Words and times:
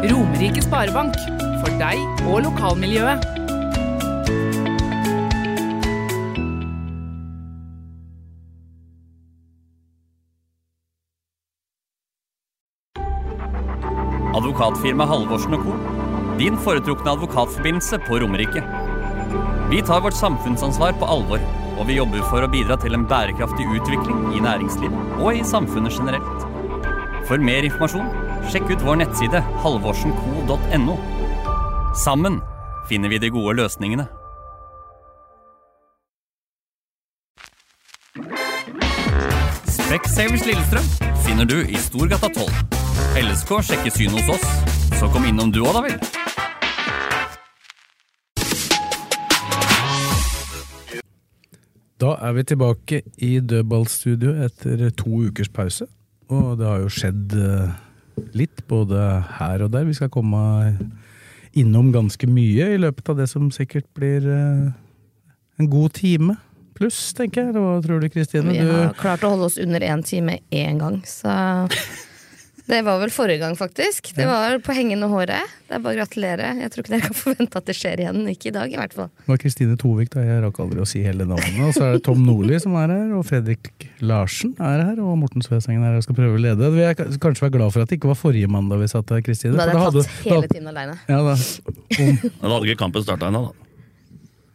Romerike 0.00 0.62
Sparebank. 0.64 1.16
For 1.60 1.74
deg 1.76 1.98
og 2.24 2.38
lokalmiljøet. 2.46 3.26
Advokatfirma 14.40 15.04
Halvorsen 15.10 15.58
Co. 15.60 15.76
Din 16.40 16.56
foretrukne 16.56 17.12
advokatforbindelse 17.12 18.00
på 18.06 18.22
Romerike. 18.22 18.64
Vi 19.68 19.82
tar 19.84 20.00
vårt 20.00 20.16
samfunnsansvar 20.16 20.96
på 20.96 21.10
alvor, 21.12 21.44
og 21.76 21.84
vi 21.90 22.00
jobber 22.00 22.24
for 22.32 22.40
å 22.40 22.48
bidra 22.48 22.80
til 22.80 22.96
en 22.96 23.04
bærekraftig 23.10 23.68
utvikling 23.68 24.32
i 24.32 24.40
næringslivet 24.48 25.20
og 25.20 25.36
i 25.36 25.44
samfunnet 25.44 25.92
generelt. 26.00 26.48
For 27.28 27.36
mer 27.36 27.68
informasjon, 27.68 28.08
sjekk 28.48 28.70
ut 28.72 28.84
vår 28.86 29.02
nettside 29.02 29.42
halvorsenco.no. 29.64 30.96
Sammen 32.04 32.40
finner 32.88 33.12
vi 33.12 33.18
de 33.18 33.30
gode 33.34 33.56
løsningene. 33.60 34.06
Specsavers 39.90 40.46
Lillestrøm 40.46 40.88
finner 41.26 41.44
du 41.44 41.58
i 41.66 41.78
Storgata 41.82 42.28
12. 42.30 42.48
LSK 43.20 43.56
sjekker 43.66 43.94
syn 43.94 44.14
hos 44.14 44.28
oss, 44.36 44.48
så 45.00 45.10
kom 45.10 45.26
innom 45.26 45.50
du 45.50 45.64
òg, 45.64 45.74
da 45.74 45.84
vel. 45.88 45.96
Da 52.00 52.14
er 52.22 52.32
vi 52.32 52.44
tilbake 52.48 53.02
i 53.18 53.32
dødballstudio 53.44 54.32
etter 54.46 54.86
to 54.96 55.10
ukers 55.26 55.50
pause. 55.52 55.84
Og 56.30 56.54
det 56.58 56.66
har 56.70 56.80
jo 56.80 56.92
skjedd 56.94 57.34
eh, 57.36 57.74
litt, 58.36 58.62
både 58.70 58.98
her 59.38 59.64
og 59.66 59.72
der. 59.74 59.86
Vi 59.88 59.96
skal 59.98 60.10
komme 60.12 60.42
innom 61.58 61.90
ganske 61.94 62.28
mye 62.30 62.68
i 62.74 62.78
løpet 62.78 63.08
av 63.10 63.18
det 63.18 63.26
som 63.30 63.48
sikkert 63.54 63.88
blir 63.98 64.26
eh, 64.30 64.70
en 65.60 65.70
god 65.72 65.92
time 65.98 66.36
pluss, 66.78 67.10
tenker 67.16 67.48
jeg. 67.48 67.56
Hva 67.58 67.80
tror 67.84 68.00
du, 68.00 68.08
Kristine? 68.12 68.54
Vi 68.54 68.62
har 68.64 68.92
Du, 68.92 69.00
klart 69.00 69.24
å 69.26 69.34
holde 69.34 69.50
oss 69.50 69.58
under 69.60 69.82
én 69.84 70.04
time 70.06 70.38
én 70.54 70.78
gang, 70.80 71.00
så 71.08 71.34
Det 72.66 72.80
var 72.86 72.98
vel 73.00 73.10
forrige 73.10 73.40
gang, 73.40 73.54
faktisk. 73.58 74.10
Det 74.16 74.26
var 74.28 74.58
på 74.62 74.74
hengende 74.76 75.08
håret. 75.10 75.52
Det 75.68 75.76
er 75.78 75.82
bare 75.82 75.94
å 75.94 75.98
gratulere. 76.00 76.50
Jeg 76.60 76.70
tror 76.72 76.84
ikke 76.84 76.92
dere 76.92 77.06
kan 77.08 77.16
forvente 77.24 77.60
at 77.60 77.66
det 77.70 77.76
skjer 77.78 78.02
igjen. 78.04 78.20
Ikke 78.30 78.50
i 78.50 78.54
dag, 78.54 78.72
i 78.72 78.78
hvert 78.78 78.94
fall. 78.96 79.08
det 79.22 79.30
var 79.32 79.40
Kristine 79.42 79.76
Tovik, 79.80 80.10
da. 80.14 80.24
Jeg 80.26 80.42
rakk 80.44 80.60
aldri 80.64 80.82
å 80.82 80.88
si 80.88 81.02
hele 81.04 81.26
navnet. 81.28 81.60
Og 81.66 81.74
så 81.76 81.86
er 81.88 81.96
det 81.96 82.02
Tom 82.06 82.20
Nordli 82.26 82.58
som 82.62 82.76
er 82.80 82.92
her, 82.94 83.08
og 83.18 83.24
Fredrik 83.28 83.86
Larsen 84.04 84.52
er 84.58 84.84
her, 84.90 85.00
og 85.02 85.16
Morten 85.22 85.44
Svesengen 85.46 85.82
er 85.86 85.94
her 85.94 86.02
og 86.02 86.06
skal 86.06 86.18
prøve 86.20 86.38
å 86.38 86.42
lede. 86.42 86.70
Vi 86.74 86.84
er 86.86 86.94
kanskje 86.98 87.46
være 87.46 87.56
glad 87.58 87.74
for 87.74 87.84
at 87.86 87.90
det 87.92 87.98
ikke 88.00 88.12
var 88.12 88.20
forrige 88.20 88.50
mandag 88.50 88.82
vi 88.84 88.90
satt 88.92 89.10
her, 89.14 89.24
Kristine. 89.26 89.56
Da 89.58 89.70
hadde 89.70 90.04
jeg 90.04 90.10
tatt 90.10 90.28
hele 90.28 90.52
timen 90.52 90.70
aleine. 90.74 90.98
Ja, 91.10 91.22
da. 91.26 91.36
Om, 91.36 92.20
Da 92.42 92.54
hadde 92.54 92.62
ikke 92.70 92.82
kampen 92.84 93.06
starta 93.06 93.30
ennå, 93.32 93.46
da. 93.50 93.70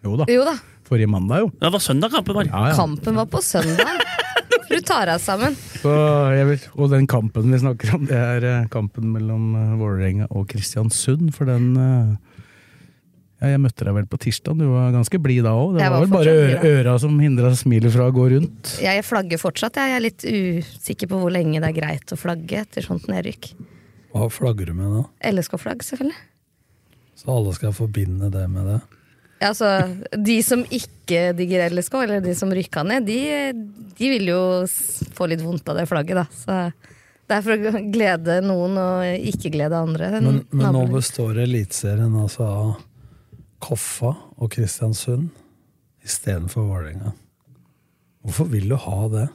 jo 0.07 0.19
da. 0.22 0.30
Jo 0.31 0.46
da. 0.47 0.56
Forrige 0.85 1.09
mandag, 1.09 1.41
jo. 1.41 1.50
Det 1.57 1.72
var 1.74 1.81
søndag 1.81 2.13
kampen 2.13 2.38
var. 2.38 2.46
Ja, 2.51 2.68
ja. 2.69 2.75
Kampen 2.78 3.18
var 3.18 3.25
på 3.31 3.41
søndag. 3.41 3.97
Du 4.70 4.78
tar 4.86 5.09
deg 5.09 5.22
sammen. 5.22 5.56
Så 5.81 5.92
jeg 6.36 6.48
vil, 6.50 6.64
og 6.80 6.90
den 6.94 7.06
kampen 7.09 7.52
vi 7.53 7.59
snakker 7.62 7.94
om, 7.98 8.08
det 8.09 8.18
er 8.18 8.48
eh, 8.50 8.68
kampen 8.74 9.12
mellom 9.14 9.52
eh, 9.59 9.76
Vålerenga 9.80 10.30
og 10.31 10.48
Kristiansund. 10.52 11.30
For 11.36 11.50
den 11.50 11.76
eh, 11.78 12.42
ja, 13.44 13.52
Jeg 13.54 13.62
møtte 13.62 13.86
deg 13.86 13.98
vel 14.00 14.08
på 14.09 14.20
tirsdag, 14.25 14.58
du 14.58 14.66
var 14.72 14.94
ganske 14.96 15.20
blid 15.22 15.46
da 15.46 15.54
òg. 15.59 15.75
Det 15.75 15.84
Jeg 15.84 15.94
var, 15.94 16.02
var 16.02 16.08
vel 16.08 16.16
bare 16.16 16.36
øra, 16.42 16.74
øra 16.74 16.98
som 17.04 17.18
hindra 17.22 17.54
smilet 17.58 17.94
fra 17.94 18.09
å 18.09 18.16
gå 18.16 18.30
rundt. 18.36 18.75
Jeg 18.81 19.06
flagger 19.06 19.42
fortsatt. 19.42 19.81
Jeg 19.81 19.98
er 19.98 20.06
litt 20.06 20.25
usikker 20.25 21.12
på 21.12 21.22
hvor 21.22 21.34
lenge 21.36 21.62
det 21.62 21.72
er 21.74 21.80
greit 21.80 22.16
å 22.16 22.20
flagge 22.20 22.64
etter 22.66 22.86
sånt 22.86 23.09
nedrykk. 23.12 23.52
Hva 24.16 24.30
flagger 24.31 24.72
du 24.72 24.78
med 24.78 24.94
da? 24.96 25.04
LSK-flagg, 25.34 25.84
selvfølgelig. 25.84 26.18
Så 27.20 27.31
alle 27.31 27.52
skal 27.56 27.74
forbinde 27.75 28.31
det 28.31 28.46
med 28.52 28.68
det? 28.72 28.80
Altså, 29.44 29.69
de 30.16 30.38
som 30.46 30.62
ikke 30.63 31.31
digger 31.35 31.68
LSK, 31.73 31.96
eller 32.06 32.23
de 32.23 32.34
som 32.38 32.51
rykka 32.56 32.85
ned, 32.88 33.07
de, 33.07 33.19
de 33.97 34.12
vil 34.13 34.29
jo 34.31 34.41
få 35.18 35.28
litt 35.31 35.44
vondt 35.44 35.68
av 35.72 35.81
det 35.81 35.88
flagget, 35.90 36.22
da. 36.22 36.25
Så 36.31 36.59
det 37.25 37.38
er 37.38 37.45
for 37.45 37.56
å 37.57 37.81
glede 37.91 38.40
noen 38.45 38.78
og 38.79 39.29
ikke 39.31 39.51
glede 39.53 39.81
andre. 39.81 40.12
Men, 40.22 40.44
men 40.53 40.75
nå 40.75 40.85
består 40.94 41.41
Eliteserien 41.44 42.13
altså 42.22 42.45
av 42.47 42.75
Koffa 43.66 44.13
og 44.38 44.51
Kristiansund 44.53 45.31
istedenfor 46.06 46.68
Vålerenga. 46.69 47.16
Hvorfor 48.25 48.50
vil 48.53 48.69
du 48.69 48.78
ha 48.78 49.00
det? 49.13 49.25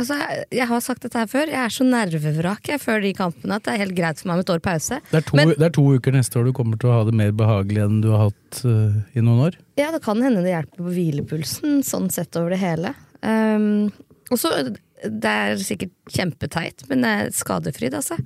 Altså, 0.00 0.18
jeg, 0.52 0.66
har 0.70 0.84
sagt 0.84 1.04
dette 1.06 1.18
her 1.18 1.30
før, 1.30 1.50
jeg 1.52 1.60
er 1.62 1.74
så 1.74 1.86
nervevrak 1.86 2.70
jeg 2.72 2.82
før 2.82 3.02
de 3.04 3.12
kampene 3.16 3.58
at 3.58 3.66
det 3.66 3.74
er 3.74 3.82
helt 3.84 3.96
greit 3.98 4.22
for 4.22 4.30
meg 4.30 4.40
med 4.40 4.46
et 4.46 4.54
år 4.54 4.62
pause. 4.64 5.00
Det 5.10 5.18
er, 5.20 5.26
to, 5.28 5.38
Men- 5.40 5.54
det 5.56 5.68
er 5.68 5.74
to 5.78 5.86
uker 5.96 6.16
neste 6.16 6.40
år 6.40 6.48
du 6.48 6.54
kommer 6.56 6.80
til 6.80 6.92
å 6.92 6.96
ha 6.98 7.02
det 7.08 7.16
mer 7.18 7.34
behagelig 7.36 7.84
enn 7.86 8.00
du 8.04 8.10
har 8.14 8.28
hatt 8.28 8.62
uh, 8.64 9.02
i 9.16 9.24
noen 9.24 9.48
år. 9.48 9.58
Ja, 9.80 9.90
det 9.94 10.02
kan 10.04 10.22
hende 10.24 10.44
det 10.44 10.54
hjelper 10.54 10.86
på 10.86 10.94
hvilepulsen, 10.96 11.82
sånn 11.86 12.08
sett 12.14 12.38
over 12.40 12.54
det 12.54 12.62
hele. 12.62 12.94
Um, 13.22 13.92
og 14.32 14.40
så, 14.40 14.54
det 15.02 15.36
er 15.44 15.60
sikkert 15.60 15.94
kjempeteit, 16.10 16.86
men 16.90 17.04
det 17.04 17.12
er 17.12 17.36
skadefryd, 17.36 17.94
altså. 17.98 18.18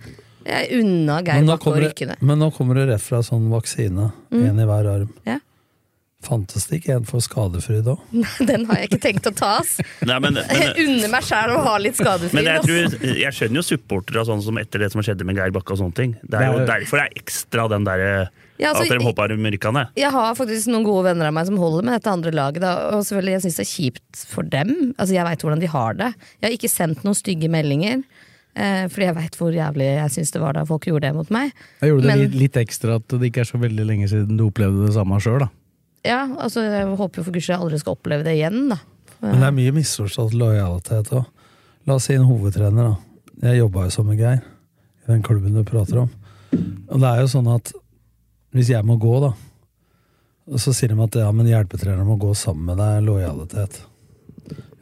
Jeg 0.46 0.78
unna 0.78 1.18
Geir 1.26 1.42
Bakke 1.42 1.56
å 1.56 1.62
kommer 1.64 1.82
rykke 1.88 2.06
ned. 2.12 2.20
men 2.22 2.38
nå 2.38 2.52
kommer 2.54 2.78
det 2.78 2.86
rett 2.92 3.02
fra 3.02 3.18
sånn 3.26 3.48
vaksine. 3.50 4.12
Mm. 4.30 4.44
I 4.46 4.66
hver 4.68 4.90
arm. 4.92 5.08
Ja. 5.26 5.40
Fantes 6.26 6.66
det 6.70 6.80
ikke 6.80 6.96
en 6.96 7.06
for 7.08 7.22
skadefryd 7.24 7.86
òg? 7.92 8.00
Den 8.50 8.64
har 8.68 8.80
jeg 8.82 8.90
ikke 8.90 9.02
tenkt 9.04 9.28
å 9.30 9.32
ta, 9.36 9.52
ass. 9.60 9.76
Nei, 10.06 10.16
men, 10.22 10.40
Jeg 10.42 10.72
men, 10.72 10.80
unner 10.86 11.12
meg 11.12 11.28
sjæl 11.28 11.54
å 11.54 11.60
ha 11.66 11.76
litt 11.82 11.98
skadefri. 11.98 12.34
men 12.36 12.48
jeg, 12.50 12.64
tror, 12.66 13.12
jeg 13.22 13.36
skjønner 13.38 13.60
jo 13.62 13.66
supportere 13.66 14.26
sånn 14.28 14.42
som 14.44 14.58
etter 14.62 14.82
det 14.82 14.90
som 14.94 15.04
skjedde 15.06 15.26
med 15.28 15.38
Geir 15.38 15.54
Bakke 15.54 15.76
og 15.76 15.80
sånne 15.82 15.98
ting. 15.98 16.16
Det 16.26 16.40
er 16.40 16.50
jo 16.50 16.60
er- 16.64 16.68
derfor 16.72 17.00
det 17.02 17.06
er 17.06 17.22
ekstra 17.22 17.68
den 17.72 17.86
derre 17.86 18.10
Ja, 18.56 18.70
altså, 18.72 18.86
At 18.86 18.92
dere 18.94 19.04
hopper 19.04 19.34
hoppa 19.36 19.50
rykka. 19.52 19.72
Jeg 20.00 20.10
har 20.14 20.36
faktisk 20.38 20.70
noen 20.72 20.84
gode 20.86 21.10
venner 21.10 21.28
av 21.28 21.34
meg 21.36 21.44
som 21.46 21.58
holder 21.60 21.84
med 21.84 21.98
dette 21.98 22.12
andre 22.12 22.32
laget. 22.32 22.62
Da. 22.64 22.70
Og 22.96 23.04
selvfølgelig, 23.04 23.34
jeg 23.36 23.42
syns 23.44 23.58
det 23.60 23.66
er 23.66 23.72
kjipt 23.74 24.22
for 24.30 24.48
dem. 24.48 24.70
Altså, 24.96 25.12
Jeg 25.12 25.26
veit 25.28 25.44
hvordan 25.44 25.60
de 25.60 25.68
har 25.68 25.98
det. 25.98 26.14
Jeg 26.40 26.48
har 26.48 26.56
ikke 26.56 26.72
sendt 26.72 27.04
noen 27.04 27.18
stygge 27.18 27.50
meldinger. 27.52 28.00
Eh, 28.56 28.86
fordi 28.88 29.04
jeg 29.10 29.16
veit 29.18 29.36
hvor 29.36 29.52
jævlig 29.52 29.84
jeg 29.98 30.12
syns 30.14 30.32
det 30.32 30.40
var 30.40 30.56
da 30.56 30.64
folk 30.64 30.86
gjorde 30.88 31.04
det 31.10 31.14
mot 31.18 31.28
meg. 31.34 31.52
Jeg 31.82 31.90
gjorde 31.92 32.06
det 32.06 32.08
Men- 32.08 32.22
litt, 32.24 32.36
litt 32.40 32.56
ekstra 32.56 32.96
at 32.96 33.08
det 33.08 33.28
ikke 33.28 33.44
er 33.44 33.50
så 33.52 33.60
veldig 33.60 33.84
lenge 33.84 34.08
siden 34.08 34.38
du 34.38 34.46
opplevde 34.48 34.86
det 34.86 34.94
samme 34.96 35.20
sjøl, 35.20 35.40
da. 35.44 35.48
Ja, 36.06 36.20
altså 36.38 36.62
Jeg 36.64 36.86
håper 36.98 37.24
for 37.26 37.34
guds 37.34 37.44
skyld 37.46 37.56
jeg 37.56 37.62
aldri 37.64 37.80
skal 37.82 37.96
oppleve 37.96 38.26
det 38.26 38.36
igjen, 38.38 38.68
da. 38.72 38.78
Men 39.22 39.40
det 39.40 39.48
er 39.48 39.56
mye 39.56 39.72
misforstått 39.78 40.34
lojalitet 40.36 41.10
òg. 41.16 41.24
La 41.86 41.96
oss 41.96 42.06
si 42.08 42.14
en 42.16 42.26
hovedtrener, 42.28 42.92
da. 42.92 43.48
Jeg 43.50 43.60
jobba 43.62 43.86
jo 43.86 43.94
som 43.94 44.06
med 44.08 44.20
Geir 44.20 44.40
i 44.42 45.10
den 45.10 45.22
klubben 45.26 45.54
du 45.56 45.62
prater 45.66 46.02
om. 46.04 46.10
Og 46.90 47.02
det 47.02 47.10
er 47.10 47.20
jo 47.22 47.28
sånn 47.30 47.48
at 47.52 47.72
hvis 48.56 48.70
jeg 48.72 48.86
må 48.88 48.96
gå, 49.02 49.12
da, 49.22 49.32
så 50.62 50.72
sier 50.74 50.92
de 50.94 50.98
at 51.02 51.18
ja, 51.20 51.28
men 51.34 51.48
hjelpetreneren 51.50 52.06
må 52.08 52.16
gå 52.22 52.30
sammen 52.38 52.70
med 52.70 52.78
deg, 52.80 53.02
lojalitet. 53.06 53.80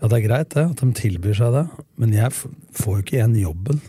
Ja, 0.01 0.09
det 0.11 0.19
er 0.19 0.25
greit 0.27 0.53
det, 0.55 0.65
at 0.75 0.83
de 0.83 0.91
tilbyr 0.97 1.37
seg 1.39 1.55
det, 1.57 1.65
men 2.01 2.13
jeg 2.15 2.33
får 2.37 2.99
jo 2.99 3.03
ikke 3.05 3.17
igjen 3.19 3.37
jobben. 3.41 3.81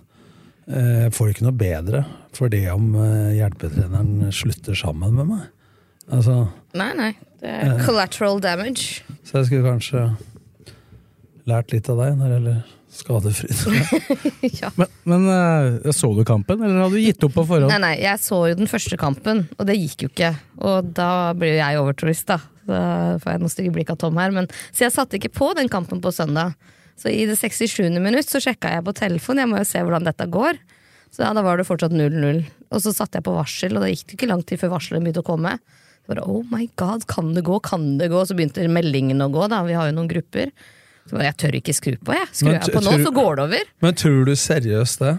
Eh, 0.71 1.03
Jeg 1.05 1.13
får 1.13 1.33
ikke 1.33 1.45
noe 1.45 1.57
bedre 1.59 2.05
for 2.35 2.49
det 2.49 2.63
om 2.73 2.93
eh, 2.97 3.35
hjelpetreneren 3.37 4.31
slutter 4.33 4.77
sammen 4.79 5.13
med 5.19 5.29
meg. 5.33 5.43
Altså, 6.13 6.47
Nei, 6.75 6.91
nei. 6.97 7.11
Det 7.41 7.49
er 7.49 7.73
Eh. 7.75 7.85
collateral 7.85 8.39
damage. 8.41 9.01
så 9.23 9.39
jeg 9.39 9.45
skulle 9.47 9.65
kanskje 9.69 10.01
lært 11.47 11.71
litt 11.73 11.87
av 11.89 11.97
deg 12.01 12.17
når 12.17 12.31
det 12.31 12.37
gjelder 12.39 12.63
skadefryd. 12.95 14.51
ja. 14.61 14.69
Men, 14.79 14.87
men 15.03 15.25
uh, 15.27 15.91
så 15.93 16.09
du 16.15 16.23
kampen, 16.27 16.61
eller 16.63 16.85
hadde 16.85 16.95
du 16.95 17.03
gitt 17.03 17.23
opp 17.27 17.35
på 17.35 17.43
forhånd? 17.49 17.69
Nei, 17.73 17.79
nei, 17.83 17.95
jeg 18.01 18.21
så 18.23 18.39
jo 18.49 18.57
den 18.61 18.71
første 18.71 18.97
kampen, 19.01 19.43
og 19.59 19.67
det 19.67 19.75
gikk 19.77 20.05
jo 20.05 20.11
ikke. 20.13 20.31
Og 20.63 20.93
da 20.95 21.09
blir 21.37 21.55
jo 21.55 21.59
jeg 21.59 21.81
overturist, 21.81 22.27
da. 22.31 22.39
Så 22.65 22.79
får 23.21 23.35
jeg 23.35 23.43
noen 23.43 23.53
stygge 23.53 23.73
blikk 23.75 23.91
av 23.93 23.99
Tom 24.01 24.17
her. 24.17 24.31
Men, 24.33 24.47
så 24.73 24.87
jeg 24.87 24.95
satte 24.95 25.19
ikke 25.19 25.33
på 25.35 25.51
den 25.57 25.69
kampen 25.69 25.99
på 26.01 26.13
søndag. 26.15 26.55
Så 26.97 27.11
i 27.11 27.25
det 27.27 27.35
67. 27.37 27.91
minutt 27.99 28.31
så 28.31 28.39
sjekka 28.41 28.71
jeg 28.71 28.85
på 28.87 28.95
telefon, 28.95 29.41
jeg 29.43 29.51
må 29.51 29.59
jo 29.59 29.67
se 29.67 29.83
hvordan 29.83 30.07
dette 30.07 30.25
går. 30.31 30.57
Så 31.13 31.25
ja, 31.27 31.33
da 31.35 31.43
var 31.45 31.59
det 31.59 31.67
fortsatt 31.67 31.93
0-0. 31.93 32.39
Og 32.71 32.81
så 32.81 32.95
satte 32.95 33.19
jeg 33.19 33.27
på 33.27 33.35
varsel, 33.35 33.75
og 33.75 33.83
da 33.83 33.91
gikk 33.91 34.07
det 34.07 34.17
ikke 34.17 34.31
lang 34.31 34.41
tid 34.47 34.59
før 34.63 34.73
varselet 34.79 35.03
begynte 35.03 35.21
å 35.21 35.27
komme. 35.27 35.57
Bare, 36.09 36.23
oh 36.29 36.43
my 36.51 36.67
god, 36.77 37.05
kan 37.09 37.33
det 37.33 37.45
gå, 37.47 37.59
kan 37.65 37.95
det 37.97 38.11
gå? 38.13 38.25
Så 38.25 38.37
begynte 38.37 38.65
meldingen 38.69 39.21
å 39.25 39.29
gå, 39.33 39.47
da. 39.51 39.63
Vi 39.65 39.73
har 39.77 39.89
jo 39.89 39.95
noen 39.97 40.09
grupper. 40.11 40.51
Så 41.05 41.15
bare, 41.17 41.29
jeg 41.31 41.37
tør 41.41 41.59
ikke 41.61 41.73
skru 41.77 41.95
på, 42.01 42.13
jeg. 42.17 42.27
Skrur 42.33 42.57
jeg 42.57 42.73
på 42.73 42.83
nå, 42.85 42.97
så 43.05 43.13
går 43.15 43.39
det 43.39 43.47
over. 43.49 43.71
Men 43.85 43.97
tror 44.01 44.21
du 44.29 44.35
seriøst 44.37 45.01
det? 45.05 45.15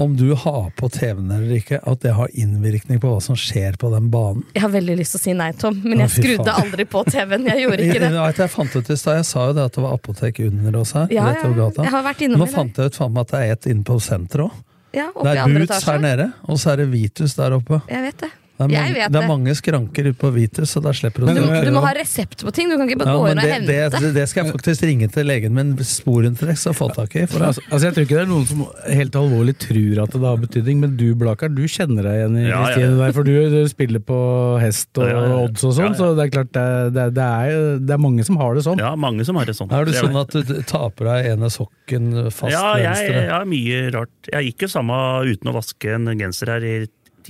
Om 0.00 0.14
du 0.16 0.30
har 0.32 0.70
på 0.80 0.88
TV-en 0.88 1.28
eller 1.34 1.58
ikke, 1.58 1.76
at 1.84 2.00
det 2.00 2.14
har 2.16 2.30
innvirkning 2.32 3.00
på 3.02 3.10
hva 3.10 3.18
som 3.20 3.36
skjer 3.36 3.74
på 3.76 3.90
den 3.92 4.06
banen? 4.12 4.46
Jeg 4.56 4.62
har 4.64 4.72
veldig 4.72 4.94
lyst 4.96 5.12
til 5.12 5.20
å 5.20 5.22
si 5.26 5.34
nei, 5.36 5.50
Tom, 5.60 5.76
men 5.84 6.00
jeg 6.06 6.14
skrudde 6.14 6.54
aldri 6.56 6.86
på 6.88 7.02
TV-en. 7.04 7.44
Jeg 7.50 7.66
gjorde 7.66 7.84
ikke 7.84 8.00
det. 8.06 8.08
jeg, 8.14 8.36
jeg 8.40 8.52
fant 8.54 8.78
ut 8.78 8.88
i 8.94 8.96
stad, 8.96 9.18
jeg 9.20 9.26
sa 9.28 9.44
jo 9.50 9.56
det 9.58 9.66
at 9.68 9.76
det 9.76 9.84
var 9.84 9.98
apotek 9.98 10.40
under 10.46 10.78
oss 10.80 10.94
her. 10.96 11.12
Ja, 11.12 11.26
jeg 11.34 11.92
har 11.92 12.06
vært 12.06 12.24
innom 12.24 12.40
Nå 12.40 12.48
fant 12.48 12.80
jeg 12.80 12.92
ut 12.94 12.96
faen 13.02 13.12
meg 13.12 13.26
at 13.28 13.34
det 13.34 13.42
er 13.44 13.52
et 13.58 13.68
inne 13.74 13.84
på 13.90 13.98
senteret 14.00 14.46
òg. 14.48 14.56
Ja, 14.96 15.10
Det 15.14 15.36
er 15.36 15.52
Boots 15.52 15.84
her 15.86 16.00
nede, 16.02 16.30
og 16.48 16.56
så 16.58 16.72
er 16.72 16.80
det 16.80 16.88
Vitus 16.90 17.36
der 17.38 17.54
oppe. 17.60 17.82
Jeg 17.92 18.02
vet 18.08 18.24
det. 18.24 18.30
Det 18.60 18.76
er, 18.76 18.82
mange, 18.84 19.04
det 19.14 19.18
er 19.22 19.28
mange 19.30 19.54
skranker 19.56 20.08
ute 20.10 20.18
på 20.20 20.30
Vitus, 20.34 20.70
så 20.74 20.82
der 20.84 20.92
slipper 20.92 21.24
du 21.24 21.30
Du, 21.32 21.40
du 21.64 21.70
må 21.72 21.80
ha 21.80 21.92
resept 21.96 22.42
på 22.44 22.52
ting, 22.52 22.68
du 22.68 22.76
kan 22.76 22.88
ikke 22.90 22.98
bare 23.00 23.14
ja, 23.14 23.16
gå 23.16 23.30
inn 23.30 23.38
og 23.40 23.46
det, 23.46 23.52
hente. 23.54 24.00
det, 24.04 24.10
det 24.18 24.24
skal 24.28 24.44
jeg 24.44 24.52
faktisk 24.58 24.84
ringe 24.84 25.08
til 25.14 25.26
legen 25.30 25.54
min 25.56 25.70
sporentreks 25.80 26.66
og 26.70 26.76
få 26.76 26.88
tak 26.94 27.16
i. 27.16 27.24
For 27.30 27.40
Altså, 27.50 27.62
altså 27.70 27.86
Jeg 27.88 27.94
tror 27.96 28.04
ikke 28.06 28.18
det 28.18 28.24
er 28.26 28.30
noen 28.30 28.46
som 28.50 28.60
helt 28.90 29.16
alvorlig 29.20 29.54
tror 29.64 30.02
at 30.04 30.12
det 30.16 30.20
har 30.28 30.42
betydning, 30.44 30.80
men 30.84 30.96
du 31.00 31.06
Blakar, 31.20 31.48
du 31.56 31.62
kjenner 31.70 32.04
deg 32.06 32.18
igjen 32.20 32.36
i 32.36 32.44
Ja, 32.50 32.60
ja, 32.74 32.82
ja. 32.84 32.90
Der, 33.00 33.14
for 33.16 33.24
du, 33.26 33.32
du 33.54 33.58
spiller 33.72 34.04
på 34.04 34.20
hest 34.62 35.00
og 35.00 35.08
Ja, 35.08 35.16
ja, 35.16 35.24
ja. 35.32 35.40
odds 35.46 35.64
og 35.64 35.74
sånn, 35.78 35.88
Ja, 35.88 35.94
ja. 35.94 35.98
så 36.02 36.10
det 36.20 36.26
er 36.28 36.34
klart 36.36 36.52
det, 36.52 36.66
er- 36.66 36.90
det, 36.94 37.02
er- 37.06 37.16
det, 37.16 37.24
er, 37.24 37.80
det 37.88 37.96
er 37.96 38.02
mange 38.04 38.24
som 38.28 38.36
har 38.40 38.54
det 38.60 38.66
sånn. 38.68 38.78
Ja, 38.84 38.92
mange 38.96 39.24
som 39.26 39.36
har 39.40 39.48
det 39.48 39.56
sånn. 39.56 39.72
er 39.72 39.84
det 39.88 39.96
sånn 39.98 40.20
at 40.20 40.36
du 40.36 40.54
taper 40.68 41.10
deg 41.14 41.30
ene 41.34 41.50
sokken 41.50 42.12
fast 42.30 42.52
ja, 42.52 42.76
jeg, 42.76 42.86
venstre? 42.92 43.20
jeg 43.24 43.32
har 43.34 43.48
mye 43.56 43.82
rart. 43.96 44.30
Jeg 44.32 44.50
gikk 44.52 44.66
jo 44.68 44.72
samme 44.76 45.00
uten 45.26 45.50
å 45.50 45.56
vaske 45.56 45.94
en 45.96 46.10
genser 46.20 46.52
her 46.58 46.66
i 46.66 46.74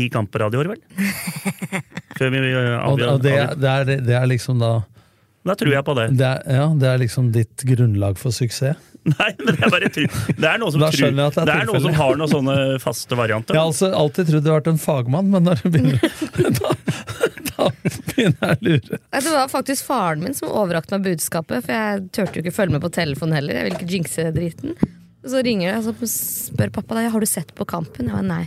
ti 0.01 0.09
kamper 0.13 0.47
av 0.49 0.57
i 0.57 0.63
år, 0.65 0.73
vel. 0.75 0.81
Før 2.19 2.33
vi 2.35 2.41
eh, 2.51 2.77
avgjør- 2.81 3.15
og 3.15 3.25
det, 3.25 3.37
det, 3.61 3.75
er, 3.77 3.93
det 4.11 4.17
er 4.19 4.31
liksom 4.31 4.61
da 4.63 4.79
Da 5.47 5.55
tror 5.57 5.73
jeg 5.73 5.85
på 5.87 5.95
det. 5.97 6.11
det 6.21 6.27
er, 6.29 6.43
Ja, 6.59 6.69
det 6.77 6.89
er 6.91 7.03
liksom 7.05 7.31
ditt 7.37 7.65
grunnlag 7.69 8.19
for 8.21 8.35
suksess? 8.35 8.77
Nei, 9.09 9.31
men 9.41 9.57
jeg 9.57 9.73
bare 9.73 9.89
tror 9.89 10.17
Det 10.37 10.45
er 10.45 10.59
noen 10.61 10.75
som, 10.75 10.83
Da 10.83 10.91
tror, 10.93 11.07
jeg 11.09 11.25
at 11.25 11.37
det 11.39 11.41
er 11.41 11.49
det 11.49 11.55
er 11.55 11.69
noen 11.71 11.85
som 11.87 11.95
har 11.97 12.19
noen 12.21 12.33
sånne 12.35 12.57
faste 12.83 13.17
varianter. 13.17 13.57
Jeg 13.57 13.63
har 13.63 13.71
altså 13.71 13.89
alltid 13.97 14.29
trodd 14.29 14.45
du 14.45 14.51
har 14.51 14.59
vært 14.61 14.73
en 14.75 14.83
fagmann, 14.83 15.31
men 15.33 15.49
når 15.49 15.63
du 15.63 15.71
begynner 15.73 15.97
da, 16.61 16.75
da 17.49 17.69
begynner 17.81 18.37
jeg 18.37 18.59
å 18.59 18.67
lure. 18.69 19.01
Det 19.17 19.33
var 19.33 19.49
faktisk 19.53 19.89
faren 19.89 20.25
min 20.27 20.37
som 20.37 20.53
overrakte 20.53 20.99
meg 20.99 21.09
budskapet, 21.09 21.65
for 21.65 21.77
jeg 21.77 22.05
turte 22.13 22.37
jo 22.37 22.45
ikke 22.45 22.57
følge 22.59 22.77
med 22.77 22.85
på 22.85 22.93
telefonen 22.93 23.39
heller. 23.39 23.57
Jeg 23.57 23.71
vil 23.71 23.79
ikke 23.79 23.91
jinxe 23.95 24.27
driten. 24.37 24.77
Så 25.25 25.41
ringer 25.45 25.71
jeg 25.71 25.95
og 25.95 26.05
spør 26.13 26.77
pappa 26.77 26.97
da, 26.97 27.09
har 27.13 27.25
du 27.25 27.29
sett 27.29 27.57
på 27.57 27.67
kampen. 27.69 28.09
Jeg 28.13 28.17
var 28.21 28.29
nei. 28.29 28.45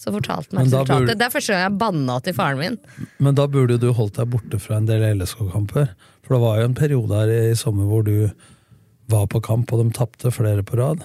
Så 0.00 0.12
fortalte 0.14 0.54
han 0.56 0.62
meg 0.64 0.70
resultatet. 0.70 0.96
burde- 1.04 1.18
Det 1.20 1.26
er 1.26 1.34
første 1.34 1.52
gang 1.52 1.64
jeg 1.66 1.78
banna 1.78 2.14
til 2.24 2.32
faren 2.32 2.58
min. 2.58 2.78
Men 3.20 3.34
da 3.36 3.44
burde 3.46 3.76
du 3.78 3.90
holdt 3.92 4.14
deg 4.16 4.30
borte 4.32 4.58
fra 4.58 4.78
en 4.80 4.86
del 4.88 5.02
LSK-kamper. 5.18 5.90
For 6.24 6.34
det 6.36 6.40
var 6.40 6.58
jo 6.60 6.64
en 6.70 6.74
periode 6.78 7.12
her 7.20 7.28
i 7.50 7.54
sommer 7.54 7.84
hvor 7.90 8.04
du 8.06 8.30
var 9.10 9.26
på 9.26 9.42
kamp, 9.42 9.72
og 9.74 9.84
de 9.84 9.90
tapte 9.92 10.30
flere 10.32 10.62
på 10.64 10.78
rad. 10.78 11.02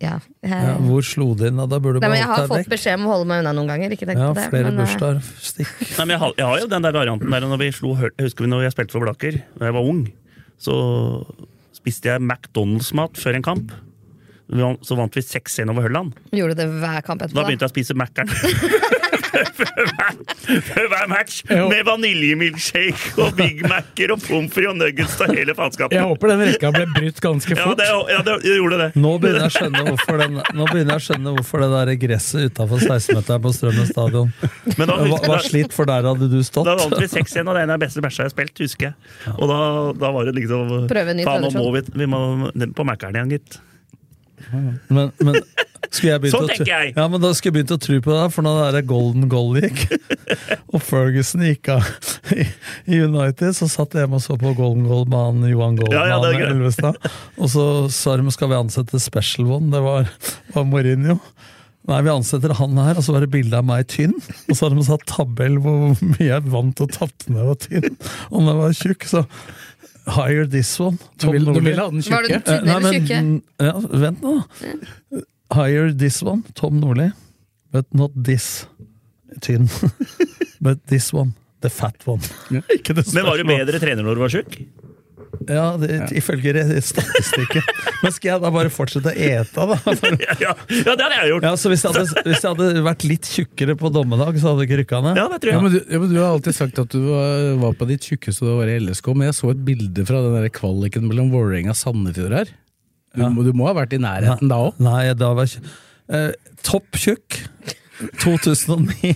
Ja, 0.00 0.18
jeg, 0.42 0.50
Ja, 0.50 0.76
hvor 0.78 1.02
slo 1.04 1.34
det 1.34 1.48
inn? 1.50 1.56
da? 1.58 1.66
Burde 1.66 1.98
du 1.98 2.00
nei, 2.00 2.08
men 2.08 2.10
bare 2.10 2.16
jeg 2.20 2.26
har 2.30 2.46
fått 2.48 2.58
vekk. 2.64 2.70
beskjed 2.72 2.94
om 3.00 3.04
å 3.04 3.10
holde 3.12 3.26
meg 3.26 3.40
unna 3.44 3.52
noen 3.52 3.66
ganger. 3.68 3.90
Ikke 3.92 4.06
Ja, 4.16 4.32
det. 4.32 4.46
flere 4.50 4.70
men, 4.70 4.78
eh, 4.78 4.86
bursdager. 4.86 5.20
Stikk. 5.42 5.98
Nei, 5.98 6.04
men 6.06 6.08
jeg, 6.14 6.18
har, 6.20 6.32
jeg 6.38 6.46
har 6.46 6.58
jo 6.60 6.66
den 6.68 6.82
der 6.82 6.92
varianten 6.92 7.30
der 7.30 7.40
når 7.40 7.58
vi 7.58 7.70
slo 7.72 7.94
husker 7.96 8.44
vi 8.44 8.46
når 8.48 8.62
jeg 8.62 8.72
spilte 8.72 8.92
for 8.92 9.00
Blaker, 9.04 9.42
da 9.58 9.64
jeg 9.66 9.74
var 9.74 9.82
ung. 9.84 10.06
Så 10.58 11.26
spiste 11.74 12.04
jeg 12.14 12.20
McDonald's-mat 12.22 13.12
før 13.20 13.34
en 13.34 13.42
kamp. 13.42 13.72
Vi 14.50 14.60
vant- 14.62 14.82
Så 14.86 14.96
vant 14.98 15.14
vi 15.14 15.22
6-1 15.22 15.70
over 15.70 15.86
Hølland. 15.86 16.14
Gjorde 16.34 16.56
det 16.58 16.66
hver 16.80 17.02
kamp 17.06 17.22
etterpå? 17.22 17.38
Da 17.38 17.46
begynte 17.46 17.66
jeg 17.68 17.70
å 17.70 17.74
spise 17.74 17.94
Mækkern. 17.98 18.28
Før 19.30 20.86
hver- 20.90 21.08
match! 21.10 21.40
Med 21.50 21.84
vaniljemilkshake 21.86 23.14
og 23.22 23.36
Big 23.38 23.60
Mac-er 23.70 24.12
og 24.14 24.22
pommes 24.24 24.50
frites 24.52 24.70
og 24.72 24.78
nuggets 24.80 25.14
og 25.22 25.32
hele 25.36 25.54
faenskapet. 25.56 25.94
Jeg 25.96 26.06
håper 26.10 26.32
den 26.32 26.42
rekka 26.48 26.72
ble 26.74 26.86
brutt 26.96 27.20
ganske 27.22 27.54
Ja, 27.56 27.68
fort. 27.68 27.78
det, 27.78 27.86
ja, 28.10 28.18
det, 28.26 28.34
gjorde 28.48 28.80
det. 28.82 28.88
Nå 29.00 29.12
begynner 29.22 29.46
jeg 29.46 29.52
å 29.52 29.54
skjønne 29.58 29.84
hvorfor, 29.86 30.18
den, 30.24 30.40
nå 30.58 30.66
begynner 30.72 30.96
jeg 30.96 31.02
å 31.02 31.06
skjønne 31.06 31.34
hvorfor 31.38 31.64
det 31.64 31.70
der 31.76 31.92
gresset 32.06 32.50
utafor 32.50 32.82
16-meteren 32.84 33.44
på 33.46 33.54
Strømmen 33.56 33.88
stadion 33.92 34.34
Men 34.76 34.90
da- 34.90 34.98
var, 35.04 35.24
var 35.36 35.46
slitt, 35.46 35.72
for 35.76 35.88
der 35.90 36.10
hadde 36.10 36.30
du 36.32 36.38
stått. 36.46 36.66
Da 36.68 36.76
vant 36.80 36.98
vi 36.98 37.06
6-1, 37.14 37.46
og 37.46 37.54
det 37.54 37.62
er 37.62 37.64
en 37.68 37.74
av 37.76 37.78
de 37.80 37.86
beste 37.86 38.04
matchene 38.04 38.26
jeg 38.26 38.32
har 38.32 38.36
spilt, 38.36 38.62
husker 38.66 38.90
jeg. 38.90 39.34
Og 39.38 39.46
da, 39.50 39.58
da 40.04 40.12
var 40.18 40.28
det 40.30 40.36
liksom 40.42 40.76
Prøve 40.90 41.14
en 41.14 41.20
ny 41.22 41.26
Faen, 41.28 41.46
nå 41.46 41.54
må 41.54 41.70
vi, 41.78 41.84
vi 42.02 42.10
må 42.10 42.24
på 42.76 42.86
Mækkern 42.88 43.16
igjen, 43.20 43.36
gitt. 43.38 43.60
Men, 44.88 45.12
men 45.20 45.40
skulle 45.90 46.12
jeg 46.14 46.30
Sånn 46.32 46.48
tenker 46.50 46.70
jeg. 46.70 46.92
Ja, 46.94 47.06
men 47.10 47.22
Da 47.22 47.32
skulle 47.34 47.50
jeg 47.50 47.56
begynt 47.58 47.74
å 47.74 47.80
tro 47.82 47.98
på 48.04 48.14
det, 48.14 48.26
for 48.34 48.46
når 48.46 48.58
det 48.60 48.68
der 48.76 48.88
golden 48.90 49.26
goal 49.32 49.58
gikk, 49.58 49.84
og 50.74 50.84
Ferguson 50.86 51.42
gikk 51.46 51.72
av 51.74 51.88
i, 52.36 52.46
i 52.86 53.00
United, 53.02 53.56
så 53.58 53.68
satt 53.70 53.96
jeg 53.96 54.06
hjemme 54.06 54.20
og 54.20 54.24
så 54.24 54.38
på 54.40 54.54
golden 54.58 54.86
goal 54.90 55.06
med 55.10 55.18
han 55.18 55.50
Johan 55.50 55.78
Goldman 55.80 55.98
Ja, 55.98 56.20
ja, 56.20 56.20
er. 56.30 56.52
Elvestad. 56.52 56.98
Og 57.40 57.50
så 57.52 57.64
sa 57.94 58.16
de 58.20 58.34
skal 58.34 58.52
vi 58.52 58.60
ansette 58.60 59.02
special 59.02 59.50
one, 59.58 59.72
det 59.74 59.82
var, 59.84 60.10
var 60.54 60.68
Mourinho. 60.68 61.18
Nei, 61.88 62.02
vi 62.04 62.12
ansetter 62.12 62.52
han 62.54 62.76
her, 62.78 62.98
og 63.00 63.02
så 63.02 63.14
var 63.16 63.24
det 63.24 63.32
bilde 63.32 63.56
av 63.56 63.66
meg 63.66 63.88
tynn. 63.90 64.12
Og 64.46 64.52
så 64.52 64.66
hadde 64.66 64.76
de 64.78 64.86
satt 64.86 65.06
tabell 65.10 65.56
hvor 65.64 65.96
mye 66.04 66.28
jeg 66.28 66.52
vant 66.52 66.82
og 66.84 66.92
tapte 66.94 67.32
når 67.32 67.40
jeg 67.40 67.48
var 67.48 67.60
tynn. 67.64 67.96
Og 68.30 68.44
når 68.44 68.50
jeg 68.52 68.60
var 68.60 68.76
tjukk, 68.82 69.06
så 69.10 69.24
hire 70.06 70.46
this 70.46 70.78
one. 70.80 70.98
Du 71.18 71.30
vil- 71.32 71.44
du 71.44 71.60
vil 71.60 71.76
ha 71.78 71.88
den 71.90 72.00
Var 72.00 72.22
det 72.22 72.28
den 72.28 72.40
Eh, 72.40 72.42
tynne 72.42 72.64
nei, 72.64 72.76
eller 72.76 72.92
men, 72.92 73.06
tjukke? 73.06 73.42
Ja, 73.60 74.00
vent 74.04 74.20
nå. 74.22 75.24
Hire 75.54 75.92
this 75.98 76.22
one, 76.22 76.42
Tom 76.54 76.80
Nordli. 76.80 77.12
But 77.72 77.86
not 77.94 78.10
this. 78.24 78.66
Tynn. 79.40 79.68
But 80.60 80.86
this 80.86 81.12
one. 81.12 81.34
The 81.60 81.68
fat 81.70 81.96
one. 82.06 82.20
Ikke 82.72 82.94
det 82.96 83.12
Men 83.14 83.24
var 83.26 83.36
du 83.36 83.44
bedre 83.44 83.78
trener 83.80 84.02
når 84.02 84.14
du 84.16 84.20
var 84.20 84.28
sjuk? 84.32 84.56
Ja, 85.48 85.76
det, 85.80 86.10
ifølge 86.18 86.64
statistikken. 86.84 87.64
Men 88.02 88.12
skal 88.12 88.34
jeg 88.34 88.42
da 88.42 88.50
bare 88.52 88.70
fortsette 88.72 89.12
å 89.12 89.16
ete, 89.16 89.64
da? 89.70 89.78
Ja, 90.44 90.52
det 90.68 90.84
hadde 90.90 91.08
jeg 91.14 91.30
gjort. 91.32 91.46
ja, 91.48 91.52
så 91.56 91.72
hvis 91.72 91.84
jeg, 91.86 91.94
hadde, 91.96 92.24
hvis 92.26 92.44
jeg 92.44 92.50
hadde 92.52 92.82
vært 92.84 93.06
litt 93.08 93.30
tjukkere 93.30 93.76
på 93.80 93.90
dommedag, 93.94 94.36
så 94.40 94.50
hadde 94.50 94.62
det 94.62 94.68
ikke 94.68 94.80
rykka 94.82 95.02
ned? 95.06 95.20
Ja, 95.20 95.26
det 95.32 95.40
tror 95.44 95.54
Ja, 95.56 95.62
men, 95.64 95.72
du, 95.74 95.80
ja, 95.80 96.00
men 96.02 96.12
du 96.12 96.18
har 96.20 96.34
alltid 96.34 96.58
sagt 96.58 96.80
at 96.82 96.92
du 96.92 97.00
var, 97.08 97.46
var 97.64 97.76
på 97.80 97.88
ditt 97.88 98.10
tjukkeste 98.10 98.44
da 98.44 98.52
du 98.52 98.60
var 98.60 98.72
i 98.72 98.76
LSK, 98.84 99.12
men 99.16 99.30
jeg 99.30 99.38
så 99.40 99.52
et 99.54 99.64
bilde 99.70 100.06
fra 100.08 100.20
den 100.26 100.36
der 100.36 100.52
kvaliken 100.60 101.08
mellom 101.08 101.32
Vålerenga 101.32 101.72
og 101.72 101.80
Sandefjord 101.80 102.36
her. 102.36 102.52
Du, 103.16 103.24
må, 103.32 103.42
du 103.46 103.54
må 103.56 103.66
ha 103.70 103.74
vært 103.80 103.96
i 103.96 104.02
nærheten 104.02 104.50
da 104.52 104.60
òg? 104.68 104.76
Nei, 104.84 105.02
da 105.18 105.32
var 105.34 105.48
jeg 105.48 105.64
eh, 106.14 106.30
Topp 106.66 107.00
tjukk. 107.00 107.40
2009 108.22 109.14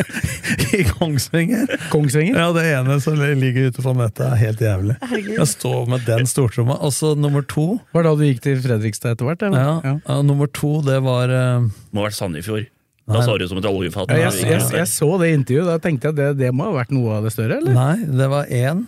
i 0.78 0.82
Kongsvinger. 0.88 1.66
Kongsvinger? 1.92 2.38
Ja, 2.38 2.50
det 2.54 2.64
ene 2.70 2.98
som 3.02 3.16
ligger 3.18 3.70
ute 3.70 3.84
på 3.84 3.94
nettet, 3.98 4.24
er 4.26 4.40
helt 4.40 4.62
jævlig. 4.62 4.98
Jeg 5.32 5.48
står 5.50 5.88
med 5.90 6.04
den 6.08 6.28
stortromma. 6.30 6.78
Altså, 6.80 7.14
nummer 7.18 7.44
to 7.46 7.80
Var 7.94 8.04
det 8.04 8.10
da 8.10 8.18
du 8.18 8.26
gikk 8.26 8.44
til 8.44 8.60
Fredrikstad 8.62 9.16
etter 9.16 9.28
hvert? 9.28 9.42
Ja, 9.42 9.64
ja, 9.82 9.96
ja, 9.98 10.20
Nummer 10.26 10.50
to, 10.50 10.78
det 10.86 11.00
var 11.04 11.32
uh... 11.32 11.66
Må 11.90 12.02
ha 12.04 12.08
vært 12.08 12.18
Sandefjord. 12.18 12.68
Da 13.08 13.18
Nei. 13.18 13.24
sa 13.26 13.34
du 13.38 13.46
som 13.50 13.58
et 13.58 13.66
oljefat. 13.66 14.12
Ja, 14.14 14.30
jeg, 14.30 14.46
jeg, 14.46 14.62
jeg 14.78 14.88
så 14.92 15.08
det 15.18 15.32
intervjuet, 15.34 15.68
da 15.72 15.80
tenkte 15.82 16.08
jeg 16.08 16.14
at 16.14 16.20
det, 16.20 16.28
det 16.44 16.52
må 16.54 16.68
ha 16.68 16.76
vært 16.76 16.94
noe 16.94 17.18
av 17.18 17.26
det 17.26 17.34
større, 17.34 17.58
eller? 17.58 17.74
Nei, 17.74 17.96
det 18.06 18.28
var 18.30 18.52
én 18.54 18.86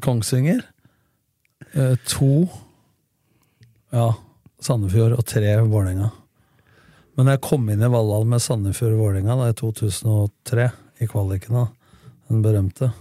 Kongsvinger. 0.00 0.64
Uh, 1.76 1.94
to 2.08 2.48
ja, 3.92 4.08
Sandefjord 4.64 5.18
og 5.18 5.26
tre 5.28 5.58
Vålerenga. 5.60 6.10
Men 7.18 7.30
jeg 7.32 7.42
kom 7.44 7.66
inn 7.70 7.82
i 7.82 7.90
Valhall 7.90 8.26
med 8.28 8.42
Sandefjord 8.42 8.94
og 8.94 9.02
Vålerenga 9.04 9.36
da, 9.40 9.50
i 9.50 9.56
2003, 9.58 10.66
i 11.02 11.08
kvaliken, 11.10 11.58
da, 11.58 11.66
den 12.30 12.42
berømte. 12.44 12.92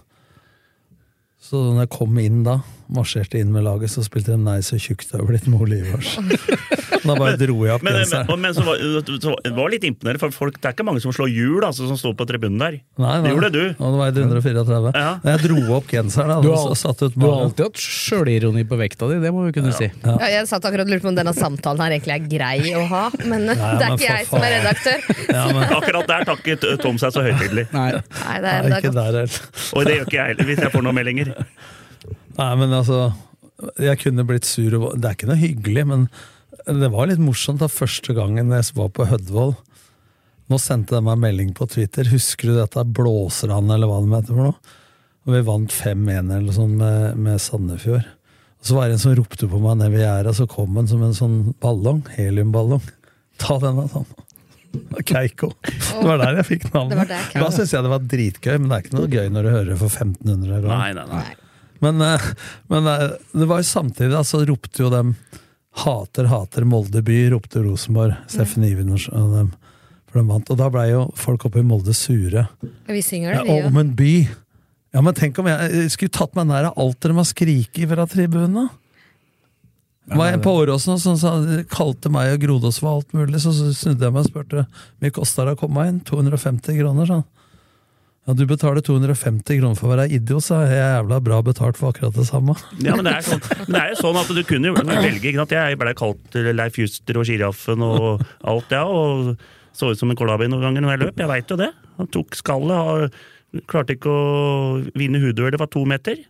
Så 1.40 1.62
når 1.62 1.84
jeg 1.86 1.94
kom 1.94 2.18
inn 2.22 2.42
da, 2.48 2.60
marsjerte 2.94 3.40
inn 3.40 3.52
med 3.54 3.66
laget, 3.68 3.92
så 3.94 4.04
spilte 4.06 4.34
de 4.36 4.40
Nei, 4.44 4.60
så 4.66 4.80
tjukt 4.82 5.10
det 5.12 5.20
har 5.20 5.28
blitt 5.28 5.48
med 5.50 5.62
Ole 5.62 5.82
Ivars. 5.84 6.16
Da 7.00 7.14
bare 7.16 7.38
dro 7.40 7.56
jeg 7.64 7.72
opp 7.78 7.84
Men, 7.86 7.96
men, 7.96 8.02
genseren. 8.04 8.42
men 8.44 8.54
så 8.54 8.64
var, 8.66 8.82
så 9.24 9.32
var 9.56 9.70
litt 9.72 9.86
imponerende, 9.88 10.20
for 10.20 10.36
folk, 10.36 10.58
det 10.60 10.68
er 10.68 10.74
ikke 10.76 10.84
mange 10.84 11.00
som 11.00 11.14
slår 11.16 11.30
hjul 11.32 11.64
altså, 11.64 11.88
som 11.88 11.98
står 12.00 12.16
på 12.20 12.26
tribunen 12.28 12.60
der. 12.60 12.76
Nei, 13.00 13.14
Det 13.24 13.32
gjorde 13.32 13.50
du. 13.54 13.62
Og 13.78 13.96
det 13.96 14.02
var 14.02 14.12
134. 14.12 14.92
Ja. 15.00 15.14
Jeg 15.30 15.42
dro 15.46 15.78
opp 15.78 15.88
genseren 15.94 16.44
Du 16.44 16.50
du 16.50 17.24
har 17.24 17.46
alltid 17.46 17.64
hatt 17.70 17.80
sjølironi 17.80 18.66
på 18.68 18.80
vekta 18.82 19.08
di, 19.14 19.20
det 19.24 19.32
må 19.34 19.46
vi 19.48 19.56
kunne 19.56 19.72
si. 19.78 19.88
Ja, 20.04 20.18
jeg 20.36 20.50
satt 20.52 20.68
akkurat 20.68 20.86
og 20.86 20.92
lurte 20.92 21.08
på 21.08 21.14
om 21.14 21.18
denne 21.18 21.34
samtalen 21.38 21.86
her 21.86 21.96
egentlig 21.96 22.18
er 22.18 22.28
grei 22.36 22.74
å 22.76 22.84
ha, 22.92 23.06
men 23.24 23.48
det 23.48 23.56
er 23.56 23.80
men 23.80 23.96
ikke 23.96 24.10
jeg 24.10 24.20
jeg 24.20 24.30
som 24.30 24.44
er 24.44 24.56
redaktør. 24.58 25.10
Ja, 25.40 25.44
men 25.54 25.76
Akkurat 25.80 26.08
der 26.10 26.26
takket 26.28 26.64
Tom 26.84 26.98
seg 27.02 27.14
så 27.16 27.24
høytidelig. 27.24 27.68
Nei. 27.72 27.90
Nei, 27.96 28.38
det 28.44 28.54
er, 28.54 28.70
Nei, 28.74 28.80
det 28.84 28.94
der. 28.98 29.36
Og 29.78 29.86
det 29.88 30.00
gjør 30.00 30.08
ikke 30.08 30.18
jeg 30.18 30.34
heller, 30.34 30.50
hvis 30.50 30.64
jeg 30.66 30.74
får 30.74 30.86
noen 30.86 30.98
meldinger. 31.00 31.32
Nei, 32.40 32.52
men 32.56 32.72
altså 32.76 33.10
Jeg 33.80 34.00
kunne 34.00 34.24
blitt 34.28 34.46
sur. 34.48 34.72
og- 34.80 34.96
Det 35.02 35.06
er 35.10 35.16
ikke 35.18 35.28
noe 35.28 35.42
hyggelig, 35.42 35.86
men 35.88 36.10
det 36.66 36.90
var 36.92 37.08
litt 37.10 37.20
morsomt 37.20 37.60
da 37.60 37.68
første 37.68 38.14
gangen 38.16 38.50
jeg 38.56 38.72
var 38.76 38.90
på 38.96 39.06
Hødvold. 39.10 39.58
Nå 40.50 40.58
sendte 40.58 40.96
de 40.96 41.02
meg 41.02 41.14
en 41.18 41.24
melding 41.26 41.50
på 41.54 41.68
Twitter. 41.70 42.04
Husker 42.10 42.50
du 42.50 42.56
dette 42.56 42.84
blåser 42.86 43.52
han, 43.54 43.70
eller 43.70 43.88
hva 43.88 44.00
det 44.02 44.14
heter 44.24 44.34
for 44.38 44.48
noe? 44.48 44.56
Og 45.28 45.34
vi 45.36 45.42
vant 45.46 45.70
5-1 45.76 46.32
eller 46.32 46.48
noe 46.48 46.56
sånt 46.56 46.78
med, 46.80 47.18
med 47.18 47.38
Sandefjord. 47.44 48.06
Og 48.60 48.66
så 48.66 48.76
var 48.76 48.88
det 48.88 48.94
en 48.98 49.04
som 49.04 49.14
ropte 49.16 49.48
på 49.48 49.60
meg 49.62 49.78
nede 49.78 49.92
ved 49.94 50.02
gjerdet, 50.06 50.32
og 50.34 50.36
så 50.40 50.48
kom 50.50 50.76
han 50.80 50.88
som 50.90 51.04
en 51.04 51.14
sånn 51.14 51.38
ballong. 51.62 52.02
Heliumballong. 52.16 52.82
Ta 53.38 53.60
denne, 53.62 53.86
sa 53.92 54.02
han. 54.02 55.04
Keiko. 55.06 55.52
Det 55.66 56.06
var 56.06 56.18
der 56.22 56.40
jeg 56.42 56.46
fikk 56.50 56.66
navnet. 56.74 56.90
Det 56.90 56.98
var 57.04 57.12
der, 57.14 57.30
da 57.44 57.50
syns 57.56 57.72
jeg 57.76 57.84
det 57.86 57.94
var 57.94 58.00
dritgøy, 58.16 58.58
men 58.60 58.70
det 58.70 58.76
er 58.78 58.84
ikke 58.88 58.98
noe 59.00 59.08
gøy 59.14 59.30
når 59.34 59.44
du 59.44 59.50
hører 59.54 59.70
det 59.74 59.78
for 59.84 59.90
1500 59.90 60.62
ganger. 60.62 60.78
Nei, 60.78 60.94
nei, 60.94 61.06
nei. 61.14 61.36
Men, 61.84 62.02
eh, 62.06 62.26
men 62.72 62.90
eh, 62.92 63.06
det 63.32 63.48
var 63.50 63.62
jo 63.62 63.70
samtidig, 63.70 64.12
da, 64.14 64.24
så 64.28 64.42
ropte 64.48 64.84
jo 64.84 64.92
dem 64.94 65.16
Hater, 65.80 66.28
hater 66.28 66.66
Molde 66.68 67.02
by, 67.06 67.18
ropte 67.32 67.62
Rosenborg. 67.64 68.18
Steffen 68.28 68.66
Iversen 68.68 69.16
og 69.16 69.36
dem. 69.38 69.50
For 70.10 70.20
de 70.20 70.26
vant. 70.28 70.50
Og 70.50 70.58
da 70.60 70.68
blei 70.74 70.90
jo 70.90 71.06
folk 71.20 71.46
oppe 71.48 71.62
i 71.62 71.66
Molde 71.66 71.94
sure. 71.96 72.48
Vi 72.90 73.02
synger 73.06 73.38
Ja, 73.38 73.44
det, 73.44 73.54
vi 73.54 73.60
jo. 73.62 73.70
om 73.70 73.78
en 73.80 73.96
by! 73.96 74.14
Ja, 74.90 75.04
men 75.06 75.14
tenk 75.14 75.38
om 75.38 75.46
jeg, 75.46 75.70
jeg 75.84 75.92
skulle 75.94 76.16
tatt 76.18 76.34
meg 76.36 76.48
nær 76.50 76.72
av 76.72 76.80
alt 76.82 76.98
dere 77.06 77.14
må 77.20 77.26
skrike 77.28 77.86
fra 77.92 78.08
tribunene! 78.10 78.70
Var 80.10 80.32
jeg 80.32 80.42
på 80.42 80.54
Åråsen 80.64 80.96
og 80.96 81.02
sånn, 81.04 81.20
så 81.22 81.32
kalte 81.70 82.10
meg 82.10 82.32
og 82.34 82.42
Grodås 82.42 82.80
for 82.82 82.98
alt 82.98 83.12
mulig, 83.14 83.38
så 83.44 83.52
snudde 83.54 84.08
jeg 84.08 84.16
meg 84.16 84.24
og 84.24 84.32
spurte 84.32 84.64
hvor 84.64 85.04
mye 85.04 85.14
kosta 85.14 85.46
det 85.46 85.54
å 85.54 85.60
komme 85.60 85.84
inn. 85.86 86.00
250 86.08 86.80
kroner, 86.80 87.06
sa 87.06 87.20
han. 87.20 87.28
Ja, 88.30 88.36
du 88.38 88.44
betaler 88.46 88.84
250 88.86 89.58
kroner 89.58 89.78
for 89.80 89.90
å 89.90 89.96
være 89.96 90.04
idiot, 90.14 90.44
så 90.46 90.60
er 90.60 90.68
jeg 90.70 90.82
jævla 90.84 91.18
bra 91.26 91.40
betalt 91.42 91.80
for 91.80 91.90
akkurat 91.90 92.14
det 92.14 92.28
samme. 92.28 92.54
Ja, 92.78 92.94
men 92.94 93.08
det 93.08 93.16
er, 93.18 93.24
sånn, 93.26 93.40
men 93.64 93.74
det 93.74 93.80
er 93.82 93.94
jo 93.96 93.98
sånn 94.04 94.20
at 94.22 94.30
du 94.38 94.42
kunne 94.46 94.70
jo 94.70 94.76
velge. 94.78 95.32
Ikke 95.32 95.40
sant? 95.40 95.56
Jeg 95.58 95.80
ble 95.82 95.94
kalt 95.98 96.38
Leif 96.54 96.78
Juster 96.78 97.18
og 97.18 97.26
Sjiraffen 97.26 97.82
og 97.88 98.22
alt, 98.54 98.76
ja. 98.76 98.84
Og 98.86 99.32
så 99.74 99.90
ut 99.90 99.98
som 99.98 100.14
en 100.14 100.20
kolabi 100.20 100.46
noen 100.46 100.62
ganger 100.62 100.86
når 100.86 100.94
jeg 100.94 101.02
løp. 101.08 101.24
Jeg 101.24 101.32
veit 101.34 101.56
jo 101.56 101.58
det. 101.58 101.72
Han 101.98 102.12
tok 102.14 102.38
skallet. 102.38 102.78
og 102.78 103.66
Klarte 103.74 103.98
ikke 103.98 104.14
å 104.14 104.78
vinne 104.94 105.24
hodeduell, 105.26 105.56
det 105.58 105.64
var 105.64 105.74
to 105.74 105.82
meter. 105.90 106.22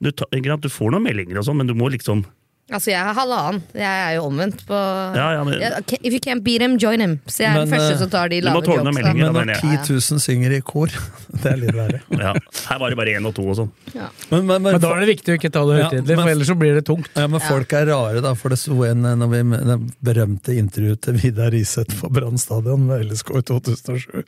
Du, 0.00 0.08
ta, 0.16 0.24
du 0.32 0.70
får 0.72 0.96
noen 0.96 1.04
meldinger 1.04 1.42
og 1.42 1.50
sånn, 1.50 1.60
men 1.60 1.68
du 1.68 1.76
må 1.76 1.92
liksom 1.92 2.24
Altså, 2.66 2.90
jeg 2.90 2.98
er 2.98 3.14
halvannen. 3.14 3.60
Jeg 3.78 3.86
er 3.86 4.14
jo 4.16 4.22
omvendt 4.26 4.64
på 4.66 4.74
Ja, 5.14 5.26
ja, 5.36 5.42
men- 5.46 5.60
If 6.02 6.12
you 6.12 6.18
can't 6.18 6.42
beat 6.42 6.60
him, 6.64 6.72
join 6.82 6.98
him. 7.00 7.12
Så 7.30 7.44
jeg 7.44 7.52
er 7.54 7.60
den 7.62 7.70
første 7.70 7.92
eh, 7.94 7.98
som 8.00 8.10
tar 8.10 8.28
de 8.32 8.40
lave 8.42 8.58
jokesa. 8.58 9.12
Men 9.14 9.32
når 9.36 9.52
10 9.60 9.92
000 9.94 10.18
synger 10.24 10.50
i 10.56 10.60
kor, 10.66 10.90
det 11.44 11.46
er 11.52 11.56
litt 11.60 11.74
verre. 11.76 12.00
Ja. 12.26 12.32
Her 12.66 12.78
var 12.82 12.90
det 12.90 12.96
bare 12.98 13.12
én 13.14 13.28
og 13.28 13.34
to 13.36 13.44
og 13.46 13.54
sånn. 13.60 13.70
Men, 13.94 14.46
men, 14.48 14.62
Men 14.66 14.80
da 14.82 14.90
er 14.96 15.04
det 15.04 15.10
viktig 15.12 15.30
å 15.30 15.36
ikke 15.38 15.50
ta 15.54 15.62
det 15.68 15.76
høytidelig, 15.78 16.16
men- 16.16 16.24
for 16.24 16.30
ellers 16.32 16.50
så 16.50 16.56
blir 16.58 16.74
det 16.74 16.82
tungt. 16.88 17.10
Ja, 17.14 17.26
men 17.30 17.44
folk 17.44 17.72
er 17.78 17.86
rare, 17.86 18.22
da, 18.24 18.32
for 18.34 18.48
det 18.50 18.58
sto 18.58 18.80
en 18.88 19.06
når 19.06 19.30
vi, 19.30 19.42
det 19.70 19.76
berømte 20.10 20.56
intervjuet 20.58 21.00
til 21.06 21.20
Vidar 21.22 21.54
Riseth 21.54 22.00
på 22.00 22.10
Brann 22.10 22.36
stadion 22.42 22.88
ved 22.90 23.06
LSK 23.12 23.30
i 23.30 23.44
2007. 23.46 24.24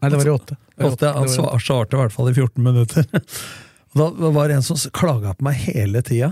Nei, 0.00 0.08
det 0.08 0.16
var 0.22 0.30
i 0.30 0.32
åtte. 0.32 0.56
Åtte, 0.80 1.12
han 1.12 1.28
svarte 1.60 1.92
i 1.92 2.00
hvert 2.00 2.16
fall 2.16 2.32
i 2.32 2.34
14 2.40 2.56
minutter. 2.64 3.04
Da 3.92 4.06
var 4.08 4.48
det 4.48 4.54
en 4.56 4.62
som 4.64 4.78
klaga 4.96 5.34
på 5.36 5.44
meg 5.44 5.58
hele 5.68 6.00
tida. 6.00 6.30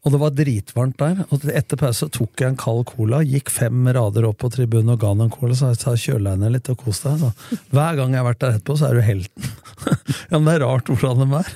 Og 0.00 0.14
det 0.14 0.18
var 0.22 0.30
dritvarmt 0.32 0.96
der. 1.00 1.18
Og 1.28 1.42
etter 1.52 1.76
pause 1.76 2.06
tok 2.08 2.40
jeg 2.40 2.48
en 2.54 2.60
kald 2.60 2.86
cola, 2.88 3.18
gikk 3.26 3.50
fem 3.52 3.84
rader 3.92 4.24
opp 4.30 4.38
på 4.40 4.48
tribunen 4.54 4.94
og 4.94 5.00
ga 5.02 5.10
han 5.12 5.26
en 5.26 5.32
cola. 5.34 5.52
Så 5.58 5.72
jeg 5.74 5.80
sa 5.82 5.92
kjøl 5.92 6.24
deg 6.30 6.38
ned 6.40 6.54
litt 6.54 6.70
og 6.72 6.78
kos 6.80 7.02
deg. 7.04 7.20
Så. 7.20 7.58
Hver 7.74 7.98
gang 7.98 8.14
jeg 8.16 8.22
har 8.22 8.28
vært 8.30 8.40
der 8.40 8.54
etterpå, 8.56 8.78
så 8.80 8.88
er 8.88 8.96
du 8.96 9.04
helten. 9.04 9.50
ja, 10.30 10.38
men 10.38 10.48
det 10.48 10.54
er 10.56 10.64
rart 10.64 10.88
hvordan 10.88 11.20
de 11.20 11.28
er. 11.42 11.52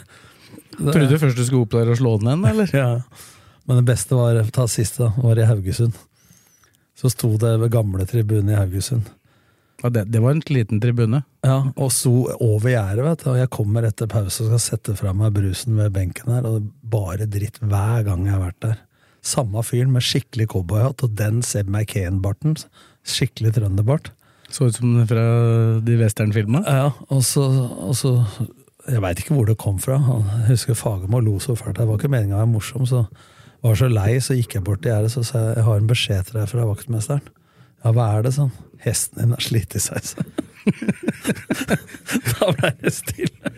Det- 0.75 0.93
Trodde 0.93 1.09
du 1.09 1.19
først 1.23 1.39
du 1.41 1.45
skulle 1.47 1.65
opp 1.65 1.73
der 1.79 1.93
og 1.95 1.97
slå 2.03 2.17
den 2.21 2.33
igjen, 2.35 2.45
eller? 2.53 2.75
ja. 2.85 2.91
Men 3.65 3.81
det 3.81 3.87
beste 3.95 4.19
var 4.19 4.43
ta 4.53 4.67
siste, 4.69 5.07
da, 5.07 5.25
var 5.25 5.41
i 5.41 5.49
Haugesund. 5.49 5.97
Så 7.01 7.09
sto 7.15 7.33
det 7.41 7.55
ved 7.63 7.73
gamle 7.73 8.05
tribunen 8.07 8.53
i 8.53 8.59
Haugesund. 8.61 9.09
Det, 9.93 10.07
det 10.09 10.21
var 10.23 10.33
en 10.33 10.41
liten 10.49 10.81
tribune. 10.81 11.21
Ja, 11.45 11.59
og 11.77 11.93
sto 11.93 12.31
over 12.41 12.71
gjerdet, 12.73 13.05
vet 13.05 13.25
du. 13.25 13.29
Og 13.35 13.39
jeg 13.43 13.53
kommer 13.53 13.85
etter 13.85 14.09
pause 14.09 14.47
og 14.47 14.49
skal 14.55 14.63
sette 14.63 14.97
fra 14.97 15.13
meg 15.17 15.35
brusen 15.37 15.77
ved 15.77 15.93
benken 15.93 16.33
her, 16.33 16.47
og 16.49 16.57
det 16.57 16.63
er 16.63 16.91
bare 16.95 17.29
dritt 17.29 17.61
hver 17.61 18.07
gang 18.07 18.25
jeg 18.25 18.37
har 18.37 18.45
vært 18.47 18.61
der. 18.65 18.83
Samme 19.25 19.63
fyren 19.65 19.93
med 19.93 20.05
skikkelig 20.05 20.51
cowboyhatt 20.53 21.05
og 21.05 21.17
den 21.19 21.41
Seb 21.45 21.69
McCain-barten. 21.69 22.57
Skikkelig 23.05 23.55
trønderbart. 23.59 24.13
Så 24.53 24.69
ut 24.69 24.77
som 24.77 24.97
fra 25.09 25.25
de 25.85 25.97
westernfilmene. 26.01 26.65
Ja, 26.65 26.91
og 27.09 27.25
så, 27.27 27.45
og 27.45 27.97
så 27.99 28.21
Jeg 28.85 29.01
veit 29.01 29.21
ikke 29.21 29.33
hvor 29.33 29.47
det 29.49 29.57
kom 29.57 29.79
fra. 29.81 29.97
Jeg 29.97 30.51
husker 30.51 30.77
Fagermo 30.77 31.21
lo 31.25 31.39
så 31.41 31.55
fælt. 31.57 31.79
Det 31.79 31.87
var 31.89 31.97
ikke 31.97 32.13
meninga 32.13 32.37
å 32.37 32.43
være 32.43 32.53
morsom, 32.53 32.85
så 32.85 33.07
var 33.65 33.79
så 33.81 33.89
lei, 33.89 34.19
så 34.21 34.37
gikk 34.37 34.59
jeg 34.59 34.65
bort 34.67 34.83
til 34.85 34.93
gjerdet 34.93 35.17
og 35.17 35.25
sa 35.25 35.41
jeg, 35.41 35.55
jeg 35.57 35.65
har 35.65 35.81
en 35.81 35.89
beskjed 35.89 36.29
til 36.29 36.37
deg 36.37 36.51
fra 36.51 36.67
vaktmesteren. 36.69 37.31
Ja, 37.85 37.93
hva 37.97 38.11
er 38.13 38.27
det, 38.27 38.35
sånn? 38.37 38.53
Hesten 38.85 39.23
din 39.23 39.33
har 39.35 39.45
slitt 39.45 39.75
i 39.77 39.81
seg, 39.83 40.05
så. 40.05 40.25
da 42.39 42.51
ble 42.57 42.71
det 42.81 42.93
stille. 42.97 43.53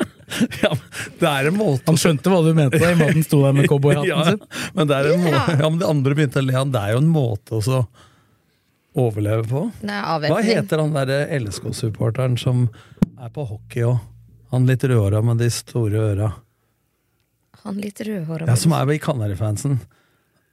ja, 0.62 0.70
men 0.72 1.14
det 1.20 1.30
er 1.30 1.48
en 1.48 1.56
måte 1.56 1.88
Han 1.88 1.98
skjønte 2.00 2.32
hva 2.32 2.42
du 2.44 2.50
mente 2.56 2.78
i 2.78 2.84
og 2.84 2.98
med 3.00 3.08
at 3.08 3.16
han 3.16 3.24
sto 3.26 3.40
der 3.42 3.56
med 3.56 3.68
cowboyhatten 3.70 4.10
ja, 4.10 4.24
sin. 4.28 4.44
men 4.76 4.90
det 4.90 4.98
er 4.98 5.08
en 5.14 5.24
måte, 5.24 5.56
ja, 5.56 5.64
men 5.66 5.80
de 5.80 5.88
andre 5.88 6.16
begynte 6.18 6.42
å 6.42 6.46
le. 6.46 6.54
han. 6.56 6.74
Det 6.74 6.84
er 6.84 6.94
jo 6.94 7.00
en 7.02 7.10
måte 7.12 7.60
å 7.60 7.82
overleve 9.00 9.46
på. 9.48 9.64
Er 9.86 10.28
Hva 10.28 10.40
heter 10.44 10.82
han 10.82 10.94
derre 10.96 11.22
LSK-supporteren 11.38 12.38
som 12.40 12.68
er 13.20 13.32
på 13.34 13.46
hockey 13.48 13.86
òg? 13.88 14.00
Han 14.50 14.66
litt 14.66 14.82
rødhåra 14.82 15.20
med 15.22 15.38
de 15.38 15.46
store 15.54 16.06
øra. 16.10 16.32
Han 17.62 17.76
litt 17.78 18.00
rødhåra. 18.02 18.48
Ja, 18.48 18.56
som 18.58 18.74
er 18.74 18.90
i 18.90 18.98
Kanarifansen. 19.02 19.78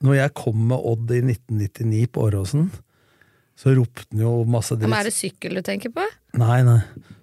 Når 0.04 0.20
jeg 0.20 0.34
kom 0.38 0.60
med 0.70 0.78
Odd 0.78 1.10
i 1.10 1.18
1999 1.24 2.04
på 2.14 2.28
Åråsen, 2.28 2.68
så 3.58 3.72
ropte 3.74 4.04
han 4.12 4.20
jo 4.22 4.32
masse 4.46 4.76
dritt. 4.76 4.86
Men 4.88 5.00
er 5.00 5.08
det 5.10 5.16
sykkel 5.16 5.58
du 5.58 5.62
tenker 5.66 5.90
på? 5.94 6.04
Nei, 6.38 6.60
nei. 6.66 6.78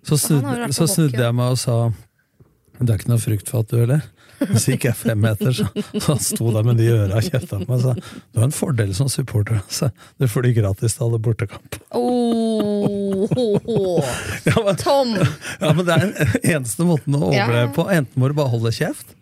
Så 0.06 0.18
snudde, 0.20 0.68
så 0.76 0.88
snudde 0.92 1.22
jeg 1.24 1.34
meg 1.38 1.54
og 1.56 1.62
sa 1.62 1.78
Det 2.76 2.92
er 2.92 3.00
ikke 3.00 3.10
noe 3.14 3.22
frukt 3.24 3.48
for 3.50 3.64
at 3.64 3.72
du, 3.72 3.78
heller. 3.80 4.04
Så 4.60 4.74
gikk 4.74 4.84
jeg 4.90 4.98
fem 5.00 5.22
meter, 5.24 5.54
så, 5.56 5.64
så 5.96 6.10
han 6.12 6.20
sto 6.20 6.50
der 6.52 6.66
med 6.68 6.76
de 6.76 6.90
øra 6.92 7.22
og 7.22 7.24
kjefta 7.24 7.56
på 7.62 7.70
meg 7.70 7.80
Så 7.86 7.94
du 7.96 8.40
har 8.42 8.44
en 8.50 8.52
fordel 8.52 8.90
som 8.98 9.08
supporter. 9.08 9.62
Så 9.72 9.88
du 10.20 10.26
får 10.28 10.44
de 10.44 10.52
gratis 10.58 10.98
til 10.98 11.06
alle 11.08 11.20
bortekamp. 11.24 11.78
Oh, 11.96 13.24
Ja, 14.50 14.58
men, 14.66 14.76
Tom! 14.76 15.16
ja, 15.62 15.72
men 15.72 15.86
det 15.88 15.96
er 15.96 16.04
den 16.04 16.52
eneste 16.52 16.84
måten 16.84 17.16
å 17.16 17.30
overleve 17.30 17.72
på. 17.80 17.88
Enten 17.96 18.20
må 18.22 18.28
du 18.28 18.36
bare 18.36 18.52
holde 18.52 18.74
kjeft, 18.76 19.16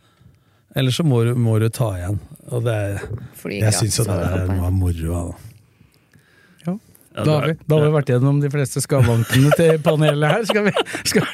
eller 0.74 0.92
så 0.98 1.06
må 1.06 1.22
du, 1.28 1.36
må 1.38 1.60
du 1.62 1.70
ta 1.70 1.92
igjen. 2.00 2.18
Og 2.50 2.66
det, 2.66 2.74
er- 2.74 3.54
jeg 3.54 3.78
syns 3.84 4.02
jo 4.02 4.08
det 4.10 4.18
over 4.18 4.26
moro 4.26 4.34
kampen. 4.34 4.58
noe 4.58 4.66
av 4.66 4.78
moroa. 4.82 5.24
da. 5.30 6.74
Ja, 7.14 7.24
Da 7.28 7.34
har, 7.38 7.48
vi, 7.48 7.56
da 7.70 7.78
har 7.78 7.86
vi 7.86 7.94
vært 7.94 8.10
gjennom 8.10 8.40
de 8.42 8.50
fleste 8.50 8.82
skavankene 8.82 9.52
til 9.60 9.78
panelet 9.86 10.32
her. 10.32 10.46
Skal 10.50 10.66
vi, 10.68 10.74
skal, 11.12 11.28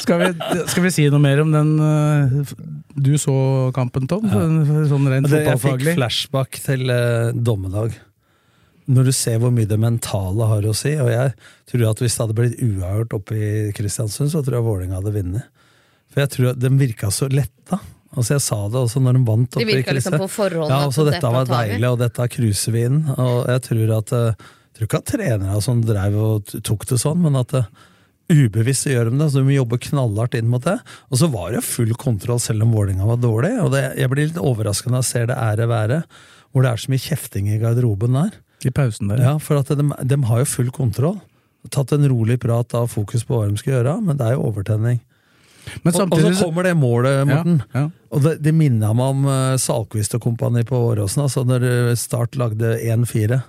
skal, 0.00 0.22
vi, 0.22 0.30
skal 0.72 0.86
vi 0.86 0.92
si 0.94 1.06
noe 1.12 1.20
mer 1.20 1.42
om 1.44 1.52
den 1.52 1.72
eh, 1.84 2.52
Du 2.96 3.12
så 3.20 3.34
kampen, 3.76 4.08
Tom? 4.08 4.24
Sånn, 4.32 4.60
sånn 4.88 5.10
rent 5.12 5.28
Det, 5.30 5.42
jeg 5.44 5.60
fikk 5.62 5.84
flashback 5.98 6.60
til 6.64 6.88
eh, 6.92 7.34
dommedag. 7.36 7.98
Når 8.86 9.08
du 9.10 9.12
ser 9.18 9.40
hvor 9.42 9.50
mye 9.52 9.66
det 9.68 9.80
mentale 9.82 10.46
har 10.46 10.64
å 10.70 10.72
si. 10.78 10.94
Og 11.02 11.10
jeg 11.10 11.34
tror 11.68 11.88
at 11.90 12.00
hvis 12.04 12.16
det 12.16 12.22
hadde 12.24 12.38
blitt 12.38 12.60
uavgjort 12.62 13.16
oppe 13.18 13.36
i 13.36 13.52
Kristiansund, 13.76 14.30
så 14.32 14.44
tror 14.46 14.60
jeg 14.60 14.66
Vålerenga 14.68 15.00
hadde 15.00 15.14
vunnet. 15.18 15.48
For 16.14 16.22
jeg 16.22 16.32
tror 16.36 16.52
at 16.54 16.60
de 16.62 16.70
virka 16.80 17.10
så 17.12 17.28
letta. 17.28 17.80
Altså 18.16 18.36
Jeg 18.38 18.44
sa 18.46 18.56
det 18.72 18.78
også 18.80 19.00
når 19.02 19.16
de 19.18 19.24
vant 19.26 19.48
De 19.50 19.58
oppe 19.58 19.66
i 19.66 19.74
virka 19.80 19.92
liksom 19.92 20.14
på 20.22 20.28
forhånd 20.32 20.70
Ja, 20.72 20.76
altså 20.86 21.02
Dette 21.04 21.18
dette 21.18 21.32
var 21.34 21.48
deilig, 21.50 21.88
og 21.90 21.98
dette 22.00 22.28
cruiser 22.32 22.72
vi 22.72 22.84
inn. 22.88 23.02
Og 23.12 23.42
jeg 23.50 23.64
tror 23.66 23.92
at 23.98 24.14
eh, 24.16 24.46
jeg 24.76 24.82
tror 24.82 24.88
ikke 24.90 24.98
at 25.00 25.08
trenere 25.08 25.60
som 25.64 25.78
drev 25.80 26.16
og 26.20 26.50
tok 26.60 26.82
det 26.90 26.98
sånn, 27.00 27.22
men 27.24 27.38
at 27.40 27.54
det, 27.54 27.62
ubevisst 28.28 28.84
så 28.84 28.92
gjør 28.92 29.08
de 29.08 29.20
det. 29.20 29.28
Så 29.32 29.40
de 29.40 29.46
må 29.46 29.54
jobbe 29.54 29.78
knallhardt 29.86 30.36
inn 30.36 30.50
mot 30.52 30.64
det. 30.64 30.76
Og 31.08 31.20
så 31.22 31.28
var 31.32 31.54
det 31.54 31.62
full 31.64 31.94
kontroll 31.96 32.42
selv 32.42 32.66
om 32.66 32.74
Vålerenga 32.76 33.06
var 33.08 33.22
dårlig. 33.22 33.54
Og 33.62 33.70
det, 33.72 33.86
jeg 33.96 34.12
blir 34.12 34.28
litt 34.28 34.42
overrasket 34.42 34.92
når 34.92 35.00
jeg 35.00 35.10
ser 35.10 35.30
det 35.30 35.38
ære 35.40 35.70
være, 35.70 36.02
hvor 36.52 36.66
det 36.66 36.72
er 36.72 36.82
så 36.82 36.92
mye 36.92 37.06
kjefting 37.06 37.48
i 37.54 37.56
garderoben 37.62 38.18
der. 38.18 38.36
I 38.66 38.72
pausen 38.74 39.12
der. 39.12 39.22
Ja, 39.22 39.34
For 39.40 39.62
at 39.62 39.72
de, 39.72 39.88
de 40.12 40.20
har 40.28 40.44
jo 40.44 40.52
full 40.52 40.68
kontroll. 40.74 41.16
Tatt 41.72 41.96
en 41.96 42.06
rolig 42.12 42.36
prat 42.42 42.76
av 42.78 42.92
fokus 42.92 43.24
på 43.26 43.40
hva 43.40 43.48
de 43.48 43.56
skal 43.60 43.78
gjøre, 43.78 43.96
men 44.04 44.20
det 44.20 44.28
er 44.28 44.36
jo 44.36 44.44
overtenning. 44.50 45.00
Men 45.82 45.96
Og, 45.96 46.12
og 46.14 46.20
så 46.22 46.44
kommer 46.44 46.62
det 46.68 46.76
målet, 46.78 47.24
Morten. 47.26 47.56
Ja, 47.72 47.86
ja. 47.86 48.10
Og 48.14 48.22
det, 48.22 48.36
det 48.44 48.52
minner 48.54 48.94
meg 48.94 49.16
om 49.16 49.24
uh, 49.26 49.56
Salquist 49.58 50.14
og 50.14 50.22
kompani 50.22 50.62
på 50.66 50.78
Åråsen, 50.92 51.24
altså 51.24 51.42
når 51.42 51.66
eh, 51.66 51.94
Start 51.98 52.38
lagde 52.38 52.76
1-4. 52.86 53.40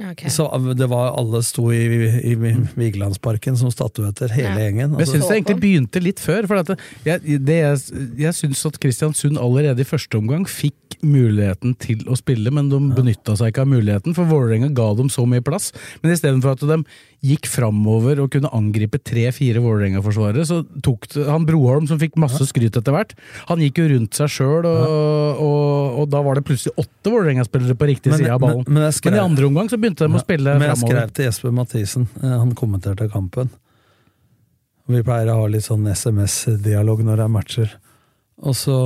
Ja, 0.00 0.10
ok. 0.14 0.22
Så 0.32 0.46
det 0.80 0.86
var 0.88 1.10
alle 1.20 1.42
sto 1.44 1.66
i, 1.76 1.80
i, 1.84 2.32
i 2.32 2.54
Vigelandsparken 2.80 3.56
som 3.60 3.70
statuetter, 3.74 4.32
hele 4.32 4.54
Ja. 4.56 4.64
gjengen. 4.70 4.90
Men 4.94 4.98
jeg 4.98 5.06
Altså, 5.08 5.18
syns 5.18 5.28
det 5.28 5.36
egentlig 5.42 5.60
begynte 5.60 6.02
litt 6.02 6.20
før. 6.24 6.46
For 6.48 6.56
at 6.62 6.66
det, 6.72 6.78
jeg, 7.04 7.40
det 7.44 7.58
jeg, 7.60 8.06
jeg 8.24 8.32
syns 8.38 8.64
at 8.66 8.80
Kristiansund 8.80 9.36
allerede 9.38 9.84
i 9.84 9.88
første 9.88 10.16
omgang 10.16 10.46
fikk 10.48 10.74
muligheten 11.04 11.76
til 11.80 12.02
å 12.12 12.16
spille, 12.18 12.50
men 12.52 12.68
de 12.68 12.76
benytta 12.96 13.36
seg 13.38 13.52
ikke 13.52 13.62
av 13.64 13.70
muligheten, 13.70 14.12
for 14.16 14.24
Vålerenga 14.28 14.68
ga 14.76 14.88
dem 14.98 15.08
så 15.08 15.24
mye 15.28 15.40
plass. 15.44 15.70
Men 16.02 16.12
istedenfor 16.12 16.52
at 16.56 16.64
de 16.66 16.80
gikk 17.24 17.46
framover 17.48 18.20
og 18.20 18.30
kunne 18.32 18.48
angripe 18.56 18.98
tre-fire 19.04 19.60
Vålerenga-forsvarere, 19.60 20.44
så 20.48 20.62
tok 20.84 21.06
det, 21.14 21.24
han 21.28 21.44
Broholm, 21.48 21.86
som 21.88 22.00
fikk 22.00 22.16
masse 22.20 22.40
skryt 22.48 22.76
etter 22.76 22.92
hvert, 22.92 23.12
han 23.48 23.60
gikk 23.64 23.80
jo 23.80 23.88
rundt 23.94 24.16
seg 24.16 24.28
sjøl, 24.32 24.64
og, 24.68 25.40
og, 25.40 25.98
og 26.02 26.10
da 26.12 26.20
var 26.24 26.36
det 26.40 26.44
plutselig 26.48 26.72
åtte 26.80 27.12
Vålerenga-spillere 27.12 27.76
på 27.80 27.88
riktig 27.92 28.14
side 28.16 28.28
av 28.32 28.40
ballen. 28.40 28.64
men- 28.68 28.80
men 28.80 28.92
Men, 29.04 29.14
i 29.14 29.18
andre 29.24 29.44
omgang 29.46 29.68
så 29.70 29.76
begynte 29.80 29.89
de 29.98 30.06
å 30.06 30.20
spille 30.22 30.54
Men 30.58 30.68
jeg 30.68 30.76
fremover. 30.78 30.94
skrev 30.94 31.12
til 31.16 31.24
Jesper 31.24 31.50
Mathisen, 31.50 32.08
eh, 32.22 32.38
han 32.38 32.54
kommenterte 32.54 33.08
kampen. 33.10 33.50
Vi 34.90 35.02
pleier 35.06 35.30
å 35.30 35.40
ha 35.42 35.46
litt 35.46 35.64
sånn 35.66 35.86
SMS-dialog 35.86 37.02
når 37.06 37.16
det 37.20 37.24
er 37.24 37.34
matcher. 37.34 37.74
Og 38.42 38.56
så 38.58 38.76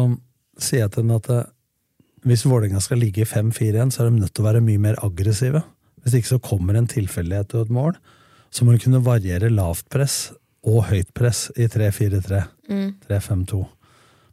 sier 0.61 0.85
jeg 0.85 0.93
til 0.93 1.07
ham 1.07 1.17
at 1.17 1.31
eh, 1.31 1.45
hvis 2.25 2.47
Vålerenga 2.49 2.81
skal 2.81 3.01
ligge 3.03 3.23
i 3.25 3.29
5-4-1, 3.29 3.93
så 3.93 4.03
er 4.03 4.11
de 4.11 4.23
nødt 4.23 4.35
til 4.35 4.45
å 4.45 4.49
være 4.49 4.65
mye 4.65 4.81
mer 4.81 4.97
aggressive. 5.05 5.63
Hvis 6.05 6.19
ikke 6.19 6.35
så 6.35 6.41
kommer 6.45 6.77
en 6.77 6.89
tilfeldighet 6.89 7.55
og 7.55 7.67
et 7.67 7.73
mål. 7.75 7.95
Så 8.55 8.65
må 8.65 8.73
du 8.75 8.83
kunne 8.83 9.03
variere 9.05 9.51
lavt 9.53 9.89
press 9.93 10.33
og 10.65 10.87
høyt 10.89 11.11
press 11.17 11.49
i 11.61 11.67
3-4-3. 11.69 12.45
Mm. 12.71 12.91
3-5-2. 13.09 13.65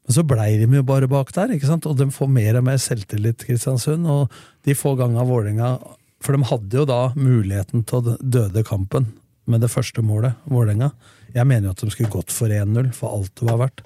Men 0.02 0.08
Men 0.08 0.16
så 0.16 0.24
blei 0.28 0.58
de 0.58 0.68
jo 0.76 0.84
bare 0.84 1.08
bak 1.08 1.32
der, 1.36 1.52
ikke 1.56 1.68
sant? 1.70 1.86
og 1.86 1.98
de 2.00 2.10
får 2.12 2.28
mer 2.28 2.58
og 2.58 2.66
mer 2.68 2.80
selvtillit, 2.82 3.46
Kristiansund. 3.46 4.08
Og 4.08 4.32
de 4.66 4.76
få 4.76 4.96
gangene 5.00 5.28
Vålerenga 5.28 5.78
For 6.22 6.38
de 6.38 6.48
hadde 6.52 6.78
jo 6.78 6.86
da 6.90 7.02
muligheten 7.18 7.86
til 7.90 8.00
å 8.00 8.16
døde 8.22 8.64
kampen 8.68 9.10
med 9.50 9.64
det 9.64 9.72
første 9.74 10.04
målet, 10.06 10.38
Vålerenga. 10.46 10.92
Jeg 11.34 11.48
mener 11.48 11.70
jo 11.70 11.76
at 11.76 11.84
de 11.84 11.92
skulle 11.94 12.14
gått 12.14 12.34
for 12.34 12.52
1-0, 12.54 12.92
for 12.96 13.18
alt 13.18 13.34
det 13.40 13.48
var 13.48 13.62
verdt. 13.64 13.84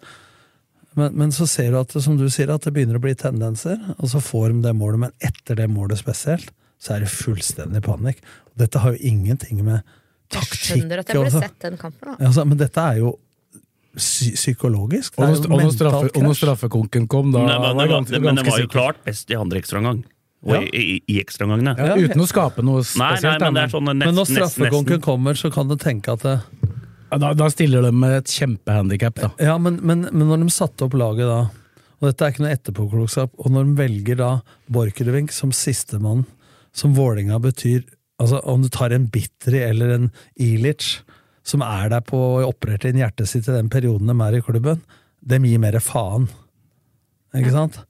Men, 0.96 1.12
men, 1.20 1.32
så 1.36 1.48
ser 1.48 1.74
du 1.74 1.80
at 1.82 1.92
som 2.04 2.16
du 2.20 2.28
sier, 2.32 2.52
at 2.52 2.64
det 2.64 2.72
begynner 2.76 3.00
å 3.00 3.04
bli 3.04 3.16
tendenser, 3.20 3.80
og 3.98 4.08
så 4.12 4.22
får 4.24 4.54
de 4.54 4.64
det 4.64 4.76
målet. 4.78 5.02
Men 5.06 5.16
etter 5.24 5.60
det 5.60 5.68
målet 5.72 6.00
spesielt, 6.00 6.52
så 6.82 6.96
er 6.96 7.04
det 7.04 7.12
fullstendig 7.12 7.84
panikk. 7.86 8.22
Dette 8.60 8.82
har 8.84 8.96
jo 8.96 9.12
ingenting 9.12 9.62
med 9.66 9.84
taktikk 10.32 10.56
Jeg 10.56 10.82
skjønner 10.82 11.04
at 11.04 11.12
jeg 11.12 11.20
burde 11.20 11.44
sett 11.44 11.62
den 11.64 11.80
kampen. 11.80 12.12
da. 12.12 12.18
Altså, 12.30 12.46
men 12.48 12.60
dette 12.60 12.88
er 12.92 13.02
jo 13.04 13.14
psy 13.96 14.34
psykologisk. 14.36 15.16
Og 15.20 15.24
Det 15.24 15.48
er 15.48 16.24
når, 16.24 16.36
straffekonken 16.40 17.08
kom, 17.12 17.32
da 17.36 17.44
Men, 17.44 17.62
men, 17.62 17.78
var 17.80 18.04
det, 18.08 18.20
men, 18.20 18.36
det 18.40 18.48
var 18.48 18.60
jo 18.60 18.66
sikker. 18.66 18.74
klart 18.76 19.04
best 19.08 19.32
i 19.32 19.40
andre 19.40 19.62
ekstraomgang. 19.64 20.04
Og 20.46 20.54
Ja. 20.54 20.62
i, 20.62 20.70
i, 20.78 20.96
i 21.10 21.20
ekstraomgangene. 21.24 21.74
Ja, 21.80 21.96
uten 21.98 22.22
å 22.22 22.28
skape 22.30 22.62
noe 22.62 22.84
Nei, 22.84 22.86
nei, 22.86 23.18
spesielt. 23.18 23.42
men 23.42 23.56
det 23.58 23.64
er 23.64 23.72
sånn 23.74 23.88
Men 23.90 24.14
når 24.14 24.28
straffekonken 24.30 25.02
kommer, 25.02 25.34
så 25.40 25.50
kan 25.54 25.68
du 25.72 25.76
tenke 25.82 26.14
at 26.14 26.22
det, 26.22 26.36
Ja, 27.12 27.18
da, 27.22 27.32
da 27.34 27.48
stiller 27.50 27.82
de 27.82 27.92
med 27.96 28.14
et 28.20 28.30
kjempehandikap, 28.34 29.16
da. 29.24 29.30
Ja, 29.42 29.58
men, 29.58 29.80
men, 29.82 30.06
men 30.12 30.28
når 30.30 30.44
de 30.46 30.54
satte 30.54 30.86
opp 30.86 30.94
laget 30.98 31.26
da, 31.30 31.40
og 32.02 32.08
dette 32.10 32.26
er 32.28 32.34
ikke 32.36 32.44
noe 32.46 32.54
etterpåklokskap, 32.54 33.32
og 33.40 33.52
når 33.56 33.66
de 33.70 33.76
velger 33.80 34.18
da 34.22 34.30
Borchgrevink 34.70 35.32
som 35.34 35.54
sistemann, 35.56 36.26
som 36.76 36.94
Vålinga 36.98 37.40
betyr 37.42 37.84
altså 38.22 38.38
Om 38.48 38.62
du 38.64 38.70
tar 38.72 38.94
en 38.96 39.10
Bitteri 39.12 39.60
eller 39.66 39.90
en 39.96 40.06
Ilic, 40.40 41.02
som 41.44 41.62
er 41.66 41.90
der 41.92 42.04
på 42.06 42.16
og 42.16 42.46
opererte 42.48 42.88
inn 42.88 43.02
hjertet 43.02 43.28
sitt 43.28 43.50
i 43.50 43.56
den 43.58 43.68
perioden 43.74 44.08
de 44.08 44.16
er 44.24 44.38
i 44.38 44.44
klubben, 44.46 44.80
dem 45.26 45.44
gir 45.44 45.60
mer 45.60 45.76
faen. 45.84 46.30
Ikke 47.36 47.52
sant? 47.52 47.82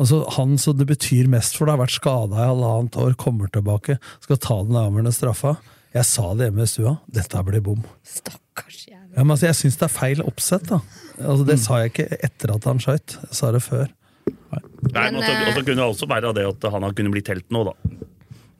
Altså 0.00 0.24
Han 0.36 0.56
som 0.58 0.76
det 0.78 0.88
betyr 0.90 1.28
mest 1.30 1.56
for, 1.56 1.68
det 1.68 1.76
har 1.76 1.84
vært 1.84 1.94
skada 1.94 2.40
i 2.40 2.48
halvannet 2.50 2.96
år, 2.98 3.14
kommer 3.20 3.50
tilbake, 3.54 3.98
skal 4.24 4.40
ta 4.42 4.56
den 4.66 4.78
avgjørende 4.80 5.14
straffa. 5.14 5.56
Jeg 5.94 6.08
sa 6.08 6.32
det 6.34 6.48
hjemme 6.48 6.64
i 6.66 6.70
stua, 6.70 6.96
dette 7.14 7.42
blir 7.46 7.62
bom. 7.62 7.84
Stakkars 8.02 8.80
jævlig. 8.88 9.12
Ja, 9.14 9.22
men 9.22 9.36
altså, 9.36 9.46
jeg 9.46 9.58
syns 9.60 9.78
det 9.78 9.86
er 9.86 9.92
feil 9.94 10.22
oppsett. 10.24 10.66
da. 10.72 10.80
Altså, 11.22 11.44
det 11.46 11.60
sa 11.62 11.78
jeg 11.84 11.92
ikke 11.92 12.08
etter 12.26 12.54
at 12.56 12.66
han 12.66 12.82
skøyt, 12.82 13.14
jeg 13.28 13.38
sa 13.38 13.52
det 13.54 13.62
før. 13.62 13.86
Nei, 14.26 14.60
men 14.64 14.90
Men, 14.90 15.20
altså, 15.20 15.30
eh, 15.30 15.46
også 15.52 15.62
kunne 15.62 15.78
det 15.78 15.86
også 15.86 16.08
være 16.10 16.34
det 16.34 16.48
at 16.48 16.66
han 16.74 16.82
har 16.82 16.96
kunnet 16.98 17.14
bli 17.14 17.22
telt 17.22 17.46
nå, 17.54 17.62
da. 17.70 17.74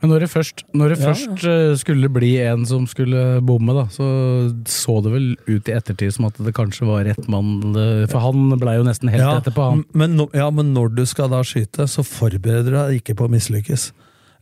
Men 0.04 0.12
når 0.12 0.26
det 0.26 0.28
først, 0.28 0.62
når 0.76 0.92
det 0.92 0.98
Ja, 1.00 1.12
først 1.14 1.44
eh, 1.48 1.70
skulle 1.80 2.10
bli 2.12 2.34
en 2.44 2.66
som 2.68 2.84
skulle 2.90 3.40
bomme, 3.40 3.72
da, 3.72 3.86
så 3.88 4.06
så 4.68 4.98
det 5.00 5.12
vel 5.14 5.30
ut 5.48 5.70
i 5.70 5.72
ettertid 5.72 6.12
som 6.12 6.28
at 6.28 6.36
det 6.44 6.52
kanskje 6.56 6.84
var 6.84 7.06
rett 7.08 7.24
mann. 7.32 7.72
For 8.12 8.20
han 8.20 8.52
blei 8.60 8.76
jo 8.76 8.84
nesten 8.84 9.08
helt 9.14 9.40
etterpå, 9.40 9.70
han. 9.70 9.84
men, 9.96 10.18
ja, 10.36 10.50
men 10.52 10.74
når 10.76 10.92
du 10.98 11.06
skal 11.08 11.32
da 11.32 11.40
skyte, 11.46 11.88
så 11.88 12.04
forbereder 12.04 12.68
du 12.68 12.76
deg 12.76 13.00
ikke 13.00 13.16
på 13.16 13.30
å 13.30 13.32
mislykkes. 13.32 13.88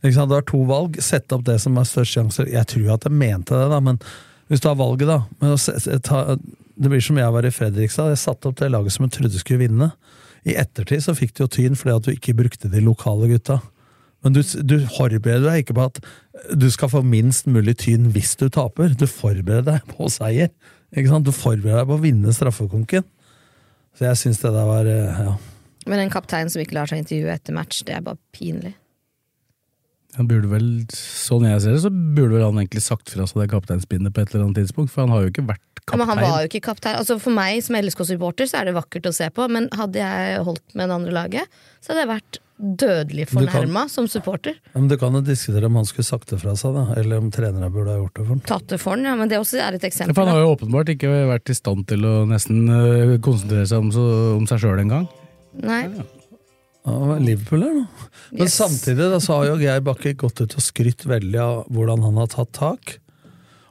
Ikke 0.03 0.17
sant? 0.17 0.29
Du 0.33 0.35
har 0.35 0.43
to 0.43 0.59
valg. 0.67 0.99
Sett 0.99 1.31
opp 1.31 1.45
det 1.47 1.61
som 1.63 1.79
er 1.79 1.87
størst 1.87 2.17
sjanse. 2.17 2.45
Jeg 2.51 2.67
tror 2.73 2.97
at 2.97 3.07
jeg 3.07 3.15
mente 3.15 3.55
det, 3.55 3.69
da, 3.71 3.79
men 3.79 4.01
hvis 4.51 4.59
du 4.59 4.67
har 4.67 4.75
valget, 4.75 5.07
da 5.07 5.55
ta, 6.03 6.35
Det 6.75 6.89
blir 6.89 7.01
som 7.01 7.17
jeg 7.17 7.31
var 7.31 7.45
i 7.47 7.53
Fredrikstad. 7.53 8.11
Jeg 8.11 8.19
satte 8.19 8.49
opp 8.49 8.59
det 8.59 8.71
laget 8.73 8.95
som 8.95 9.05
jeg 9.07 9.15
trodde 9.15 9.39
skulle 9.39 9.63
vinne. 9.63 9.93
I 10.43 10.57
ettertid 10.59 11.05
så 11.05 11.15
fikk 11.15 11.35
du 11.37 11.45
jo 11.45 11.51
tyn 11.51 11.77
fordi 11.79 11.95
at 11.95 12.07
du 12.07 12.11
ikke 12.11 12.35
brukte 12.35 12.71
de 12.71 12.81
lokale 12.83 13.29
gutta. 13.31 13.61
Men 14.23 14.35
du, 14.37 14.41
du 14.41 14.77
forbereder 14.87 15.43
deg 15.49 15.63
ikke 15.65 15.75
på 15.77 15.87
at 15.89 15.99
du 16.55 16.69
skal 16.71 16.91
få 16.91 17.01
minst 17.05 17.47
mulig 17.51 17.75
tyn 17.83 18.09
hvis 18.15 18.35
du 18.39 18.47
taper. 18.53 18.93
Du 18.95 19.05
forbereder 19.09 19.65
deg 19.67 19.89
på 19.89 20.07
seier. 20.11 20.51
Ikke 20.95 21.09
sant? 21.11 21.27
Du 21.27 21.33
forbereder 21.35 21.81
deg 21.83 21.89
på 21.91 21.97
å 21.97 22.03
vinne 22.03 22.35
straffekonken. 22.35 23.03
Så 23.97 24.07
jeg 24.07 24.19
syns 24.21 24.39
det 24.41 24.53
der 24.55 24.69
var 24.69 24.87
eh, 24.89 25.25
ja. 25.27 25.33
Men 25.89 25.99
en 26.05 26.13
kaptein 26.13 26.49
som 26.49 26.61
ikke 26.63 26.77
lar 26.77 26.87
seg 26.89 27.01
intervjue 27.03 27.33
etter 27.35 27.55
match, 27.55 27.81
det 27.85 27.97
er 27.97 28.05
bare 28.05 28.17
pinlig. 28.33 28.71
Han 30.13 30.27
burde 30.29 30.49
vel, 30.51 30.65
Sånn 30.93 31.45
jeg 31.47 31.61
ser 31.63 31.73
det, 31.75 31.81
så 31.83 31.89
burde 31.91 32.35
vel 32.35 32.45
han 32.45 32.59
egentlig 32.61 32.83
sagt 32.85 33.09
fra 33.11 33.25
seg 33.27 33.41
det 33.43 33.49
kapteinspinnet 33.51 34.13
på 34.13 34.21
et 34.21 34.31
eller 34.33 34.45
annet 34.45 34.59
tidspunkt, 34.61 34.93
for 34.93 35.03
han 35.07 35.13
har 35.13 35.25
jo 35.25 35.31
ikke 35.33 35.45
vært 35.49 35.63
Ja, 35.63 35.81
kaptein. 35.89 35.99
men 35.99 36.11
han 36.11 36.21
var 36.21 36.43
jo 36.43 36.49
ikke 36.51 36.61
kaptein. 36.69 36.97
Altså 37.01 37.17
For 37.19 37.33
meg 37.35 37.59
som 37.65 37.75
LSK-supporter 37.79 38.47
så 38.47 38.61
er 38.61 38.69
det 38.69 38.75
vakkert 38.77 39.09
å 39.09 39.15
se 39.17 39.27
på, 39.33 39.47
men 39.51 39.67
hadde 39.75 39.99
jeg 39.99 40.43
holdt 40.47 40.77
med 40.77 40.87
det 40.87 40.97
andre 40.99 41.15
laget, 41.17 41.57
så 41.81 41.91
hadde 41.91 42.05
jeg 42.05 42.11
vært 42.13 42.39
dødelig 42.63 43.25
fornærma 43.29 43.83
som 43.91 44.07
supporter. 44.07 44.55
Ja, 44.71 44.79
Men 44.79 44.87
Du 44.87 44.95
kan 44.97 45.13
jo 45.17 45.21
diskutere 45.21 45.65
om 45.67 45.75
han 45.75 45.85
skulle 45.89 46.07
sagt 46.07 46.29
det 46.31 46.39
fra 46.41 46.55
seg, 46.55 46.73
da, 46.77 46.85
eller 47.01 47.19
om 47.19 47.29
trenere 47.33 47.69
burde 47.73 47.91
ha 47.91 47.97
gjort 47.99 48.15
det 48.15 48.23
for 48.23 48.31
ham. 48.33 48.41
Tatt 48.47 48.67
det 48.71 48.79
for 48.81 48.95
ham, 48.95 49.03
ja, 49.05 49.15
men 49.19 49.29
det 49.31 49.37
også 49.41 49.59
er 49.59 49.75
et 49.77 49.83
Ja, 49.83 49.89
eksempel. 49.91 50.15
For 50.15 50.23
han 50.25 50.33
har 50.33 50.41
jo 50.45 50.55
åpenbart 50.55 50.89
ikke 50.95 51.11
vært 51.33 51.51
i 51.51 51.57
stand 51.59 51.85
til 51.91 52.05
å 52.07 52.13
nesten 52.29 52.63
eh, 52.71 53.17
konsentrere 53.23 53.67
seg 53.67 53.83
om, 53.83 53.91
så, 53.95 54.07
om 54.37 54.47
seg 54.49 54.63
sjøl 54.63 54.79
engang. 54.85 55.07
Nei. 55.61 55.83
Ja, 56.83 57.15
Liverpool 57.19 57.61
her, 57.63 57.77
da. 57.83 58.09
Men 58.33 58.47
Yes. 58.47 58.55
samtidig 58.59 59.05
da, 59.11 59.19
så 59.23 59.37
har 59.37 59.45
jo 59.51 59.59
Geir 59.61 59.79
Bakke 59.85 60.15
gått 60.19 60.41
ut 60.41 60.55
og 60.57 60.63
skrytt 60.65 61.05
veldig 61.07 61.39
av 61.39 61.61
hvordan 61.71 62.03
han 62.03 62.17
har 62.19 62.27
tatt 62.33 62.51
tak. 62.57 62.97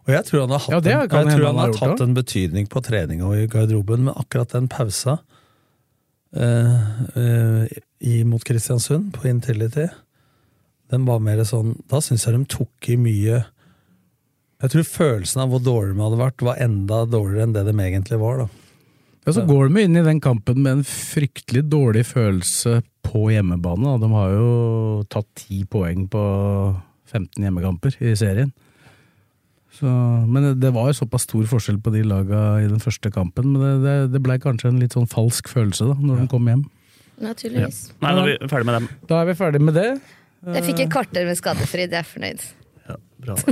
Og 0.06 0.14
jeg 0.14 0.24
tror 0.26 0.40
han 0.46 0.50
har 0.56 0.62
hatt, 0.64 0.72
Ja, 0.72 0.78
en, 0.78 1.02
jeg 1.02 1.10
tror 1.10 1.46
han 1.46 1.56
han 1.56 1.60
har 1.60 1.74
tatt 1.76 2.00
en 2.00 2.14
betydning 2.16 2.66
på 2.72 2.80
trening 2.82 3.20
og 3.22 3.36
i 3.36 3.44
garderoben, 3.46 4.04
men 4.08 4.14
akkurat 4.16 4.48
den 4.56 4.66
pausa 4.72 5.18
eh, 6.36 7.66
i, 8.00 8.22
mot 8.24 8.44
Kristiansund 8.44 9.12
på 9.16 9.28
Intility, 9.30 9.88
den 10.92 11.06
var 11.08 11.22
mer 11.24 11.40
sånn 11.48 11.76
Da 11.88 12.02
syns 12.04 12.26
jeg 12.26 12.36
de 12.36 12.44
tok 12.52 12.88
i 12.92 12.98
mye 13.00 13.38
Jeg 13.38 14.72
tror 14.74 14.84
følelsen 14.84 15.40
av 15.40 15.52
hvor 15.52 15.62
dårlig 15.64 15.94
de 15.96 16.04
hadde 16.04 16.18
vært, 16.20 16.44
var 16.44 16.60
enda 16.60 16.98
dårligere 17.08 17.46
enn 17.48 17.54
det 17.56 17.64
de 17.70 17.72
egentlig 17.80 18.18
var. 18.20 18.42
da. 18.44 18.48
Ja, 19.24 19.32
Så 19.32 19.46
går 19.46 19.70
de 19.70 19.84
inn 19.86 19.96
i 19.96 20.04
den 20.04 20.20
kampen 20.20 20.62
med 20.62 20.72
en 20.72 20.84
fryktelig 20.86 21.64
dårlig 21.70 22.04
følelse 22.10 22.82
på 23.06 23.28
hjemmebane. 23.30 23.96
De 24.02 24.10
har 24.12 24.34
jo 24.34 24.50
tatt 25.10 25.28
ti 25.38 25.62
poeng 25.64 26.08
på 26.10 26.22
15 27.12 27.44
hjemmekamper 27.44 27.96
i 28.02 28.14
serien. 28.18 28.52
Så, 29.72 29.88
men 30.28 30.60
det- 30.60 30.72
var 30.74 30.90
jo 30.90 30.98
såpass 31.00 31.24
stor 31.26 31.44
forskjell 31.48 31.80
på 31.82 31.92
de 31.94 32.02
laga 32.04 32.60
i 32.62 32.68
den 32.68 32.80
første 32.82 33.10
kampen. 33.12 33.52
Men 33.56 33.62
det, 33.62 33.74
det, 33.86 34.12
det 34.12 34.22
blei 34.22 34.38
kanskje 34.38 34.68
en 34.68 34.80
litt 34.82 34.92
sånn 34.92 35.08
falsk 35.08 35.48
følelse 35.48 35.88
da, 35.88 35.96
når 35.98 36.22
de 36.22 36.28
kom 36.32 36.48
hjem. 36.50 36.64
Naturligvis. 37.22 37.84
Nei, 38.02 38.12
da 38.14 38.24
er 38.24 38.34
vi 38.38 38.50
ferdig 38.50 38.68
med 38.68 38.76
dem. 38.78 38.88
Da 39.08 39.20
er 39.22 39.30
vi 39.30 39.34
ferdig 39.38 39.62
med 39.62 39.78
det. 39.78 39.88
Jeg 40.42 40.66
fikk 40.66 40.80
et 40.84 40.90
kvarter 40.92 41.28
med 41.28 41.38
skadefri, 41.38 41.86
det 41.86 42.00
er 42.00 42.02
jeg 42.02 42.10
fornøyd. 42.16 42.46
Ja, 42.90 42.96
bra. 43.22 43.36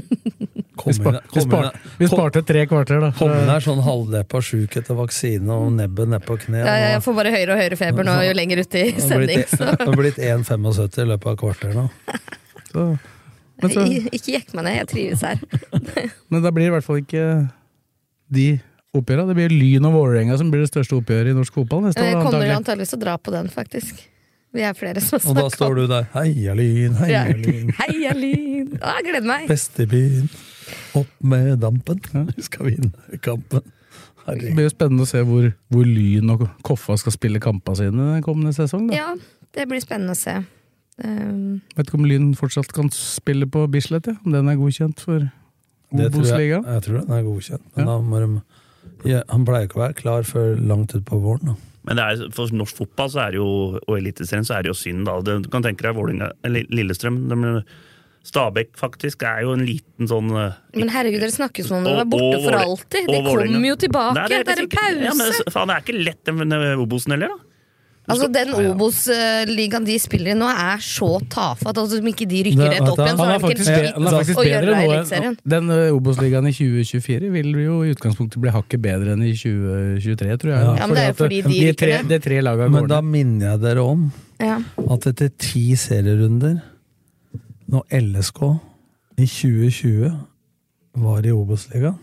Kom 0.81 0.89
Vi, 0.89 0.95
spar, 0.97 1.13
vi, 1.13 1.29
kom 1.29 1.43
spar, 1.45 1.67
vi 1.99 2.07
sparte 2.09 2.41
tre 2.49 2.63
kvarter, 2.65 3.03
da. 3.05 3.11
Kom 3.19 3.29
inn 3.35 3.51
her 3.53 3.61
sånn 3.61 3.83
halvdeppa 3.85 4.41
sjuk 4.41 4.79
etter 4.81 4.97
vaksine 4.97 5.53
og 5.53 5.75
nebbet 5.77 6.09
nedpå 6.09 6.39
kne. 6.41 6.63
Ja, 6.65 6.77
jeg 6.95 7.03
får 7.05 7.17
bare 7.19 7.33
høyere 7.35 7.53
og 7.53 7.61
høyere 7.61 7.77
feber 7.77 8.07
nå 8.09 8.15
jo 8.25 8.31
lenger 8.39 8.63
ute 8.65 8.87
i 8.87 8.95
sending. 9.05 9.43
det 9.51 9.77
har 9.85 9.99
blitt 10.01 10.17
1,75 10.25 11.03
i 11.05 11.07
løpet 11.11 11.29
av 11.35 11.37
kvarter 11.43 11.77
nå. 11.77 11.85
Så, 12.71 12.87
så, 13.69 13.85
Ikke 14.17 14.33
jekk 14.39 14.55
meg 14.57 14.65
ned, 14.65 14.77
jeg 14.81 14.89
trives 14.95 15.21
her. 15.27 15.39
men 16.31 16.43
da 16.43 16.51
blir 16.51 16.65
det 16.65 16.71
i 16.71 16.75
hvert 16.79 16.87
fall 16.87 17.03
ikke 17.03 17.25
de 18.33 18.47
oppgjørene. 18.97 19.29
Det 19.31 19.37
blir 19.39 19.53
Lyn 19.55 19.85
og 19.91 19.93
Vålerenga 19.99 20.39
som 20.41 20.51
blir 20.51 20.65
det 20.65 20.71
største 20.73 20.97
oppgjøret 20.97 21.31
i 21.33 21.37
norsk 21.37 21.55
fotball 21.61 21.85
neste 21.89 22.03
Jeg 22.03 22.15
kommer 22.17 22.31
antagelig. 22.33 22.57
antageligvis 22.57 22.95
til 22.95 23.01
å 23.01 23.05
dra 23.05 23.17
på 23.19 23.35
den, 23.35 23.51
faktisk. 23.53 24.01
Vi 24.51 24.65
er 24.67 24.73
flere 24.75 24.99
som 25.05 25.21
har 25.21 25.31
Og 25.31 25.37
da 25.39 25.45
står 25.55 25.77
du 25.79 25.83
der. 25.91 26.07
Heia 26.15 26.55
Lyn, 26.59 26.97
Ja. 27.07 27.21
heia 27.27 27.35
Lyn. 27.39 27.69
Heia 27.83 28.15
Lyn! 28.19 28.73
Å, 28.81 28.97
jeg 28.99 29.05
gleder 29.11 29.29
meg! 29.29 29.45
Best 29.51 29.79
byen. 29.91 30.31
Opp 30.99 31.13
med 31.23 31.61
dampen. 31.63 32.01
Vi 32.35 32.43
skal 32.47 32.67
vinne 32.73 33.21
kampen. 33.23 33.63
Det 34.31 34.53
blir 34.55 34.67
jo 34.69 34.71
spennende 34.75 35.07
å 35.07 35.09
se 35.11 35.23
hvor, 35.27 35.47
hvor 35.73 35.87
Lyn 35.87 36.31
og 36.35 36.43
Koffa 36.67 36.95
skal 37.01 37.15
spille 37.15 37.41
kampene 37.43 37.79
sine 37.79 38.09
den 38.17 38.23
kommende 38.27 38.53
sesong. 38.55 38.89
Da. 38.91 38.99
Ja, 38.99 39.07
det 39.57 39.65
blir 39.71 39.81
spennende 39.83 40.15
å 40.15 40.19
se. 40.19 40.35
Um, 41.05 41.61
Vet 41.77 41.89
ikke 41.89 41.99
om 41.99 42.07
Lyn 42.09 42.31
fortsatt 42.37 42.73
kan 42.77 42.91
spille 42.93 43.49
på 43.51 43.65
Bislett, 43.73 44.11
ja. 44.11 44.17
om 44.25 44.35
den 44.35 44.51
er 44.53 44.59
godkjent 44.61 45.01
for 45.01 45.27
Det 45.91 46.05
jeg, 46.07 46.13
Obos-ligaen. 46.13 46.67
jeg 46.67 46.83
tror 46.87 47.01
den 47.01 47.17
er 47.17 47.27
godkjent. 47.27 47.67
Men 47.75 47.87
Ja. 47.87 47.91
da 47.91 47.99
må 48.05 48.21
de 48.21 48.43
ja, 49.09 49.23
Han 49.29 49.45
pleier 49.47 49.67
ikke 49.67 49.81
å 49.81 49.87
være 49.89 49.97
klar 49.97 50.23
før 50.23 50.57
langt 50.61 50.93
utpå 50.95 51.21
våren. 51.21 51.53
Da. 51.53 51.55
Men 51.89 51.97
det 51.97 52.05
er, 52.05 52.31
for 52.37 52.53
norsk 52.53 52.77
fotball 52.77 53.09
så 53.09 53.27
er 53.27 53.31
det 53.33 53.41
jo, 53.41 53.79
og 53.81 53.95
Eliteserien 53.97 54.45
så 54.45 54.59
er 54.59 54.63
det 54.63 54.75
jo 54.75 54.77
synd. 54.77 55.07
da. 55.07 55.21
Du 55.25 55.49
kan 55.49 55.63
tenke 55.65 55.83
deg 55.83 55.97
Vålinga, 55.97 56.31
Lillestrøm. 56.45 57.29
De, 57.29 57.65
Stabæk 58.21 58.75
faktisk 58.77 59.23
er 59.25 59.47
jo 59.47 59.55
en 59.57 59.63
liten 59.65 60.09
sånn 60.11 60.29
eh, 60.37 60.57
men 60.77 60.91
herregud, 60.93 61.23
dere 61.23 61.33
snakker 61.33 61.65
som 61.65 61.79
om 61.79 61.87
det 61.87 61.95
var 62.03 62.09
borte 62.13 62.37
og 62.37 62.43
for 62.45 62.57
alltid. 62.59 63.07
De 63.09 63.15
Det 63.17 63.21
kommer 63.25 63.69
jo 63.71 63.77
tilbake. 63.81 64.17
Nei, 64.19 64.27
det, 64.29 64.41
er 64.45 64.61
en 64.61 64.69
pause! 64.75 65.05
Ja, 65.07 65.15
men 65.17 65.33
faen, 65.55 65.71
det 65.71 65.77
er 65.79 65.87
ikke 65.87 66.03
lett 66.05 66.29
den 66.29 66.53
eh, 66.53 66.83
Obosen 66.85 67.17
heller, 67.17 67.33
da. 67.33 67.50
Altså, 68.11 68.29
Den 68.33 68.51
Obos-ligaen 68.73 69.85
de 69.87 69.97
spiller 70.03 70.33
i 70.35 70.39
nå, 70.39 70.49
er 70.51 70.83
så 70.85 71.09
tafatt. 71.33 71.77
Altså, 71.81 71.99
om 72.03 72.07
ikke 72.11 72.27
de 72.29 72.43
rykker 72.49 72.65
Det- 72.65 72.71
rett 72.81 72.89
opp 72.91 72.99
igjen, 73.05 73.17
så 73.17 73.25
er 73.25 73.39
det 73.39 73.41
ikke 73.41 73.97
en 73.97 74.03
han 74.03 74.25
dritt 74.25 74.37
å 74.37 74.45
gjøre 74.51 74.67
det 74.67 74.77
i 74.77 74.89
Eliteserien. 74.91 75.37
Den 75.55 75.71
ø, 75.71 75.79
Obos-ligaen 75.99 76.49
i 76.51 76.53
2024 76.53 77.31
vil 77.33 77.53
jo 77.65 77.77
i 77.87 77.93
utgangspunktet 77.95 78.41
bli 78.41 78.51
hakket 78.55 78.81
bedre 78.83 79.13
enn 79.17 79.23
i 79.23 79.33
2023, 79.33 80.37
tror 80.43 80.51
jeg. 80.55 80.67
Ja, 80.81 80.87
men 80.87 80.95
det 80.97 81.05
er 81.05 81.13
jo 81.15 81.19
fordi 81.25 81.43
de 81.43 81.61
de 81.61 81.73
tre, 81.73 82.03
det. 82.09 82.23
tre 82.23 82.41
laga 82.43 82.69
Men 82.71 82.87
da 82.91 83.01
minner 83.01 83.53
jeg 83.55 83.61
dere 83.61 83.83
om 83.85 84.13
Ja. 84.41 84.59
at 84.91 85.07
etter 85.07 85.31
ti 85.39 85.75
serierunder, 85.77 86.61
når 87.71 87.85
LSK 87.93 88.61
i 89.19 89.27
2020 89.27 90.11
var 90.97 91.23
i 91.27 91.31
Obos-ligaen 91.31 91.99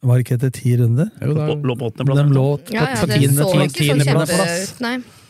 Var 0.00 0.18
det 0.18 0.24
ikke 0.24 0.36
etter 0.38 0.52
ti 0.54 0.74
runder? 0.78 1.08
Jo, 1.18 1.32
da, 1.34 1.46
Lå 1.58 1.74
på 1.78 1.88
åttendeplass. 1.90 2.20
De 2.20 2.36
lå 2.36 2.44
Ja, 2.70 2.84
ja, 2.92 3.00
på 3.02 3.08
tiendeplass. 3.74 4.74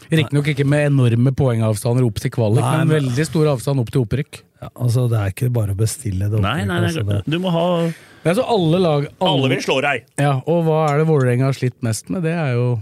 Riktignok 0.08 0.46
ikke 0.54 0.64
med 0.64 0.86
enorme 0.88 1.32
poengavstander 1.36 2.04
opp 2.06 2.20
til 2.20 2.32
kvalik, 2.32 2.62
Nei, 2.64 2.76
men 2.78 2.88
men- 2.88 3.02
veldig 3.02 3.24
stor 3.28 3.48
avstand 3.52 3.80
opp 3.80 3.90
til 3.92 4.04
opprykk. 4.04 4.42
Ja, 4.62 4.68
altså, 4.74 5.08
det 5.08 5.18
er 5.20 5.32
ikke 5.32 5.52
bare 5.52 5.74
å 5.74 5.78
bestille 5.78 6.30
det. 6.30 6.40
Nei, 6.40 6.64
nei, 6.64 6.78
altså, 6.88 7.04
nei, 7.06 7.20
du 7.28 7.38
må 7.38 7.50
ha 7.52 7.92
Det 8.24 8.32
er 8.32 8.34
så 8.34 8.44
alle 8.48 8.80
lag 8.82 9.06
Alle 9.20 9.48
vil 9.52 9.60
slå 9.62 9.80
deg! 9.80 10.04
Ja, 10.18 10.40
og 10.46 10.64
hva 10.66 10.90
er 10.90 10.98
det 10.98 11.06
Vålerenga 11.06 11.44
har 11.44 11.52
slitt 11.52 11.76
mest 11.82 12.08
med? 12.10 12.24
Det 12.24 12.32
er 12.32 12.54
jo 12.56 12.80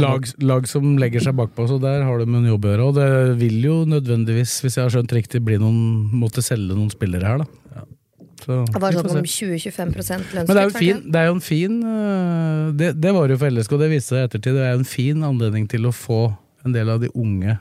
lag, 0.00 0.26
lag 0.42 0.66
som 0.66 0.96
legger 0.98 1.20
seg 1.22 1.36
bakpå, 1.36 1.68
så 1.68 1.78
der 1.80 2.02
har 2.02 2.18
de 2.18 2.24
en 2.24 2.48
jobb 2.48 2.64
å 2.64 2.72
gjøre. 2.72 2.86
Og 2.88 2.94
det 2.96 3.38
vil 3.38 3.60
jo 3.62 3.84
nødvendigvis, 3.84 4.60
hvis 4.64 4.78
jeg 4.78 4.82
har 4.86 4.90
skjønt 4.90 5.12
riktig, 5.14 5.42
bli 5.44 5.58
noen 5.58 6.10
måtte 6.18 6.42
selge 6.42 6.74
noen 6.74 6.90
spillere 6.90 7.22
her, 7.28 7.38
da. 7.44 7.44
Så, 7.70 7.84
Det 8.46 8.82
var 8.82 8.96
sånn 8.96 9.10
om 9.10 9.26
20-25 9.26 9.92
lønnskutt. 9.96 10.36
Men 10.36 10.52
det 10.52 10.62
er 10.62 10.68
jo 10.68 10.76
fin, 10.76 11.02
det 11.06 11.20
er 11.20 11.28
jo 11.28 11.34
en 11.36 11.44
fin 11.44 11.76
øh, 11.94 12.70
det, 12.78 12.92
det 13.00 13.12
var 13.16 13.32
jo 13.32 13.40
for 13.40 13.54
LSK, 13.54 13.76
det 13.82 13.90
viste 13.92 14.14
seg 14.14 14.22
i 14.22 14.28
ettertid. 14.30 14.56
Det 14.58 14.64
er 14.66 14.72
jo 14.74 14.80
en 14.82 14.88
fin 14.88 15.26
anledning 15.28 15.68
til 15.70 15.88
å 15.88 15.94
få 15.96 16.22
en 16.66 16.74
del 16.74 16.90
av 16.92 17.02
de 17.02 17.10
unge 17.18 17.58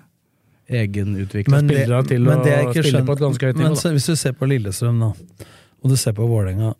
egenutvikla 0.72 1.64
spillere 1.66 2.04
til 2.08 2.24
men 2.24 2.40
å 2.40 2.46
det 2.46 2.54
jeg 2.54 2.68
ikke 2.70 2.78
spille 2.78 2.94
skjønt. 3.00 3.10
på 3.10 3.16
et 3.18 3.26
ganske 3.26 3.50
høyt 3.50 3.58
nivå. 3.60 3.74
Men 3.74 3.98
hvis 3.98 4.08
du 4.08 4.16
ser 4.20 4.38
på 4.38 4.48
Lillestrøm 4.48 5.02
nå, 5.02 5.12
og 5.82 5.92
du 5.92 5.98
ser 6.00 6.16
på 6.18 6.30
Vålerenga 6.30 6.76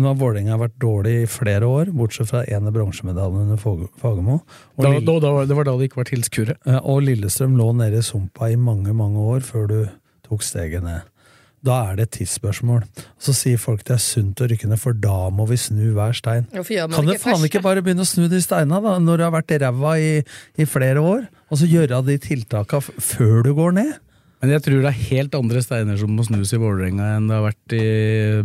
Nå 0.00 0.06
har 0.06 0.18
Vålerenga 0.20 0.54
vært 0.56 0.76
dårlig 0.80 1.12
i 1.24 1.28
flere 1.28 1.66
år, 1.66 1.88
bortsett 1.92 2.28
fra 2.30 2.44
ene 2.48 2.70
bronsemedalje 2.72 3.40
under 3.42 3.58
Fagermo. 3.58 4.36
Da, 4.78 4.92
da, 4.94 5.16
da, 5.20 5.32
det 5.50 5.56
var 5.58 5.66
da 5.66 5.74
det 5.76 5.88
ikke 5.88 5.98
var 5.98 6.06
tilskuere. 6.08 6.54
Og 6.78 7.02
Lillestrøm 7.04 7.56
lå 7.58 7.66
nede 7.76 7.98
i 7.98 8.06
sumpa 8.06 8.48
i 8.52 8.56
mange, 8.56 8.94
mange 8.96 9.24
år 9.34 9.42
før 9.44 9.66
du 9.68 9.76
tok 10.28 10.46
steget 10.46 10.86
ned. 10.86 11.02
Da 11.66 11.76
er 11.90 11.98
det 11.98 12.06
et 12.06 12.12
tidsspørsmål. 12.20 12.84
Så 13.20 13.34
sier 13.36 13.60
folk 13.60 13.82
det 13.84 13.98
er 13.98 14.02
sunt 14.02 14.40
å 14.40 14.48
rykke 14.48 14.68
ned, 14.70 14.80
for 14.80 14.96
da 14.96 15.28
må 15.34 15.44
vi 15.50 15.58
snu 15.60 15.90
hver 15.96 16.14
stein. 16.16 16.46
Kan 16.48 16.64
du 16.64 16.70
faen 16.72 17.20
først, 17.20 17.48
ikke 17.50 17.64
bare 17.64 17.82
begynne 17.84 18.06
å 18.06 18.08
snu 18.08 18.30
de 18.32 18.40
steina, 18.40 18.80
da, 18.80 18.96
når 19.02 19.20
du 19.20 19.26
har 19.26 19.34
vært 19.34 19.56
ræva 19.60 19.96
i, 20.00 20.14
i 20.56 20.68
flere 20.68 21.04
år? 21.04 21.26
Og 21.52 21.60
så 21.60 21.68
gjøre 21.68 22.00
de 22.06 22.16
tiltaka 22.22 22.80
før 22.80 23.44
du 23.44 23.52
går 23.58 23.76
ned? 23.76 23.92
Men 24.40 24.54
jeg 24.54 24.64
tror 24.64 24.80
det 24.80 24.88
er 24.88 25.06
helt 25.10 25.36
andre 25.36 25.60
steiner 25.60 26.00
som 26.00 26.16
må 26.16 26.24
snus 26.24 26.54
i 26.56 26.60
Vålerenga 26.60 27.10
enn 27.18 27.28
det 27.28 27.36
har 27.36 27.44
vært 27.44 27.74
i 27.76 27.86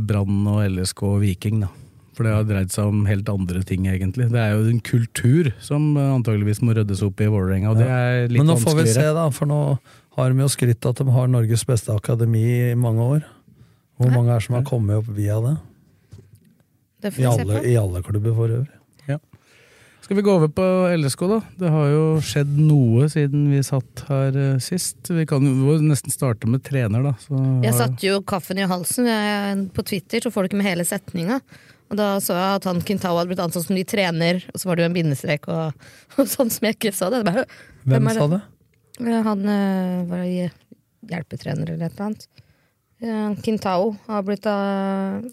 Brann 0.03 0.41
og 0.51 0.65
LSK 0.67 1.05
og 1.07 1.21
Viking. 1.23 1.61
da. 1.63 1.71
For 2.15 2.27
det 2.27 2.31
har 2.31 2.45
dreid 2.47 2.71
seg 2.71 2.87
om 2.91 3.01
helt 3.07 3.27
andre 3.31 3.61
ting, 3.67 3.87
egentlig. 3.91 4.29
Det 4.31 4.39
er 4.39 4.53
jo 4.55 4.67
en 4.71 4.79
kultur 4.83 5.49
som 5.63 5.95
antageligvis 5.99 6.61
må 6.63 6.75
ryddes 6.75 7.03
opp 7.03 7.19
i 7.23 7.27
Vålerenga, 7.31 7.73
og 7.73 7.79
det 7.79 7.87
er 7.91 8.29
litt 8.31 8.39
vanskeligere. 8.39 8.43
Men 8.43 8.51
nå 8.51 8.59
får 8.63 8.77
vi 8.79 8.85
se, 8.93 9.07
da, 9.17 9.25
for 9.35 9.51
nå 9.51 9.59
har 10.15 10.31
de 10.31 10.43
jo 10.45 10.49
skrytt 10.51 10.87
at 10.87 11.01
de 11.01 11.15
har 11.15 11.31
Norges 11.31 11.65
beste 11.67 11.93
akademi 11.93 12.43
i 12.71 12.75
mange 12.79 13.03
år. 13.17 13.25
Hvor 13.99 14.11
mange 14.11 14.35
er 14.35 14.43
som 14.43 14.57
har 14.57 14.65
kommet 14.67 14.99
opp 14.99 15.11
via 15.15 15.37
det? 15.43 15.55
Det 17.05 17.13
får 17.15 17.21
I 17.21 17.27
alle, 17.29 17.45
på. 17.51 17.67
i 17.67 17.77
alle 17.79 18.01
klubber 18.03 18.35
for 18.35 18.57
øvrig. 18.59 18.75
Skal 20.05 20.19
vi 20.19 20.21
gå 20.21 20.33
over 20.37 20.51
på 20.53 20.63
LSK, 21.01 21.21
da? 21.31 21.37
Det 21.57 21.69
har 21.73 21.85
jo 21.89 22.01
skjedd 22.21 22.51
noe 22.61 23.07
siden 23.09 23.47
vi 23.49 23.63
satt 23.65 24.03
her 24.05 24.35
eh, 24.37 24.59
sist. 24.61 24.99
Vi 25.09 25.23
kan 25.25 25.41
jo 25.41 25.79
nesten 25.81 26.13
starte 26.13 26.45
med 26.45 26.61
trener, 26.61 27.01
da. 27.01 27.15
Så 27.23 27.39
Jeg 27.63 27.73
satte 27.73 28.05
jo 28.05 28.19
kaffen 28.21 28.61
i 28.61 28.67
halsen 28.69 29.09
jeg, 29.09 29.63
på 29.73 29.81
Twitter, 29.89 30.21
så 30.21 30.29
får 30.29 30.45
du 30.45 30.51
ikke 30.51 30.59
med 30.59 30.69
hele 30.69 30.85
setninga. 30.85 31.39
Og 31.89 31.97
da 31.97 32.11
så 32.21 32.37
jeg 32.37 32.59
at 32.59 32.67
han 32.69 32.83
Kintao 32.85 33.17
hadde 33.17 33.31
blitt 33.31 33.41
ansatt 33.41 33.65
som 33.65 33.73
ny 33.73 33.81
trener, 33.89 34.45
og 34.53 34.61
så 34.61 34.69
var 34.69 34.77
det 34.77 34.85
jo 34.85 34.91
en 34.91 34.99
bindestrek 34.99 35.49
og, 35.49 35.89
og 36.19 36.29
sånn 36.29 36.53
som 36.53 36.69
jeg 36.69 36.77
ikke 36.77 36.93
så 36.93 37.09
det. 37.09 37.23
det 37.25 37.31
bare, 37.31 37.47
Hvem 37.81 37.97
hvem 37.97 38.13
sa 38.19 38.29
det? 38.35 38.41
Ja, 38.99 39.21
Han 39.25 39.47
eh, 39.49 40.05
var 40.09 40.23
i- 40.23 40.51
hjelpetrener 41.09 41.69
eller 41.69 41.85
et 41.85 41.93
eller 41.93 42.05
annet. 42.05 42.27
Ja, 43.03 43.35
Kintao 43.43 43.95
har 44.07 44.23
blitt 44.23 44.45
uh, 44.47 45.25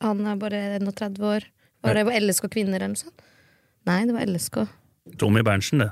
Han 0.00 0.26
er 0.26 0.38
bare 0.40 0.62
31 0.80 1.20
år. 1.20 1.44
Var 1.84 1.98
det 2.00 2.20
LSK 2.22 2.48
Kvinner 2.50 2.80
eller 2.80 2.94
noe 2.94 3.02
sånt? 3.02 3.26
Nei, 3.84 4.00
det 4.08 4.16
var 4.16 4.24
LSK. 4.24 4.62
Tommy 5.20 5.42
Berntsen, 5.44 5.84
det. 5.84 5.90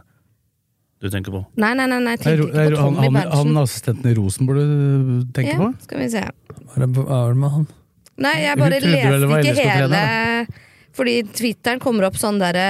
Du 1.03 1.11
tenker 1.11 1.35
på. 1.35 1.43
Nei, 1.61 1.75
nei, 1.77 1.85
nei, 1.91 1.99
nei 2.01 2.15
jeg 2.15 2.23
tenkte 2.23 2.49
ikke 2.49 2.65
på 2.73 2.79
Tommy 2.79 3.05
han, 3.05 3.17
Berntsen. 3.19 3.39
han 3.53 3.63
assistenten 3.63 4.09
i 4.09 4.17
Rosenborg 4.17 4.63
du 4.63 5.31
tenker 5.37 5.53
ja, 5.53 5.61
på? 5.61 5.71
skal 5.85 6.03
vi 6.03 6.09
se. 6.15 6.25
Hva 6.73 6.81
er 6.81 7.35
det 7.35 7.43
med 7.43 7.55
han? 7.59 7.69
Nei, 8.23 8.35
jeg 8.45 8.61
bare 8.61 8.81
leste 8.85 9.53
ikke 9.53 9.69
hele 9.69 10.03
Fordi 10.97 11.15
Twitteren 11.33 11.81
kommer 11.83 12.07
opp 12.09 12.19
sånn 12.21 12.39
derre 12.41 12.67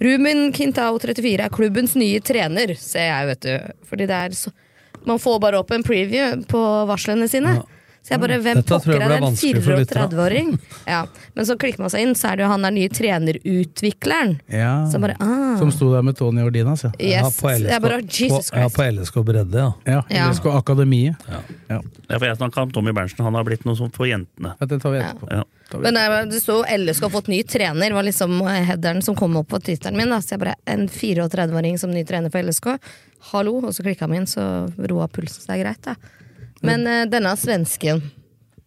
Ruben 0.00 0.52
Quintao 0.56 0.98
34 0.98 1.44
er 1.44 1.52
klubbens 1.52 1.96
nye 1.98 2.20
trener, 2.24 2.72
ser 2.80 3.10
jeg, 3.10 3.26
vet 3.34 3.44
du. 3.44 3.74
Fordi 3.90 4.06
det 4.08 4.16
er 4.16 4.36
så 4.36 4.52
Man 5.06 5.18
får 5.20 5.38
bare 5.40 5.60
opp 5.60 5.70
en 5.72 5.82
preview 5.84 6.42
på 6.48 6.60
varslene 6.88 7.28
sine. 7.28 7.60
Så 8.00 8.14
jeg 8.14 8.20
bare, 8.22 8.36
hvem 8.40 8.56
Dette 8.56 8.78
pokker 8.80 8.96
er 8.96 9.20
lytterne. 9.20 10.08
34-åring? 10.08 10.54
Ja. 10.88 11.02
Men 11.36 11.46
så 11.48 11.56
klikker 11.60 11.82
man 11.84 11.92
seg 11.92 12.04
inn, 12.06 12.14
så 12.16 12.30
er 12.30 12.38
det 12.40 12.44
jo 12.46 12.48
han 12.52 12.64
der 12.64 12.72
nye 12.72 12.88
trenerutvikleren. 12.92 14.38
Ja. 14.48 14.72
Så 14.92 15.00
bare, 15.02 15.16
ah. 15.20 15.58
Som 15.60 15.72
sto 15.72 15.90
der 15.92 16.02
med 16.04 16.16
Tony 16.16 16.42
Ordinas, 16.44 16.84
ja. 16.84 16.92
Yes. 16.96 17.36
på 17.40 17.52
Jeg 17.52 17.80
bare, 17.84 18.00
Jesus 18.00 18.50
på, 18.50 18.56
ja, 18.56 18.68
på 18.72 18.86
LSK 18.88 19.20
Bredde, 19.24 19.66
ja. 19.66 19.72
Ja, 19.84 20.02
Ja. 20.08 20.30
LSK 20.32 20.48
Akademiet. 20.52 21.28
Ja. 21.28 21.40
Ja, 21.68 21.80
for 22.16 22.26
jeg 22.26 22.40
snakka 22.40 22.64
om 22.64 22.72
Tommy 22.72 22.92
Berntsen. 22.96 23.20
Han 23.24 23.36
har 23.36 23.44
blitt 23.44 23.64
noe 23.68 23.76
sånt 23.76 23.96
for 23.96 24.08
jentene. 24.08 24.56
Ja, 24.60 24.66
det 24.72 24.80
tar 24.82 24.96
vi 24.96 25.02
etterpå. 25.04 25.28
Ja. 25.36 25.44
Men 25.78 25.94
det, 25.94 26.04
det 26.32 26.40
sto 26.42 26.60
LSK 26.66 27.04
har 27.06 27.12
fått 27.14 27.28
ny 27.30 27.42
trener, 27.46 27.94
var 27.94 28.02
liksom 28.06 28.40
headeren 28.46 29.02
som 29.06 29.16
kom 29.18 29.36
opp 29.38 29.48
på 29.52 29.60
Twitteren 29.62 29.96
min. 29.98 30.10
Da. 30.10 30.18
Så 30.24 30.34
jeg 30.34 30.42
bare, 30.42 30.56
En 30.66 30.88
34-åring 30.90 31.78
som 31.78 31.92
ny 31.94 32.02
trener 32.08 32.32
for 32.32 32.42
LSK. 32.42 32.72
Hallo! 33.30 33.58
Og 33.62 33.74
så 33.76 33.84
klikka 33.86 34.08
min, 34.10 34.26
så 34.26 34.42
roa 34.90 35.06
pulsen 35.12 35.44
seg 35.44 35.62
greit, 35.62 35.82
da. 35.86 35.94
Men 36.66 36.86
eh, 36.88 37.04
denne 37.08 37.32
svensken, 37.40 38.02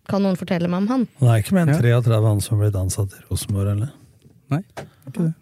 kan 0.09 0.23
noen 0.23 0.35
fortelle 0.39 0.67
meg 0.71 0.83
om 0.83 0.87
han? 0.91 1.05
Det 1.19 1.29
er 1.29 1.43
ikke 1.43 1.55
med 1.55 1.69
en 1.69 1.77
33 1.77 1.91
Ja. 1.93 2.01
33 2.03 2.27
han 2.27 2.41
som 2.43 2.59
ble 2.59 2.71
ansatt 2.79 3.13
i 3.15 3.21
Rosenborg, 3.29 3.73
eller? 3.75 3.93
Nei, 4.51 4.63
ikke 5.07 5.19
det. 5.21 5.33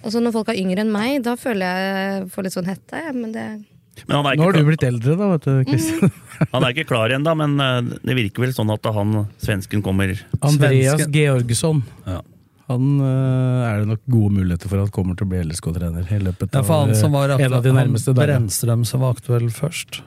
Altså 0.00 0.22
Når 0.24 0.32
folk 0.34 0.48
er 0.50 0.58
yngre 0.58 0.82
enn 0.82 0.90
meg, 0.94 1.20
da 1.26 1.36
føler 1.38 1.76
jeg 1.84 2.30
får 2.32 2.46
litt 2.46 2.54
sånn 2.56 2.70
hette. 2.70 3.02
Men 3.14 3.34
det 3.34 3.46
Nå 4.08 4.22
har 4.24 4.56
du 4.56 4.64
blitt 4.66 4.84
eldre, 4.86 5.14
da, 5.18 5.30
vet 5.34 5.46
du, 5.46 5.52
Kristian. 5.68 6.12
han 6.54 6.64
er 6.64 6.74
ikke 6.74 6.88
klar 6.88 7.12
ennå, 7.14 7.34
men 7.38 7.56
eh, 7.60 7.78
det 8.06 8.16
virker 8.18 8.46
vel 8.46 8.54
sånn 8.56 8.72
at 8.72 8.86
han 8.96 9.24
svensken 9.42 9.84
kommer 9.84 10.14
Andreas 10.40 11.00
Svensken. 11.00 11.16
Georgsson. 11.16 11.82
Ja. 12.08 12.20
Han 12.70 13.00
øh, 13.02 13.66
er 13.66 13.82
det 13.82 13.88
nok 13.90 14.04
gode 14.06 14.36
muligheter 14.36 14.70
for 14.70 14.78
at 14.84 14.92
kommer 14.94 15.18
til 15.18 15.26
å 15.26 15.32
bli 15.32 15.42
LSK-trener 15.42 16.06
i 16.06 16.20
løpet 16.22 16.54
av 16.54 16.68
for 16.68 16.84
han 16.84 16.94
som 16.94 17.16
var 17.16 17.32
øh, 17.34 17.42
en 17.42 17.56
av 17.58 17.66
de 17.66 17.74
nærmeste 17.74 18.12
han 18.12 18.20
dagene. 18.20 18.38
Brennstrøm 18.38 18.86
som 18.86 19.02
var 19.02 19.16
aktuell 19.18 19.48
først. 19.54 20.02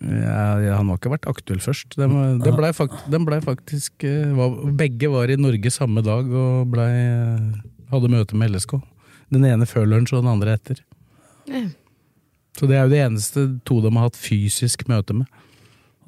Ja, 0.00 0.46
ja, 0.60 0.74
han 0.76 0.88
har 0.92 1.00
ikke 1.00 1.12
vært 1.12 1.28
aktuell 1.28 1.60
først. 1.64 1.96
Den, 1.96 2.16
de 2.40 2.52
ble, 2.56 2.72
fakt, 2.76 3.04
den 3.12 3.24
ble 3.28 3.40
faktisk 3.44 4.04
var, 4.36 4.56
Begge 4.76 5.08
var 5.12 5.32
i 5.32 5.38
Norge 5.40 5.72
samme 5.72 6.04
dag 6.04 6.28
og 6.28 6.68
blei, 6.72 6.90
øh, 7.04 7.86
hadde 7.92 8.12
møte 8.12 8.40
med 8.40 8.56
LSK. 8.56 8.78
Den 9.32 9.44
ene 9.48 9.68
før 9.68 9.88
lunsj 9.90 10.16
og 10.16 10.24
den 10.24 10.32
andre 10.32 10.56
etter. 10.56 10.80
Ja. 11.52 11.66
Så 12.56 12.68
det 12.68 12.76
er 12.78 12.86
jo 12.86 12.92
det 12.94 13.02
eneste 13.04 13.48
to 13.68 13.80
de 13.84 13.92
har 13.92 14.08
hatt 14.08 14.16
fysisk 14.16 14.86
møte 14.88 15.16
med. 15.16 15.26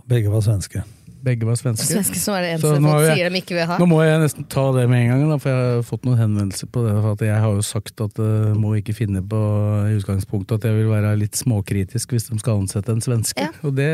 Begge 0.08 0.30
var 0.32 0.40
svenske. 0.40 0.84
Begge 1.18 1.44
var 1.44 1.58
svenske. 1.58 1.84
svenske 1.84 2.20
som 2.22 2.36
er 2.38 2.44
det 2.44 2.50
eneste 2.54 2.78
folk 2.78 3.02
jeg- 3.02 3.16
sier 3.18 3.30
de 3.34 3.40
ikke 3.42 3.56
vil 3.56 3.66
ha. 3.66 3.76
Nå 3.78 3.86
må 3.90 3.98
jeg 4.06 4.20
nesten 4.22 4.46
ta 4.48 4.72
det 4.72 4.88
med 4.88 5.02
en 5.02 5.08
gang, 5.10 5.28
da, 5.28 5.36
for 5.42 5.50
jeg 5.50 5.58
har 5.58 5.82
fått 5.82 6.04
noen 6.06 6.16
henvendelser 6.16 6.70
på 6.70 6.84
det. 6.86 6.94
For 7.02 7.12
at 7.12 7.24
jeg 7.26 7.40
har 7.42 7.52
jo 7.52 7.60
sagt 7.66 8.00
at 8.00 8.14
jeg 8.16 8.54
må 8.56 8.72
ikke 8.78 8.94
finne 8.94 9.20
på 9.20 9.40
i 9.90 9.98
utgangspunktet 9.98 10.60
at 10.60 10.62
jeg 10.70 10.78
vil 10.78 10.88
være 10.88 11.18
litt 11.18 11.36
småkritisk 11.36 12.14
hvis 12.14 12.30
de 12.30 12.38
skal 12.38 12.62
ansette 12.62 12.88
en 12.94 13.02
svenske. 13.04 13.44
Ja. 13.44 13.50
Og 13.66 13.74
det, 13.74 13.90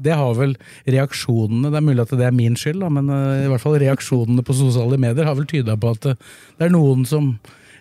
det 0.00 0.14
har 0.16 0.34
vel 0.38 0.54
reaksjonene 0.86 1.70
Det 1.70 1.78
er 1.80 1.84
mulig 1.84 2.00
at 2.06 2.14
det 2.16 2.26
er 2.26 2.36
min 2.36 2.54
skyld, 2.56 2.80
da, 2.80 2.88
men 2.88 3.10
uh, 3.10 3.44
i 3.44 3.50
hvert 3.50 3.60
fall 3.60 3.76
reaksjonene 3.82 4.44
på 4.46 4.54
sosiale 4.56 4.96
medier 4.96 5.26
har 5.28 5.34
vel 5.34 5.50
tyda 5.50 5.76
på 5.76 5.90
at 5.92 6.06
uh, 6.14 6.14
det 6.58 6.68
er 6.68 6.72
noen 6.72 7.04
som 7.04 7.34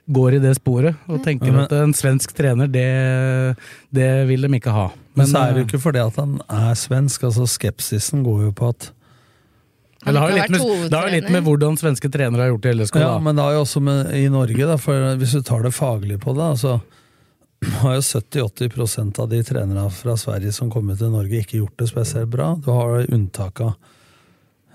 går 0.09 0.37
i 0.37 0.39
det 0.43 0.55
sporet 0.57 0.95
og 1.07 1.21
tenker 1.23 1.51
Men- 1.51 1.65
at 1.65 1.75
en 1.77 1.93
svensk 1.93 2.33
trener, 2.33 2.67
det, 2.67 3.57
det 3.93 4.27
vil 4.27 4.41
de 4.41 4.57
ikke 4.57 4.73
ha. 4.73 4.89
Men, 5.15 5.27
så 5.27 5.43
er 5.43 5.53
det 5.53 5.61
jo 5.61 5.67
ikke 5.69 5.83
fordi 5.83 5.99
at 5.99 6.15
han 6.15 6.39
er 6.49 6.73
svensk. 6.79 7.23
altså 7.23 7.45
Skepsisen 7.47 8.23
går 8.23 8.47
jo 8.47 8.51
på 8.51 8.71
at 8.71 8.91
det 10.01 10.17
har 10.17 10.31
litt 10.33 10.49
med, 10.49 10.61
det 10.89 10.97
har 10.97 11.09
jo 11.09 11.13
litt 11.13 11.29
med 11.29 11.43
hvordan 11.45 11.75
svenske 11.77 12.09
trenere 12.09 12.47
har 12.47 12.49
gjort 12.49 12.63
det 12.63 12.71
i 12.71 12.77
LSK. 12.79 12.95
Ja, 12.97 13.11
da. 13.11 13.19
men 13.21 13.37
det 13.37 13.43
har 13.45 13.53
jo 13.53 13.59
også 13.61 13.81
med, 13.85 14.09
i 14.17 14.23
Norge, 14.33 14.65
da, 14.65 14.77
for 14.81 15.11
hvis 15.21 15.35
du 15.37 15.43
tar 15.45 15.61
det 15.61 15.75
faglig 15.77 16.17
på 16.23 16.33
det, 16.33 16.47
så 16.57 16.79
har 17.83 17.93
jo 17.99 18.01
70-80 18.01 19.21
av 19.21 19.29
de 19.29 19.43
trenerne 19.45 19.85
fra 19.93 20.15
Sverige 20.17 20.55
som 20.57 20.71
kommer 20.73 20.97
til 20.97 21.13
Norge, 21.13 21.43
ikke 21.43 21.59
gjort 21.61 21.77
det 21.77 21.91
spesielt 21.91 22.31
bra. 22.33 22.55
Du 22.57 22.71
har 22.73 23.05
unntak 23.13 23.61
av 23.61 23.75
eh, 23.75 23.90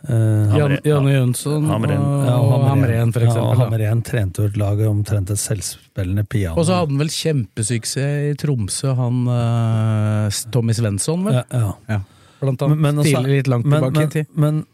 Janne 0.06 1.12
Jønsson 1.14 1.64
Hamren. 1.66 1.98
og, 1.98 2.26
ja, 2.28 2.34
og 2.38 2.64
Hamren, 2.68 3.12
for 3.12 3.24
eksempel. 3.26 3.56
da. 3.58 3.64
Hamren 3.64 4.02
trente 4.06 4.44
jo 4.44 4.50
laget 4.54 4.84
lag 4.84 4.90
omtrent 4.90 5.30
et 5.34 5.40
selvspillende 5.42 6.22
piano. 6.30 6.54
Og 6.60 6.66
så 6.68 6.76
hadde 6.78 6.92
han 6.94 7.00
vel 7.02 7.10
kjempesuksess 7.10 8.30
i 8.30 8.36
Tromsø, 8.38 8.92
han 8.94 9.24
uh, 9.26 10.28
Tommy 10.54 10.72
Svensson, 10.78 11.24
vel? 11.26 11.40
ja, 11.40 11.44
ja. 11.50 11.72
Ja. 11.88 12.00
Blant 12.40 12.62
annet. 12.62 12.78
Men- 12.78 12.94
men 12.96 13.04
også- 13.04 13.16
tidlig, 13.22 13.36
litt 13.40 13.48
langt 13.48 13.66
men, 13.66 13.82
tilbake 13.82 14.04
i 14.04 14.12
tid. 14.20 14.26
men 14.36 14.64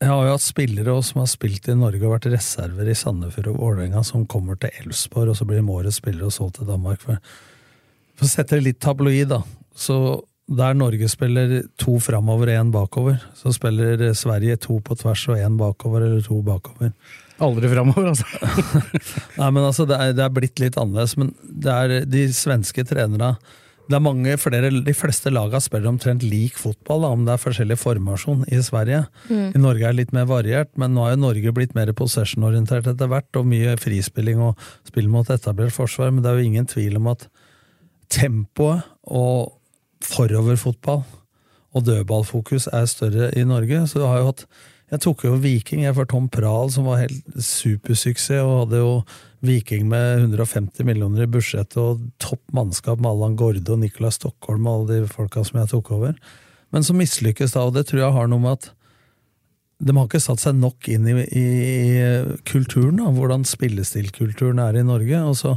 jeg 0.00 0.08
har 0.12 0.24
jo 0.28 0.30
hatt 0.36 0.44
spillere 0.44 0.92
også 0.94 1.12
som 1.12 1.20
har 1.24 1.26
spilt 1.30 1.68
i 1.68 1.74
Norge 1.74 2.02
og 2.06 2.12
vært 2.20 2.28
reserver 2.32 2.88
i 2.88 2.94
Sandefjord 2.94 3.48
og 3.52 3.56
Vålerenga, 3.58 4.04
som 4.06 4.26
kommer 4.30 4.54
til 4.62 4.70
Elfsborg, 4.84 5.32
og 5.32 5.36
så 5.36 5.44
blir 5.48 5.58
de 5.58 5.72
årets 5.74 5.98
spillere 5.98 6.26
og 6.30 6.32
solgt 6.36 6.54
til 6.60 6.66
Danmark. 6.70 7.00
For, 7.02 7.18
for 8.14 8.26
å 8.26 8.30
sette 8.30 8.54
det 8.58 8.64
litt 8.68 8.78
tabloid, 8.80 9.28
da, 9.28 9.40
så 9.74 10.22
der 10.48 10.74
Norge 10.74 11.08
spiller 11.12 11.62
to 11.80 11.98
framover 12.00 12.48
og 12.48 12.60
én 12.62 12.72
bakover, 12.72 13.20
så 13.36 13.52
spiller 13.52 14.00
Sverige 14.16 14.56
to 14.64 14.78
på 14.80 14.96
tvers 14.96 15.26
og 15.28 15.36
én 15.36 15.58
bakover 15.60 16.06
eller 16.06 16.24
to 16.24 16.40
bakover. 16.42 16.94
Aldri 17.38 17.68
framover, 17.70 18.08
altså. 18.14 18.26
Nei, 19.40 19.50
men 19.50 19.62
altså, 19.62 19.84
det 19.86 20.00
er, 20.00 20.16
det 20.16 20.24
er 20.24 20.34
blitt 20.34 20.58
litt 20.62 20.78
annerledes. 20.80 21.18
Men 21.20 21.34
det 21.44 21.74
er 21.74 22.06
de 22.08 22.26
svenske 22.34 22.84
trenerne 22.88 23.36
det 23.88 23.96
er 23.96 24.04
mange 24.04 24.34
flere, 24.36 24.68
De 24.84 24.92
fleste 24.92 25.30
lagene 25.32 25.64
spiller 25.64 25.88
omtrent 25.88 26.24
lik 26.26 26.58
fotball, 26.60 27.06
da, 27.06 27.12
om 27.14 27.24
det 27.24 27.32
er 27.34 27.40
forskjellig 27.40 27.78
formasjon 27.80 28.44
i 28.52 28.60
Sverige. 28.60 29.06
Mm. 29.30 29.46
I 29.56 29.62
Norge 29.62 29.86
er 29.86 29.94
det 29.94 30.02
litt 30.02 30.12
mer 30.12 30.26
variert, 30.28 30.70
men 30.76 30.92
nå 30.92 31.06
har 31.06 31.14
jo 31.14 31.22
Norge 31.22 31.54
blitt 31.56 31.72
mer 31.76 31.94
possession-orientert 31.96 32.90
etter 32.90 33.08
hvert, 33.08 33.30
og 33.40 33.48
mye 33.48 33.78
frispilling 33.80 34.42
og 34.44 34.60
spill 34.88 35.08
mot 35.12 35.30
etablert 35.32 35.72
forsvar, 35.72 36.12
men 36.12 36.20
det 36.24 36.30
er 36.30 36.36
jo 36.36 36.50
ingen 36.50 36.68
tvil 36.68 37.00
om 37.00 37.08
at 37.14 37.30
tempoet 38.12 38.84
og 39.08 39.57
foroverfotball 40.04 41.04
og 41.76 41.84
dødballfokus 41.84 42.68
er 42.72 42.88
større 42.88 43.30
i 43.36 43.44
Norge. 43.44 43.86
Så 43.86 44.00
du 44.00 44.06
har 44.06 44.22
jo 44.22 44.32
hatt 44.32 44.46
Jeg 44.88 45.02
tok 45.04 45.24
jo 45.26 45.34
Viking 45.36 45.82
jeg 45.84 45.92
for 45.98 46.08
Tom 46.08 46.30
Prahl, 46.32 46.70
som 46.72 46.86
var 46.88 47.02
helt 47.02 47.20
supersuksess, 47.36 48.40
og 48.40 48.62
hadde 48.62 48.78
jo 48.80 48.92
Viking 49.44 49.84
med 49.84 50.22
150 50.22 50.80
millioner 50.88 51.26
i 51.26 51.28
budsjett 51.28 51.76
og 51.76 52.00
topp 52.16 52.40
mannskap 52.56 52.96
med 52.96 53.10
Allan 53.10 53.36
Gorde 53.36 53.68
og 53.68 53.82
Nicolai 53.82 54.14
Stockholm 54.16 54.64
og 54.64 54.78
alle 54.88 55.02
de 55.02 55.10
folka 55.12 55.44
som 55.44 55.60
jeg 55.60 55.70
tok 55.74 55.90
over. 55.92 56.16
Men 56.72 56.82
så 56.82 56.96
mislykkes 56.96 57.52
da, 57.52 57.66
og 57.68 57.76
det 57.76 57.84
tror 57.90 58.00
jeg 58.00 58.16
har 58.16 58.32
noe 58.32 58.40
med 58.40 58.56
at 58.56 58.70
de 59.78 59.94
har 59.94 60.08
ikke 60.08 60.22
satt 60.24 60.40
seg 60.42 60.56
nok 60.56 60.88
inn 60.90 61.04
i, 61.06 61.14
i 61.36 61.44
kulturen, 62.48 62.96
da, 62.98 63.12
hvordan 63.12 63.44
spillestilkulturen 63.46 64.58
er 64.64 64.80
i 64.80 64.86
Norge. 64.88 65.20
og 65.20 65.36
så 65.36 65.54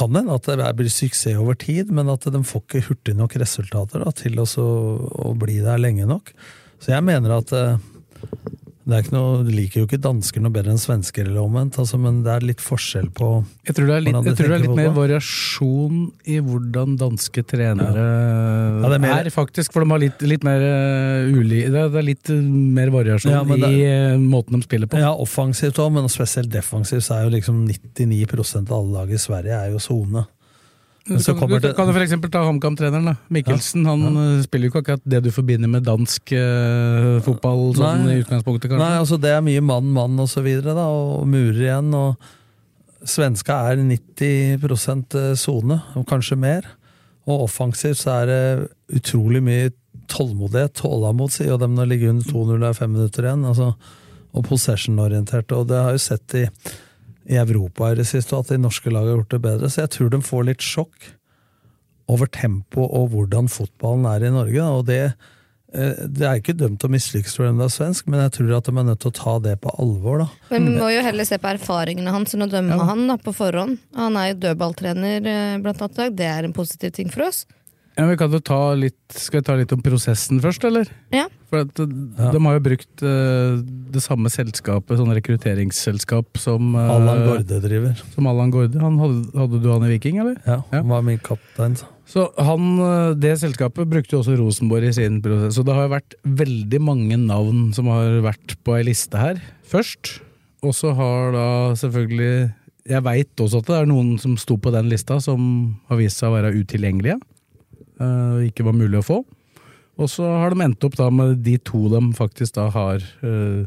kan 0.00 0.16
hende 0.16 0.36
at 0.36 0.48
det 0.48 0.72
blir 0.78 0.92
suksess 0.92 1.38
over 1.40 1.58
tid, 1.60 1.92
men 1.92 2.08
at 2.12 2.24
de 2.32 2.40
får 2.46 2.64
ikke 2.64 2.86
hurtig 2.88 3.16
nok 3.18 3.36
resultater 3.42 4.04
da, 4.04 4.12
til 4.16 4.40
også, 4.40 4.64
å 5.28 5.34
bli 5.38 5.60
der 5.64 5.80
lenge 5.82 6.08
nok. 6.08 6.32
Så 6.80 6.94
jeg 6.94 7.04
mener 7.04 7.36
at 7.36 7.52
eh, 7.56 7.82
det 8.90 8.96
er 8.96 9.04
ikke 9.04 9.14
noe, 9.14 9.42
liker 9.46 9.82
jo 9.82 9.86
ikke 9.86 10.00
dansker 10.02 10.42
noe 10.42 10.54
bedre 10.54 10.74
enn 10.74 10.80
svensker, 10.80 11.28
eller 11.30 11.44
omvendt, 11.44 11.78
altså, 11.80 11.98
men 12.00 12.20
det 12.26 12.32
er 12.34 12.46
litt 12.48 12.62
forskjell 12.64 13.10
på 13.16 13.28
Jeg 13.68 13.76
tror 13.76 13.90
det 13.90 13.96
er 13.96 14.04
litt, 14.06 14.16
hvordan 14.16 14.26
de 14.26 14.32
jeg 14.32 14.38
tror 14.40 14.50
det 14.50 14.56
er 14.56 14.64
litt 14.64 14.80
mer 14.80 14.90
variasjon 14.96 16.00
i 16.26 16.38
hvordan 16.46 16.96
danske 17.00 17.44
trenere 17.52 18.06
Ja, 18.06 18.90
det 18.92 18.98
er, 19.00 19.28
er 19.30 19.30
faktisk. 19.34 19.72
For 19.74 19.84
de 19.84 19.94
har 19.94 20.02
litt, 20.02 20.24
litt 20.26 20.44
mer 20.46 20.64
uh, 20.64 21.30
uli... 21.30 21.62
Det 21.70 21.84
er, 21.84 21.92
det 21.94 22.04
litt 22.06 22.32
uh, 22.32 22.40
mer 22.80 22.92
variasjon 22.94 23.32
Ja, 23.32 23.44
i 23.70 23.80
uh, 23.86 24.18
måten 24.20 24.58
de 24.58 24.66
spiller 24.66 24.90
på. 24.90 25.00
Ja, 25.00 25.14
offensivt 25.14 25.78
òg, 25.82 25.92
men 25.94 26.10
spesielt 26.12 26.50
defensivt 26.52 27.06
så 27.06 27.18
er 27.20 27.28
jo 27.28 27.34
liksom 27.36 27.64
99% 27.68 28.70
av 28.70 28.80
alle 28.80 28.98
lag 28.98 29.14
i 29.14 29.20
Sverige 29.20 29.62
er 29.62 29.72
jo 29.74 29.82
sone. 29.82 30.26
Så 31.18 31.34
kan, 31.34 31.50
du 31.50 31.72
kan 31.74 31.90
for 31.90 32.02
eksempel 32.04 32.30
ta 32.30 32.42
HamKam-treneren. 32.46 33.08
da. 33.10 33.14
Mikkelsen 33.34 33.86
han 33.88 34.04
uh, 34.14 34.42
spiller 34.44 34.68
jo 34.68 34.72
ikke 34.72 34.82
akkurat 34.84 35.06
det 35.10 35.22
du 35.24 35.30
forbinder 35.34 35.70
med 35.70 35.86
dansk 35.88 36.34
uh, 36.36 37.18
fotball 37.26 37.72
sånn 37.78 38.04
Nei. 38.06 38.18
i 38.18 38.24
utgangspunktet, 38.24 38.70
kanskje. 38.70 38.84
Nei, 38.84 39.00
altså 39.00 39.18
det 39.20 39.32
er 39.34 39.42
mye 39.46 39.64
mann-mann 39.64 40.20
og 40.22 40.30
så 40.30 40.44
videre, 40.46 40.76
da, 40.78 40.86
og 40.86 41.26
murer 41.30 41.64
igjen. 41.64 41.90
Og 41.98 43.08
svenska 43.10 43.58
er 43.72 43.82
90 43.82 45.34
sone, 45.40 45.80
og 45.98 46.06
kanskje 46.10 46.38
mer. 46.38 46.68
Og 47.26 47.46
offensivt 47.48 48.00
så 48.02 48.20
er 48.20 48.30
det 48.30 48.42
utrolig 49.00 49.42
mye 49.44 49.72
tålmodighet, 50.10 50.74
tålamod, 50.78 51.32
sier 51.32 51.52
jo 51.52 51.58
dem 51.60 51.74
når 51.76 51.86
det 51.86 51.92
ligger 51.94 52.14
under 52.14 52.30
2-0 52.30 52.54
og 52.54 52.68
er 52.68 52.78
fem 52.78 52.94
minutter 52.94 53.26
igjen. 53.26 53.44
Altså, 53.46 53.72
og 54.30 54.46
possession-orientert. 54.46 55.52
Og 55.56 55.68
det 55.70 55.78
har 55.78 55.92
jeg 55.92 56.00
jo 56.00 56.06
sett 56.06 56.38
i, 56.38 56.44
i 57.30 57.38
Europa 57.38 57.92
i 57.92 57.98
det 58.00 58.08
siste, 58.10 58.36
at 58.36 58.50
de 58.50 58.58
norske 58.58 58.90
lagene 58.90 59.14
har 59.14 59.20
gjort 59.20 59.34
det 59.34 59.42
bedre. 59.44 59.70
Så 59.70 59.84
jeg 59.84 59.94
tror 59.94 60.12
de 60.12 60.22
får 60.26 60.46
litt 60.48 60.64
sjokk 60.64 61.12
over 62.10 62.30
tempo 62.34 62.88
og 62.88 63.12
hvordan 63.12 63.50
fotballen 63.50 64.08
er 64.10 64.26
i 64.26 64.32
Norge. 64.34 64.64
Og 64.64 64.88
det, 64.88 65.02
eh, 65.72 66.02
det 66.10 66.26
er 66.26 66.40
ikke 66.40 66.56
dømt 66.58 66.82
å 66.82 66.90
mislykkes 66.90 67.36
fordi 67.38 67.52
de 67.54 67.66
er 67.68 67.74
svensk, 67.76 68.10
men 68.10 68.24
jeg 68.24 68.34
tror 68.38 68.56
at 68.58 68.66
de 68.66 68.74
er 68.74 68.88
nødt 68.88 69.02
til 69.04 69.12
å 69.12 69.18
ta 69.20 69.36
det 69.46 69.54
på 69.62 69.74
alvor. 69.78 70.24
da. 70.24 70.28
Men 70.50 70.66
vi 70.66 70.74
må 70.82 70.90
jo 70.90 71.06
heller 71.06 71.28
se 71.28 71.38
på 71.38 71.52
erfaringene 71.52 72.16
hans 72.16 72.34
enn 72.34 72.48
å 72.48 72.50
dømme 72.50 72.80
han 72.90 73.06
da, 73.12 73.18
på 73.20 73.36
forhånd. 73.36 73.78
Han 73.94 74.18
er 74.18 74.32
jo 74.32 74.40
dødballtrener 74.48 75.30
eh, 75.34 75.56
blant 75.62 75.86
annet. 75.86 76.18
Det 76.18 76.30
er 76.32 76.48
en 76.48 76.56
positiv 76.56 76.98
ting 76.98 77.14
for 77.14 77.28
oss. 77.30 77.44
Ja, 77.98 78.06
vi 78.06 78.16
kan 78.16 78.32
jo 78.32 78.38
ta 78.40 78.58
litt, 78.78 78.98
skal 79.12 79.40
vi 79.40 79.46
ta 79.48 79.56
litt 79.58 79.72
om 79.74 79.82
prosessen 79.84 80.38
først, 80.40 80.64
eller? 80.64 80.88
Ja. 81.12 81.26
For 81.50 81.66
at, 81.66 81.80
ja. 81.82 82.30
De 82.32 82.40
har 82.44 82.56
jo 82.56 82.62
brukt 82.62 83.02
uh, 83.02 83.58
det 83.92 84.02
samme 84.04 84.30
selskapet, 84.32 84.94
sånn 85.00 85.10
rekrutteringsselskap, 85.18 86.38
som 86.40 86.76
uh, 86.78 86.92
Allan 86.94 87.24
Gorde 87.26 87.58
driver. 87.64 88.04
Som 88.14 88.28
Allan 88.30 88.52
Gorde. 88.54 88.78
Han 88.80 89.00
hadde, 89.02 89.24
hadde 89.42 89.60
du 89.64 89.66
han 89.72 89.86
i 89.88 89.90
Viking, 89.96 90.20
eller? 90.22 90.38
Ja, 90.46 90.60
han 90.70 90.92
var 90.92 91.04
min 91.06 91.20
kaptein. 91.24 91.76
så. 91.80 91.90
Så 92.10 92.26
han, 92.42 92.70
uh, 92.80 93.12
Det 93.18 93.36
selskapet 93.42 93.90
brukte 93.90 94.16
jo 94.16 94.22
også 94.22 94.38
Rosenborg 94.38 94.88
i 94.88 94.94
sin 94.96 95.20
prosess. 95.22 95.58
Så 95.58 95.66
det 95.66 95.76
har 95.76 95.86
jo 95.86 95.94
vært 95.96 96.16
veldig 96.24 96.80
mange 96.82 97.18
navn 97.20 97.68
som 97.76 97.90
har 97.92 98.22
vært 98.24 98.56
på 98.66 98.78
ei 98.78 98.86
liste 98.88 99.18
her 99.20 99.42
først. 99.70 100.20
Og 100.66 100.74
så 100.76 100.92
har 100.92 101.30
da 101.32 101.44
selvfølgelig 101.78 102.50
Jeg 102.90 103.04
veit 103.06 103.40
også 103.40 103.60
at 103.62 103.68
det 103.68 103.76
er 103.78 103.88
noen 103.88 104.16
som 104.20 104.34
sto 104.40 104.56
på 104.60 104.72
den 104.74 104.88
lista 104.90 105.20
som 105.22 105.40
har 105.90 106.00
vist 106.00 106.18
seg 106.18 106.30
å 106.30 106.38
være 106.38 106.54
utilgjengelige. 106.56 107.20
Uh, 108.00 108.40
ikke 108.46 108.66
var 108.66 108.76
mulig 108.76 109.00
å 109.00 109.06
få. 109.06 109.20
Og 110.00 110.08
så 110.08 110.24
har 110.24 110.54
de 110.54 110.64
endt 110.64 110.84
opp 110.86 110.96
da 110.98 111.10
med 111.12 111.42
de 111.44 111.56
to 111.66 111.86
de 111.92 112.00
faktisk 112.16 112.56
da 112.56 112.68
har 112.72 113.04
uh, 113.24 113.66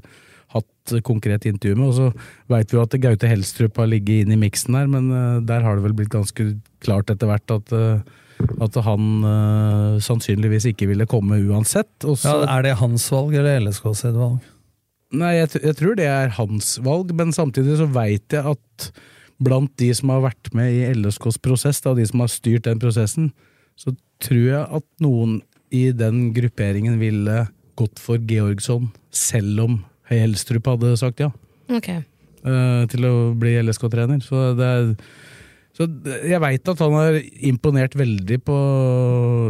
hatt 0.54 0.96
konkret 1.06 1.46
intervju 1.50 1.78
med. 1.78 1.92
Og 1.92 1.96
så 1.98 2.10
veit 2.52 2.72
vi 2.72 2.80
jo 2.80 2.84
at 2.86 2.98
Gaute 3.04 3.30
Helstrup 3.30 3.78
har 3.82 3.92
ligget 3.92 4.26
inn 4.26 4.36
i 4.36 4.42
miksen 4.42 4.78
her, 4.80 4.90
men 4.90 5.12
uh, 5.14 5.44
der 5.46 5.66
har 5.66 5.78
det 5.78 5.86
vel 5.86 5.96
blitt 5.98 6.14
ganske 6.14 6.54
klart 6.84 7.14
etter 7.14 7.30
hvert 7.30 7.54
at, 7.54 7.76
uh, 7.78 8.02
at 8.66 8.82
han 8.84 9.06
sannsynligvis 10.04 10.66
ikke 10.74 10.90
ville 10.90 11.08
komme 11.08 11.38
uansett. 11.46 11.94
Også, 12.02 12.28
Ja, 12.28 12.58
er 12.58 12.66
det 12.66 12.80
hans 12.82 13.06
valg 13.14 13.38
eller 13.38 13.62
LSK 13.62 13.94
sitt 13.96 14.18
valg? 14.18 14.42
Nei, 15.14 15.36
jeg, 15.38 15.62
jeg 15.62 15.78
tror 15.78 15.96
det 15.96 16.10
er 16.10 16.34
hans 16.40 16.76
valg, 16.84 17.14
men 17.16 17.32
samtidig 17.36 17.78
så 17.80 17.86
veit 17.94 18.34
jeg 18.34 18.56
at 18.56 18.88
blant 19.44 19.72
de 19.78 19.92
som 19.94 20.10
har 20.10 20.24
vært 20.26 20.50
med 20.58 20.74
i 20.74 20.88
LSKs 20.98 21.38
prosess, 21.44 21.82
da, 21.86 21.94
de 21.98 22.06
som 22.10 22.24
har 22.24 22.32
styrt 22.34 22.66
den 22.66 22.82
prosessen, 22.82 23.30
så 23.80 23.96
tror 24.24 24.44
jeg 24.46 24.64
at 24.80 24.86
noen 25.04 25.42
i 25.74 25.88
den 25.96 26.28
grupperingen 26.36 27.00
ville 27.02 27.48
gått 27.80 28.00
for 28.02 28.22
Georgsson, 28.30 28.92
selv 29.10 29.64
om 29.66 29.78
Helstrup 30.12 30.68
hadde 30.70 30.94
sagt 31.00 31.24
ja 31.24 31.32
Ok. 31.74 31.90
eh, 31.90 32.84
til 32.92 33.08
å 33.08 33.14
bli 33.40 33.56
LSK-trener. 33.64 34.22
Så 34.22 34.52
det 34.60 34.68
er 34.68 34.92
så 35.74 35.88
jeg 36.22 36.38
veit 36.38 36.70
at 36.70 36.82
han 36.86 36.94
har 36.94 37.16
imponert 37.42 37.96
veldig 37.98 38.38
på, 38.46 38.56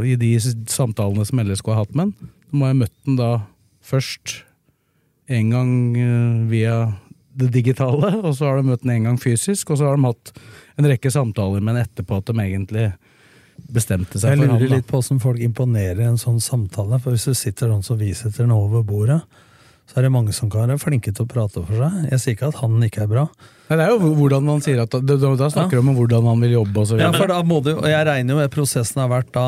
i 0.07 0.15
de 0.15 0.29
samtalene 0.71 1.25
som 1.27 1.41
LSK 1.43 1.67
har 1.73 1.81
hatt 1.81 1.95
med 1.99 2.05
han. 2.13 2.31
Så 2.47 2.59
må 2.62 2.69
jeg 2.69 2.79
møtt 2.79 2.95
han 3.09 3.17
da 3.19 3.31
først 3.83 4.38
en 5.33 5.49
gang 5.51 5.73
eh, 5.99 6.38
via 6.51 6.77
det 7.36 7.49
digitale, 7.51 8.13
og 8.23 8.31
så 8.38 8.47
har 8.47 8.62
de 8.62 8.69
møtt 8.69 8.86
han 8.86 8.95
en 8.95 9.09
gang 9.09 9.19
fysisk, 9.19 9.73
og 9.73 9.81
så 9.81 9.89
har 9.89 9.99
de 9.99 10.07
hatt 10.07 10.31
en 10.79 10.88
rekke 10.93 11.12
samtaler 11.12 11.59
med 11.59 11.75
han 11.75 11.83
etterpå 11.89 12.21
at 12.21 12.31
de 12.31 12.39
egentlig 12.45 12.88
bestemte 13.73 14.19
seg 14.19 14.33
Jeg 14.33 14.39
for 14.41 14.47
han. 14.51 14.59
lurer 14.61 14.75
litt 14.77 14.87
på 14.89 14.99
hvordan 15.01 15.21
folk 15.23 15.39
imponerer 15.39 16.01
i 16.03 16.09
en 16.09 16.17
sånn 16.21 16.39
samtale. 16.43 16.99
For 17.01 17.15
hvis 17.15 17.25
du 17.29 17.33
sitter 17.37 17.69
sånn 17.73 17.83
som 17.85 17.97
vi 17.97 18.13
sitter 18.17 18.47
nå 18.49 18.57
over 18.67 18.83
bordet, 18.85 19.21
så 19.89 19.99
er 19.99 20.05
det 20.07 20.11
mange 20.15 20.31
som 20.33 20.49
kan 20.49 20.67
være 20.69 20.79
flinke 20.79 21.11
til 21.13 21.25
å 21.25 21.29
prate 21.29 21.61
for 21.65 21.75
seg. 21.75 22.05
Jeg 22.11 22.19
sier 22.23 22.35
ikke 22.37 22.47
at 22.53 22.59
han 22.61 22.77
ikke 22.87 23.03
er 23.03 23.09
bra. 23.11 23.25
Nei, 23.69 23.77
det 23.79 23.83
er 23.85 23.91
jo 23.93 24.13
hvordan 24.15 24.45
man 24.47 24.61
sier 24.63 24.81
at 24.83 24.91
Da, 24.93 25.17
da 25.17 25.49
snakker 25.51 25.79
de 25.79 25.83
om 25.83 25.95
hvordan 25.97 26.25
han 26.29 26.39
vil 26.43 26.51
jobbe 26.59 26.79
og 26.83 26.87
så 26.87 26.99
Ja, 26.99 27.11
for 27.15 27.27
da 27.31 27.41
må 27.43 27.61
du, 27.63 27.73
og 27.75 27.87
jeg 27.89 28.05
regner 28.07 28.35
jo 28.35 28.39
med 28.39 28.51
prosessen 28.53 29.01
har 29.03 29.09
vært 29.11 29.31
da 29.35 29.45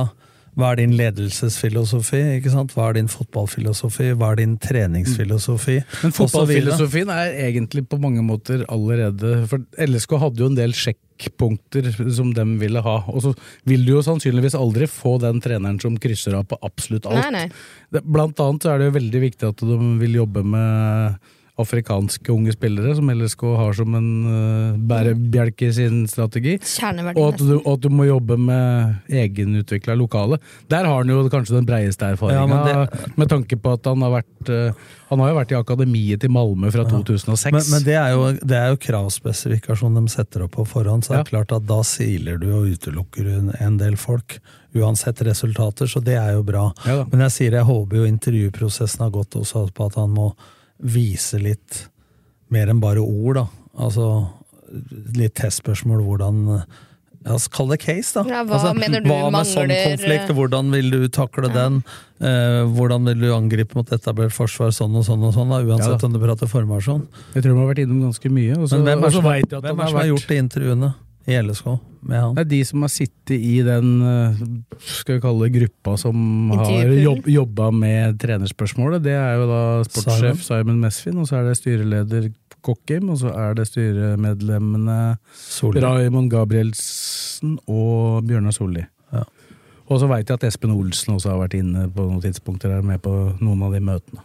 hva 0.55 0.71
er 0.71 0.79
din 0.79 0.93
ledelsesfilosofi? 0.95 2.21
ikke 2.37 2.51
sant? 2.53 2.71
Hva 2.75 2.89
er 2.89 2.99
din 2.99 3.09
fotballfilosofi? 3.11 4.13
Hva 4.15 4.31
er 4.31 4.39
din 4.39 4.55
treningsfilosofi? 4.63 5.81
Men 5.81 5.89
så 5.89 6.05
videre. 6.05 6.15
fotballfilosofien 6.19 7.11
er 7.11 7.39
egentlig 7.49 7.83
på 7.91 7.99
mange 7.99 8.23
måter 8.23 8.63
allerede 8.71 9.33
For 9.51 9.65
LSK 9.83 10.15
hadde 10.21 10.43
jo 10.43 10.47
en 10.53 10.57
del 10.57 10.75
sjekkpunkter 10.79 11.91
som 12.15 12.31
de 12.35 12.47
ville 12.61 12.83
ha. 12.87 12.95
Og 13.11 13.25
så 13.25 13.33
vil 13.67 13.83
du 13.83 13.97
jo 13.97 14.05
sannsynligvis 14.05 14.55
aldri 14.55 14.87
få 14.87 15.17
den 15.23 15.43
treneren 15.43 15.81
som 15.83 15.99
krysser 15.99 16.39
av 16.39 16.47
på 16.47 16.59
absolutt 16.63 17.09
alt. 17.11 17.35
Nei, 17.35 17.45
nei. 17.45 18.03
Blant 18.05 18.39
annet 18.39 18.63
så 18.63 18.71
er 18.71 18.79
det 18.79 18.91
jo 18.91 18.99
veldig 19.01 19.23
viktig 19.27 19.51
at 19.51 19.65
de 19.67 19.79
vil 19.99 20.21
jobbe 20.23 20.45
med 20.55 21.33
afrikanske 21.61 22.31
unge 22.33 22.51
spillere, 22.51 22.95
som 22.97 23.09
LSK 23.11 23.43
har 23.55 23.75
som 23.77 23.93
en 23.95 24.09
uh, 24.27 24.79
bærebjelke 24.89 25.69
i 25.69 25.75
sin 25.75 26.01
strategi. 26.11 26.57
Og 27.15 27.29
at, 27.29 27.39
du, 27.39 27.53
og 27.61 27.69
at 27.77 27.85
du 27.85 27.93
må 27.95 28.07
jobbe 28.09 28.35
med 28.39 29.13
egenutvikla 29.23 29.95
lokale. 29.95 30.39
Der 30.71 30.83
har 30.83 30.99
han 30.99 31.13
jo 31.13 31.21
kanskje 31.31 31.55
den 31.55 31.67
breieste 31.69 32.09
erfaringa, 32.11 32.59
Ja, 32.59 32.83
det... 32.83 33.13
med 33.15 33.31
tanke 33.31 33.55
på 33.55 33.75
at 33.77 33.87
han 33.87 34.03
har 34.03 34.17
vært 34.17 34.51
uh, 34.51 34.91
Han 35.11 35.21
har 35.21 35.31
jo 35.31 35.37
vært 35.37 35.53
i 35.53 35.57
akademiet 35.59 36.23
til 36.25 36.33
Malmö 36.33 36.71
fra 36.73 36.83
2006. 36.89 37.47
Men, 37.53 37.63
men 37.71 37.87
det, 37.87 37.95
er 38.01 38.17
jo, 38.17 38.27
det 38.41 38.57
er 38.59 38.73
jo 38.73 38.81
kravspesifikasjon 38.87 39.95
de 40.01 40.03
setter 40.11 40.43
opp 40.47 40.57
på 40.57 40.65
forhånd, 40.67 41.05
så 41.05 41.13
det 41.13 41.21
er 41.21 41.31
klart 41.31 41.55
at 41.55 41.67
da 41.69 41.79
siler 41.87 42.41
du 42.41 42.49
og 42.51 42.67
utelukker 42.73 43.31
en, 43.37 43.53
en 43.61 43.79
del 43.79 43.95
folk. 44.01 44.41
Uansett 44.75 45.21
resultater, 45.23 45.87
så 45.87 46.01
det 46.03 46.17
er 46.19 46.33
jo 46.35 46.43
bra. 46.43 46.65
Ja. 46.83 47.05
Men 47.07 47.23
jeg 47.27 47.35
sier 47.37 47.55
jeg 47.55 47.69
håper 47.69 48.01
jo 48.01 48.09
intervjuprosessen 48.09 49.05
har 49.05 49.13
gått 49.13 49.37
også 49.39 49.69
på 49.71 49.87
at 49.87 49.95
han 50.01 50.11
må 50.11 50.33
vise 50.79 51.39
litt 51.41 51.85
mer 52.53 52.71
enn 52.71 52.81
bare 52.83 53.03
ord, 53.03 53.41
da. 53.41 53.45
Altså 53.85 54.09
litt 55.15 55.35
testspørsmål 55.37 56.01
hvordan 56.03 56.43
ja, 57.25 57.37
Kall 57.49 57.71
det 57.71 57.79
case, 57.81 58.11
da. 58.13 58.21
Ja, 58.29 58.41
hva 58.45 58.73
mener 58.77 59.01
du 59.01 59.07
hva 59.09 59.31
med 59.33 59.47
sånn 59.49 59.71
konflikt? 59.71 60.29
Hvordan 60.37 60.69
vil 60.75 60.91
du 60.93 61.07
takle 61.09 61.49
den? 61.49 61.79
Eh, 62.21 62.61
hvordan 62.75 63.09
vil 63.09 63.23
du 63.23 63.31
angripe 63.33 63.73
mot 63.77 63.89
etablert 63.95 64.35
forsvar 64.35 64.69
sånn 64.75 64.93
og 64.99 65.07
sånn 65.07 65.23
og 65.25 65.33
sånn, 65.33 65.49
da, 65.49 65.63
uansett 65.65 65.95
Ja 65.95 65.97
da. 65.97 66.05
om 66.05 66.13
du 66.13 66.21
prater 66.21 66.51
formasjon? 66.51 67.01
Jeg 67.33 67.41
tror 67.41 67.55
de 67.55 67.63
har 67.63 67.71
vært 67.71 67.81
innom 67.81 68.03
ganske 68.05 68.29
mye. 68.29 68.59
Og 68.59 68.69
så, 68.69 68.77
Men 68.77 68.91
hvem 68.91 69.07
er, 69.07 69.15
som, 69.17 69.25
hvem 69.25 69.81
er 69.81 69.89
som 69.89 69.99
har 70.03 70.07
gjort 70.11 70.29
de 70.29 70.37
intervjuene 70.43 70.91
i 71.25 71.37
LSK 71.41 71.67
med 72.05 72.21
han? 72.21 72.35
Det 72.37 72.43
er 72.45 72.49
de 72.51 72.61
som 72.69 72.85
har 72.85 72.91
sittet 72.93 73.35
i 73.35 73.59
den 73.65 73.91
eh, 74.05 74.41
skal 74.85 75.17
vi 75.17 75.23
kalle 75.23 75.47
det 75.47 75.55
gruppa 75.55 75.95
som 75.97 76.51
har 76.53 76.91
jobb, 77.01 77.29
jobba 77.29 77.69
med 77.73 78.19
trenerspørsmålet. 78.21 79.03
Det 79.05 79.15
er 79.17 79.39
jo 79.39 79.47
da 79.49 79.61
sportssjef 79.87 80.43
Simon 80.45 80.81
Mesfin, 80.83 81.17
og 81.21 81.29
så 81.29 81.39
er 81.39 81.49
det 81.49 81.57
styreleder 81.59 82.29
Kokkim, 82.65 83.11
og 83.13 83.19
så 83.21 83.31
er 83.33 83.57
det 83.57 83.67
styremedlemmene 83.69 84.99
Solli. 85.37 85.81
Raymond 85.83 86.31
Gabrielsen 86.33 87.59
og 87.69 88.25
Bjørnar 88.25 88.55
Solli. 88.55 88.85
Ja. 89.13 89.25
Og 89.85 90.01
så 90.01 90.09
veit 90.09 90.29
jeg 90.29 90.39
at 90.39 90.47
Espen 90.47 90.73
Olsen 90.73 91.13
også 91.13 91.33
har 91.33 91.43
vært 91.43 91.57
inne 91.59 91.85
på 91.93 92.07
noen 92.07 92.23
tidspunkter 92.23 92.73
er 92.73 92.85
med 92.85 93.03
på 93.05 93.13
noen 93.37 93.67
av 93.67 93.75
de 93.75 93.83
møtene. 93.85 94.23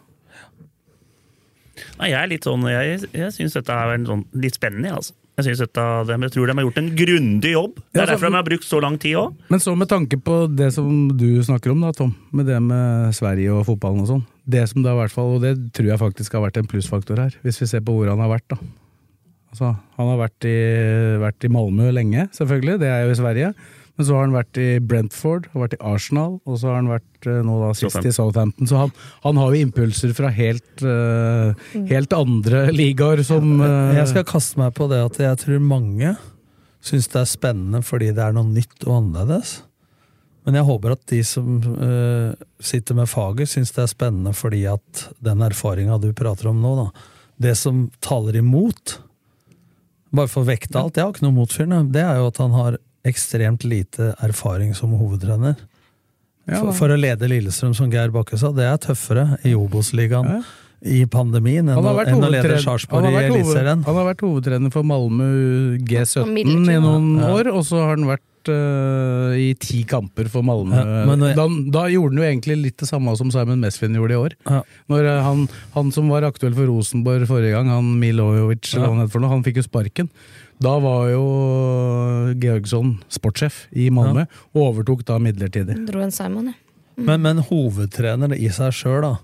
Nei, 2.00 2.10
jeg 2.12 2.18
er 2.18 2.28
litt 2.28 2.44
sånn 2.44 2.64
Jeg, 2.68 3.06
jeg 3.16 3.32
syns 3.32 3.54
dette 3.56 3.72
er 3.72 3.94
en 3.94 4.06
sånn, 4.08 4.24
litt 4.36 4.56
spennende, 4.56 4.92
altså. 4.96 5.14
Jeg, 5.40 5.56
synes 5.56 5.62
dette, 5.64 5.84
jeg 6.12 6.32
tror 6.34 6.46
de 6.50 6.54
har 6.58 6.66
gjort 6.66 6.78
en 6.82 6.90
grundig 6.96 7.52
jobb. 7.54 7.74
Det 7.80 7.96
Ja, 7.96 8.02
er 8.02 8.06
så- 8.06 8.12
derfor 8.14 8.30
de 8.30 8.36
har 8.36 8.42
brukt 8.50 8.64
så 8.68 8.80
lang 8.82 8.98
tid 9.00 9.14
òg. 9.16 9.34
Men 9.50 9.58
så 9.60 9.76
med 9.76 9.88
tanke 9.88 10.16
på 10.20 10.36
det 10.54 10.72
som 10.74 11.08
du 11.16 11.40
snakker 11.42 11.70
om, 11.72 11.80
da, 11.80 11.92
Tom, 11.92 12.14
med 12.32 12.46
det 12.46 12.60
med 12.62 13.14
Sverige 13.14 13.50
og 13.52 13.64
fotballen 13.66 14.00
og 14.04 14.08
sånn. 14.08 14.24
Det 14.48 14.68
som 14.68 14.82
det 14.82 14.90
har 14.90 14.98
hvert 15.00 15.10
fall, 15.14 15.34
og 15.36 15.40
det 15.42 15.72
tror 15.72 15.86
jeg 15.86 15.98
faktisk 15.98 16.32
har 16.32 16.42
vært 16.50 16.56
en 16.58 16.66
plussfaktor 16.66 17.16
her, 17.18 17.30
hvis 17.44 17.60
vi 17.60 17.66
ser 17.66 17.80
på 17.80 17.92
hvor 17.96 18.08
han 18.08 18.18
har 18.18 18.28
vært, 18.38 18.48
da. 18.48 18.56
Altså, 19.50 19.76
han 19.96 20.06
har 20.06 20.18
vært 20.28 20.44
i, 20.46 21.18
vært 21.18 21.44
i 21.44 21.48
Malmö 21.50 21.90
lenge, 21.92 22.28
selvfølgelig, 22.30 22.78
det 22.78 22.86
er 22.88 23.04
jo 23.06 23.10
i 23.10 23.18
Sverige. 23.18 23.54
Men 24.00 24.06
så 24.08 24.14
har 24.16 24.22
han 24.24 24.32
vært 24.32 24.56
i 24.56 24.66
Brentford, 24.80 25.46
har 25.52 25.60
vært 25.66 25.74
i 25.76 25.78
Arsenal, 25.84 26.38
og 26.48 26.54
så 26.56 26.70
har 26.70 26.78
han 26.78 26.86
vært 26.88 27.26
eh, 27.28 27.42
nå 27.44 27.58
da 27.60 27.74
sist 27.76 28.06
i 28.08 28.12
Southampton. 28.16 28.64
Så 28.70 28.78
han, 28.80 28.94
han 29.26 29.36
har 29.36 29.52
jo 29.52 29.60
impulser 29.60 30.14
fra 30.16 30.30
helt, 30.32 30.70
uh, 30.80 31.52
helt 31.90 32.16
andre 32.16 32.62
ligaer 32.72 33.20
som 33.28 33.60
uh, 33.60 33.92
Jeg 33.98 34.08
skal 34.14 34.24
kaste 34.24 34.56
meg 34.56 34.72
på 34.80 34.88
det 34.88 35.02
at 35.04 35.20
jeg 35.20 35.42
tror 35.44 35.60
mange 35.68 36.14
syns 36.80 37.10
det 37.12 37.20
er 37.20 37.28
spennende 37.28 37.84
fordi 37.84 38.08
det 38.16 38.24
er 38.24 38.40
noe 38.40 38.48
nytt 38.48 38.88
og 38.88 38.96
annerledes. 39.02 39.54
Men 40.48 40.56
jeg 40.56 40.70
håper 40.72 40.96
at 40.96 41.06
de 41.12 41.22
som 41.34 41.60
uh, 41.60 42.32
sitter 42.56 43.02
med 43.04 43.12
faget, 43.12 43.52
syns 43.52 43.76
det 43.76 43.84
er 43.84 43.94
spennende 43.98 44.32
fordi 44.32 44.64
at 44.78 45.08
den 45.20 45.44
erfaringa 45.44 46.00
du 46.00 46.14
prater 46.16 46.54
om 46.54 46.64
nå, 46.64 46.76
da, 46.86 47.08
det 47.50 47.58
som 47.60 47.90
taler 48.00 48.40
imot 48.40 49.02
Bare 50.10 50.26
for 50.26 50.42
å 50.42 50.48
vekte 50.48 50.80
alt, 50.80 50.96
jeg 50.96 51.04
har 51.04 51.12
ikke 51.12 51.22
noe 51.28 51.36
motfyrende, 51.36 51.84
det 51.94 52.00
er 52.02 52.16
jo 52.18 52.30
at 52.32 52.40
han 52.42 52.54
har 52.56 52.80
ekstremt 53.06 53.64
lite 53.64 54.14
erfaring 54.20 54.74
som 54.76 54.92
hovedtrener. 54.98 55.56
Ja, 56.48 56.58
For, 56.60 56.72
for 56.74 56.92
å 56.94 56.98
lede 56.98 57.28
Lillestrøm, 57.30 57.74
som 57.76 57.90
Geir 57.92 58.10
Bakke 58.14 58.38
sa, 58.40 58.50
det 58.56 58.64
er 58.66 58.80
tøffere 58.82 59.38
i 59.46 59.52
Obos-ligaen 59.54 60.40
i 60.80 61.02
pandemien 61.12 61.68
enn, 61.68 61.76
å- 61.76 62.00
enn 62.08 62.24
å 62.24 62.30
lede 62.32 62.56
Sarpsborg 62.62 63.04
i 63.12 63.20
Eliteserien. 63.28 63.84
Han 63.84 63.94
har 64.00 64.06
vært 64.14 64.24
hovedtrener 64.24 64.72
for 64.72 64.82
Malmö 64.82 65.28
G17 65.84 66.38
i 66.40 66.80
noen 66.80 67.18
Ja. 67.20 67.28
år, 67.36 67.52
og 67.52 67.62
så 67.68 67.82
har 67.84 67.96
han 67.96 68.06
vært 68.08 68.24
øh, 68.48 69.36
i 69.36 69.52
ti 69.60 69.82
kamper 69.84 70.26
for 70.32 70.40
Malmö. 70.42 70.72
Ja, 70.80 71.04
jeg- 71.04 71.36
da, 71.36 71.44
da 71.76 71.82
gjorde 71.92 72.16
han 72.16 72.22
jo 72.24 72.28
egentlig 72.30 72.56
litt 72.62 72.76
det 72.78 72.88
samme 72.88 73.12
som 73.20 73.30
Simon 73.30 73.60
Mesvin 73.60 73.92
gjorde 73.94 74.16
i 74.16 74.16
år. 74.16 74.32
Ja. 74.48 74.62
Når 74.88 75.04
øh, 75.12 75.22
han, 75.22 75.48
han 75.76 75.92
som 75.92 76.08
var 76.08 76.22
aktuell 76.24 76.54
for 76.56 76.64
Rosenborg 76.72 77.28
forrige 77.28 77.52
gang, 77.52 77.68
han 77.68 78.00
Milojovic, 78.00 78.72
eller 78.74 78.94
han 78.96 79.08
for 79.12 79.20
noe, 79.20 79.28
han 79.36 79.44
fikk 79.44 79.60
jo 79.60 79.66
sparken. 79.68 80.08
Da 80.60 80.74
var 80.82 81.08
jo 81.08 81.24
Georgsson 82.40 82.98
sportssjef 83.08 83.62
i 83.72 83.88
Malmö, 83.94 84.26
og 84.52 84.60
overtok 84.66 85.06
da 85.08 85.16
midlertidig. 85.22 85.78
Dro 85.88 86.02
en 86.04 86.12
Simon, 86.12 86.52
ja. 86.52 86.56
Men, 87.00 87.22
men 87.24 87.38
hovedtrener 87.48 88.34
i 88.36 88.50
seg 88.52 88.74
sjøl, 88.76 89.06
da. 89.06 89.14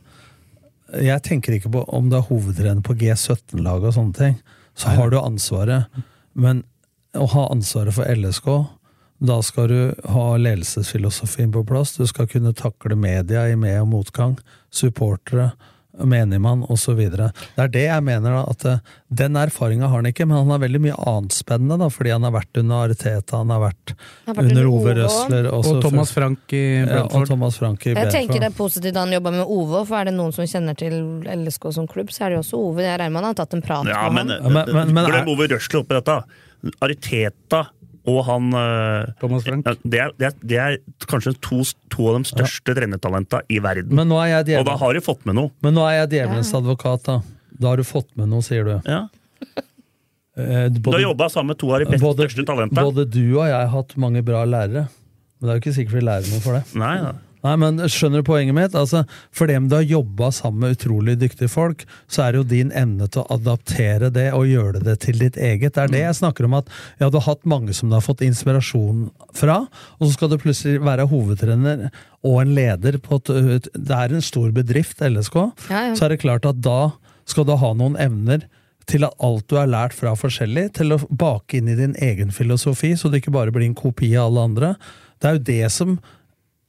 Jeg 1.02 1.20
tenker 1.26 1.56
ikke 1.56 1.72
på 1.74 1.82
om 1.92 2.08
du 2.08 2.16
er 2.16 2.24
hovedtrener 2.24 2.80
på 2.86 2.94
G17-laget 2.96 3.90
og 3.90 3.96
sånne 3.98 4.16
ting. 4.16 4.38
Så 4.78 4.94
har 4.96 5.10
du 5.12 5.18
ansvaret. 5.20 5.90
Men 6.32 6.62
å 7.16 7.26
ha 7.32 7.46
ansvaret 7.52 7.96
for 7.96 8.08
LSK, 8.08 8.48
da 9.26 9.38
skal 9.44 9.68
du 9.72 10.08
ha 10.12 10.26
ledelsesfilosofien 10.40 11.52
på 11.52 11.64
plass. 11.68 11.96
Du 11.96 12.06
skal 12.08 12.28
kunne 12.32 12.54
takle 12.56 12.96
media 12.96 13.46
i 13.48 13.56
med- 13.56 13.80
og 13.82 13.88
motgang. 13.92 14.36
Supportere, 14.70 15.50
menigmann 16.04 16.62
osv. 16.68 16.98
Det 17.10 17.30
er 17.62 17.68
det 17.72 17.84
jeg 17.86 18.02
mener, 18.04 18.30
da. 18.30 18.42
At 18.50 18.64
eh, 18.64 18.78
den 19.08 19.36
erfaringa 19.40 19.88
har 19.88 20.02
han 20.02 20.08
ikke, 20.10 20.26
men 20.26 20.36
han 20.42 20.50
har 20.52 20.58
veldig 20.62 20.80
mye 20.84 20.96
annet 21.08 21.32
spennende, 21.36 21.78
da. 21.80 21.88
Fordi 21.92 22.12
han 22.12 22.26
har 22.26 22.34
vært 22.34 22.60
under 22.60 22.84
Ariteta, 22.88 23.36
han 23.42 23.50
har 23.54 23.60
vært, 23.64 23.94
Han 24.26 24.34
har 24.34 24.42
vært 24.42 24.50
under 24.52 24.70
Ove 24.70 24.94
Røsler. 25.00 25.50
Og 25.52 25.70
Thomas 25.84 26.12
Frank 26.12 26.52
i 26.52 26.62
Ja, 26.80 26.86
Brentford. 27.06 27.26
Thomas 27.28 27.60
Jeg 27.60 28.10
tenker 28.12 28.40
det 28.40 28.50
er 28.52 28.56
positivt 28.56 28.96
han 28.96 29.12
jobba 29.12 29.30
med 29.32 29.46
Ove, 29.46 29.84
for 29.86 29.96
er 30.00 30.04
det 30.10 30.14
noen 30.14 30.32
som 30.36 30.44
kjenner 30.46 30.76
til 30.76 30.98
LSK 31.24 31.72
som 31.72 31.86
klubb, 31.86 32.10
så 32.10 32.26
er 32.26 32.28
det 32.34 32.40
jo 32.40 32.44
også 32.44 32.58
Ove. 32.70 32.82
Jeg 32.82 32.98
regner 33.00 33.10
med 33.14 33.22
han 33.24 33.30
har 33.34 33.38
tatt 33.44 33.54
en 33.54 33.62
prat 33.62 33.86
Ja, 33.86 34.08
med 34.10 34.26
men, 34.26 34.42
han. 34.42 34.52
men- 34.52 34.74
men- 34.74 34.94
men 34.94 35.10
glem 35.10 35.28
Ove 35.28 35.48
Røsler 35.48 35.80
oppi 35.80 35.94
dette. 35.94 36.22
Ariteta 36.82 37.66
og 38.06 38.20
han 38.28 38.52
eh, 38.54 39.12
Thomas 39.20 39.44
Frank. 39.46 39.66
det, 39.82 40.00
er, 40.00 40.12
det, 40.18 40.28
er, 40.30 40.34
det 40.46 40.58
er 40.62 40.76
kanskje 41.10 41.34
to, 41.42 41.58
to 41.92 42.08
av 42.12 42.20
de 42.20 42.30
største 42.30 42.74
trenertalenta 42.78 43.40
i 43.50 43.58
verden. 43.64 43.94
Men 43.98 44.08
nå 44.12 44.20
er 44.22 44.32
jeg 44.46 44.60
og 44.60 44.68
da 44.68 44.76
har 44.80 44.94
de 44.94 45.02
fått 45.04 45.26
med 45.26 45.38
noe. 45.40 45.50
men 45.66 45.74
nå 45.74 45.86
er 45.90 46.00
jeg 46.04 46.12
djevelens 46.16 46.52
advokat, 46.54 47.02
da. 47.08 47.20
Da 47.56 47.72
har 47.72 47.80
du 47.80 47.86
fått 47.88 48.10
med 48.18 48.28
noe, 48.30 48.44
sier 48.44 48.66
du. 48.68 48.74
Ja. 48.86 49.06
Eh, 50.36 50.68
Du 50.68 50.78
har 50.78 50.82
både, 50.84 51.02
jobba 51.02 51.28
sammen 51.32 51.54
med 51.54 51.58
to 51.62 51.70
av 51.72 51.80
de 51.80 51.86
beste, 51.88 52.04
både, 52.04 52.26
største 52.26 52.44
talentene. 52.46 52.82
både 52.84 53.06
du 53.08 53.22
og 53.38 53.46
jeg 53.48 53.56
har 53.56 53.70
hatt 53.72 53.96
mange 53.96 54.22
bra 54.26 54.44
lærere. 54.44 54.86
Men 55.40 55.48
det 55.48 55.52
er 55.52 55.58
jo 55.58 55.62
ikke 55.64 55.76
sikkert 55.78 55.96
vi 55.96 56.04
lærer 56.04 56.28
noe 56.32 56.42
for 56.44 56.58
det. 56.58 56.62
Nei, 56.76 56.94
ja. 57.00 57.12
Nei, 57.46 57.54
men 57.60 57.78
Skjønner 57.92 58.22
du 58.22 58.26
poenget 58.26 58.56
mitt? 58.56 58.74
Altså, 58.78 59.04
for 59.34 59.50
dem 59.50 59.68
du 59.70 59.76
har 59.78 59.86
jobba 59.86 60.32
sammen 60.34 60.64
med 60.64 60.76
utrolig 60.76 61.16
dyktige 61.20 61.50
folk, 61.52 61.84
så 62.10 62.26
er 62.26 62.34
det 62.34 62.42
jo 62.42 62.48
din 62.50 62.72
evne 62.76 63.06
til 63.06 63.22
å 63.22 63.38
adaptere 63.38 64.10
det 64.14 64.28
og 64.36 64.48
gjøre 64.50 64.82
det 64.86 64.98
til 65.06 65.20
ditt 65.22 65.38
eget. 65.38 65.76
Det 65.76 65.84
er 65.84 65.94
det 65.94 66.02
jeg 66.02 66.18
snakker 66.20 66.48
om. 66.48 66.58
at 66.58 66.70
ja, 66.98 67.10
Du 67.10 67.20
har 67.20 67.28
hatt 67.30 67.46
mange 67.46 67.76
som 67.76 67.90
du 67.90 67.96
har 67.98 68.04
fått 68.04 68.24
inspirasjon 68.26 69.08
fra, 69.36 69.62
og 69.98 70.04
så 70.06 70.12
skal 70.16 70.32
du 70.32 70.38
plutselig 70.42 70.82
være 70.84 71.08
hovedtrener 71.10 71.88
og 72.26 72.40
en 72.42 72.54
leder 72.56 72.98
på 72.98 73.20
et 73.22 73.70
Det 73.72 73.96
er 73.96 74.12
en 74.12 74.24
stor 74.24 74.50
bedrift, 74.52 75.00
LSK. 75.00 75.36
Ja, 75.70 75.82
ja. 75.90 75.94
Så 75.94 76.06
er 76.06 76.14
det 76.14 76.22
klart 76.24 76.46
at 76.48 76.60
da 76.64 76.96
skal 77.26 77.46
du 77.46 77.56
ha 77.58 77.72
noen 77.74 77.98
evner 78.00 78.46
til 78.86 79.06
at 79.06 79.16
alt 79.22 79.48
du 79.50 79.56
har 79.58 79.70
lært 79.70 79.96
fra 79.96 80.14
forskjellig, 80.18 80.68
til 80.78 80.94
å 80.94 81.00
bake 81.10 81.58
inn 81.58 81.70
i 81.72 81.78
din 81.78 81.96
egen 82.02 82.30
filosofi, 82.34 82.94
så 82.94 83.10
det 83.10 83.22
ikke 83.22 83.34
bare 83.34 83.54
blir 83.54 83.66
en 83.66 83.78
kopi 83.78 84.12
av 84.14 84.30
alle 84.30 84.44
andre. 84.50 84.74
Det 85.18 85.28
er 85.28 85.38
jo 85.38 85.46
det 85.48 85.72
som 85.74 85.96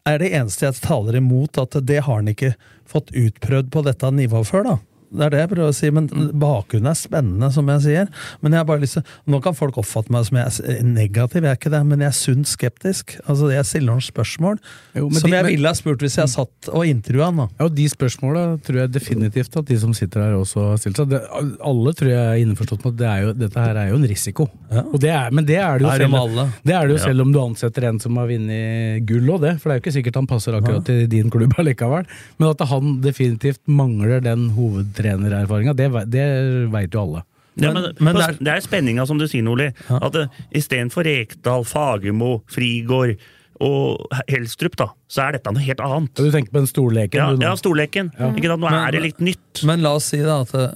er 0.08 0.22
det 0.22 0.32
eneste 0.36 0.68
jeg 0.68 0.80
taler 0.84 1.20
imot, 1.20 1.60
at 1.62 1.78
det 1.88 2.02
har 2.06 2.22
han 2.22 2.32
ikke 2.32 2.54
fått 2.88 3.12
utprøvd 3.16 3.72
på 3.74 3.84
dette 3.88 4.12
nivået 4.16 4.50
før, 4.50 4.68
da. 4.68 4.78
Det 5.10 5.24
er 5.24 5.30
det 5.30 5.40
jeg 5.40 5.50
prøver 5.54 5.70
å 5.72 5.76
si, 5.76 5.90
men 5.90 6.08
bakgrunnen 6.36 6.90
er 6.92 6.98
spennende, 7.00 7.48
som 7.56 7.68
jeg 7.72 7.82
sier. 7.86 8.10
Men 8.42 8.52
jeg 8.52 8.60
har 8.60 8.66
bare 8.68 8.82
lyst 8.82 8.98
til, 9.00 9.04
Nå 9.28 9.40
kan 9.44 9.54
folk 9.56 9.78
oppfatte 9.80 10.12
meg 10.12 10.26
som 10.28 10.38
jeg 10.38 10.46
er 10.78 10.84
negativ, 10.84 11.44
jeg 11.44 11.52
er 11.54 11.56
ikke 11.60 11.72
det, 11.72 11.82
men 11.88 12.00
jeg 12.04 12.08
er 12.12 12.18
sunt 12.18 12.48
skeptisk. 12.48 13.18
Altså, 13.28 13.50
Jeg 13.54 13.66
stiller 13.66 13.94
noen 13.94 14.02
spørsmål 14.04 14.58
Jo, 14.96 15.10
som 15.12 15.30
de- 15.30 15.36
jeg 15.38 15.46
ville 15.46 15.68
ha 15.68 15.74
spurt 15.74 16.00
hvis 16.04 16.18
jeg 16.18 16.28
satt 16.30 16.70
og 16.74 16.86
intervjua 16.86 17.26
han. 17.32 17.38
Ja, 17.60 17.66
og 17.66 17.76
De 17.76 17.86
spørsmåla 17.88 18.44
tror 18.64 18.80
jeg 18.82 18.92
definitivt 18.92 19.56
at 19.58 19.66
de 19.66 19.78
som 19.80 19.94
sitter 19.94 20.22
her 20.22 20.34
også 20.38 20.72
har 20.72 20.78
stilt 20.78 20.98
seg. 20.98 21.10
Det, 21.10 21.22
alle 21.64 21.94
tror 21.94 22.10
jeg 22.10 22.18
er 22.28 22.44
innforstått 22.46 22.84
med 22.86 22.94
at 22.94 22.98
det 22.98 23.08
er 23.08 23.22
jo, 23.24 23.34
dette 23.34 23.60
her 23.64 23.76
er 23.78 23.90
jo 23.90 23.96
en 24.02 24.08
risiko. 24.08 24.50
Ja. 24.72 24.82
Og 24.92 25.00
det 25.00 25.10
er, 25.10 25.32
men 25.32 25.46
det 25.46 25.58
er 25.58 25.78
det 25.80 25.88
jo 25.88 25.92
Er 25.94 25.98
selv, 26.04 26.52
det 26.66 26.76
er 26.76 26.88
det 26.88 26.96
jo 26.98 27.00
Ja. 27.02 27.06
selv 27.08 27.22
om 27.22 27.32
du 27.32 27.40
ansetter 27.40 27.84
en 27.88 28.00
som 28.00 28.16
har 28.18 28.28
vunnet 28.28 29.06
gull 29.06 29.30
og 29.32 29.42
det. 29.42 29.60
For 29.62 29.70
det 29.70 29.76
er 29.76 29.80
jo 29.80 29.86
ikke 29.86 29.96
sikkert 30.04 30.16
han 30.16 30.28
passer 30.28 30.54
akkurat 30.60 30.84
til 30.86 31.08
din 31.08 31.30
klubb 31.30 31.54
allikevel. 31.60 32.06
Men 32.40 32.50
at 32.50 32.60
han 32.68 33.00
definitivt 33.02 33.60
mangler 33.68 34.22
den 34.22 34.50
hovedtrenererfaringa, 34.98 35.74
det, 35.78 35.88
det 36.12 36.28
veit 36.74 36.94
jo 36.94 37.02
alle. 37.06 37.24
Ja, 37.58 37.72
Men- 37.74 37.82
men, 37.82 37.94
men 38.00 38.14
på- 38.16 38.20
det 38.20 38.28
er- 38.30 38.44
det 38.44 38.48
er 38.54 38.62
spenninga, 38.62 39.08
som 39.08 39.18
du 39.18 39.26
sier, 39.28 39.42
Nordli. 39.44 39.72
At 39.90 40.16
uh, 40.16 40.28
Istedenfor 40.54 41.04
Rekdal, 41.04 41.64
Fagermo, 41.66 42.44
Frigård 42.48 43.18
og 43.60 44.06
Helstrup, 44.30 44.76
da, 44.78 44.90
så 45.10 45.24
er 45.28 45.32
dette 45.40 45.52
noe 45.52 45.64
helt 45.66 45.80
annet. 45.82 46.14
Du 46.14 46.30
tenker 46.30 46.52
på 46.52 46.60
den 46.60 46.68
storleken? 46.68 47.18
Ja, 47.18 47.32
du 47.32 47.38
nå. 47.38 47.42
ja 47.48 47.56
storleken. 47.58 48.12
Ikke 48.14 48.48
sant? 48.52 48.62
Nå 48.62 48.70
Men- 48.70 48.88
er 48.88 48.92
det 48.92 49.02
litt 49.02 49.20
nytt. 49.20 49.64
Men 49.66 49.82
la 49.82 49.96
oss 49.96 50.06
si 50.06 50.18
da 50.22 50.42
at 50.42 50.54
eh, 50.54 50.74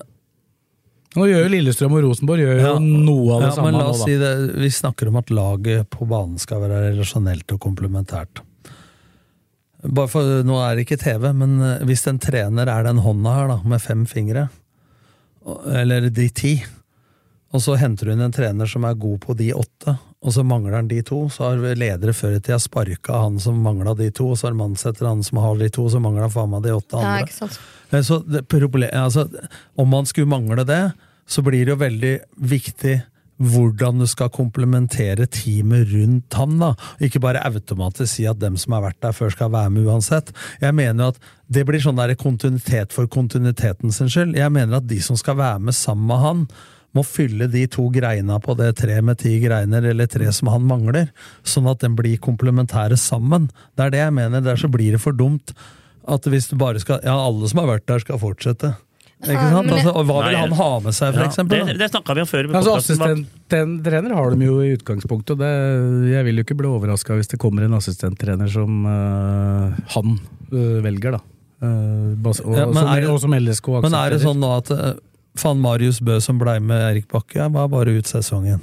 Nå 1.13 1.25
gjør 1.27 1.43
jo 1.43 1.49
Lillestrøm 1.51 1.91
og 1.91 2.03
Rosenborg 2.05 2.39
gjør 2.39 2.53
jo 2.55 2.61
Ja. 2.63 2.79
noe 2.79 3.33
av 3.35 3.41
det 3.41 3.47
ja, 3.49 3.55
samme 3.57 3.65
men 3.65 3.73
la 3.73 3.83
nå, 3.83 3.89
oss 3.91 3.99
da. 3.99 4.05
si 4.05 4.17
det, 4.17 4.55
Vi 4.55 4.69
snakker 4.69 5.07
om 5.09 5.17
at 5.17 5.29
laget 5.29 5.89
på 5.91 6.07
banen 6.07 6.39
skal 6.39 6.61
være 6.61 6.93
relasjonelt 6.95 7.51
og 7.51 7.59
komplementært. 7.59 8.39
Bare 9.83 10.09
for, 10.11 10.43
Nå 10.45 10.59
er 10.61 10.75
det 10.77 10.85
ikke 10.85 10.99
TV, 11.01 11.31
men 11.33 11.57
eh, 11.65 11.85
hvis 11.89 12.05
en 12.09 12.19
trener 12.21 12.69
er 12.69 12.85
den 12.85 13.01
hånda 13.01 13.33
her, 13.37 13.49
da, 13.49 13.57
med 13.65 13.81
fem 13.81 14.05
fingre, 14.09 14.49
eller 15.73 16.09
de 16.13 16.27
ti, 16.29 16.53
og 17.51 17.63
så 17.63 17.73
henter 17.81 18.13
inn 18.13 18.21
en 18.23 18.31
trener 18.31 18.69
som 18.69 18.85
er 18.87 18.99
god 18.99 19.17
på 19.25 19.33
de 19.39 19.49
åtte, 19.57 19.95
og 20.21 20.33
så 20.35 20.43
mangler 20.45 20.77
han 20.77 20.87
de 20.91 21.01
to, 21.03 21.23
så 21.33 21.49
har 21.49 21.77
ledere 21.79 22.13
før 22.13 22.37
i 22.37 22.39
tida 22.39 22.59
sparka 22.61 23.23
han 23.23 23.39
som 23.41 23.57
mangla 23.65 23.95
de 23.97 24.11
to, 24.13 24.29
og 24.31 24.37
så 24.39 24.47
har 24.51 24.57
man 24.59 24.77
setter 24.79 25.09
han 25.09 25.23
som 25.25 25.41
har 25.41 25.57
de 25.57 25.69
to, 25.73 25.87
så 25.89 25.99
mangler 26.03 26.27
han 26.27 26.33
faen 26.33 26.51
meg 26.53 26.61
de 26.67 26.75
åtte 26.77 26.99
andre. 26.99 27.25
ikke 27.25 27.39
sant? 27.39 27.57
Eh, 27.89 28.03
Så 28.05 28.21
det, 28.23 28.45
problem, 28.47 28.89
altså, 28.93 29.25
om 29.75 29.89
man 29.89 30.05
skulle 30.05 30.29
mangle 30.29 30.63
det, 30.67 30.83
så 31.27 31.41
blir 31.41 31.65
det 31.65 31.73
jo 31.73 31.81
veldig 31.81 32.13
viktig 32.37 32.95
hvordan 33.41 34.01
du 34.01 34.07
skal 34.09 34.31
komplementere 34.33 35.25
teamet 35.31 35.89
rundt 35.91 36.37
ham. 36.37 36.57
da. 36.59 36.73
Ikke 37.01 37.21
bare 37.23 37.43
automatisk 37.47 38.13
si 38.13 38.27
at 38.29 38.39
dem 38.41 38.57
som 38.57 38.77
har 38.77 38.85
vært 38.85 39.01
der 39.01 39.15
før, 39.17 39.31
skal 39.33 39.51
være 39.53 39.71
med 39.73 39.87
uansett. 39.89 40.31
Jeg 40.61 40.75
mener 40.77 41.03
jo 41.03 41.13
at 41.15 41.23
det 41.51 41.65
blir 41.67 41.81
sånn 41.83 41.99
der 41.99 42.13
kontinuitet 42.15 42.93
for 42.93 43.09
kontinuiteten 43.11 43.91
sin 43.91 44.11
skyld. 44.11 44.37
Jeg 44.37 44.53
mener 44.53 44.77
at 44.79 44.87
de 44.87 45.01
som 45.03 45.17
skal 45.19 45.39
være 45.41 45.59
med 45.59 45.77
sammen 45.77 46.07
med 46.07 46.23
han, 46.25 46.45
må 46.91 47.03
fylle 47.07 47.47
de 47.47 47.63
to 47.71 47.85
greina 47.93 48.37
på 48.43 48.55
det 48.59 48.73
treet 48.81 49.05
med 49.07 49.21
ti 49.21 49.37
greiner, 49.39 49.85
eller 49.93 50.09
tre 50.11 50.27
som 50.35 50.49
han 50.51 50.65
mangler, 50.67 51.07
sånn 51.47 51.69
at 51.71 51.79
den 51.83 51.95
blir 51.95 52.19
komplementære 52.19 52.97
sammen. 52.99 53.47
Det 53.79 53.85
er 53.85 53.93
det 53.93 54.01
jeg 54.03 54.15
mener. 54.17 54.43
Der 54.43 54.59
så 54.59 54.67
blir 54.71 54.97
det 54.97 55.03
for 55.03 55.15
dumt 55.15 55.53
at 56.09 56.25
hvis 56.27 56.49
du 56.49 56.57
bare 56.59 56.81
skal 56.81 56.99
Ja, 57.05 57.15
alle 57.15 57.47
som 57.47 57.61
har 57.61 57.77
vært 57.77 57.87
der, 57.87 58.03
skal 58.03 58.19
fortsette. 58.19 58.75
Ikke 59.21 59.49
sant? 59.53 59.69
Altså, 59.69 59.91
og 59.93 60.07
hva 60.09 60.21
vil 60.25 60.37
han 60.39 60.53
ha 60.57 60.69
med 60.81 60.95
seg, 60.97 61.11
for 61.13 61.21
Ja, 61.21 61.27
eksempel? 61.29 61.61
det, 61.67 61.75
det 61.77 61.89
snakka 61.91 62.15
vi 62.17 62.23
om 62.23 62.29
før. 62.29 62.47
Altså, 62.57 62.73
Assistenttrener 62.79 64.15
har 64.17 64.33
de 64.33 64.47
jo 64.47 64.55
i 64.65 64.71
utgangspunktet. 64.77 65.35
og 65.35 65.43
Det, 65.43 65.51
jeg 66.09 66.25
vil 66.25 66.41
jo 66.41 66.45
ikke 66.47 66.57
bli 66.57 66.71
overraska 66.71 67.17
hvis 67.19 67.29
det 67.29 67.39
kommer 67.41 67.67
en 67.67 67.77
assistenttrener 67.77 68.49
som 68.49 68.81
uh, 68.87 69.77
han 69.93 70.17
uh, 70.17 70.81
velger, 70.87 71.19
da. 71.19 71.21
Uh, 71.61 72.17
bas- 72.17 72.41
og, 72.41 72.57
Ja, 72.57 72.65
men 72.65 72.81
som, 72.81 72.91
er 72.95 73.07
og 73.13 73.21
som 73.21 73.37
LSK 73.37 73.69
aksepterer. 73.77 73.87
Men 73.91 73.99
er 74.01 74.15
det 74.15 74.21
sånn 74.25 74.41
nå 74.41 74.51
at 74.57 74.73
faen 75.37 75.61
Marius 75.61 76.01
Bø 76.01 76.17
som 76.23 76.41
blei 76.41 76.57
med 76.59 76.81
Erik 76.89 77.09
Bakke, 77.11 77.45
var 77.53 77.69
bare 77.71 77.93
ut 77.93 78.09
sesongen? 78.09 78.59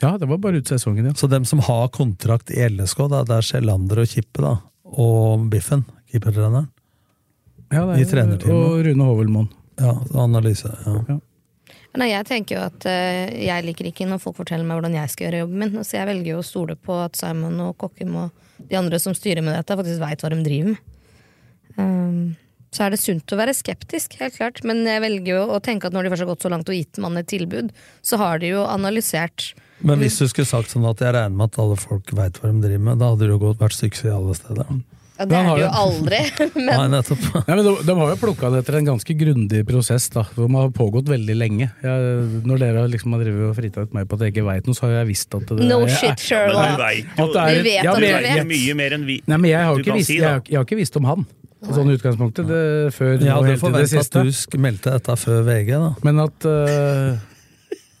Ja, 0.00 0.14
det 0.16 0.30
var 0.30 0.40
bare 0.40 0.56
ut 0.62 0.68
sesongen, 0.72 1.10
ja. 1.10 1.14
Så 1.14 1.28
dem 1.28 1.44
som 1.44 1.60
har 1.68 1.90
kontrakt 1.92 2.48
i 2.50 2.64
LSK, 2.64 3.04
da, 3.12 3.20
det 3.28 3.36
er 3.36 3.44
Sjelander 3.44 4.00
og 4.00 4.08
Kippe, 4.08 4.40
da. 4.40 4.56
Og 4.96 5.44
Biffen, 5.52 5.84
keepertreneren. 6.10 6.70
Ja 7.70 7.86
det 7.88 7.98
I 7.98 8.04
er, 8.04 8.10
trenerteamet. 8.10 8.54
Og 8.54 8.84
Rune 8.86 9.08
Hovelmoen. 9.08 9.50
Ja, 9.80 9.94
analyse. 10.20 10.70
Ja. 10.84 11.18
Nei, 11.98 12.12
jeg 12.12 12.26
tenker 12.28 12.56
jo 12.56 12.66
at 12.68 12.84
uh, 12.86 13.30
jeg 13.34 13.66
liker 13.66 13.88
ikke 13.90 14.06
når 14.06 14.20
folk 14.22 14.38
forteller 14.38 14.66
meg 14.66 14.78
hvordan 14.78 14.98
jeg 14.98 15.10
skal 15.10 15.26
gjøre 15.26 15.42
jobben 15.44 15.64
min. 15.64 15.80
Så 15.86 15.96
jeg 15.98 16.10
velger 16.10 16.34
jo 16.34 16.42
å 16.42 16.46
stole 16.46 16.76
på 16.78 17.00
at 17.02 17.18
Simon 17.18 17.58
og 17.64 17.74
Kokkim 17.80 18.14
og 18.20 18.46
de 18.60 18.78
andre 18.78 19.00
som 19.02 19.16
styrer 19.16 19.42
med 19.42 19.56
dette, 19.56 19.78
faktisk 19.78 20.02
veit 20.02 20.22
hva 20.22 20.30
de 20.30 20.44
driver 20.46 20.74
med. 20.74 20.86
Um, 21.80 22.36
så 22.70 22.84
er 22.84 22.94
det 22.94 23.00
sunt 23.02 23.32
å 23.34 23.38
være 23.38 23.54
skeptisk, 23.56 24.14
helt 24.20 24.36
klart. 24.36 24.62
Men 24.66 24.84
jeg 24.86 25.02
velger 25.02 25.40
jo 25.40 25.48
å 25.56 25.58
tenke 25.64 25.88
at 25.88 25.96
når 25.96 26.06
de 26.06 26.12
først 26.12 26.24
har 26.24 26.30
gått 26.30 26.46
så 26.46 26.52
langt 26.52 26.70
og 26.70 26.76
gitt 26.76 27.00
mannen 27.02 27.24
et 27.24 27.30
tilbud, 27.30 27.72
så 28.06 28.20
har 28.20 28.38
de 28.42 28.52
jo 28.52 28.62
analysert 28.68 29.52
Men 29.80 29.98
hvis 29.98 30.20
du 30.20 30.28
skulle 30.28 30.46
sagt 30.46 30.70
sånn 30.70 30.86
at 30.86 31.00
jeg 31.02 31.14
regner 31.16 31.34
med 31.34 31.50
at 31.50 31.58
alle 31.62 31.78
folk 31.80 32.12
veit 32.14 32.38
hva 32.38 32.52
de 32.52 32.62
driver 32.62 32.86
med, 32.86 33.00
da 33.00 33.10
hadde 33.10 33.26
det 33.26 33.34
jo 33.34 33.42
gått 33.42 33.62
vært 33.62 33.78
suksess 33.78 34.14
alle 34.14 34.36
steder. 34.38 34.70
Ja, 35.20 35.26
det 35.28 35.36
er 35.36 35.48
det 35.50 35.60
jo 35.60 35.70
aldri. 35.82 36.18
aldri. 36.40 36.62
Nei, 36.64 36.86
nettopp. 36.94 37.24
Nei, 37.48 37.56
men 37.58 37.62
de, 37.66 37.72
de 37.86 37.96
har 37.98 38.12
jo 38.14 38.18
plukka 38.22 38.50
det 38.54 38.62
etter 38.62 38.78
en 38.78 38.86
ganske 38.94 39.16
grundig 39.20 39.60
prosess, 39.68 40.06
da, 40.14 40.22
som 40.32 40.56
har 40.56 40.70
pågått 40.76 41.10
veldig 41.12 41.36
lenge. 41.36 41.68
Jeg, 41.84 42.22
når 42.48 42.62
dere 42.64 42.84
liksom 42.94 43.12
har 43.16 43.24
drevet 43.26 43.50
og 43.50 43.58
fritatt 43.58 43.92
meg 43.96 44.08
på 44.08 44.16
at 44.16 44.24
jeg 44.26 44.34
ikke 44.34 44.46
veit 44.48 44.70
noe, 44.70 44.78
så 44.78 44.86
har 44.88 44.94
jeg 45.02 45.10
visst 45.10 45.36
at 45.36 45.44
det 45.52 45.68
no 45.68 45.82
jeg- 45.84 45.98
shit, 45.98 46.16
Men 46.16 46.24
Sherlock. 46.24 46.80
du 46.80 47.20
jo 47.20 47.26
At 47.28 47.36
er 47.44 47.62
vet 47.68 47.84
ja, 47.84 47.92
at 47.92 48.00
men 48.00 48.00
du 48.00 48.08
vet. 48.16 48.30
er 48.40 48.48
mye 48.54 48.78
mer 48.80 48.96
enn 48.96 49.04
vi 49.10 49.18
Nei, 49.26 49.36
men 49.36 49.50
jeg 49.50 49.60
har, 49.68 49.78
ikke 49.84 49.98
visst, 50.00 50.10
si, 50.10 50.16
jeg, 50.18 50.24
har, 50.30 50.42
jeg 50.48 50.56
har 50.60 50.64
ikke 50.68 50.80
visst 50.80 50.96
om 50.96 51.08
han, 51.10 51.26
sånn 51.60 51.76
sånne 51.76 51.96
utgangspunktet, 51.98 52.48
det, 52.48 52.60
før 52.96 53.18
ja, 53.20 53.36
helt 53.44 53.60
forventa 53.60 54.00
at 54.00 54.16
du 54.54 54.58
meldte 54.64 54.94
dette 54.96 55.16
før 55.20 55.42
VG, 55.44 55.74
da. 55.76 55.90
Men 56.08 56.22
at 56.24 56.48
øh, 56.48 57.18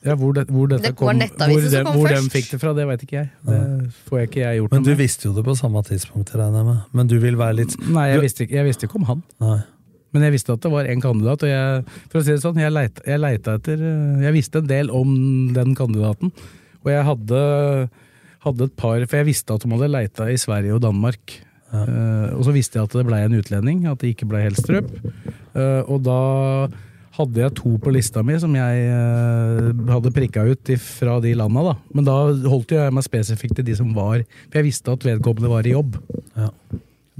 ja, 0.04 0.14
hvor, 0.16 0.32
det, 0.36 0.46
hvor 0.48 0.70
dette 0.70 0.88
Det 0.88 0.96
kom, 0.96 1.10
hvor, 1.10 1.60
de, 1.60 1.82
kom 1.84 1.96
hvor 1.98 2.08
de 2.08 2.20
fikk 2.32 2.54
det 2.54 2.60
fra, 2.62 2.72
det 2.76 2.86
veit 2.88 3.02
ikke 3.04 3.18
jeg. 3.18 3.28
Det 3.44 3.58
får 4.08 4.22
jeg 4.22 4.30
ikke 4.30 4.40
jeg 4.40 4.60
gjort 4.60 4.76
Men 4.76 4.86
du 4.86 4.90
med. 4.92 5.00
visste 5.02 5.28
jo 5.28 5.34
det 5.36 5.44
på 5.44 5.56
samme 5.58 5.82
tidspunkt, 5.84 6.32
regner 6.34 6.62
jeg 6.62 6.68
med. 6.70 6.78
Men 6.96 7.10
du 7.10 7.18
vil 7.20 7.36
være 7.40 7.58
litt 7.60 7.76
Nei, 7.84 8.06
jeg 8.14 8.22
visste, 8.24 8.46
ikke, 8.46 8.56
jeg 8.56 8.68
visste 8.70 8.88
ikke 8.88 9.00
om 9.02 9.06
han. 9.10 9.22
Nei. 9.44 9.58
Men 10.10 10.26
jeg 10.26 10.34
visste 10.34 10.56
at 10.56 10.64
det 10.64 10.72
var 10.72 10.88
en 10.90 11.04
kandidat, 11.04 11.44
og 11.46 11.52
jeg, 11.52 11.98
for 12.10 12.20
å 12.20 12.24
si 12.26 12.32
det 12.32 12.42
sånn, 12.42 12.58
jeg 12.58 12.74
leita, 12.74 13.04
jeg 13.06 13.22
leita 13.22 13.58
etter 13.60 13.84
øh, 13.86 14.24
Jeg 14.24 14.34
visste 14.34 14.62
en 14.62 14.72
del 14.72 14.90
om 14.94 15.12
den 15.54 15.76
kandidaten, 15.78 16.32
og 16.80 16.90
jeg 16.90 17.04
hadde, 17.06 17.44
hadde 18.46 18.66
et 18.66 18.74
par 18.80 19.04
For 19.04 19.20
jeg 19.20 19.28
visste 19.28 19.54
at 19.54 19.62
de 19.62 19.70
hadde 19.76 19.92
leita 19.92 20.26
i 20.32 20.40
Sverige 20.40 20.74
og 20.78 20.82
Danmark. 20.82 21.36
Eh, 21.70 22.28
og 22.34 22.42
så 22.46 22.54
visste 22.54 22.80
jeg 22.80 22.88
at 22.88 22.96
det 22.98 23.06
blei 23.06 23.20
en 23.22 23.36
utlending, 23.38 23.84
at 23.86 24.00
det 24.02 24.14
ikke 24.14 24.28
blei 24.30 24.42
Helstrup. 24.48 24.88
Uh, 25.54 25.82
og 25.90 26.02
da 26.06 26.20
hadde 27.20 27.42
jeg 27.42 27.56
to 27.58 27.74
på 27.82 27.92
lista 27.94 28.22
mi 28.26 28.36
som 28.42 28.54
jeg 28.56 28.84
eh, 28.90 29.70
hadde 29.90 30.12
prikka 30.14 30.44
ut 30.48 30.72
fra 30.82 31.18
de 31.22 31.34
landa, 31.38 31.64
da. 31.70 31.74
Men 31.96 32.08
da 32.08 32.18
holdt 32.50 32.74
jeg 32.76 32.94
meg 32.96 33.06
spesifikt 33.06 33.58
til 33.60 33.66
de 33.70 33.76
som 33.78 33.90
var 33.96 34.22
For 34.22 34.60
jeg 34.60 34.68
visste 34.70 34.94
at 34.94 35.06
vedkommende 35.06 35.52
var 35.52 35.66
i 35.66 35.74
jobb. 35.74 35.98
Ja. 36.36 36.50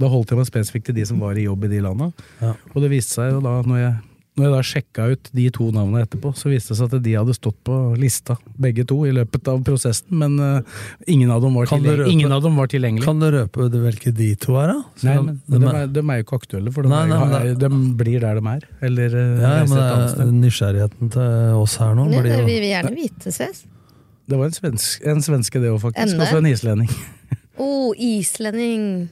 Da 0.01 0.09
holdt 0.09 0.33
jeg 0.33 0.39
meg 0.41 0.49
spesifikt 0.49 0.89
til 0.89 0.97
de 0.97 1.05
som 1.07 1.21
var 1.21 1.37
i 1.37 1.45
jobb 1.45 1.67
i 1.67 1.71
de 1.71 1.81
landa. 1.85 2.11
Ja. 2.41 2.55
Og 2.73 2.81
det 2.83 2.91
viste 2.93 3.19
seg 3.19 3.35
jo 3.35 3.43
da, 3.45 3.59
når 3.67 3.81
jeg, 3.83 3.93
når 4.39 4.45
jeg 4.45 4.51
da 4.53 4.59
sjekka 4.63 5.05
ut 5.11 5.29
de 5.35 5.43
to 5.51 5.65
navnene 5.75 6.05
etterpå, 6.05 6.31
så 6.39 6.47
viste 6.47 6.71
det 6.71 6.77
seg 6.79 6.93
at 6.95 7.03
de 7.03 7.15
hadde 7.17 7.33
stått 7.35 7.57
på 7.67 7.75
lista, 7.99 8.37
begge 8.63 8.85
to, 8.87 9.01
i 9.03 9.11
løpet 9.11 9.49
av 9.51 9.59
prosessen. 9.67 10.13
Men 10.21 10.37
uh, 10.39 10.85
ingen, 11.05 11.33
av 11.35 11.43
røpe- 11.43 12.07
ingen 12.07 12.31
av 12.31 12.41
dem 12.45 12.55
var 12.55 12.71
tilgjengelig. 12.71 13.03
Kan 13.03 13.19
du 13.19 13.27
røpe 13.35 13.67
hvilke 13.73 14.13
de 14.15 14.29
to 14.39 14.55
er, 14.61 14.71
da? 14.71 14.77
Så 14.95 15.09
Nei, 15.09 15.17
men, 15.27 15.41
de, 15.43 15.59
de, 15.59 15.73
er, 15.81 15.91
de 15.91 16.05
er 16.05 16.21
jo 16.21 16.27
ikke 16.27 16.39
aktuelle, 16.39 16.71
for 16.71 16.87
de, 16.87 16.93
Nei, 16.93 17.03
nei, 17.11 17.19
er, 17.19 17.33
nei, 17.35 17.53
de 17.59 17.71
blir 17.99 18.23
der 18.23 18.39
de 18.39 18.47
er. 18.55 18.65
Eller 18.87 19.19
eh, 19.19 19.35
ja, 19.43 19.53
ja, 19.59 19.67
men 19.67 19.77
det 19.83 20.25
er 20.25 20.33
nysgjerrigheten 20.39 21.11
til 21.17 21.59
oss 21.59 21.75
her 21.83 21.95
nå 21.99 22.07
blir 22.13 22.31
vi 22.31 22.47
vil 22.47 22.69
gjerne 22.71 22.95
vite, 22.95 23.35
ses. 23.35 23.65
Det 24.31 24.39
var 24.39 24.47
en, 24.47 24.55
svensk, 24.55 25.03
en 25.11 25.19
svenske, 25.27 25.59
det 25.59 25.73
òg, 25.73 25.81
faktisk. 25.83 26.07
Ende? 26.15 26.23
Også 26.23 26.39
en 26.39 26.51
islending. 26.55 26.93
Å, 27.61 27.65
Oh, 27.91 27.91
islending. 27.99 29.09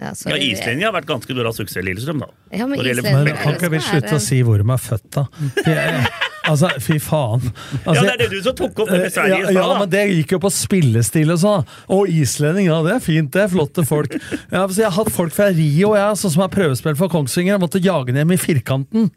Ja, 0.00 0.14
Ja. 0.32 0.36
Islendingen 0.40 0.88
har 0.88 0.94
vært 0.96 1.08
ganske 1.10 1.34
bra 1.36 1.52
suksess, 1.52 1.84
Lillestrøm, 1.84 2.22
da. 2.24 2.30
Ja, 2.56 2.66
men 2.66 2.80
Men 2.80 3.36
kan 3.36 3.54
ikke 3.58 3.70
vi 3.74 3.80
slutte 3.84 4.16
å 4.16 4.22
si 4.24 4.40
hvor 4.46 4.56
de 4.62 4.64
er 4.72 4.80
født, 4.80 5.10
da? 5.12 5.26
Altså, 6.50 6.70
fy 6.82 6.96
faen. 7.02 7.44
Altså, 7.84 7.94
Ja, 7.94 8.02
det 8.02 8.12
er 8.14 8.20
det 8.24 8.28
du 8.32 8.38
som 8.44 8.56
tok 8.58 8.80
opp 8.84 8.90
det 8.90 8.98
med 9.04 9.12
Sverige 9.14 9.36
i 9.38 9.40
ja, 9.44 9.50
stad, 9.50 9.58
ja, 9.60 9.78
men 9.80 9.90
det 9.92 10.02
gikk 10.10 10.34
jo 10.34 10.40
på 10.42 10.50
spillestil 10.54 11.30
og 11.34 11.38
sånn. 11.42 11.64
Og 11.96 12.10
islending, 12.10 12.66
ja, 12.70 12.80
det 12.86 12.96
er 12.96 13.02
fint, 13.04 13.30
det 13.34 13.44
er 13.44 13.52
flotte 13.52 13.84
folk. 13.86 14.16
Ja, 14.50 14.64
så 14.66 14.82
jeg 14.82 14.88
har 14.88 14.96
hatt 14.98 15.12
folk 15.14 15.34
fra 15.36 15.48
Rio, 15.54 15.92
jeg, 15.98 16.18
sånn 16.20 16.34
som 16.34 16.44
har 16.44 16.50
prøvespill 16.52 16.96
for 16.98 17.12
Kongsvinger. 17.12 17.54
Jeg 17.56 17.62
måtte 17.62 17.82
jage 17.84 18.12
ned 18.16 18.24
hjem 18.24 18.34
i 18.34 18.40
firkanten. 18.40 19.10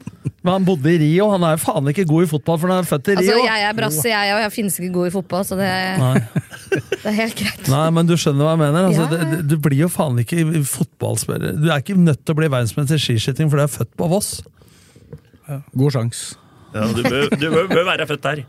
Men 0.43 0.51
han 0.57 0.65
bodde 0.67 0.91
i 0.91 0.97
Rio. 0.99 1.29
Han 1.31 1.43
er 1.47 1.55
jo 1.57 1.61
faen 1.63 1.87
ikke 1.93 2.05
god 2.09 2.25
i 2.25 2.29
fotball, 2.33 2.57
for 2.59 2.71
han 2.73 2.83
er 2.83 2.87
født 2.89 3.11
i 3.13 3.17
Rio. 3.17 3.23
Altså, 3.33 3.47
jeg 3.47 3.67
er 3.69 3.77
brasse, 3.77 4.05
jeg 4.11 4.33
òg. 4.35 4.41
Jeg 4.43 4.53
finnes 4.57 4.79
ikke 4.81 4.93
god 4.99 5.07
i 5.09 5.13
fotball, 5.17 5.45
så 5.47 5.57
det, 5.59 5.71
det 7.03 7.11
er 7.13 7.17
helt 7.21 7.37
greit. 7.39 7.69
Nei, 7.71 7.85
men 7.95 8.09
du 8.09 8.15
skjønner 8.19 8.45
hva 8.49 8.53
jeg 8.57 8.63
mener. 8.65 8.89
Altså, 8.91 9.07
Ja. 9.07 9.09
det, 9.13 9.21
det, 9.31 9.41
du 9.53 9.57
blir 9.63 9.85
jo 9.85 9.89
faen 9.91 10.19
ikke 10.23 10.43
fotballspiller. 10.67 11.55
Du 11.63 11.69
er 11.71 11.79
ikke 11.83 11.95
nødt 11.99 12.21
til 12.25 12.35
å 12.35 12.39
bli 12.43 12.51
verdensmester 12.51 12.99
i 12.99 13.03
skiskyting 13.07 13.49
for 13.51 13.59
du 13.61 13.65
er 13.65 13.71
født 13.71 13.93
på 13.99 14.11
Voss. 14.11 14.33
God 15.75 15.91
sjans. 15.95 16.21
Ja, 16.73 16.87
du, 16.89 17.01
bør, 17.05 17.27
du 17.37 17.47
bør, 17.53 17.67
bør 17.69 17.85
være 17.91 18.07
født 18.09 18.23
der. 18.25 18.43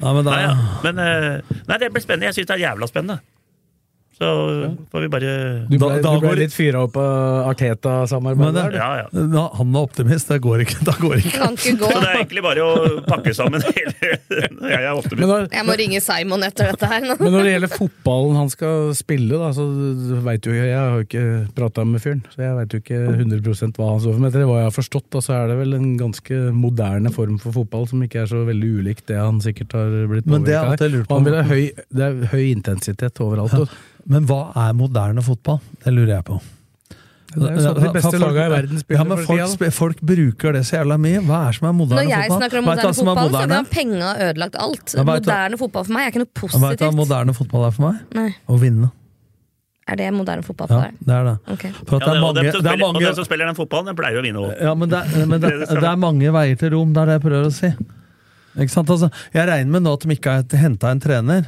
Nei, 0.00 0.12
men 0.16 0.24
da, 0.24 0.30
Nei, 0.32 0.40
ja. 0.46 0.52
men, 0.84 1.00
eh, 1.04 1.56
nei, 1.68 1.76
det 1.82 1.90
blir 1.92 2.02
spennende. 2.04 2.30
Jeg 2.30 2.38
syns 2.38 2.48
det 2.48 2.56
er 2.56 2.62
jævla 2.66 2.88
spennende. 2.88 3.20
Så 4.20 4.76
får 4.92 5.00
vi 5.00 5.08
bare 5.08 5.30
Du 5.70 5.78
ble, 5.80 5.94
da 6.04 6.10
du 6.12 6.20
ble 6.20 6.28
går 6.28 6.40
litt 6.42 6.52
fyra 6.52 6.82
opp 6.84 6.96
av 7.00 7.46
Arteta-samarbeidet 7.54 8.64
du. 8.74 8.76
Ja, 8.76 8.88
ja. 8.98 9.06
Ja, 9.32 9.44
han 9.56 9.70
er 9.72 9.86
optimist. 9.86 10.28
Det 10.28 10.42
går 10.44 10.66
ikke. 10.66 10.76
Da 10.90 10.92
går 11.00 11.22
ikke. 11.22 11.32
Kan 11.38 11.56
ikke 11.56 11.72
gå. 11.80 11.88
Så 11.88 12.02
det 12.02 12.10
er 12.10 12.18
egentlig 12.18 12.42
bare 12.44 12.66
å 12.66 13.00
pakke 13.06 13.32
sammen 13.36 13.64
hele 13.64 13.94
Jeg 14.74 14.82
er 14.82 14.90
optimist. 14.92 15.24
Når, 15.24 15.46
Jeg 15.54 15.66
må 15.70 15.76
ringe 15.80 16.02
Simon 16.04 16.44
etter 16.44 16.68
dette 16.68 16.90
her 16.90 17.06
nå. 17.06 17.16
men 17.20 17.32
når 17.32 17.46
det 17.48 17.54
gjelder 17.54 17.72
fotballen 17.72 18.36
han 18.42 18.52
skal 18.52 18.90
spille, 18.98 19.40
da, 19.40 19.50
så 19.56 19.64
vet 20.26 20.48
jo 20.48 20.56
jeg 20.58 20.74
har 20.76 20.98
jo 20.98 21.06
ikke 21.06 21.24
prata 21.56 21.84
med 21.88 22.02
fyren, 22.04 22.20
så 22.34 22.44
jeg 22.44 22.56
veit 22.58 22.76
jo 22.76 22.80
ikke 22.82 23.00
100 23.14 23.40
hva 23.78 23.88
han 23.94 24.02
står 24.04 24.12
for. 24.12 24.20
Men 24.20 24.28
etter 24.28 24.44
hva 24.50 24.58
jeg 24.60 24.68
har 24.68 24.76
forstått, 24.76 25.08
da, 25.16 25.22
så 25.24 25.36
er 25.38 25.52
det 25.52 25.56
vel 25.62 25.78
en 25.78 25.88
ganske 26.00 26.40
moderne 26.56 27.12
form 27.14 27.38
for 27.40 27.56
fotball 27.56 27.88
som 27.88 28.04
ikke 28.04 28.26
er 28.26 28.28
så 28.34 28.44
veldig 28.48 28.72
ulikt 28.82 29.06
det 29.08 29.16
han 29.20 29.40
sikkert 29.44 29.78
har 29.78 29.96
blitt 30.12 30.28
Men 30.28 30.44
det 30.44 30.58
er 30.58 30.74
påvirka 30.76 31.16
av. 31.16 31.24
Det, 31.30 31.38
ha 31.40 31.48
høy, 31.54 31.86
det 31.96 32.10
er 32.10 32.20
høy 32.34 32.44
intensitet 32.50 33.24
overalt. 33.24 33.56
og 33.64 33.72
Men 34.10 34.24
hva 34.26 34.40
er 34.58 34.72
moderne 34.74 35.22
fotball? 35.22 35.60
Det 35.84 35.92
lurer 35.94 36.16
jeg 36.18 36.24
på. 36.26 36.40
Det 37.30 37.46
er 37.46 37.52
jo 37.54 37.62
sånn 37.62 37.76
de 37.78 37.90
beste 37.94 38.18
lagene 38.18 38.46
i 38.48 38.50
verden 38.50 38.78
spiller 38.82 38.98
ja, 38.98 39.04
men 39.06 39.20
for 39.22 39.38
folk, 39.38 39.74
folk 39.76 40.00
bruker 40.02 40.56
det 40.56 40.64
så 40.66 40.80
jævla 40.80 40.96
mye. 40.98 41.20
Hva 41.22 41.36
er 41.46 41.54
som 41.54 41.68
er 41.68 41.74
moderne 41.78 42.00
fotball? 42.02 42.08
Når 42.10 42.16
jeg 42.16 42.32
snakker 42.40 42.58
om 42.58 42.64
moderne 42.66 42.94
fotball, 42.96 43.20
moderne 43.20 43.28
er 43.30 43.30
fotball, 43.30 43.44
så 43.46 43.58
har 43.60 43.68
penga 43.76 44.08
ødelagt 44.26 44.56
alt. 44.64 44.94
Ja, 44.98 45.04
Moderne 45.06 45.60
fotball 45.60 45.84
for 45.86 45.94
meg 45.94 46.02
er 46.08 46.10
ikke 46.10 46.22
noe 46.24 46.30
Vet 46.30 46.40
du 46.40 46.48
hva 46.50 46.64
positivt. 46.66 46.96
moderne 46.98 47.36
fotball 47.38 47.66
er 47.68 47.76
for 47.76 47.86
meg? 47.86 48.00
Nei. 48.18 48.26
Å 48.50 48.58
vinne. 48.64 48.90
Er 49.90 49.98
det 50.02 50.08
moderne 50.14 50.42
fotball 50.46 50.68
for 50.74 50.82
deg? 50.82 50.98
Ja, 50.98 51.06
det 51.06 51.14
er 51.20 51.28
det. 51.30 51.36
Ok. 51.54 51.62
For 51.86 51.94
at 51.94 52.02
Ja, 52.02 52.10
det 52.10 52.10
er 52.10 52.20
mange, 52.26 52.34
dem 52.34 52.50
det 52.50 52.72
er 52.74 52.82
mange, 52.82 52.98
og 52.98 53.06
den 53.06 53.14
som 53.20 53.28
spiller 53.30 53.46
den 53.50 53.58
fotballen, 53.58 53.86
den 53.92 53.98
pleier 54.02 54.18
å 54.18 54.26
vinne 54.26 54.42
òg. 54.42 54.50
Ja, 54.66 54.74
men, 54.74 54.90
det, 54.90 54.98
er- 55.06 55.26
men 55.30 55.40
det, 55.46 55.50
Det 55.60 55.70
er 55.70 55.80
det 55.86 55.90
er 55.94 56.02
mange 56.02 56.34
veier 56.34 56.58
til 56.60 56.74
rom, 56.74 56.92
det 56.94 57.02
er 57.02 57.06
det 57.12 57.16
jeg 57.20 57.24
prøver 57.30 57.46
å 57.46 57.54
si. 57.54 57.70
Ikke 58.58 58.74
sant? 58.74 58.90
Altså, 58.90 59.08
jeg 59.38 59.46
regner 59.46 59.70
med 59.78 59.86
nå 59.86 59.94
at 59.94 60.02
de 60.02 60.14
ikke 60.18 60.34
har 60.34 60.60
henta 60.66 60.90
en 60.90 61.02
trener 61.06 61.46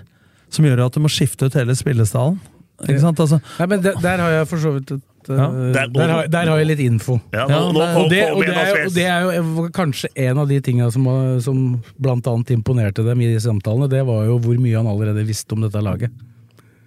som 0.53 0.67
gjør 0.67 0.87
at 0.87 0.95
du 0.95 1.01
må 1.03 1.11
skifte 1.11 1.47
ut 1.51 1.55
hele 1.59 1.75
spillestallen. 1.75 2.39
Ikke 2.83 3.01
sant? 3.03 3.21
Altså, 3.23 3.39
Nei, 3.59 3.67
men 3.71 3.83
der, 3.85 3.99
der 4.03 4.23
har 4.25 4.31
jeg 4.41 4.49
for 4.51 4.63
så 4.63 4.73
vidt 4.77 4.91
et 4.97 5.31
uh, 5.31 5.37
Ja. 5.39 5.47
der, 5.87 6.09
har, 6.11 6.27
der 6.33 6.51
har 6.51 6.59
jeg 6.59 6.67
litt 6.73 6.83
info. 6.83 7.21
Ja, 7.35 7.45
nå, 7.47 7.61
nå, 7.77 7.85
Og 8.03 8.11
det, 8.11 8.25
og, 8.33 8.43
det 8.43 8.57
er 8.59 8.81
og 8.87 8.97
det 8.97 9.05
er 9.07 9.29
jo 9.39 9.69
kanskje 9.75 10.11
en 10.25 10.41
av 10.43 10.51
de 10.51 10.59
tinga 10.61 10.91
som, 10.91 11.07
som 11.45 11.61
annet 12.03 12.51
imponerte 12.57 13.05
dem 13.07 13.23
i 13.23 13.31
de 13.31 13.39
samtalene. 13.43 13.91
Det 13.93 14.03
var 14.09 14.27
jo 14.27 14.41
hvor 14.43 14.59
mye 14.59 14.77
han 14.81 14.91
allerede 14.91 15.23
visste 15.29 15.55
om 15.55 15.63
dette 15.63 15.83
laget. 15.83 16.11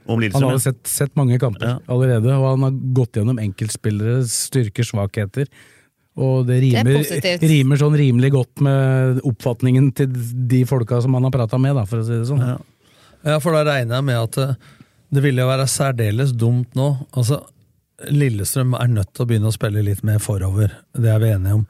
Om 0.05 0.21
Han 0.21 0.35
har 0.35 0.51
hadde 0.51 0.61
sett, 0.61 0.83
sett 0.85 1.15
mange 1.17 1.39
kamper 1.41 1.65
Ja. 1.65 1.77
allerede, 1.89 2.29
og 2.35 2.51
han 2.51 2.67
har 2.67 2.75
gått 2.93 3.17
gjennom 3.17 3.39
enkeltspilleres 3.41 4.35
styrker, 4.51 4.85
svakheter. 4.85 5.47
Og 6.15 6.45
det 6.47 6.61
Det 6.61 6.75
er 6.79 6.85
rimer, 6.85 7.39
det 7.41 7.49
rimer 7.49 7.79
sånn 7.79 7.95
rimelig 7.97 8.31
godt 8.31 8.61
med 8.63 9.19
oppfatningen 9.25 9.89
til 9.97 10.07
de 10.47 10.61
folka 10.65 11.01
som 11.01 11.13
han 11.17 11.23
har 11.23 11.31
prata 11.31 11.57
med, 11.57 11.75
da, 11.75 11.83
for 11.89 11.99
å 11.99 12.05
si 12.05 12.13
det 12.13 12.27
sånn. 12.29 12.39
Ja. 12.39 12.57
Ja, 13.25 13.39
for 13.41 13.57
da 13.57 13.63
regner 13.65 13.97
jeg 13.97 14.05
med 14.05 14.21
at 14.21 14.57
det, 15.13 15.23
ville 15.23 15.43
jo 15.43 15.49
være 15.49 15.67
særdeles 15.69 16.33
dumt 16.37 16.75
nå. 16.77 16.89
Altså, 17.17 17.41
Lillestrøm 18.11 18.75
er 18.77 18.91
nødt 18.91 19.13
til 19.13 19.23
å 19.23 19.29
begynne 19.29 19.51
å 19.51 19.55
spille 19.55 19.83
litt 19.85 20.03
mer 20.07 20.19
forover, 20.23 20.73
det 20.97 21.11
er 21.11 21.21
vi 21.23 21.31
enige 21.31 21.61
om. 21.61 21.65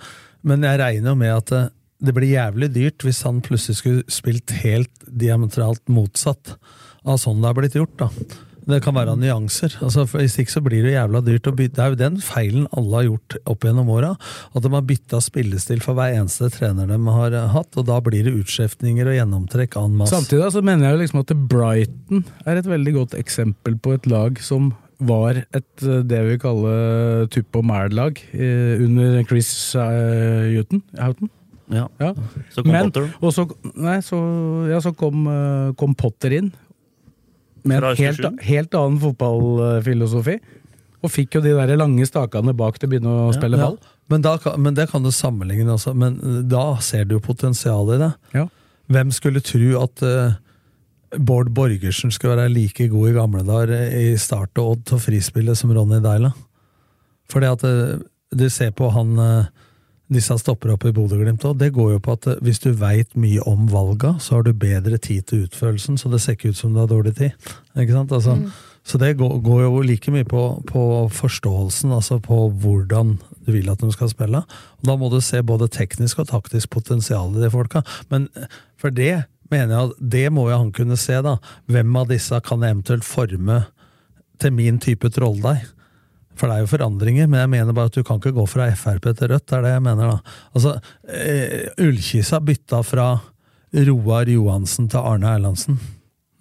Men 0.45 0.65
jeg 0.65 0.81
regner 0.81 1.11
jo 1.11 1.19
med 1.19 1.33
at 1.33 1.51
det, 1.53 1.63
det 2.05 2.13
blir 2.13 2.33
jævlig 2.33 2.69
dyrt 2.75 3.05
hvis 3.05 3.23
han 3.25 3.43
plutselig 3.45 3.79
skulle 3.79 4.11
spilt 4.11 4.53
helt 4.63 5.05
diametralt 5.07 5.83
motsatt 5.89 6.55
av 7.05 7.19
sånn 7.21 7.41
det 7.41 7.49
er 7.49 7.57
blitt 7.59 7.77
gjort. 7.77 7.95
da. 8.01 8.09
Det 8.65 8.79
kan 8.81 8.95
være 8.97 9.13
nyanser. 9.19 9.75
altså 9.85 10.05
for 10.09 10.23
Hvis 10.23 10.37
ikke 10.41 10.53
så 10.55 10.61
blir 10.65 10.85
det 10.85 10.95
jævla 10.95 11.21
dyrt 11.25 11.49
å 11.49 11.53
bytte. 11.55 11.75
Det 11.75 11.83
er 11.83 11.93
jo 11.93 11.99
den 11.99 12.21
feilen 12.23 12.65
alle 12.73 12.97
har 12.97 13.07
gjort 13.09 13.37
opp 13.53 13.67
gjennom 13.67 13.91
åra. 13.93 14.13
At 14.55 14.65
de 14.65 14.71
har 14.73 14.87
bytta 14.89 15.21
spillestil 15.21 15.83
for 15.85 15.97
hver 15.97 16.15
eneste 16.17 16.49
trener 16.53 16.89
de 16.89 16.97
har 17.17 17.37
hatt. 17.53 17.77
Og 17.77 17.85
da 17.89 17.99
blir 18.05 18.25
det 18.25 18.33
utskiftninger 18.39 19.11
og 19.11 19.19
gjennomtrekk 19.19 19.77
en 19.81 19.99
masse. 20.01 20.15
Samtidig 20.15 20.49
så 20.55 20.63
mener 20.65 20.89
jeg 20.89 20.97
jo 20.97 21.03
liksom 21.03 21.21
at 21.21 21.35
Brighton 21.51 22.25
er 22.45 22.61
et 22.61 22.73
veldig 22.73 22.97
godt 22.97 23.15
eksempel 23.19 23.77
på 23.77 23.95
et 23.99 24.09
lag 24.09 24.41
som 24.41 24.73
var 25.03 25.41
et 25.43 25.83
eh, 25.83 26.03
det 26.07 26.21
vi 26.29 26.37
kaller 26.41 27.25
tuppe 27.33 27.59
og 27.59 27.67
mæl-lag 27.67 28.19
eh, 28.33 28.83
under 28.83 29.23
Chris 29.27 29.49
eh, 29.75 30.55
Houghton. 30.55 30.83
Houghton? 30.97 31.31
Ja. 31.73 31.87
Ja. 31.99 32.11
Så 32.53 32.61
kom 32.61 32.71
Men, 32.71 32.91
Potter. 32.91 33.09
og 33.19 33.33
så, 33.33 33.47
nei, 33.73 33.97
så, 34.05 34.19
ja, 34.69 34.79
så 34.83 34.93
kom, 34.93 35.25
kom 35.79 35.95
Potter 35.97 36.35
inn 36.37 36.51
med 37.65 37.83
en 37.83 37.97
helt, 37.99 38.45
helt 38.45 38.77
annen 38.77 39.01
fotballfilosofi. 39.01 40.37
Og 41.05 41.11
fikk 41.13 41.37
jo 41.37 41.43
de 41.45 41.53
der 41.53 41.75
lange 41.77 42.05
stakene 42.07 42.55
bak 42.57 42.79
til 42.79 42.89
å 42.89 42.93
begynne 42.93 43.17
å 43.27 43.33
spille 43.35 43.59
ball. 43.61 43.77
Ja, 43.77 43.93
men, 44.13 44.23
da, 44.25 44.37
men 44.61 44.77
det 44.77 44.87
kan 44.91 45.05
du 45.05 45.11
sammenligne 45.13 45.75
altså. 45.75 45.93
Men 45.97 46.17
eh, 46.21 46.39
da 46.49 46.65
ser 46.85 47.05
du 47.05 47.17
jo 47.17 47.25
potensialet 47.25 47.97
i 47.97 48.01
det. 48.05 48.11
Ja. 48.37 48.47
Hvem 48.95 49.13
skulle 49.13 49.41
tro 49.45 49.69
at 49.81 50.03
uh, 50.05 50.35
Bård 51.17 51.49
Borgersen 51.57 52.13
skulle 52.13 52.35
være 52.35 52.53
like 52.53 52.89
god 52.91 53.09
i 53.09 53.15
gamle 53.15 53.45
dager 53.45 53.73
eh, 53.79 54.11
i 54.13 54.17
start 54.21 54.57
og 54.61 54.75
odd 54.75 54.83
til 54.91 55.01
frispillet 55.01 55.57
som 55.57 55.73
Ronny 55.73 56.01
Deila? 56.03 56.33
Fordi 57.33 57.49
at 57.49 57.65
uh, 57.65 57.95
du 58.35 58.45
ser 58.49 58.73
på 58.75 58.89
han 58.93 59.17
eh, 59.21 59.51
disse 60.13 60.35
stopper 60.37 60.75
opp 60.75 60.85
i 60.85 60.93
Bodø-Glimt 60.93 61.43
òg, 61.47 61.57
det 61.57 61.71
går 61.73 61.95
jo 61.95 62.03
på 62.03 62.13
at 62.17 62.27
eh, 62.29 62.39
hvis 62.45 62.61
du 62.61 62.69
veit 62.77 63.15
mye 63.17 63.41
om 63.49 63.65
valga, 63.71 64.15
så 64.21 64.37
har 64.37 64.45
du 64.45 64.53
bedre 64.53 64.99
tid 65.01 65.25
til 65.29 65.45
utførelsen, 65.47 65.97
så 65.97 66.11
det 66.11 66.21
ser 66.21 66.37
ikke 66.37 66.53
ut 66.53 66.59
som 66.59 66.75
du 66.75 66.81
har 66.83 66.89
dårlig 66.91 67.15
tid. 67.17 67.51
Ikke 67.73 67.95
sant? 67.95 68.13
Altså, 68.13 68.37
Så 68.85 68.99
det 69.01 69.15
går, 69.17 69.39
går 69.41 69.61
jo 69.63 69.81
like 69.81 70.11
mye 70.13 70.27
på, 70.29 70.61
på 70.69 70.81
forståelsen, 71.09 71.89
altså 71.91 72.19
på 72.21 72.51
hvordan 72.53 73.15
du 73.47 73.51
vil 73.55 73.71
at 73.71 73.81
de 73.81 73.89
skal 73.89 74.11
spille. 74.11 74.43
Og 74.45 74.85
da 74.85 74.93
må 75.01 75.09
du 75.09 75.17
se 75.25 75.41
både 75.41 75.71
teknisk 75.73 76.21
og 76.21 76.27
taktisk 76.29 76.69
potensial 76.69 77.33
i 77.33 77.41
de 77.41 77.49
folka. 77.49 77.81
Men 78.13 78.27
for 78.77 78.93
det 78.93 79.25
mener 79.49 79.73
jeg 79.73 79.89
at 79.89 80.03
det 80.13 80.25
må 80.33 80.45
jo 80.51 80.59
han 80.59 80.69
kunne 80.75 80.97
se, 81.01 81.17
da. 81.25 81.39
Hvem 81.65 81.97
av 81.97 82.13
disse 82.13 82.37
kan 82.45 82.61
jeg 82.61 82.75
eventuelt 82.75 83.07
forme 83.07 83.63
til 84.37 84.53
min 84.53 84.77
type 84.77 85.09
trolldeig? 85.17 85.65
For 86.35 86.49
det 86.49 86.57
er 86.57 86.65
jo 86.65 86.71
forandringer, 86.71 87.29
men 87.31 87.43
jeg 87.43 87.51
mener 87.53 87.75
bare 87.75 87.91
at 87.91 87.97
du 87.97 88.03
kan 88.03 88.19
ikke 88.19 88.35
gå 88.35 88.45
fra 88.49 88.67
Frp 88.75 89.07
til 89.11 89.31
Rødt. 89.31 89.47
det 89.47 89.57
er 89.57 89.65
det 89.65 89.75
jeg 89.75 89.85
mener 89.85 90.11
da. 90.11 90.35
Altså, 90.53 90.75
eh, 91.07 91.69
Ullkisa 91.81 92.41
bytta 92.43 92.81
fra 92.83 93.09
Roar 93.75 94.29
Johansen 94.31 94.89
til 94.91 94.99
Arne 94.99 95.31
Erlandsen. 95.35 95.79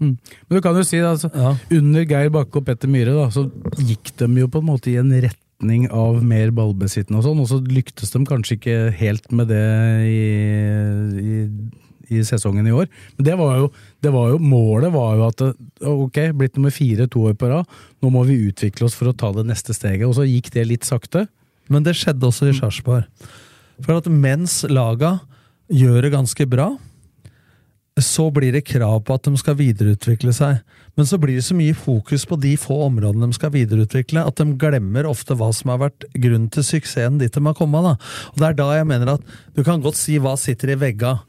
Mm. 0.03 0.17
Men 0.19 0.57
du 0.57 0.61
kan 0.63 0.77
jo 0.77 0.85
si 0.87 0.99
det, 0.99 1.07
altså, 1.07 1.31
under 1.71 2.07
Geir 2.09 2.31
Bakke 2.35 2.61
og 2.61 2.67
Petter 2.67 2.91
Myhre 2.91 3.15
da, 3.15 3.29
så 3.33 3.47
gikk 3.79 4.13
de 4.19 4.29
jo 4.43 4.51
på 4.51 4.63
en 4.63 4.69
måte 4.69 4.91
i 4.91 4.99
en 5.01 5.13
retning 5.15 5.87
av 5.95 6.19
mer 6.27 6.51
ballbesittende 6.55 7.21
og 7.21 7.27
sånn, 7.29 7.43
og 7.45 7.49
så 7.51 7.61
lyktes 7.63 8.13
de 8.13 8.25
kanskje 8.29 8.59
ikke 8.59 8.79
helt 8.99 9.31
med 9.33 9.53
det 9.55 9.65
i, 10.11 10.25
i, 11.23 11.39
i 12.21 12.27
sesongen 12.27 12.67
i 12.69 12.75
år. 12.75 12.89
Men 13.17 13.29
det 13.29 13.37
var 13.41 13.59
jo, 13.61 13.71
det 14.05 14.13
var 14.15 14.33
jo 14.33 14.41
målet 14.43 14.95
var 14.95 15.17
jo 15.19 15.27
at 15.29 15.45
ok, 15.91 16.21
blitt 16.39 16.59
nummer 16.59 16.75
fire 16.75 17.09
to 17.11 17.27
år 17.31 17.37
på 17.39 17.51
rad, 17.51 17.69
nå 18.03 18.13
må 18.15 18.25
vi 18.29 18.41
utvikle 18.49 18.89
oss 18.89 18.97
for 18.99 19.11
å 19.11 19.17
ta 19.17 19.33
det 19.37 19.47
neste 19.49 19.77
steget, 19.77 20.07
og 20.09 20.17
så 20.19 20.27
gikk 20.29 20.53
det 20.55 20.69
litt 20.71 20.89
sakte. 20.89 21.27
Men 21.73 21.85
det 21.87 21.97
skjedde 21.97 22.29
også 22.29 22.51
i 22.51 22.57
Sarpsborg. 22.57 23.07
For 23.83 23.97
at 23.97 24.11
mens 24.11 24.63
laga 24.71 25.19
gjør 25.73 26.05
det 26.05 26.13
ganske 26.15 26.47
bra, 26.51 26.75
så 28.03 28.27
blir 28.35 28.51
det 28.53 28.65
krav 28.67 29.05
på 29.07 29.15
at 29.15 29.27
de 29.29 29.39
skal 29.39 29.55
videreutvikle 29.59 30.33
seg. 30.35 30.63
Men 30.99 31.07
så 31.07 31.19
blir 31.21 31.39
det 31.39 31.47
så 31.47 31.55
mye 31.55 31.77
fokus 31.79 32.25
på 32.27 32.39
de 32.43 32.55
få 32.59 32.81
områdene 32.89 33.29
de 33.29 33.37
skal 33.37 33.53
videreutvikle, 33.55 34.25
at 34.27 34.41
de 34.41 34.57
glemmer 34.59 35.07
ofte 35.07 35.37
hva 35.39 35.53
som 35.55 35.71
har 35.71 35.85
vært 35.87 36.07
grunnen 36.13 36.51
til 36.55 36.67
suksessen 36.67 37.21
dit 37.23 37.35
de 37.35 37.43
har 37.47 37.57
kommet. 37.59 37.87
Da. 37.87 37.95
Og 38.33 38.43
Det 38.43 38.49
er 38.49 38.59
da 38.59 38.69
jeg 38.79 38.89
mener 38.91 39.15
at 39.15 39.31
du 39.55 39.63
kan 39.63 39.83
godt 39.83 39.99
si 40.01 40.19
hva 40.19 40.35
sitter 40.39 40.75
i 40.75 40.81
vegga. 40.81 41.21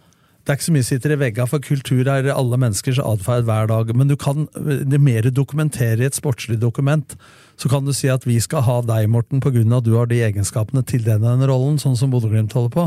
Det 0.46 0.54
er 0.54 0.60
ikke 0.60 0.68
så 0.68 0.74
mye 0.76 0.86
sitter 0.86 1.14
i 1.16 1.18
vegga, 1.18 1.46
for 1.50 1.64
kultur 1.64 2.06
er 2.06 2.28
alle 2.30 2.58
menneskers 2.62 3.00
atferd 3.02 3.48
hver 3.48 3.66
dag. 3.72 3.90
Men 3.98 4.12
du 4.12 4.14
kan 4.14 4.46
det 4.54 5.00
mer 5.02 5.26
du 5.26 5.32
dokumenterer 5.34 6.04
i 6.04 6.06
et 6.06 6.18
sportslig 6.18 6.60
dokument, 6.62 7.16
så 7.58 7.72
kan 7.72 7.88
du 7.88 7.94
si 7.98 8.12
at 8.14 8.28
vi 8.30 8.38
skal 8.44 8.62
ha 8.68 8.76
deg, 8.86 9.08
Morten, 9.10 9.42
av 9.42 9.80
at 9.80 9.88
du 9.88 9.96
har 9.98 10.06
de 10.12 10.22
egenskapene 10.22 10.86
til 10.86 11.02
den 11.08 11.26
og 11.26 11.40
den 11.40 11.50
rollen, 11.50 11.80
sånn 11.82 11.98
som 11.98 12.14
Bodø-Glimt 12.14 12.54
holder 12.54 12.76
på. 12.76 12.86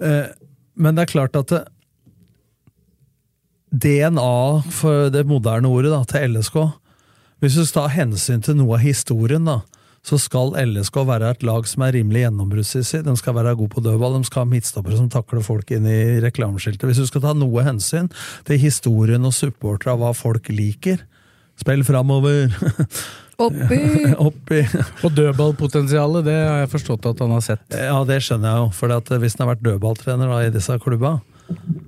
Eh, 0.00 0.32
Men 0.80 0.96
det 0.96 1.02
er 1.02 1.12
klart 1.12 1.36
at 1.36 1.52
DNA, 3.70 4.62
for 4.72 5.10
det 5.12 5.26
moderne 5.28 5.68
ordet, 5.68 5.92
da, 5.92 6.00
til 6.08 6.32
LSK 6.32 6.56
Hvis 7.40 7.54
du 7.54 7.64
tar 7.64 7.92
hensyn 7.92 8.40
til 8.40 8.56
noe 8.56 8.78
av 8.78 8.84
historien, 8.84 9.44
da, 9.44 9.60
så 10.06 10.16
skal 10.20 10.54
LSK 10.56 10.96
være 11.04 11.30
et 11.34 11.42
lag 11.44 11.66
som 11.68 11.84
er 11.84 11.94
rimelig 11.98 12.24
gjennombruddssissig. 12.24 13.02
De 13.04 13.14
skal 13.20 13.36
være 13.36 13.54
gode 13.58 13.74
på 13.74 13.82
dødball, 13.84 14.16
de 14.16 14.28
skal 14.28 14.44
ha 14.44 14.50
midtstoppere 14.50 14.96
som 14.96 15.10
takler 15.12 15.44
folk 15.44 15.70
inn 15.76 15.88
i 15.88 16.20
reklameskiltet. 16.24 16.86
Hvis 16.88 17.02
du 17.02 17.08
skal 17.10 17.24
ta 17.26 17.34
noe 17.36 17.64
hensyn 17.66 18.08
til 18.48 18.60
historien 18.62 19.28
og 19.28 19.36
supportere 19.36 19.94
av 19.94 20.00
hva 20.00 20.14
folk 20.16 20.48
liker, 20.52 21.04
spill 21.60 21.84
framover! 21.84 22.48
Oppi! 23.40 23.80
Oppi. 24.28 24.60
Og 25.04 25.12
dødballpotensialet, 25.16 26.24
det 26.28 26.36
har 26.36 26.62
jeg 26.62 26.72
forstått 26.74 27.10
at 27.12 27.20
han 27.24 27.34
har 27.36 27.44
sett. 27.44 27.66
Ja, 27.72 27.98
det 28.08 28.20
skjønner 28.24 28.52
jeg 28.52 28.64
jo, 28.64 28.70
for 28.76 29.20
hvis 29.22 29.36
han 29.36 29.46
har 29.46 29.54
vært 29.54 29.66
dødballtrener 29.68 30.32
da, 30.32 30.40
i 30.44 30.54
disse 30.54 30.76
klubba 30.82 31.18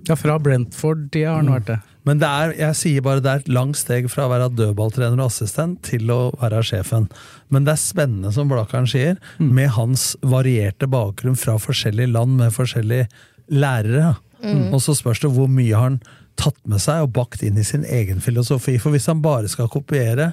Ja, 0.08 0.16
fra 0.18 0.38
Brentford-tida 0.42 1.34
har 1.34 1.42
han 1.42 1.52
vært 1.52 1.68
det. 1.72 1.80
Men 2.08 2.18
det 2.18 2.28
er, 2.28 2.54
jeg 2.58 2.78
sier 2.78 3.04
bare 3.04 3.22
det 3.22 3.30
er 3.30 3.42
et 3.42 3.52
langt 3.52 3.78
steg 3.78 4.08
fra 4.10 4.26
å 4.26 4.32
være 4.32 4.50
dødballtrener 4.58 5.20
og 5.20 5.28
assistent 5.28 5.78
til 5.86 6.10
å 6.10 6.20
være 6.40 6.62
sjefen. 6.66 7.06
Men 7.54 7.66
det 7.66 7.76
er 7.76 7.82
spennende, 7.82 8.32
som 8.34 8.50
Blakkaren 8.50 8.88
sier, 8.90 9.20
med 9.38 9.70
hans 9.76 10.12
varierte 10.22 10.88
bakgrunn 10.90 11.38
fra 11.38 11.58
forskjellige 11.62 12.10
land 12.14 12.40
med 12.40 12.54
forskjellige 12.56 13.06
lærere. 13.54 14.16
Mm. 14.42 14.72
Og 14.74 14.82
så 14.82 14.96
spørs 14.98 15.22
det 15.22 15.30
hvor 15.36 15.50
mye 15.50 15.76
har 15.76 15.92
han 15.92 16.00
tatt 16.40 16.58
med 16.66 16.82
seg 16.82 17.04
og 17.04 17.12
bakt 17.14 17.44
inn 17.46 17.60
i 17.60 17.66
sin 17.66 17.84
egen 17.86 18.22
filosofi. 18.24 18.78
For 18.82 18.94
hvis 18.94 19.06
han 19.10 19.22
bare 19.22 19.50
skal 19.52 19.70
kopiere 19.70 20.32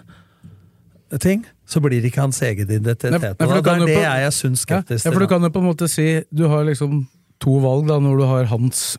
ting, 1.22 1.44
så 1.70 1.82
blir 1.84 2.02
det 2.02 2.10
ikke 2.12 2.26
hans 2.26 2.42
egen 2.46 2.70
identitet. 2.70 3.14
Nei, 3.14 3.22
for 3.38 3.62
det 3.62 3.76
er 3.76 3.86
det 3.86 4.00
jeg 4.00 4.26
er 4.26 4.34
sunt 4.34 4.62
skeptisk 4.62 5.06
Ja, 5.06 5.14
for 5.14 5.22
du 5.22 5.30
kan 5.30 5.46
jo 5.46 5.52
på 5.54 5.62
en 5.62 5.70
måte 5.70 5.90
si 5.90 6.08
Du 6.30 6.48
har 6.50 6.66
liksom 6.66 7.04
to 7.42 7.56
valg 7.64 7.88
da 7.90 8.00
når 8.02 8.20
du 8.20 8.26
har 8.30 8.50
hans 8.52 8.98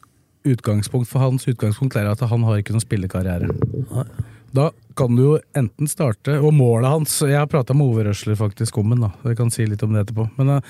utgangspunkt. 0.49 1.09
For 1.11 1.23
hans 1.23 1.47
utgangspunkt 1.51 1.97
er 1.99 2.11
at 2.11 2.23
han 2.31 2.45
har 2.47 2.61
ikke 2.61 2.75
noen 2.75 2.85
spillekarriere. 2.85 3.51
Da 4.57 4.71
kan 4.99 5.15
du 5.17 5.23
jo 5.23 5.35
enten 5.55 5.87
starte 5.87 6.35
Og 6.43 6.51
målet 6.57 6.91
hans 6.91 7.13
Jeg 7.23 7.39
har 7.39 7.47
prata 7.51 7.75
med 7.77 7.87
Ove 7.87 8.09
Røsler 8.09 8.35
faktisk 8.39 8.81
om 8.81 8.91
den, 8.91 9.05
da. 9.05 9.13
Jeg 9.29 9.39
kan 9.39 9.53
si 9.55 9.67
litt 9.67 9.83
om 9.87 9.95
det 9.95 10.05
etterpå. 10.05 10.27
Men 10.41 10.57
uh, 10.59 10.61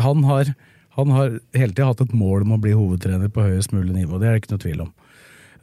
han 0.00 0.24
har 0.28 0.54
han 0.92 1.08
har 1.08 1.38
hele 1.56 1.72
tida 1.72 1.86
hatt 1.88 2.02
et 2.04 2.10
mål 2.12 2.42
om 2.44 2.50
å 2.52 2.60
bli 2.60 2.74
hovedtrener 2.76 3.30
på 3.32 3.46
høyest 3.46 3.70
mulig 3.72 3.94
nivå. 3.96 4.18
Det 4.20 4.26
er 4.28 4.34
det 4.34 4.42
ikke 4.42 4.50
noe 4.52 4.64
tvil 4.64 4.82
om. 4.84 4.90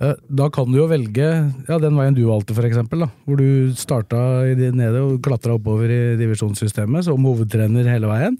Uh, 0.02 0.16
Da 0.26 0.48
kan 0.54 0.72
du 0.72 0.80
jo 0.80 0.88
velge 0.90 1.28
ja, 1.68 1.78
den 1.78 1.98
veien 2.00 2.18
du 2.18 2.24
valgte. 2.26 2.56
Da, 2.58 3.12
hvor 3.28 3.38
du 3.38 3.76
starta 3.78 4.22
nede 4.58 5.04
og 5.04 5.20
klatra 5.26 5.60
oppover 5.60 5.94
i 5.94 6.02
divisjonssystemet 6.18 7.06
som 7.06 7.30
hovedtrener 7.30 7.92
hele 7.94 8.10
veien. 8.10 8.40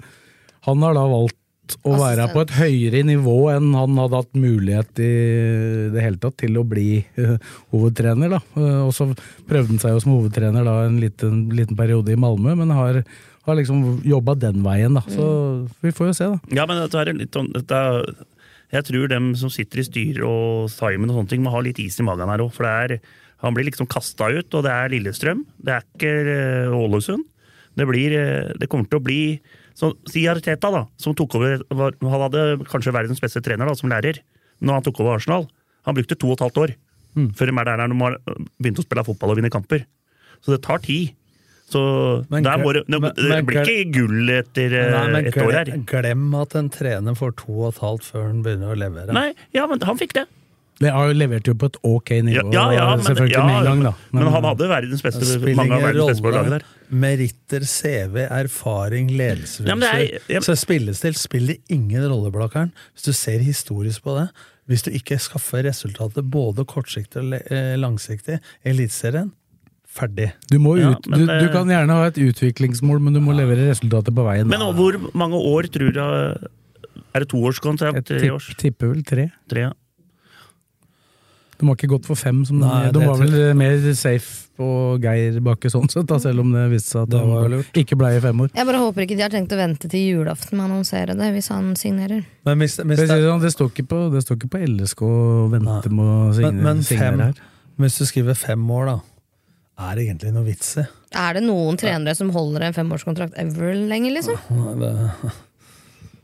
Han 0.66 0.82
har 0.82 0.98
da 0.98 1.06
valgt 1.10 1.38
å 1.86 1.94
være 2.00 2.26
på 2.34 2.42
et 2.44 2.52
høyere 2.58 3.02
nivå 3.08 3.36
enn 3.54 3.72
han 3.78 3.98
hadde 4.00 4.20
hatt 4.22 4.38
mulighet 4.40 5.02
i 5.04 5.10
det 5.94 6.04
hele 6.04 6.20
tatt 6.22 6.38
til 6.42 6.58
å 6.60 6.64
bli 6.68 7.02
eh, 7.20 7.36
hovedtrener. 7.74 8.36
Da. 8.36 8.40
Eh, 8.60 8.80
Og 8.88 8.94
så 8.96 9.08
prøvde 9.50 9.74
han 9.76 9.82
seg 9.84 9.96
jo 9.96 10.02
som 10.04 10.16
hovedtrener 10.18 10.66
da 10.68 10.76
en 10.88 11.00
liten, 11.04 11.46
liten 11.56 11.78
periode 11.80 12.14
i 12.14 12.20
Malmö, 12.20 12.56
men 12.60 12.74
har, 12.76 13.02
har 13.48 13.60
liksom 13.60 14.02
jobba 14.08 14.36
den 14.42 14.64
veien. 14.66 14.98
Da. 14.98 15.04
Så 15.14 15.30
vi 15.86 15.94
får 15.96 16.12
jo 16.12 16.18
se, 16.20 16.30
da. 16.34 16.56
Ja, 16.62 16.68
men 16.70 16.82
dette 16.82 17.00
er 17.04 17.14
litt 17.18 17.36
sånn 17.38 17.52
dette 17.56 17.80
er, 17.86 18.12
Jeg 18.70 18.86
tror 18.86 19.08
dem 19.10 19.32
som 19.40 19.50
sitter 19.50 19.82
i 19.82 19.88
styret 19.88 20.26
og 20.28 20.68
Simon 20.70 21.10
og 21.10 21.22
sånne 21.22 21.30
ting, 21.36 21.42
må 21.46 21.54
ha 21.56 21.62
litt 21.66 21.80
is 21.82 21.98
i 22.00 22.06
magen 22.06 22.30
her 22.30 22.44
òg. 22.46 22.52
For 22.54 22.68
det 22.68 22.74
er, 23.00 23.16
han 23.42 23.56
blir 23.56 23.66
liksom 23.70 23.88
kasta 23.90 24.28
ut, 24.30 24.54
og 24.54 24.66
det 24.68 24.74
er 24.76 24.92
Lillestrøm. 24.94 25.46
Det 25.58 25.74
er 25.74 25.88
ikke 25.88 26.14
eh, 26.36 26.76
Ålesund. 26.78 27.26
Det, 27.80 27.86
blir, 27.88 28.14
det 28.60 28.68
kommer 28.68 28.90
til 28.92 29.00
å 29.00 29.06
bli 29.06 29.22
så, 29.80 29.94
Si 30.12 30.26
Arteta, 30.28 30.72
da, 30.74 30.82
som 31.00 31.16
tok 31.16 31.38
over 31.40 31.62
var, 31.72 31.94
Han 32.04 32.24
hadde 32.26 32.42
kanskje 32.68 32.92
verdens 32.96 33.22
beste 33.24 33.40
trener 33.46 33.70
da, 33.70 33.76
som 33.80 33.90
lærer 33.92 34.20
når 34.60 34.74
han 34.80 34.84
tok 34.90 35.00
over 35.06 35.16
Arsenal. 35.16 35.46
Han 35.88 35.96
brukte 35.96 36.18
to 36.20 36.28
og 36.34 36.36
et 36.38 36.44
halvt 36.50 36.62
år 36.66 36.76
før 37.36 37.50
de 37.50 37.54
er 37.60 37.66
der 37.68 37.80
når 37.82 37.96
de 37.96 38.04
har 38.04 38.18
begynt 38.62 38.80
å 38.80 38.84
spille 38.86 39.04
fotball 39.08 39.32
og 39.34 39.40
vinne 39.40 39.50
kamper. 39.52 39.82
Så 40.46 40.54
det 40.54 40.60
tar 40.64 40.80
tid. 40.84 41.16
Så 41.70 41.80
Men 42.32 42.44
det, 42.46 42.54
det, 42.90 43.00
men- 43.02 43.14
det 43.18 43.40
blir 43.46 43.60
ikke 43.62 43.92
gull 43.94 44.30
etter 44.34 44.74
eh, 44.74 45.10
Nei, 45.14 45.22
et 45.30 45.36
år 45.38 45.52
her. 45.54 45.72
glem 45.90 46.28
at 46.40 46.56
en 46.60 46.70
trener 46.74 47.18
får 47.18 47.36
to 47.42 47.56
og 47.64 47.74
et 47.74 47.82
halvt 47.84 48.08
før 48.08 48.24
han 48.30 48.40
begynner 48.46 48.72
å 48.74 48.78
levere. 48.80 49.14
Nei, 49.14 49.34
ja, 49.54 49.66
men 49.70 49.80
han 49.86 50.00
fikk 50.00 50.14
det. 50.18 50.26
Det 50.80 50.92
har 50.96 51.10
jo 51.10 51.16
levert 51.20 51.48
jo 51.50 51.56
på 51.60 51.68
et 51.68 51.78
ok 51.84 52.12
nivå, 52.24 52.44
Ja, 52.56 52.66
ja, 52.72 52.76
ja, 52.78 52.84
men, 52.96 53.06
selvfølgelig 53.06 53.36
ja, 53.36 53.46
med 53.46 53.58
en 53.58 53.66
gang, 53.68 53.82
da. 53.90 53.94
men, 54.16 54.28
han 54.32 54.46
hadde 54.48 54.70
verdens 54.72 55.02
beste, 55.04 55.26
spiller 55.28 55.58
mange 55.60 55.76
av 55.76 55.84
verdens 55.90 56.14
beste 56.14 56.24
på 56.24 56.32
laget 56.36 56.54
der. 56.56 56.68
Meritter, 57.04 57.66
CV, 57.68 58.22
erfaring, 58.26 59.10
ledelsesfølelse. 59.12 59.68
Ja, 59.68 59.76
men 59.76 60.32
ja. 60.32 60.44
Så 60.46 60.56
spillestil 60.58 61.18
spiller 61.20 61.60
ingen 61.68 62.06
rolle, 62.08 62.32
Blakkaren. 62.34 62.72
Hvis 62.96 63.10
du 63.10 63.12
ser 63.18 63.44
historisk 63.44 64.08
på 64.08 64.16
det. 64.22 64.30
Hvis 64.70 64.86
du 64.86 64.92
ikke 64.94 65.18
skaffer 65.18 65.66
resultatet 65.66 66.28
både 66.30 66.64
kortsiktig 66.70 67.24
og 67.24 67.36
eh, 67.40 67.74
langsiktig 67.82 68.38
i 68.38 68.70
Eliteserien, 68.70 69.32
ferdig. 69.90 70.30
Du, 70.52 70.60
må 70.62 70.76
Ja, 70.78 70.94
men, 71.10 71.26
du, 71.26 71.26
du 71.26 71.50
kan 71.54 71.70
gjerne 71.72 71.98
ha 71.98 72.08
et 72.12 72.20
utviklingsmål, 72.22 73.02
men 73.02 73.18
du 73.18 73.22
må 73.26 73.34
levere 73.38 73.72
resultater 73.72 74.14
på 74.16 74.26
veien. 74.28 74.50
Men 74.52 74.64
hvor 74.78 75.00
mange 75.18 75.42
år 75.42 75.70
tror 75.74 75.94
du 75.96 76.02
Er 76.06 77.24
det 77.24 77.30
toårskontrakt? 77.32 77.98
Jeg 77.98 78.06
Tre 78.06 78.20
tipp, 78.22 78.58
tipper 78.62 78.94
vel 78.94 79.04
tre. 79.04 79.30
Tre, 79.50 79.70
ja. 79.70 79.74
De 81.60 81.68
har 81.68 81.76
ikke 81.76 81.90
gått 81.92 82.06
for 82.08 82.16
fem. 82.16 82.38
Som 82.48 82.62
Nei, 82.64 82.86
de, 82.88 83.00
de 83.00 83.08
var 83.10 83.18
vel 83.20 83.34
mer 83.60 83.82
safe 84.00 84.48
på 84.60 84.68
Geir 85.04 85.38
Bakke 85.44 85.70
sånn 85.72 85.88
sett, 85.92 86.06
da, 86.08 86.18
selv 86.20 86.42
om 86.44 86.50
det 86.56 86.66
viste 86.72 86.94
seg 86.94 87.06
at 87.06 87.12
Det 87.14 87.20
var 87.28 87.50
lurt. 87.52 87.78
ikke 87.80 87.98
ble 88.00 88.10
i 88.18 88.22
fem 88.24 88.42
år. 88.44 88.50
Jeg 88.56 88.68
bare 88.68 88.80
håper 88.82 89.06
ikke 89.06 89.18
de 89.20 89.24
har 89.24 89.32
tenkt 89.34 89.56
å 89.56 89.60
vente 89.60 89.92
til 89.92 90.06
julaften 90.16 90.56
med 90.60 90.66
å 90.66 90.70
annonsere 90.70 91.16
det, 91.20 91.30
hvis 91.36 91.48
han 91.52 91.70
signerer. 91.80 92.26
Men 92.48 92.64
hvis, 92.64 92.76
hvis, 92.80 93.00
Det, 93.00 93.08
det, 93.12 93.20
sånn, 93.24 93.46
står 93.56 93.72
ikke 93.72 93.88
på, 93.92 94.00
det 94.16 94.24
står 94.26 94.40
ikke 94.40 94.52
på 94.56 94.64
LSK 94.68 95.04
å 95.08 95.14
vente 95.54 95.92
med 95.94 96.04
å 96.06 96.18
signere, 96.36 96.56
men, 96.60 96.64
men 96.68 96.84
signere 96.88 97.12
fem, 97.12 97.24
her. 97.28 97.44
hvis 97.86 98.00
du 98.02 98.06
skriver 98.12 98.40
fem 98.40 98.66
år, 98.80 98.92
da, 98.94 98.98
er 99.90 99.96
det 99.96 100.08
egentlig 100.10 100.34
noe 100.36 100.48
vits 100.48 100.74
i? 100.80 100.88
Er 101.16 101.38
det 101.40 101.44
noen 101.48 101.78
trenere 101.80 102.16
som 102.20 102.32
holder 102.36 102.68
en 102.68 102.76
femårskontrakt 102.76 103.38
ever 103.40 103.76
lenger, 103.88 104.16
liksom? 104.20 104.40
Nei, 104.52 104.74
det- 104.84 105.36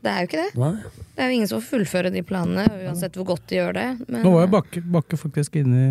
Det 0.06 0.12
er 0.14 0.22
jo 0.22 0.28
ikke 0.30 0.42
det. 0.44 0.50
Nei. 0.62 0.72
Det 1.16 1.24
er 1.24 1.30
jo 1.32 1.36
ingen 1.40 1.48
som 1.50 1.58
får 1.60 1.68
fullføre 1.72 2.10
de 2.14 2.20
planene, 2.28 2.64
uansett 2.86 3.14
hvor 3.18 3.26
godt 3.32 3.46
de 3.50 3.56
gjør 3.58 3.72
det. 3.74 3.86
Men, 4.06 4.20
Nå 4.22 4.30
var 4.36 4.44
jo 4.46 4.50
Bakke, 4.52 4.82
Bakke 4.94 5.18
faktisk 5.18 5.56
inne 5.58 5.80
i, 5.82 5.90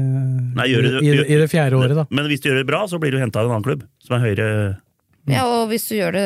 Nei, 0.61 0.68
det- 0.72 1.01
i, 1.01 1.11
i, 1.11 1.20
i 1.36 1.39
det 1.41 1.49
fjerde 1.51 1.80
året, 1.82 1.95
da. 1.97 2.05
Men 2.16 2.30
hvis 2.32 2.43
du 2.43 2.49
gjør 2.51 2.61
det 2.61 2.68
bra, 2.70 2.84
så 2.88 2.99
blir 3.01 3.11
du 3.11 3.20
henta 3.20 3.41
av 3.41 3.49
en 3.49 3.57
annen 3.57 3.66
klubb 3.68 3.84
som 4.05 4.18
er 4.20 4.24
høyere 4.30 4.49
ja, 5.26 5.41
og 5.49 5.72
hvis 5.72 5.88
du 5.89 5.95
gjør 5.97 6.13
det 6.13 6.26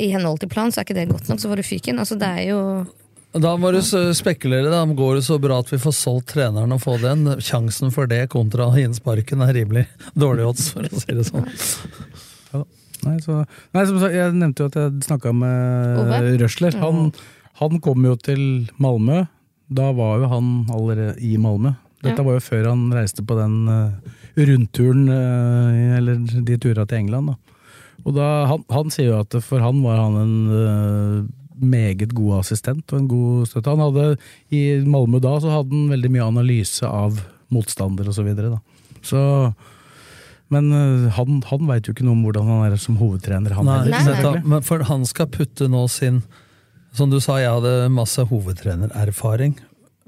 i 0.00 0.06
henhold 0.08 0.38
til 0.40 0.48
plan, 0.48 0.70
så 0.72 0.80
er 0.80 0.86
ikke 0.86 0.94
det 0.96 1.10
godt 1.10 1.26
nok, 1.28 1.40
så 1.42 1.50
får 1.50 1.60
du 1.60 1.66
fyken. 1.68 1.98
Altså, 2.00 2.16
det 2.16 2.28
er 2.32 2.46
jo 2.48 2.60
Da 3.36 3.50
må 3.60 3.68
du 3.74 3.82
spekulere. 4.16 4.70
da 4.72 4.78
Går 4.88 5.18
det 5.18 5.24
så 5.26 5.36
bra 5.38 5.58
at 5.60 5.68
vi 5.68 5.76
får 5.82 5.92
solgt 5.92 6.30
treneren 6.32 6.72
og 6.72 6.80
få 6.80 6.94
den? 7.02 7.26
Sjansen 7.44 7.92
for 7.92 8.08
det 8.08 8.22
kontra 8.32 8.70
å 8.70 8.72
gi 8.72 8.86
inn 8.88 8.96
sparken 8.96 9.44
er 9.44 9.52
rimelig 9.52 9.84
dårlig 10.16 10.46
odds, 10.48 10.70
for 10.72 10.88
å 10.88 11.02
si 11.04 11.12
det 11.12 11.26
sånn. 11.28 11.44
Nei, 13.06 13.16
så, 13.22 13.42
nei, 13.74 13.84
som 13.86 13.98
sagt, 14.02 14.14
jeg 14.16 14.34
nevnte 14.34 14.64
jo 14.64 14.70
at 14.70 14.78
jeg 14.80 15.02
snakka 15.06 15.32
med 15.36 15.98
Ove? 16.02 16.20
Røsler. 16.42 16.78
Han, 16.82 17.12
han 17.60 17.80
kom 17.84 18.04
jo 18.08 18.14
til 18.16 18.42
Malmö. 18.82 19.26
Da 19.68 19.90
var 19.92 20.22
jo 20.22 20.30
han 20.32 20.48
allerede 20.72 21.14
i 21.22 21.36
Malmö. 21.40 21.74
Dette 22.02 22.22
Ja. 22.22 22.24
var 22.26 22.38
jo 22.38 22.44
før 22.46 22.68
han 22.70 22.86
reiste 22.94 23.24
på 23.26 23.34
den 23.38 23.56
eh, 23.68 24.44
rundturen, 24.48 25.08
eh, 25.10 25.96
eller 25.98 26.20
de 26.46 26.56
turene 26.62 26.86
til 26.86 26.98
England. 27.02 27.32
Da. 27.32 27.34
Og 28.06 28.14
da, 28.14 28.28
han, 28.46 28.62
han 28.70 28.90
sier 28.94 29.10
jo 29.10 29.20
at 29.24 29.34
for 29.42 29.58
han 29.60 29.82
var 29.82 29.98
han 30.04 30.16
en 30.22 30.36
eh, 30.54 31.24
meget 31.58 32.14
god 32.14 32.38
assistent 32.38 32.86
og 32.94 33.00
en 33.00 33.08
god 33.10 33.48
støtte. 33.50 33.74
Han 33.74 33.82
hadde, 33.82 34.18
I 34.54 34.62
Malmö 34.86 35.18
da 35.20 35.34
så 35.42 35.50
hadde 35.56 35.74
han 35.74 35.90
veldig 35.90 36.12
mye 36.14 36.28
analyse 36.30 36.86
av 36.86 37.18
motstander 37.50 38.06
og 38.08 38.14
så 38.14 38.22
videre. 38.26 38.54
Da. 38.54 38.60
Så 39.02 39.20
men 40.54 40.68
øh, 40.72 41.06
han, 41.16 41.40
han 41.50 41.66
veit 41.68 41.88
jo 41.88 41.92
ikke 41.94 42.06
noe 42.06 42.16
om 42.16 42.22
hvordan 42.26 42.46
han 42.48 42.72
er 42.72 42.76
som 42.80 42.96
hovedtrener. 43.00 43.52
Han 43.58 43.68
Nei, 43.68 43.78
heller, 43.86 44.14
nettopp. 44.16 44.46
men 44.48 44.62
for 44.66 44.84
han 44.88 45.04
skal 45.08 45.28
putte 45.32 45.68
nå 45.68 45.84
sin 45.92 46.22
Som 46.96 47.10
du 47.12 47.18
sa, 47.20 47.36
jeg 47.38 47.52
hadde 47.52 47.90
masse 47.92 48.22
hovedtrenererfaring, 48.30 49.58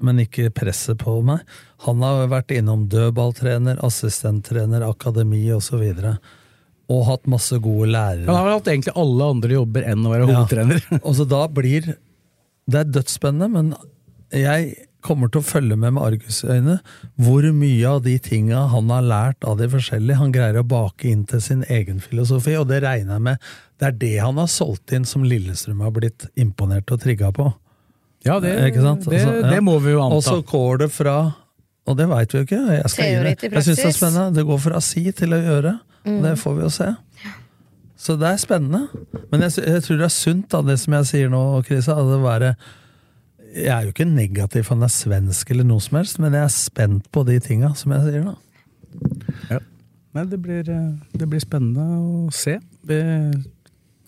men 0.01 0.17
ikke 0.23 0.49
presset 0.49 0.97
på 0.99 1.19
meg. 1.23 1.43
Han 1.85 2.01
har 2.01 2.25
vært 2.31 2.51
innom 2.57 2.87
dødballtrener, 2.89 3.77
assistenttrener, 3.85 4.81
akademi 4.89 5.43
osv. 5.53 5.77
Og, 5.77 6.01
så 6.01 6.15
og 6.91 7.05
hatt 7.07 7.29
masse 7.29 7.55
gode 7.63 7.91
lærere. 7.93 8.25
Han 8.27 8.35
har 8.35 8.47
vel 8.49 8.57
hatt 8.57 8.71
egentlig 8.73 8.95
alle 8.99 9.27
andre 9.35 9.53
jobber 9.55 9.85
enn 9.93 10.05
å 10.07 10.11
være 10.11 10.25
Ja. 10.25 10.33
hovedtrener. 10.33 10.87
Og 11.05 11.15
så 11.15 11.27
da 11.29 11.45
blir 11.47 11.93
Det 12.71 12.79
er 12.79 12.91
dødsspennende, 12.97 13.47
men 13.49 13.71
jeg 14.31 14.75
kommer 15.03 15.31
til 15.31 15.41
å 15.41 15.47
følge 15.47 15.77
med 15.77 15.95
med 15.95 16.03
argusøyne 16.03 16.77
hvor 17.21 17.45
mye 17.55 17.89
av 17.89 18.03
de 18.05 18.15
tinga 18.21 18.67
han 18.71 18.93
har 18.93 19.05
lært 19.05 19.47
av 19.47 19.57
de 19.59 19.67
forskjellige, 19.71 20.19
han 20.21 20.33
greier 20.35 20.61
å 20.61 20.67
bake 20.67 21.09
inn 21.09 21.25
til 21.29 21.41
sin 21.43 21.65
egen 21.69 22.01
filosofi, 22.03 22.55
og 22.59 22.69
det 22.71 22.81
regner 22.85 23.17
jeg 23.17 23.25
med 23.27 23.51
det 23.81 23.87
er 23.89 23.97
det 23.97 24.15
han 24.21 24.37
har 24.37 24.49
solgt 24.51 24.93
inn 24.93 25.07
som 25.09 25.23
Lillestrøm 25.25 25.79
har 25.81 25.93
blitt 25.95 26.27
imponert 26.37 26.91
og 26.93 27.01
trigga 27.01 27.31
på. 27.33 27.47
Ja, 28.21 28.35
det, 28.39 28.53
Ikke 28.67 28.83
sant? 28.83 29.07
det, 29.09 29.17
Altså, 29.17 29.37
ja. 29.39 29.49
det 29.49 29.61
må 29.65 29.79
vi 29.81 29.95
jo 29.95 30.03
anta. 30.03 30.19
Og 30.19 30.23
så 30.23 30.41
går 30.45 30.83
det 30.83 30.91
fra 30.93 31.15
Og 31.89 31.97
det 31.97 32.05
veit 32.11 32.33
vi 32.33 32.37
jo 32.37 32.45
ikke. 32.45 32.59
Jeg, 32.77 32.89
skal 32.93 33.23
det. 33.25 33.37
jeg 33.41 33.63
syns 33.65 33.79
det 33.79 33.87
er 33.89 33.95
spennende. 33.95 34.35
Det 34.37 34.43
går 34.45 34.59
fra 34.61 34.81
si 34.85 35.01
til 35.17 35.33
å 35.33 35.39
gjøre. 35.41 35.71
Mm. 36.05 36.19
Det 36.21 36.33
får 36.37 36.53
vi 36.59 36.61
jo 36.61 36.69
se. 36.69 36.91
Så 37.97 38.15
det 38.21 38.29
er 38.29 38.37
spennende. 38.37 38.83
Men 39.31 39.47
jeg, 39.47 39.55
jeg 39.65 39.81
tror 39.87 39.97
det 39.97 40.05
er 40.05 40.13
sunt, 40.13 40.45
da, 40.53 40.61
det 40.65 40.77
som 40.77 40.93
jeg 40.99 41.09
sier 41.09 41.33
nå, 41.33 41.41
Krisa. 41.65 41.97
At 41.97 42.11
det 42.11 42.19
være 42.21 42.51
Jeg 43.51 43.71
er 43.75 43.87
jo 43.87 43.91
ikke 43.91 44.07
negativ 44.07 44.63
for 44.65 44.77
han 44.77 44.87
er 44.87 44.93
svensk 44.93 45.51
eller 45.51 45.67
noe 45.67 45.83
som 45.83 45.99
helst, 45.99 46.19
men 46.23 46.37
jeg 46.37 46.47
er 46.47 46.53
spent 46.55 47.09
på 47.11 47.25
de 47.27 47.39
tinga, 47.43 47.73
som 47.75 47.93
jeg 47.95 48.07
sier, 48.07 48.29
da. 48.29 49.59
Nei, 50.11 50.25
det 50.27 50.41
blir, 50.43 50.67
øh, 50.67 50.95
det 51.15 51.27
blir 51.31 51.39
spennende 51.39 51.83
å 51.87 52.31
se. 52.35 52.57
Det 52.83 52.99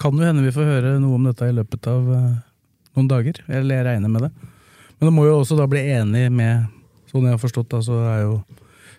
kan 0.01 0.17
jo 0.19 0.25
hende 0.25 0.43
vi 0.43 0.51
får 0.51 0.67
høre 0.67 0.97
noe 0.99 1.15
om 1.15 1.29
dette 1.29 1.47
i 1.47 1.55
løpet 1.55 1.87
av 1.87 2.09
øh, 2.11 2.33
noen 2.97 3.07
dager. 3.11 3.39
Eller 3.47 3.79
jeg 3.79 3.87
regner 3.87 4.11
med 4.11 4.27
det. 4.27 4.31
Men 4.97 5.07
det 5.07 5.13
må 5.15 5.27
jo 5.29 5.37
også 5.39 5.55
da 5.59 5.67
bli 5.69 5.85
enig 5.95 6.29
med 6.31 6.71
Sånn 7.13 7.27
jeg 7.27 7.35
har 7.35 7.41
forstått, 7.43 7.67
da, 7.69 7.77
så 7.85 7.93
er 8.09 8.21
jo 8.23 8.37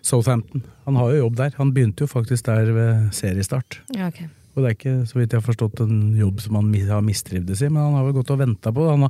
Southampton 0.05 0.61
Han 0.85 0.95
har 0.95 1.09
jo 1.11 1.17
jobb 1.25 1.33
der. 1.35 1.49
Han 1.57 1.73
begynte 1.75 2.05
jo 2.05 2.07
faktisk 2.07 2.45
der 2.47 2.69
ved 2.71 3.09
seriestart. 3.17 3.81
Ja, 3.91 4.07
okay. 4.07 4.29
Og 4.55 4.63
det 4.63 4.69
er 4.69 4.75
ikke, 4.77 4.93
så 5.09 5.17
vidt 5.19 5.33
jeg 5.33 5.41
har 5.41 5.43
forstått, 5.43 5.81
en 5.83 6.13
jobb 6.15 6.39
som 6.39 6.55
han 6.55 6.69
har 6.87 7.03
mistrivdes 7.03 7.59
i, 7.59 7.67
men 7.67 7.81
han 7.81 7.97
har 7.97 8.05
vel 8.07 8.15
gått 8.15 8.31
og 8.31 8.39
venta 8.39 8.71
på 8.71 8.85
det. 8.87 9.09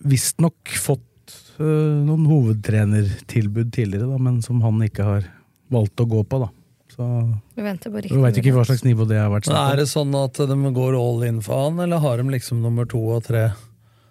Visstnok 0.00 0.72
fått 0.80 1.34
øh, 1.60 2.00
noen 2.06 2.24
hovedtrenertilbud 2.30 3.72
tidligere, 3.74 4.08
da, 4.08 4.18
men 4.22 4.40
som 4.44 4.62
han 4.64 4.80
ikke 4.86 5.04
har 5.06 5.28
valgt 5.70 6.00
å 6.00 6.08
gå 6.08 6.24
på, 6.24 6.40
da. 6.46 6.50
Så 6.90 7.06
Vi 7.54 7.62
venter 7.62 7.92
på 7.92 8.00
riktig 8.02 8.16
vi 8.16 8.22
veit 8.24 8.38
ikke 8.40 8.52
hva 8.56 8.64
slags 8.66 8.82
nivå 8.84 9.06
det 9.06 9.20
har 9.20 9.30
vært. 9.30 9.46
Om. 9.48 9.54
er 9.56 9.78
det 9.78 9.86
sånn 9.92 10.14
at 10.18 10.40
de 10.50 10.72
går 10.74 10.96
all 10.98 11.22
in 11.28 11.38
for 11.44 11.66
han, 11.68 11.78
eller 11.84 12.02
har 12.02 12.18
de 12.18 12.32
liksom 12.32 12.62
nummer 12.64 12.88
to 12.90 13.00
og 13.14 13.22
tre? 13.28 13.50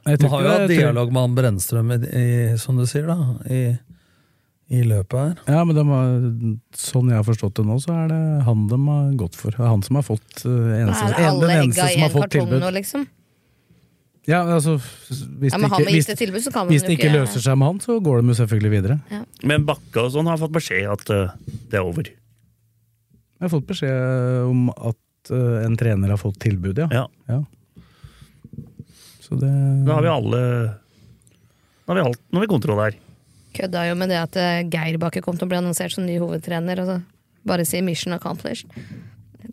Jeg 0.07 0.21
De 0.21 0.29
har 0.31 0.45
jo 0.45 0.51
hatt 0.53 0.71
dialog 0.71 1.11
med 1.11 1.21
han 1.25 1.35
Brennstrøm, 1.37 1.91
i, 1.91 1.99
i, 2.07 2.27
som 2.57 2.79
du 2.79 2.85
sier, 2.89 3.09
da, 3.09 3.17
i, 3.51 3.75
i 4.79 4.83
løpet 4.87 5.19
her. 5.19 5.35
Ja, 5.57 5.65
men 5.67 5.75
de 5.75 5.83
har, 5.89 6.15
sånn 6.79 7.11
jeg 7.11 7.19
har 7.19 7.27
forstått 7.27 7.59
det 7.59 7.67
nå, 7.67 7.77
så 7.83 7.97
er 8.05 8.09
det 8.13 8.21
han 8.47 8.65
de 8.71 8.79
har 8.87 9.11
gått 9.19 9.37
for. 9.37 9.51
Det 9.53 9.59
er 9.65 9.73
han 9.73 9.83
som 9.85 9.99
har 9.99 10.07
fått 10.07 10.45
øh, 10.45 10.71
eneste, 10.79 11.11
Er 11.11 11.19
en, 11.19 11.31
alle 11.33 11.49
den 11.49 11.63
eneste 11.65 11.91
som 11.93 12.05
har 12.07 12.15
fått 12.15 12.35
tilbud. 12.37 12.61
nå, 12.63 12.71
liksom? 12.79 13.09
Ja, 14.29 14.43
altså, 14.45 14.75
hvis 14.77 15.53
Ja, 15.55 15.57
det 15.57 15.67
ikke, 15.71 15.89
hvis, 15.89 16.07
tilbud, 16.19 16.41
så 16.45 16.51
kan 16.53 16.67
man 16.67 16.73
hvis 16.73 16.83
det 16.85 16.95
ikke 16.95 17.07
ikke- 17.09 17.17
løser 17.17 17.41
seg 17.41 17.57
med 17.57 17.71
han, 17.71 17.79
så 17.81 17.97
går 18.03 18.21
de 18.21 18.27
jo 18.29 18.37
selvfølgelig 18.37 18.71
videre. 18.75 18.97
Men 19.43 19.65
Bakke 19.65 20.03
og 20.03 20.11
sånn 20.13 20.29
har 20.29 20.37
fått 20.37 20.53
beskjed 20.53 20.85
at 20.91 21.09
uh, 21.09 21.31
det 21.71 21.79
er 21.79 21.85
over. 21.87 22.03
Jeg 22.05 23.41
har 23.41 23.49
fått 23.49 23.67
beskjed 23.71 24.49
om 24.49 24.69
at 24.69 25.31
uh, 25.33 25.65
en 25.65 25.77
trener 25.79 26.13
har 26.13 26.21
fått 26.21 26.37
tilbud, 26.43 26.77
ja. 26.77 27.07
Ja. 27.27 27.41
Så 29.23 29.37
det 29.39 29.85
Da 29.85 29.97
har 29.97 30.01
vi 30.05 30.09
alle 30.13 30.41
Nå 31.85 31.93
har 31.93 31.95
vi, 31.95 32.07
alt, 32.09 32.21
nå 32.29 32.37
har 32.37 32.45
vi 32.45 32.53
kontroll 32.53 32.79
her. 32.83 32.97
Kødda 33.57 33.87
jo 33.89 33.95
med 33.97 34.11
det 34.11 34.17
at 34.21 34.35
eh, 34.37 34.59
Geir 34.69 34.99
Bakke 35.01 35.23
kom 35.25 35.37
til 35.39 35.47
å 35.47 35.49
bli 35.49 35.57
annonsert 35.57 35.95
som 35.95 36.05
ny 36.05 36.19
hovedtrener. 36.21 36.77
Altså. 36.83 36.99
bare 37.49 37.65
si 37.65 37.81
'mission 37.81 38.13
accomplished'. 38.13 38.69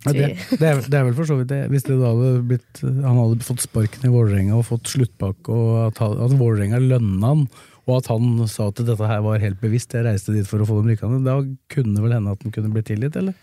Ja, 0.04 0.12
det, 0.12 0.26
det, 0.60 0.66
er, 0.66 0.82
det 0.84 0.98
er 0.98 1.06
vel 1.06 1.16
for 1.16 1.28
så 1.28 1.38
vidt 1.38 1.48
det. 1.52 1.62
Hvis 1.72 1.86
det 1.86 1.96
hadde 2.00 2.32
blitt, 2.50 2.82
han 2.82 3.16
hadde 3.16 3.46
fått 3.46 3.64
sparken 3.64 4.04
i 4.04 4.12
Vålerenga 4.12 4.58
og 4.58 4.66
fått 4.68 4.90
sluttpakke, 4.92 5.54
og 5.54 5.78
at, 5.86 6.02
at 6.02 6.36
Vålerenga 6.36 6.82
lønna 6.82 7.32
han, 7.32 7.46
og 7.86 8.00
at 8.00 8.10
han 8.10 8.42
sa 8.50 8.68
at 8.72 8.82
dette 8.82 9.08
her 9.08 9.22
var 9.24 9.40
helt 9.42 9.60
bevisst, 9.62 9.94
jeg 9.94 10.04
reiste 10.04 10.34
dit 10.34 10.48
for 10.48 10.60
å 10.62 10.68
få 10.68 10.80
dem 10.80 10.90
rykkende, 10.92 11.22
da 11.24 11.38
kunne 11.72 11.96
det 11.96 12.04
vel 12.04 12.16
hende 12.18 12.34
at 12.34 12.44
han 12.44 12.54
kunne 12.54 12.72
blitt 12.74 12.90
tilgitt, 12.90 13.16
eller? 13.20 13.36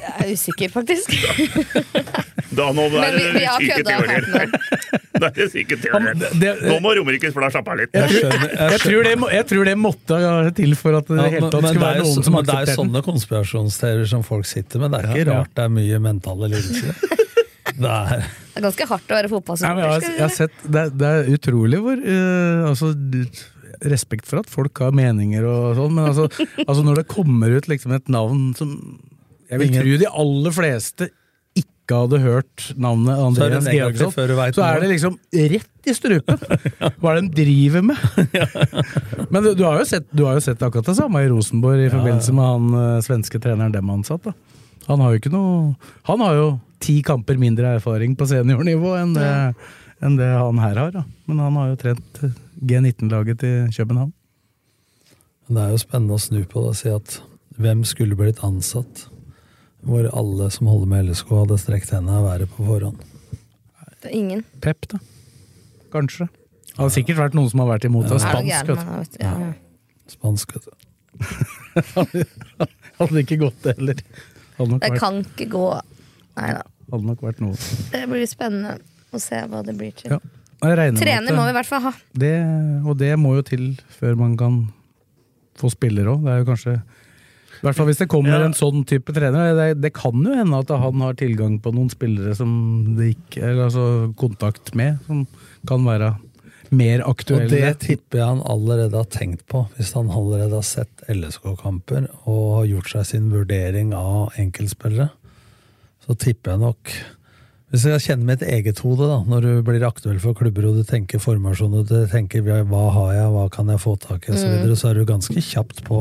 Jeg 0.00 0.12
er 0.26 0.32
usikker, 0.34 0.72
faktisk. 0.74 1.14
Da, 2.50 2.64
nå 2.74 2.88
Men 2.90 3.04
er 3.04 3.12
vi, 3.14 3.26
vi 3.36 3.42
har 3.46 3.60
syke 3.62 3.76
kødda 3.78 3.92
teorier. 3.94 4.24
det. 4.26 4.46
Da 5.20 5.28
er 5.28 5.34
det 5.36 5.46
syke 5.52 5.76
teorier. 5.78 6.16
Nå 6.66 6.78
må 6.82 6.94
Romerikes 6.98 7.34
Blad 7.36 7.52
slappe 7.54 7.70
av 7.70 7.78
litt. 7.78 7.94
Jeg, 7.94 8.24
jeg, 8.24 8.80
tror 8.82 9.06
det, 9.06 9.12
jeg 9.36 9.46
tror 9.52 9.68
det 9.68 9.74
måtte 9.78 10.18
til 10.56 10.74
for 10.80 10.98
at 10.98 11.06
det 11.12 11.18
Ja, 11.20 11.28
hele 11.36 11.50
tatt 11.52 11.68
skulle 11.68 11.84
være 11.84 12.02
noen 12.02 12.26
som 12.26 12.34
men 12.34 12.48
det 12.48 12.56
er 12.56 12.72
jo 12.72 12.76
sånne 12.80 13.02
konspirasjonsteorier 13.06 14.10
som 14.10 14.24
folk 14.26 14.48
sitter 14.50 14.82
med. 14.82 14.96
Det 14.96 15.02
er 15.02 15.12
ikke 15.12 15.22
Ja, 15.22 15.36
rart 15.36 15.52
det 15.60 15.66
er 15.68 15.72
mye 15.76 16.00
mentale 16.08 16.50
lidelser. 16.56 16.98
Det 17.70 17.86
er 17.86 18.24
Det 18.24 18.58
er 18.58 18.64
ganske 18.64 18.86
hardt 18.90 19.12
å 19.12 19.14
være 19.14 19.28
fotballsupporter. 19.30 20.08
jeg, 20.18 20.32
jeg 20.42 20.72
det, 20.74 20.82
det 21.00 21.10
er 21.20 21.28
utrolig 21.36 21.78
hvor 21.84 22.00
uh, 22.02 22.66
altså, 22.72 22.90
Respekt 23.92 24.26
for 24.28 24.42
at 24.42 24.50
folk 24.50 24.80
har 24.82 24.90
meninger 24.96 25.46
og 25.46 25.78
sånn, 25.78 25.94
men 25.96 26.08
altså, 26.10 26.26
altså 26.66 26.82
når 26.84 27.00
det 27.00 27.06
kommer 27.14 27.54
ut 27.54 27.70
liksom 27.70 27.94
et 27.96 28.10
navn 28.12 28.50
som 28.58 28.74
Jeg 29.50 29.58
vil 29.58 29.68
Ingen- 29.68 29.82
tro 29.82 29.96
de 30.04 30.10
aller 30.24 30.54
fleste 30.54 31.10
ikke 31.58 31.96
hadde 32.04 32.20
hørt 32.22 32.66
navnet 32.78 33.18
Andreas 33.18 33.66
Georgsson, 33.66 34.12
så 34.54 34.62
er 34.62 34.80
det 34.84 34.90
liksom 34.92 35.16
rett 35.34 35.88
i 35.90 35.94
strupen! 35.96 36.38
Hva 37.02 37.10
er 37.10 37.18
det 37.18 37.24
de 37.34 37.42
driver 37.42 37.82
med? 37.82 37.98
Men 39.32 39.42
du, 39.42 39.50
du, 39.58 39.64
har 39.66 39.82
sett, 39.90 40.06
du 40.14 40.22
har 40.28 40.38
jo 40.38 40.44
sett 40.44 40.62
akkurat 40.62 40.86
det 40.86 40.94
samme 41.00 41.24
i 41.24 41.28
Rosenborg 41.32 41.82
i 41.82 41.90
forbindelse 41.90 42.34
med 42.36 42.46
han 42.46 42.78
eh, 42.78 43.02
svenske 43.02 43.42
treneren 43.42 43.74
dem 43.74 43.90
ansatt. 43.90 44.28
Da. 44.28 44.36
Han 44.86 45.02
har 45.02 45.12
jo 45.12 45.20
ikke 45.20 45.32
noe 45.34 45.74
Han 46.08 46.22
har 46.24 46.38
jo 46.38 46.46
ti 46.80 47.00
kamper 47.04 47.36
mindre 47.42 47.74
erfaring 47.80 48.14
på 48.16 48.26
seniornivå 48.30 48.94
enn 49.00 49.12
det, 49.18 49.28
enn 50.00 50.16
det 50.16 50.30
han 50.30 50.62
her 50.62 50.78
har. 50.80 50.94
Da. 50.94 51.04
Men 51.26 51.42
han 51.42 51.58
har 51.58 51.72
jo 51.74 51.80
trent 51.82 52.22
eh, 52.22 52.38
G19-laget 52.70 53.42
til 53.42 53.66
København. 53.74 54.14
Det 55.50 55.58
er 55.58 55.72
jo 55.74 55.82
spennende 55.82 56.14
å 56.14 56.22
snu 56.22 56.44
på 56.46 56.62
det 56.62 56.76
og 56.76 56.78
si 56.78 56.92
at 56.94 57.18
hvem 57.60 57.82
skulle 57.88 58.14
blitt 58.14 58.44
ansatt 58.46 59.08
hvor 59.86 60.08
alle 60.12 60.50
som 60.52 60.68
holder 60.70 60.90
med 60.90 61.08
LSK 61.10 61.30
hadde 61.42 61.58
strekt 61.60 61.92
henda 61.94 62.18
i 62.20 62.26
været 62.26 62.52
på 62.56 62.66
forhånd? 62.68 63.00
Det 64.00 64.10
er 64.10 64.16
ingen. 64.16 64.44
Pep, 64.64 64.86
da. 64.92 65.00
Kanskje. 65.92 66.28
Det 66.70 66.76
hadde 66.78 66.94
sikkert 66.94 67.20
vært 67.20 67.36
noen 67.36 67.50
som 67.52 67.62
har 67.64 67.72
vært 67.74 67.86
imot 67.88 68.08
det. 68.08 68.20
Spansk. 68.22 68.70
vet 68.70 69.16
du. 69.16 69.24
ja, 69.24 69.32
ja. 69.46 69.52
Spansk, 70.10 70.54
vet 70.56 70.68
du. 70.68 70.72
Hadde 73.00 73.22
ikke 73.24 73.40
gått 73.40 73.58
det 73.64 73.74
heller. 73.78 74.02
Hadde 74.56 74.70
nok, 74.74 74.82
Det 74.82 74.92
vært, 74.92 75.00
kan 75.02 75.18
ikke 75.24 75.46
gå 75.52 75.64
Nei 76.40 76.50
da. 76.56 76.62
hadde 76.92 77.06
nok 77.08 77.22
vært 77.24 77.40
noe. 77.42 77.56
Det 77.92 78.02
blir 78.08 78.28
spennende 78.30 78.76
å 79.12 79.20
se 79.20 79.40
hva 79.50 79.60
det 79.66 79.74
blir 79.76 79.92
til. 79.96 80.14
Ja. 80.14 80.20
Trener 80.60 81.32
må 81.34 81.44
vi 81.46 81.52
i 81.52 81.56
hvert 81.56 81.68
fall 81.68 81.82
ha. 81.88 81.92
Det, 82.12 82.32
og 82.84 82.96
det 83.00 83.14
må 83.20 83.34
jo 83.38 83.44
til 83.48 83.64
før 83.96 84.16
man 84.20 84.36
kan 84.40 84.60
få 85.60 85.70
spillere 85.72 86.14
òg. 86.14 86.24
Det 86.24 86.32
er 86.32 86.42
jo 86.42 86.48
kanskje 86.48 86.74
I 87.60 87.66
hvert 87.66 87.76
fall 87.76 87.86
hvis 87.90 87.98
det 88.00 88.08
kommer 88.08 88.38
Ja. 88.38 88.44
en 88.46 88.54
sånn 88.56 88.86
type 88.88 89.12
trener. 89.12 89.52
Det, 89.54 89.80
det 89.82 89.92
kan 89.92 90.12
jo 90.24 90.32
hende 90.34 90.58
at 90.62 90.68
han 90.72 91.00
har 91.04 91.14
tilgang 91.20 91.58
på 91.60 91.72
noen 91.76 91.90
spillere 91.92 92.34
som 92.34 92.96
det 92.96 93.10
ikke 93.16 93.42
Eller 93.42 93.66
altså 93.68 94.14
kontakt 94.16 94.74
med, 94.74 94.98
som 95.06 95.26
kan 95.68 95.84
være 95.84 96.14
mer 96.72 97.02
aktuelle. 97.04 97.44
Og 97.44 97.50
det 97.50 97.78
tipper 97.82 98.18
jeg 98.22 98.26
han 98.30 98.40
allerede 98.46 98.94
har 98.96 99.08
tenkt 99.10 99.44
på, 99.50 99.64
hvis 99.76 99.92
han 99.92 100.08
allerede 100.08 100.54
har 100.54 100.62
sett 100.62 101.02
LSK-kamper 101.10 102.06
og 102.30 102.44
har 102.60 102.66
gjort 102.70 102.90
seg 102.94 103.06
sin 103.06 103.30
vurdering 103.32 103.92
av 103.92 104.30
enkeltspillere. 104.38 105.10
Så 106.06 106.16
tipper 106.16 106.52
jeg 106.56 106.60
nok 106.60 106.94
Hvis 107.70 107.84
jeg 107.86 108.00
kjenner 108.02 108.26
mitt 108.32 108.40
eget 108.42 108.80
hode, 108.82 109.06
da, 109.06 109.20
når 109.30 109.40
du 109.44 109.62
blir 109.62 109.84
aktuell 109.86 110.18
for 110.18 110.34
klubber 110.34 110.64
og 110.66 110.80
du 110.80 110.82
tenker 110.82 111.20
formasjon 111.22 111.76
og 111.78 111.86
du 111.86 112.00
tenker 112.10 112.42
hva 112.42 112.80
har 112.96 113.12
jeg, 113.14 113.28
hva 113.30 113.44
kan 113.54 113.68
jeg 113.70 113.78
få 113.78 113.92
tak 114.02 114.26
i, 114.26 114.32
osv., 114.32 114.40
så, 114.40 114.48
Mm. 114.48 114.56
videre, 114.58 114.76
så 114.80 114.88
er 114.90 114.94
du 114.98 115.04
ganske 115.06 115.38
kjapt 115.38 115.84
på 115.86 116.00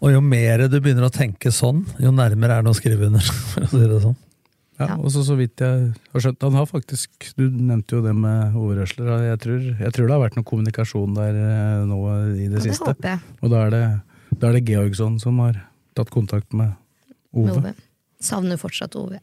Og 0.00 0.14
jo 0.14 0.20
mer 0.24 0.64
du 0.72 0.78
begynner 0.80 1.06
å 1.08 1.12
tenke 1.12 1.52
sånn, 1.52 1.84
jo 2.00 2.12
nærmere 2.14 2.58
er 2.58 2.66
det 2.66 2.72
å 2.72 2.76
skrive 2.78 3.08
under, 3.10 3.24
for 3.52 3.66
å 3.66 3.70
si 3.72 3.80
det 3.84 4.02
sånn. 4.06 4.18
Ja, 4.80 4.94
og 4.96 5.10
så, 5.12 5.20
så 5.26 5.34
vidt 5.36 5.60
jeg 5.60 5.90
har 5.92 6.22
skjønt 6.24 6.44
Han 6.46 6.54
har 6.56 6.64
faktisk 6.64 7.26
Du 7.36 7.42
nevnte 7.52 7.98
jo 7.98 8.00
det 8.00 8.14
med 8.16 8.54
overrørsler. 8.56 9.10
Jeg 9.26 9.40
tror, 9.42 9.66
jeg 9.76 9.92
tror 9.92 10.06
det 10.08 10.14
har 10.14 10.22
vært 10.22 10.38
noe 10.38 10.46
kommunikasjon 10.48 11.18
der 11.18 11.36
eh, 11.36 11.82
nå 11.84 11.98
i 12.32 12.46
det 12.46 12.46
Ja, 12.46 12.52
det 12.54 12.62
siste. 12.64 12.94
håper 12.94 13.10
jeg. 13.10 13.34
Og 13.44 13.52
da 13.52 13.66
er, 13.66 13.74
det, 13.74 13.82
da 14.40 14.48
er 14.48 14.56
det 14.56 14.62
Georgsson 14.70 15.18
som 15.20 15.42
har 15.44 15.60
tatt 15.98 16.08
kontakt 16.14 16.56
med 16.56 16.72
med 17.32 17.50
Ove. 17.52 17.58
Ove. 17.60 17.74
Savner 18.20 18.58
fortsatt 18.60 18.96
Ove. 18.98 19.20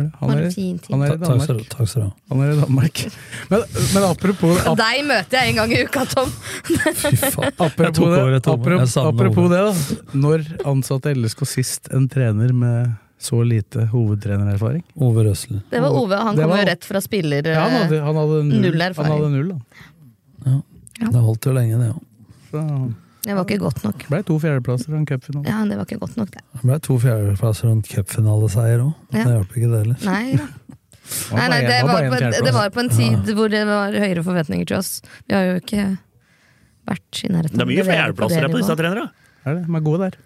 Er 0.00 0.06
det? 0.06 0.12
Han, 0.20 0.30
er, 0.32 0.46
han 0.90 1.02
er 1.04 1.12
i 1.12 1.18
Danmark. 1.20 1.66
takk 1.74 1.88
skal 1.90 2.02
du 2.02 2.06
ha. 2.06 2.12
Han 2.32 2.42
er 2.44 2.52
i 2.54 2.56
Danmark. 2.60 3.02
Men, 3.50 3.64
men 3.94 4.06
apropos 4.06 4.60
ap 4.64 4.78
Deg 4.80 5.02
møter 5.08 5.36
jeg 5.40 5.52
en 5.52 5.60
gang 5.60 5.74
i 5.74 5.82
uka, 5.84 6.04
Tom! 6.14 6.32
Fy 6.64 6.78
faen. 7.20 7.52
Apropos, 7.66 8.14
det, 8.14 8.40
apropos, 8.40 8.96
apropos 9.04 9.50
det, 9.52 9.60
da. 9.68 9.98
Når 10.24 10.44
ansatte 10.72 11.12
LSK 11.16 11.44
sist 11.50 11.90
en 11.94 12.08
trener 12.10 12.54
med 12.56 12.94
så 13.20 13.42
lite 13.44 13.84
hovedtrenererfaring? 13.92 14.80
Ove 14.96 15.26
Røsle. 15.26 15.60
Det 15.70 15.82
var 15.84 15.92
Ove. 16.00 16.16
Han 16.16 16.38
kom 16.38 16.54
jo 16.56 16.64
rett 16.70 16.86
fra 16.88 17.02
spiller... 17.04 17.50
Ja, 17.52 17.66
han 17.66 17.76
hadde, 17.82 18.00
han 18.06 18.16
hadde 18.22 18.40
null, 18.48 18.64
Null 18.64 18.86
erfaring. 18.86 19.12
Han 19.12 19.20
hadde 19.20 19.32
null, 19.36 19.52
da. 19.52 20.56
Det 21.00 21.20
holdt 21.26 21.46
jo 21.50 21.52
lenge, 21.56 21.80
det 21.82 21.90
òg. 21.92 22.94
Det 23.20 23.34
var 23.36 23.44
ikke 23.44 23.60
godt 23.60 23.82
nok. 23.84 24.04
ble 24.08 24.22
to 24.24 24.38
fjerdeplasser 24.40 24.94
og 24.94 24.98
en 25.02 25.06
cupfinale. 25.08 25.44
Ja, 25.50 25.60
det 25.68 25.76
var 25.76 25.88
ikke 25.88 26.00
godt 26.00 26.16
nok, 26.16 26.30
det. 26.32 26.40
Det 26.56 26.62
ble 26.64 26.78
to 26.86 26.96
fjerdeplasser 27.02 27.68
og 27.68 27.74
en 27.76 27.82
cupfinaleseier 27.84 28.84
òg. 28.86 28.92
Ja. 29.12 29.24
Det 29.24 29.34
hjalp 29.34 29.56
ikke 29.60 29.70
det 29.74 29.80
heller. 29.84 30.04
Nei. 30.08 30.24
Det 30.40 30.48
Nei, 31.34 31.46
nei, 31.50 31.58
det 31.66 31.78
var 31.88 32.04
på, 32.06 32.18
det 32.46 32.52
var 32.54 32.68
på 32.70 32.82
en 32.84 32.90
tid 32.92 33.30
hvor 33.34 33.50
det 33.50 33.64
var 33.66 33.94
høyere 33.98 34.22
forventninger 34.22 34.68
til 34.70 34.76
oss. 34.78 34.90
Vi 35.26 35.34
har 35.34 35.48
jo 35.48 35.56
ikke 35.58 35.86
vært 36.90 37.22
i 37.26 37.30
nærheten 37.32 37.58
Det 37.58 37.64
er 37.64 37.70
mye 37.70 37.86
fjerdeplasser 37.88 38.44
her 38.44 38.52
på 38.52 38.60
disse 38.60 38.76
trenerne. 38.78 39.08
Er 39.42 39.58
det? 39.58 39.64
De 39.66 39.74
er 39.80 39.84
gode 39.88 40.04
der. 40.04 40.18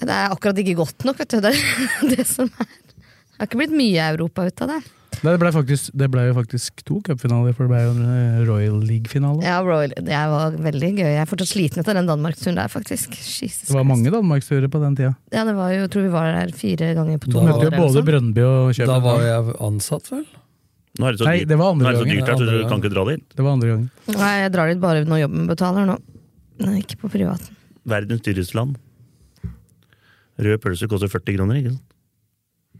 Det 0.00 0.10
er 0.10 0.34
akkurat 0.34 0.58
ikke 0.64 0.74
godt 0.80 1.06
nok, 1.06 1.20
vet 1.22 1.36
du. 1.36 1.38
Det 1.44 1.52
er 1.54 2.10
det 2.16 2.26
som 2.26 2.50
er. 2.50 2.72
Det 2.74 3.38
har 3.38 3.48
ikke 3.50 3.60
blitt 3.62 3.76
mye 3.76 4.08
Europa 4.14 4.48
ut 4.48 4.64
av 4.66 4.72
det. 4.74 4.80
Nei, 5.24 5.32
det 5.32 5.40
ble, 5.40 5.50
faktisk, 5.54 5.86
det 5.96 6.06
ble 6.12 6.26
jo 6.26 6.34
faktisk 6.36 6.82
to 6.84 6.98
cupfinaler, 7.06 7.54
for 7.56 7.64
det 7.64 7.72
ble 7.72 7.80
jo 7.80 7.92
en 7.94 8.02
eh, 8.12 8.40
Royal 8.44 8.76
League-finale. 8.84 9.40
Ja, 9.46 9.56
Royal, 9.64 9.94
det 9.96 10.18
var 10.34 10.52
veldig 10.66 10.90
gøy. 10.98 11.06
Jeg 11.08 11.20
er 11.22 11.30
fortsatt 11.30 11.48
sliten 11.54 11.80
etter 11.80 11.96
den 11.96 12.10
Danmark-turen 12.10 12.58
der, 12.60 12.68
faktisk. 12.68 13.16
Jesus 13.16 13.70
Det 13.70 13.76
var 13.78 13.86
mange 13.88 14.12
danmarksturer 14.12 14.68
på 14.68 14.82
den 14.82 14.98
tida. 15.00 15.14
Ja, 15.32 15.46
det 15.48 15.54
var 15.56 15.72
jo, 15.72 15.80
jeg 15.86 15.92
tror 15.94 16.04
vi 16.04 16.12
var 16.12 16.28
der 16.36 16.52
fire 16.58 16.90
ganger 16.98 17.22
på 17.24 17.32
to 17.32 17.40
år. 17.40 17.48
Møtte 17.48 17.70
jo 17.70 17.74
både. 17.78 18.04
Brøndby 18.10 18.44
og 18.44 18.82
Da 18.92 18.98
var 19.08 19.24
jeg 19.24 19.56
ansatt, 19.70 20.12
vel? 20.12 20.26
Nå 20.94 21.08
er 21.08 21.16
det 21.16 21.18
så 21.24 21.26
Nei, 21.26 21.38
det 21.48 21.56
var 21.58 21.72
andre 21.72 21.82
Nå 21.82 21.88
er 21.88 21.96
det 21.96 21.98
så 21.98 22.04
gangen. 22.04 22.20
dyrt 22.20 22.28
her, 22.28 22.34
Andre 22.36 22.58
du 22.60 22.68
kan 22.70 22.82
ikke 22.84 22.92
dra 22.92 23.04
dit. 23.08 23.24
Det 23.34 23.42
var 23.42 23.56
andre 23.56 23.70
gangen. 23.72 23.88
Nei, 24.14 24.34
jeg 24.44 24.52
drar 24.54 24.70
dit 24.70 24.82
bare 24.84 25.06
når 25.08 25.22
jobben 25.24 25.48
betaler 25.50 25.88
nå. 25.88 25.96
Nei, 26.62 26.76
ikke 26.84 27.00
på 27.00 27.10
privaten. 27.16 27.56
Verdens 27.90 28.22
dyreste 28.28 28.54
land. 28.60 28.76
Rød 30.44 30.60
pølse 30.62 30.86
koster 30.90 31.10
40 31.10 31.36
kroner, 31.40 31.58
ikke 31.62 31.72
sant? 31.74 31.83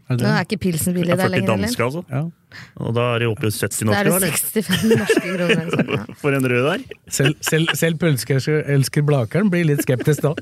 Er 0.09 0.17
det 0.19 0.25
Nå 0.27 0.31
er 0.37 0.43
ikke 0.45 0.59
pilsen 0.61 0.93
Det 0.93 0.99
billig 1.01 1.13
er 1.13 1.17
der 1.17 1.23
40 1.25 1.31
lenger, 1.33 1.53
eller? 1.53 1.65
danske, 1.65 1.83
altså. 1.83 2.03
Ja. 2.11 2.59
Og 2.85 2.91
da 2.95 3.05
er 3.15 3.19
det 3.23 3.27
oppe 3.31 3.47
i 3.47 3.51
70 3.55 3.79
Da 3.79 3.85
norske, 3.85 3.99
er 3.99 4.19
det 4.19 4.33
65 4.35 4.83
norske 4.99 5.23
kroner. 5.25 5.71
sånn, 5.73 5.89
ja. 5.97 6.03
For 6.21 6.37
en 6.37 6.45
rød 6.51 6.67
der. 6.69 6.83
Selv, 7.09 7.35
selv, 7.41 7.73
selv 7.75 7.97
pølseelsker 8.03 9.01
Blakeren 9.07 9.49
blir 9.53 9.65
litt 9.65 9.81
skeptisk 9.87 10.21
da. 10.27 10.35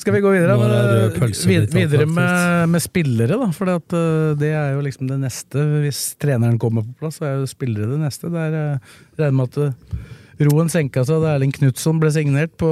Skal 0.00 0.14
vi 0.16 0.20
gå 0.24 0.30
videre? 0.32 0.54
Er 0.54 1.18
med- 1.18 1.34
vid- 1.44 1.74
videre 1.74 2.06
med, 2.08 2.68
med 2.72 2.80
spillere, 2.80 3.36
da. 3.36 3.50
For 3.52 3.68
eh, 3.68 4.36
det 4.40 4.52
er 4.56 4.70
jo 4.78 4.80
liksom 4.86 5.10
det 5.10 5.18
neste. 5.20 5.66
Hvis 5.82 6.14
treneren 6.22 6.56
kommer 6.58 6.86
på 6.86 6.94
plass, 7.02 7.18
så 7.20 7.26
er 7.28 7.34
jo 7.42 7.50
spillere 7.50 7.90
det 7.90 7.98
neste. 8.00 8.30
Det 8.32 8.40
er, 8.46 8.56
eh, 8.60 8.78
regner 9.18 9.36
med 9.42 9.50
at 9.50 9.58
eh, 9.66 10.06
roen 10.48 10.70
senka 10.72 11.04
seg 11.06 11.20
da 11.24 11.34
Erling 11.36 11.52
Knutson 11.56 11.98
ble 12.00 12.10
signert 12.14 12.54
på, 12.60 12.68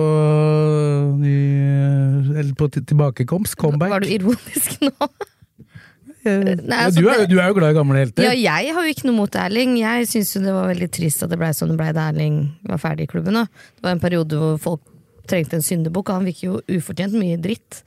ny, 1.20 1.34
eller 2.34 2.54
på 2.58 2.70
tilbakekomst. 2.78 3.58
Comeback. 3.60 3.92
Var 3.92 4.06
du 4.06 4.12
ironisk 4.14 4.78
nå? 4.86 4.92
Eh, 6.26 6.42
Nei, 6.42 6.78
altså, 6.82 7.00
du, 7.00 7.08
er, 7.12 7.24
du 7.30 7.36
er 7.38 7.50
jo 7.50 7.56
glad 7.58 7.72
i 7.72 7.78
gamle 7.78 8.00
helter. 8.02 8.26
Ja, 8.26 8.34
jeg 8.34 8.74
har 8.74 8.86
jo 8.86 8.94
ikke 8.94 9.06
noe 9.08 9.18
mot 9.20 9.38
Erling. 9.38 9.76
Jeg 9.80 10.08
syns 10.10 10.34
jo 10.34 10.42
det 10.44 10.54
var 10.56 10.70
veldig 10.72 10.90
trist 10.96 11.24
at 11.24 11.32
det 11.32 11.38
blei 11.40 11.52
sånn 11.56 11.72
det 11.74 11.78
blei 11.80 11.92
da 11.96 12.08
Erling 12.12 12.40
var 12.68 12.82
ferdig 12.82 13.06
i 13.08 13.12
klubben. 13.12 13.38
Da. 13.38 13.46
Det 13.78 13.86
var 13.86 13.96
en 13.96 14.02
periode 14.02 14.40
hvor 14.40 14.58
folk 14.64 14.84
trengte 15.28 15.58
en 15.58 15.64
syndebukk, 15.64 16.10
og 16.10 16.20
han 16.20 16.28
fikk 16.30 16.44
jo 16.46 16.60
ufortjent 16.78 17.16
mye 17.18 17.38
dritt. 17.40 17.82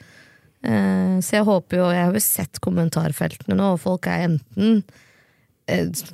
Eh, 0.62 1.18
så 1.26 1.40
jeg 1.40 1.48
håper 1.48 1.80
jo 1.80 1.86
Jeg 1.90 2.06
har 2.06 2.14
jo 2.14 2.22
sett 2.22 2.60
kommentarfeltene 2.62 3.58
nå, 3.58 3.72
og 3.76 3.82
folk 3.82 4.06
er 4.12 4.28
enten 4.28 4.84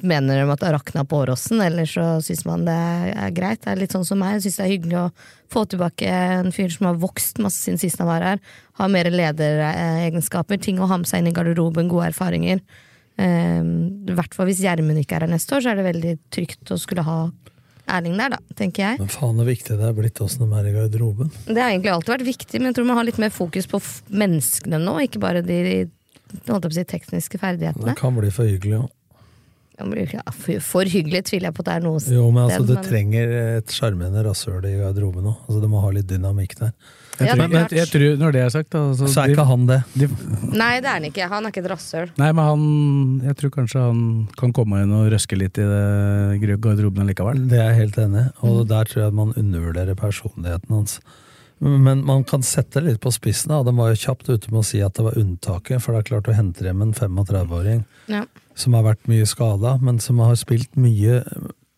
Mener 0.01 0.41
de 0.41 0.51
at 0.53 0.61
det 0.61 0.67
har 0.69 0.75
rakna 0.77 1.03
på 1.07 1.21
Åråsen, 1.23 1.61
eller 1.63 1.89
så 1.89 2.05
syns 2.25 2.43
man 2.47 2.65
det 2.67 2.77
er 2.77 3.33
greit. 3.35 3.61
Det 3.63 3.71
er 3.73 3.81
litt 3.81 3.95
sånn 3.95 4.05
som 4.07 4.21
meg. 4.21 4.37
Jeg 4.37 4.47
syns 4.47 4.59
det 4.59 4.65
er 4.65 4.73
hyggelig 4.73 4.99
å 5.01 5.07
få 5.53 5.63
tilbake 5.71 6.11
en 6.11 6.51
fyr 6.55 6.73
som 6.73 6.89
har 6.89 6.99
vokst 7.01 7.41
masse 7.43 7.63
siden 7.63 7.81
sist 7.81 8.01
han 8.03 8.09
var 8.09 8.25
her. 8.25 8.43
Har 8.81 8.91
mer 8.93 9.09
lederegenskaper, 9.13 10.61
ting 10.61 10.81
å 10.81 10.89
ha 10.89 10.99
med 11.01 11.09
seg 11.09 11.23
inn 11.23 11.31
i 11.31 11.35
garderoben, 11.35 11.89
gode 11.91 12.11
erfaringer. 12.11 12.63
Eh, 13.17 13.61
I 13.61 14.17
hvert 14.17 14.37
fall 14.37 14.49
hvis 14.51 14.61
Gjermund 14.65 15.01
ikke 15.01 15.17
er 15.17 15.27
her 15.27 15.35
neste 15.35 15.57
år, 15.57 15.65
så 15.65 15.73
er 15.73 15.79
det 15.79 15.89
veldig 15.89 16.15
trygt 16.33 16.73
å 16.73 16.79
skulle 16.81 17.05
ha 17.07 17.19
Erling 17.87 18.17
der, 18.19 18.33
da, 18.35 18.39
tenker 18.59 18.83
jeg. 18.83 18.99
Men 18.99 19.11
faen 19.11 19.37
så 19.39 19.45
viktig 19.47 19.77
det 19.79 19.85
er 19.87 19.93
blitt 19.95 20.19
åssen 20.19 20.43
de 20.43 20.57
er 20.59 20.65
i 20.67 20.73
garderoben. 20.75 21.29
Det 21.47 21.55
har 21.55 21.71
egentlig 21.71 21.93
alltid 21.93 22.13
vært 22.17 22.27
viktig, 22.27 22.59
men 22.59 22.69
jeg 22.69 22.75
tror 22.75 22.87
man 22.89 22.99
har 22.99 23.07
litt 23.07 23.21
mer 23.23 23.31
fokus 23.31 23.69
på 23.71 23.79
menneskene 24.11 24.81
nå, 24.83 24.97
ikke 25.05 25.21
bare 25.23 25.43
de, 25.45 25.59
de 25.87 26.71
si, 26.75 26.83
tekniske 26.83 27.39
ferdighetene. 27.39 27.93
Det 27.93 27.95
kan 28.01 28.17
bli 28.17 28.31
for 28.33 28.49
hyggelig 28.49 28.81
òg. 28.81 28.91
Men 29.79 30.61
For 30.65 30.89
hyggelig 30.89 31.23
tviler 31.29 31.51
jeg 31.51 31.53
på 31.53 31.61
at 31.61 31.67
det 31.69 31.73
er 31.77 31.83
noe 31.85 31.99
Jo, 32.01 32.31
men 32.33 32.47
altså, 32.47 32.63
sted, 32.65 32.75
du 32.81 32.87
trenger 32.89 33.33
et 33.59 33.67
sjarmerende 33.75 34.23
rasshøl 34.25 34.65
i 34.65 34.71
garderoben 34.79 35.27
òg. 35.29 35.35
Altså, 35.47 35.59
du 35.61 35.67
må 35.69 35.81
ha 35.83 35.91
litt 35.93 36.07
dynamikk 36.09 36.55
der. 36.57 36.71
Jeg 37.19 37.27
Ja, 37.27 37.33
tror, 37.33 37.41
det 37.47 37.51
men 37.53 37.67
jeg 37.77 37.87
tror, 37.89 38.17
når 38.21 38.31
det 38.33 38.41
er 38.45 38.49
sagt, 38.53 38.69
da 38.73 38.79
altså, 38.91 39.07
Så 39.09 39.21
er 39.23 39.27
de- 39.27 39.33
ikke 39.33 39.45
han 39.49 39.65
det. 39.67 39.77
de, 39.97 40.07
Nei, 40.57 40.79
det 40.81 40.85
er 40.85 40.93
han 40.97 41.05
ikke. 41.09 41.27
Han 41.29 41.45
er 41.45 41.49
ikke 41.53 41.63
et 41.65 41.69
rasshøl. 41.71 42.09
Nei, 42.17 42.31
men 42.31 42.43
han 42.45 43.21
Jeg 43.25 43.35
tror 43.37 43.49
kanskje 43.57 43.79
han 43.85 44.27
kan 44.37 44.53
komme 44.53 44.81
inn 44.83 44.91
og 44.93 45.11
røske 45.11 45.37
litt 45.37 45.57
i 45.57 45.65
det 45.65 46.59
garderoben 46.61 47.07
likevel. 47.09 47.47
Det 47.49 47.57
er 47.59 47.71
jeg 47.73 47.79
helt 47.83 47.97
enig 47.97 48.25
i, 48.25 48.29
og 48.49 48.67
der 48.67 48.83
tror 48.85 49.01
jeg 49.01 49.07
at 49.07 49.13
man 49.13 49.33
undervurderer 49.37 49.95
personligheten 49.95 50.69
hans. 50.69 50.99
Men 51.59 52.03
man 52.05 52.23
kan 52.23 52.41
sette 52.45 52.81
det 52.81 52.83
litt 52.83 52.99
på 53.01 53.09
spissen. 53.13 53.49
da. 53.49 53.63
De 53.63 53.71
var 53.75 53.89
jo 53.89 53.95
kjapt 54.13 54.29
ute 54.29 54.51
med 54.51 54.59
å 54.61 54.65
si 54.65 54.79
at 54.81 54.93
det 54.93 55.03
var 55.05 55.13
unntaket, 55.17 55.81
for 55.81 55.93
det 55.93 56.03
er 56.05 56.09
klart 56.15 56.29
å 56.29 56.35
hente 56.37 56.61
hjem 56.65 56.81
en 56.83 56.93
35-åring 56.93 57.85
Ja. 58.07 58.25
Som 58.57 58.73
har 58.73 58.85
vært 58.87 59.07
mye 59.09 59.27
skada, 59.29 59.77
men 59.81 60.01
som 60.03 60.19
har 60.23 60.35
spilt 60.39 60.77
mye 60.79 61.21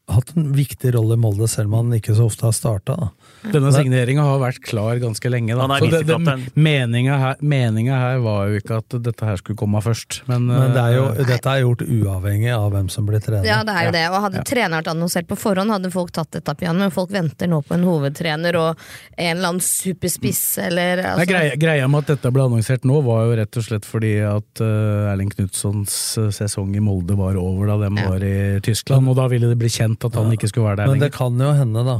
hatt 0.09 0.34
en 0.36 0.53
viktig 0.55 0.93
rolle 0.95 1.17
i 1.17 1.21
Molde, 1.21 1.47
selv 1.51 1.69
om 1.69 1.82
han 1.84 1.99
ikke 1.99 2.15
så 2.17 2.30
ofte 2.30 2.47
har 2.47 2.55
starta. 2.55 3.11
Denne 3.44 3.72
signeringa 3.72 4.24
har 4.26 4.40
vært 4.42 4.60
klar 4.66 5.00
ganske 5.00 5.32
lenge. 5.32 5.56
Da. 5.56 5.68
Så 5.80 5.88
det, 5.92 6.02
det, 6.10 6.36
meninga, 6.60 7.18
her, 7.22 7.40
meninga 7.40 8.00
her 8.00 8.20
var 8.24 8.50
jo 8.52 8.60
ikke 8.60 8.80
at 8.82 8.98
dette 9.06 9.28
her 9.28 9.40
skulle 9.40 9.60
komme 9.60 9.82
først, 9.84 10.22
men, 10.28 10.50
Men 10.50 10.74
det 10.76 10.84
er 10.84 10.96
jo, 10.98 11.06
eh, 11.14 11.30
dette 11.30 11.54
er 11.54 11.64
gjort 11.64 11.84
uavhengig 11.86 12.52
av 12.56 12.68
hvem 12.74 12.90
som 12.92 13.08
blir 13.08 13.24
trener. 13.24 13.48
Ja, 13.48 13.62
det 13.68 13.76
er 13.76 13.88
jo 13.88 13.96
det. 13.96 14.04
Og 14.12 14.20
hadde 14.28 14.44
treneren 14.48 14.78
vært 14.82 14.92
annonsert 14.92 15.30
på 15.30 15.40
forhånd, 15.40 15.72
hadde 15.72 15.92
folk 15.94 16.12
tatt 16.16 16.32
dette 16.36 16.52
opp 16.52 16.64
igjen. 16.64 16.80
Men 16.82 16.94
folk 16.94 17.14
venter 17.16 17.52
nå 17.52 17.62
på 17.66 17.78
en 17.78 17.88
hovedtrener 17.88 18.60
og 18.60 18.70
en 19.16 19.32
eller 19.38 19.54
annen 19.54 19.64
superspiss, 19.64 20.44
eller 20.68 21.04
Nei, 21.04 21.10
altså, 21.14 21.30
greia, 21.32 21.56
greia 21.60 21.88
med 21.92 22.06
at 22.06 22.14
dette 22.16 22.34
ble 22.36 22.46
annonsert 22.50 22.88
nå, 22.88 23.00
var 23.08 23.26
jo 23.28 23.40
rett 23.40 23.60
og 23.62 23.68
slett 23.70 23.88
fordi 23.88 24.14
at 24.26 24.64
uh, 24.64 25.12
Erling 25.14 25.32
Knutsons 25.34 25.96
eh, 26.20 26.30
sesong 26.36 26.76
i 26.76 26.84
Molde 26.84 27.16
var 27.20 27.40
over 27.40 27.72
da 27.72 27.80
de 27.86 27.92
var 27.98 28.24
i 28.26 28.38
Tyskland, 28.66 29.08
og 29.10 29.18
da 29.20 29.30
ville 29.32 29.52
det 29.52 29.60
bli 29.60 29.72
kjent 29.72 30.06
at 30.08 30.18
han 30.20 30.32
ikke 30.36 30.52
skulle 30.52 30.72
være 30.72 30.84
der 30.84 30.94
Men 30.94 31.04
det 31.04 31.14
kan 31.16 31.40
jo 31.40 31.54
hende, 31.56 31.86
da. 31.88 32.00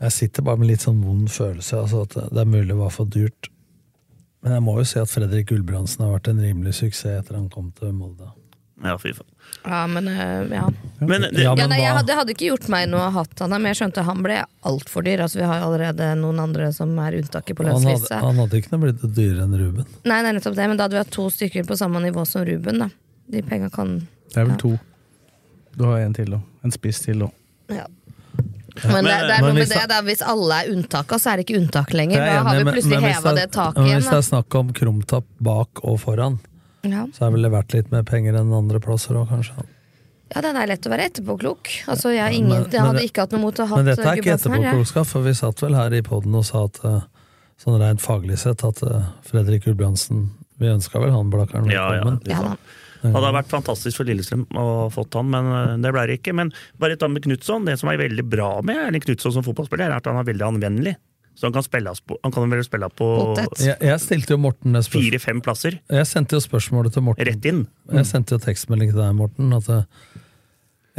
Jeg 0.00 0.16
sitter 0.16 0.44
bare 0.46 0.60
med 0.60 0.70
litt 0.70 0.84
sånn 0.84 1.00
vond 1.04 1.28
følelse, 1.28 1.82
altså 1.82 2.04
at 2.06 2.14
det 2.32 2.40
er 2.40 2.48
mulig 2.48 2.70
det 2.72 2.78
var 2.78 2.92
for 2.94 3.08
dyrt. 3.10 3.50
Men 4.40 4.56
jeg 4.56 4.64
må 4.64 4.78
jo 4.78 4.86
si 4.88 5.00
at 5.00 5.10
Fredrik 5.12 5.50
Gulbrandsen 5.50 6.06
har 6.06 6.14
vært 6.14 6.30
en 6.32 6.40
rimelig 6.40 6.78
suksess 6.78 7.18
etter 7.18 7.36
han 7.36 7.50
kom 7.52 7.68
til 7.76 7.92
Molde. 7.92 8.30
Ja, 8.80 8.94
fy 8.96 9.10
faen. 9.12 9.28
Ja, 9.66 9.82
men 9.90 10.08
eh, 10.08 10.54
ja. 10.56 10.70
Men 11.04 11.26
det, 11.26 11.42
Ja, 11.42 11.52
Ja, 11.58 11.66
nei, 11.68 11.82
jeg 11.82 12.06
det 12.08 12.16
hadde 12.16 12.32
ikke 12.32 12.46
gjort 12.48 12.68
meg 12.72 12.86
noe 12.88 13.02
å 13.02 13.10
ha 13.10 13.20
hatt 13.20 13.42
han 13.44 13.52
her, 13.52 13.60
men 13.60 13.74
jeg 13.74 13.80
skjønte 13.82 14.04
han 14.06 14.22
ble 14.24 14.38
altfor 14.70 15.04
dyr. 15.04 15.20
Altså, 15.26 15.42
vi 15.42 15.48
har 15.50 15.60
jo 15.60 15.66
allerede 15.68 16.08
noen 16.22 16.40
andre 16.40 16.70
som 16.72 16.94
er 17.04 17.18
unntaket 17.20 17.58
på 17.58 17.66
Han 17.68 17.84
hadde, 17.90 18.22
han 18.24 18.40
hadde 18.40 18.60
ikke 18.62 18.72
noe 18.72 18.86
blitt 18.86 19.04
dyrere 19.04 19.44
enn 19.44 19.58
Ruben. 19.60 19.90
Nei, 20.08 20.22
det 20.24 20.32
er 20.32 20.38
nettopp 20.38 20.56
det, 20.56 20.68
men 20.72 20.80
da 20.80 20.88
hadde 20.88 20.96
vi 20.96 21.02
hatt 21.02 21.12
to 21.18 21.28
stykker 21.34 21.68
på 21.68 21.76
samme 21.76 22.00
nivå 22.06 22.24
som 22.24 22.46
Ruben. 22.48 22.80
Da. 22.86 22.88
De 23.30 23.44
penga 23.44 23.68
kan 23.74 23.98
Det 24.32 24.40
er 24.40 24.48
vel 24.48 24.56
to. 24.62 24.72
Du 25.76 25.84
har 25.84 26.00
en 26.00 26.16
til 26.16 26.32
da. 26.38 26.40
En 26.64 26.72
spiss 26.72 27.04
til 27.04 27.26
da. 27.26 27.28
ja. 27.82 27.84
Men, 28.84 29.04
det, 29.04 29.16
det 29.28 29.34
er 29.36 29.42
noe 29.44 29.52
med 29.56 29.68
det, 29.68 29.82
da- 29.90 30.02
hvis 30.06 30.22
alle 30.22 30.60
er 30.62 30.70
unntaka, 30.72 31.18
så 31.20 31.32
er 31.32 31.36
det 31.40 31.46
ikke 31.48 31.58
unntak 31.60 31.92
lenger. 31.92 32.20
Er 32.20 32.26
Da 32.30 32.42
har 32.46 32.56
vi 32.60 32.64
plutselig 32.72 33.00
men 33.00 33.10
heva 33.12 33.34
det 33.36 33.44
taket 33.50 33.52
taket 33.56 33.76
men 33.82 33.86
igjen. 33.90 34.00
Hvis 34.00 34.10
det 34.10 34.18
er 34.20 34.28
snakk 34.30 34.54
om 34.60 34.72
krumtapp 34.72 35.26
bak 35.40 35.82
og 35.84 36.00
foran, 36.00 36.38
Ja. 36.82 37.04
så 37.12 37.26
er 37.26 37.30
vel 37.36 37.42
det 37.42 37.52
verdt 37.52 37.74
litt 37.74 37.90
mer 37.92 38.02
penger 38.08 38.34
enn 38.40 38.52
andre 38.56 38.80
plasser 38.80 39.14
òg, 39.20 39.28
kanskje. 39.28 39.66
ja, 40.34 40.40
den 40.40 40.56
er 40.56 40.66
lett 40.66 40.86
å 40.86 40.90
være 40.90 41.04
etterpåklok. 41.10 41.68
Altså, 41.88 42.12
jeg, 42.14 42.22
har 42.22 42.30
ingen, 42.30 42.48
Men- 42.62 42.70
jeg 42.70 42.80
hadde 42.80 43.02
ikke 43.04 43.20
hatt 43.26 43.32
noe 43.32 43.40
mot 43.40 43.54
å 43.58 43.66
ha 43.66 43.76
Men 43.76 43.84
dette 43.90 44.00
er 44.06 44.16
ikke 44.16 44.34
etterpåklokskap, 44.38 45.06
for 45.06 45.22
vi 45.22 45.32
satt 45.34 45.60
vel 45.60 45.74
her 45.74 45.92
i 45.92 46.00
poden 46.02 46.34
og 46.34 46.44
sa 46.46 46.64
at 46.64 46.78
eh, 46.84 47.00
sånn 47.60 47.78
rent 47.80 48.00
faglig 48.00 48.38
sett 48.38 48.64
at 48.64 48.82
eh, 48.82 49.02
Fredrik 49.28 49.64
Gulbrandsen 49.64 50.30
Vi 50.60 50.66
ønska 50.68 51.00
vel 51.00 51.10
han 51.10 51.30
Blakkaren 51.30 51.66
velkommen? 51.68 52.20
ja. 52.26 52.40
Ja. 52.42 52.56
Det 53.02 53.12
hadde 53.14 53.32
vært 53.32 53.52
fantastisk 53.52 53.96
for 54.00 54.08
Lillestrøm 54.08 54.46
å 54.60 54.64
fått 54.92 55.14
han, 55.16 55.30
men 55.32 55.46
øh, 55.52 55.76
det 55.80 55.92
ble 55.94 56.06
det 56.10 56.18
ikke. 56.20 56.34
Men 56.36 56.52
bare 56.80 56.96
et 56.98 57.06
med 57.08 57.22
Knutson. 57.24 57.64
Det 57.68 57.78
som 57.80 57.88
er 57.92 58.00
veldig 58.02 58.26
bra 58.28 58.50
med 58.66 58.76
Erling 58.88 59.04
Knutson 59.06 59.32
som 59.38 59.46
fotballspiller, 59.46 59.88
er 59.88 59.96
at 60.00 60.06
han 60.10 60.20
er 60.20 60.28
veldig 60.28 60.46
anvendelig. 60.50 60.96
Så 61.38 61.46
han 61.46 61.54
kan 61.54 61.64
spille 61.64 61.92
på, 62.04 62.18
han 62.20 62.32
kan 62.34 62.50
vel 62.52 62.64
spille 62.66 62.88
på. 62.92 63.06
Jeg, 63.62 63.76
jeg 63.80 64.00
stilte 64.02 64.34
jo 64.34 64.40
Morten 64.42 64.76
fire-fem 64.84 65.40
plasser. 65.40 65.78
Jeg 65.88 66.08
sendte 66.10 66.36
jo 66.36 66.42
spørsmålet 66.44 66.92
til 66.92 67.06
Morten. 67.06 67.24
Rett 67.30 67.46
inn. 67.48 67.62
Jeg 67.94 68.08
sendte 68.10 68.36
jo 68.36 68.42
tekstmelding 68.44 68.90
til 68.92 69.00
deg, 69.00 69.14
Morten. 69.16 69.54
At 69.56 69.70
eh, 69.72 70.18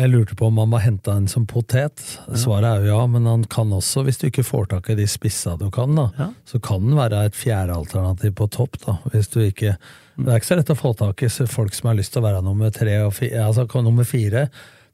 jeg 0.01 0.09
lurte 0.09 0.37
på 0.39 0.47
om 0.49 0.57
han 0.63 0.71
var 0.73 0.81
henta 0.85 1.13
inn 1.19 1.27
som 1.29 1.45
potet. 1.45 2.01
Svaret 2.33 2.65
er 2.71 2.87
jo 2.87 2.95
ja, 2.95 3.01
men 3.11 3.27
han 3.29 3.43
kan 3.51 3.69
også, 3.75 4.01
hvis 4.07 4.17
du 4.21 4.29
ikke 4.31 4.45
får 4.47 4.71
tak 4.71 4.89
i 4.89 4.97
de 4.97 5.05
spissa 5.09 5.53
du 5.59 5.67
kan, 5.73 5.93
da, 5.99 6.07
Ja. 6.17 6.29
så 6.47 6.61
kan 6.63 6.87
den 6.87 6.97
være 6.97 7.25
et 7.27 7.37
fjerdealternativ 7.37 8.33
på 8.39 8.49
topp. 8.55 8.79
da, 8.87 8.97
hvis 9.13 9.29
du 9.35 9.41
ikke 9.43 9.75
Det 10.17 10.27
er 10.27 10.39
ikke 10.41 10.49
så 10.49 10.59
lett 10.59 10.73
å 10.73 10.77
få 10.77 10.93
tak 10.99 11.23
i 11.23 11.29
folk 11.29 11.75
som 11.75 11.91
har 11.91 11.97
lyst 11.99 12.13
til 12.13 12.21
å 12.21 12.27
være 12.27 12.43
nummer 12.45 12.71
tre 12.75 12.97
og 13.05 13.13
fire. 13.17 13.45
Altså 13.47 13.83
nummer 13.83 14.07
fire. 14.07 14.47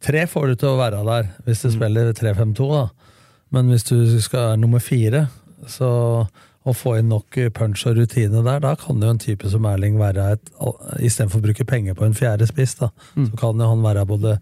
Tre 0.04 0.26
får 0.30 0.48
du 0.48 0.56
til 0.62 0.74
å 0.74 0.80
være 0.80 1.04
der 1.08 1.32
hvis 1.48 1.64
du 1.66 1.72
spiller 1.74 2.12
3-5-2, 2.14 2.68
da. 2.74 3.14
Men 3.56 3.72
hvis 3.72 3.88
du 3.88 3.98
skal 4.22 4.52
være 4.52 4.62
nummer 4.62 4.84
fire, 4.84 5.26
så 5.72 5.90
å 6.68 6.74
få 6.76 6.98
inn 7.00 7.10
nok 7.12 7.38
punch 7.56 7.86
og 7.88 7.98
rutine 7.98 8.44
der, 8.44 8.60
da 8.64 8.74
kan 8.80 9.00
jo 9.02 9.10
en 9.14 9.22
type 9.22 9.50
som 9.50 9.66
Erling 9.70 9.98
være 10.00 10.34
et 10.36 10.50
Istedenfor 11.00 11.40
å 11.40 11.46
bruke 11.48 11.68
penger 11.68 11.96
på 11.96 12.06
en 12.08 12.18
fjerde 12.18 12.48
spiss, 12.50 12.76
da, 12.82 12.92
så 13.16 13.40
kan 13.40 13.62
jo 13.62 13.70
han 13.72 13.86
være 13.86 14.06
både 14.10 14.38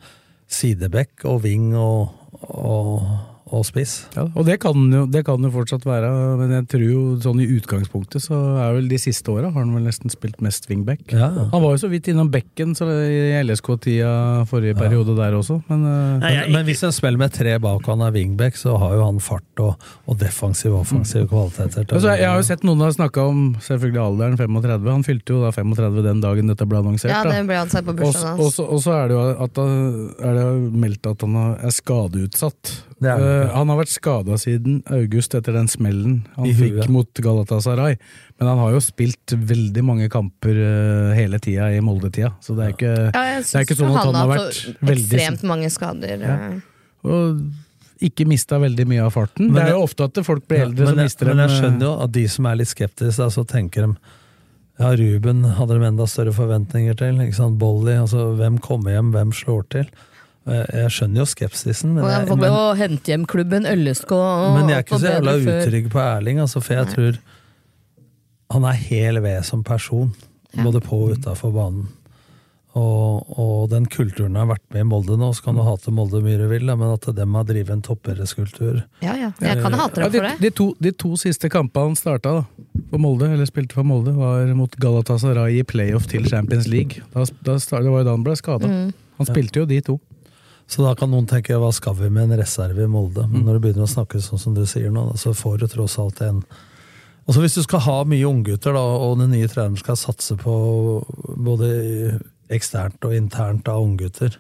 sidebekk 0.52 1.26
og 1.30 1.44
wing 1.46 1.72
og, 1.78 2.16
og, 2.50 3.06
og 3.54 3.62
spiss. 3.68 4.08
Ja, 4.16 4.24
og 4.34 4.46
det 4.48 4.56
kan, 4.64 4.74
jo, 4.92 5.04
det 5.06 5.22
kan 5.28 5.44
jo 5.46 5.52
fortsatt 5.54 5.84
være, 5.86 6.08
men 6.40 6.50
jeg 6.56 6.66
tror 6.72 6.86
jo 6.86 7.02
sånn 7.22 7.42
i 7.44 7.48
utgangspunktet 7.60 8.24
så 8.26 8.34
er 8.58 8.74
vel 8.74 8.88
de 8.90 8.98
siste 8.98 9.30
åra 9.30 9.52
har 9.54 9.60
han 9.62 9.74
vel 9.76 9.84
nesten 9.86 10.10
spilt 10.10 10.40
mest 10.42 10.66
wingback. 10.70 11.04
Ja. 11.14 11.28
Han 11.52 11.62
var 11.62 11.76
jo 11.76 11.82
så 11.84 11.90
vidt 11.92 12.08
innom 12.10 12.32
bekken 12.34 12.74
så 12.78 12.88
i 12.90 13.36
LSK-tida 13.44 14.46
forrige 14.50 14.74
periode 14.80 15.14
der 15.18 15.38
også, 15.38 15.60
men 15.70 15.86
eh, 15.86 16.18
Nei, 16.24 16.32
jeg, 16.40 16.52
Men 16.56 16.66
hvis 16.66 16.82
en 16.88 16.96
spiller 16.96 17.22
med 17.22 17.34
tre 17.36 17.58
bak 17.62 17.84
og 17.86 17.92
han 17.94 18.02
er 18.08 18.16
wingback, 18.16 18.58
så 18.58 18.76
har 18.82 18.96
jo 18.98 19.06
han 19.06 19.20
fart 19.24 19.62
og, 19.64 19.86
og 20.10 20.18
defensiv 20.22 20.74
og 20.74 20.82
offensiv 20.82 21.28
kvaliteter. 21.30 21.86
til 21.86 22.00
altså, 22.00 22.16
jeg 22.18 22.30
har 22.30 22.42
jo 22.42 22.48
sett 22.50 22.66
noen 22.66 22.82
har 22.82 22.96
snakka 22.98 23.28
om 23.30 23.44
selvfølgelig 23.62 24.02
alderen 24.08 24.38
35. 24.42 24.90
Han 24.96 25.06
fylte 25.06 25.36
jo 25.38 25.44
da 25.46 25.52
35 25.56 26.02
den 26.06 26.22
dagen 26.26 26.50
dette 26.52 26.66
ble 26.70 26.82
annonsert. 26.82 27.14
Ja, 27.14 27.22
det 27.30 27.46
ble 27.48 27.62
han 27.62 27.70
sett 27.70 27.86
på 27.86 27.94
bursdagen 27.98 28.40
og 28.40 28.46
hans. 28.48 28.56
så- 28.58 28.68
og 28.74 28.82
så 28.82 28.98
er 28.98 29.08
det 29.08 29.18
jo 29.20 29.24
at 29.46 29.62
er 30.26 30.34
det 30.40 30.44
jo 30.50 30.58
meldt 30.86 31.06
at 31.14 31.22
han 31.28 31.36
er 31.56 31.72
skadeutsatt. 31.76 32.76
Det 33.04 33.10
er 33.12 33.20
det. 33.20 33.32
Eh, 33.44 33.50
han 33.52 33.72
har 33.74 33.80
vært 33.82 33.92
skada 33.92 34.38
siden 34.40 34.78
august 34.96 35.36
etter 35.36 35.58
den 35.58 35.68
smellen 35.68 36.14
han 36.38 36.48
I 36.48 36.54
huet. 36.56 36.62
fikk 36.62 36.92
mot 36.94 37.22
Galatasaray. 37.26 37.98
Men 38.40 38.48
han 38.54 38.62
har 38.64 38.72
jo 38.78 38.80
spilt 38.84 39.36
veldig 39.36 39.84
mange 39.84 40.08
kamper 40.12 40.56
uh, 40.62 41.12
hele 41.18 41.40
tida 41.44 41.68
i 41.76 41.82
Molde-tida, 41.84 42.34
så 42.44 42.56
det 42.56 42.70
er 42.70 42.74
ikke, 42.78 42.94
Ja, 43.12 43.26
jeg 43.34 43.44
det 43.44 43.60
er 43.60 43.68
ikke 43.68 43.78
sånn 43.82 43.94
at 43.96 44.06
han 44.06 44.16
har 44.22 44.32
vært 44.32 44.64
veldig 44.80 45.20
ekstremt 45.20 45.46
mange 45.52 45.70
skader. 45.76 46.24
Ja. 46.24 46.38
eh. 46.54 46.58
Og 47.06 47.46
ikke 48.06 48.26
mista 48.28 48.58
veldig 48.60 48.86
mye 48.92 49.04
av 49.06 49.14
farten. 49.16 49.48
Men 49.52 49.62
det 49.62 49.72
er 49.72 49.78
jo 49.78 49.86
ofte 49.86 50.08
at 50.10 50.18
folk 50.28 50.48
blir 50.50 50.64
Ja, 50.64 50.66
eldre, 50.70 50.86
men, 50.86 50.96
som 50.96 51.04
jeg, 51.06 51.16
dem. 51.20 51.32
men 51.32 51.44
jeg 51.46 51.60
skjønner 51.60 51.88
jo 51.88 51.94
at 52.08 52.16
de 52.16 52.26
som 52.32 52.48
er 52.52 52.58
litt 52.60 52.72
skeptiske, 52.72 53.28
så 53.36 53.44
tenker 53.48 53.86
de 53.88 53.94
ja, 54.76 54.90
Ruben 55.00 55.46
hadde 55.56 55.78
de 55.80 55.86
enda 55.88 56.08
større 56.12 56.34
forventninger 56.36 56.98
til. 57.00 57.22
ikke 57.24 57.38
sant, 57.38 57.56
Bolly, 57.60 57.94
altså 58.02 58.34
hvem 58.36 58.58
kommer 58.60 58.92
hjem, 58.92 59.14
hvem 59.16 59.32
slår 59.32 59.64
til? 59.72 59.88
Jeg, 60.46 60.66
jeg 60.78 60.94
skjønner 60.94 61.24
jo 61.24 61.26
skepsisen, 61.26 61.96
men 61.96 62.06
jeg, 62.06 62.38
men, 62.38 62.54
å 62.54 62.76
hente 62.78 63.12
hjem 63.12 63.26
klubben 63.30 63.66
LSK. 63.66 64.12
og 64.14 64.60
men 64.60 64.70
jeg 64.70 64.78
er 64.78 64.86
ikke 64.86 65.00
så 65.02 65.14
jævla 65.16 65.36
utrygg 65.42 65.90
på 65.90 66.02
Erling, 66.04 66.42
altså, 66.44 66.62
for 66.62 66.78
jeg 66.78 66.92
tror 66.92 67.20
han 68.54 68.68
er 68.70 68.78
hel 68.78 69.20
ved 69.26 69.46
som 69.48 69.64
person, 69.66 70.12
både 70.54 70.82
på 70.86 71.00
og 71.08 71.16
utafor 71.18 71.54
banen. 71.56 71.88
Og, 72.76 73.30
og 73.40 73.70
den 73.72 73.86
kulturen 73.88 74.36
har 74.36 74.50
vært 74.50 74.64
med 74.76 74.84
i 74.84 74.88
Molde 74.90 75.16
nå, 75.16 75.30
så 75.34 75.46
kan 75.46 75.56
du 75.56 75.64
hate 75.64 75.94
Molde 75.96 76.20
mye 76.24 76.36
du 76.36 76.44
vil, 76.52 76.68
men 76.68 76.90
at 76.92 77.08
dem 77.16 77.38
har 77.40 77.46
drevet 77.48 77.72
en 77.72 77.84
toppidrettskultur 77.86 78.82
Ja, 79.00 79.14
ja. 79.16 79.30
Jeg 79.40 79.62
kan 79.64 79.78
hate 79.80 80.02
dem 80.02 80.12
de, 80.12 80.20
for 80.20 80.28
det. 80.28 80.34
de, 80.44 80.52
to, 80.60 80.66
de 80.84 80.92
to 80.92 81.14
siste 81.22 81.48
kampene 81.54 81.94
han 81.94 81.96
starta 81.96 82.34
da, 82.42 82.66
for 82.92 83.00
Molde, 83.00 83.30
eller 83.32 83.48
spilte 83.48 83.80
for 83.80 83.88
Molde, 83.88 84.12
var 84.20 84.52
mot 84.60 84.76
Galatasaray 84.76 85.62
i 85.62 85.64
playoff 85.64 86.10
til 86.12 86.28
Champions 86.28 86.68
League. 86.68 87.00
Da, 87.16 87.24
da, 87.48 87.56
det 87.56 87.94
var 87.96 88.04
jo 88.04 88.10
da 88.10 88.18
han 88.18 88.28
ble 88.28 88.36
skada. 88.36 88.68
Mm. 88.68 88.92
Han 89.22 89.32
spilte 89.32 89.64
jo 89.64 89.70
de 89.72 89.80
to. 89.88 89.96
Så 90.68 90.82
da 90.82 90.96
kan 90.98 91.12
noen 91.14 91.28
tenke 91.30 91.58
hva 91.62 91.72
skal 91.76 91.94
vi 92.00 92.10
med 92.10 92.32
en 92.32 92.40
reserve 92.40 92.86
i 92.86 92.90
Molde? 92.90 93.28
Men 93.30 93.46
når 93.46 93.58
du 93.58 93.66
begynner 93.66 93.86
å 93.86 93.92
snakke 93.92 94.22
sånn 94.24 94.42
som 94.42 94.56
du 94.58 94.64
sier 94.70 94.94
nå, 94.94 95.12
så 95.22 95.36
får 95.38 95.60
du 95.62 95.68
tross 95.72 96.00
alt 96.02 96.24
en 96.26 96.42
Altså 97.26 97.42
Hvis 97.42 97.56
du 97.58 97.64
skal 97.66 97.82
ha 97.82 97.94
mye 98.06 98.26
unggutter, 98.30 98.76
og 98.78 99.16
den 99.18 99.32
nye 99.34 99.48
treneren 99.50 99.80
skal 99.82 99.98
satse 99.98 100.36
på 100.38 100.56
både 101.42 101.70
eksternt 102.54 103.02
og 103.08 103.16
internt 103.18 103.66
av 103.72 103.82
unggutter, 103.82 104.36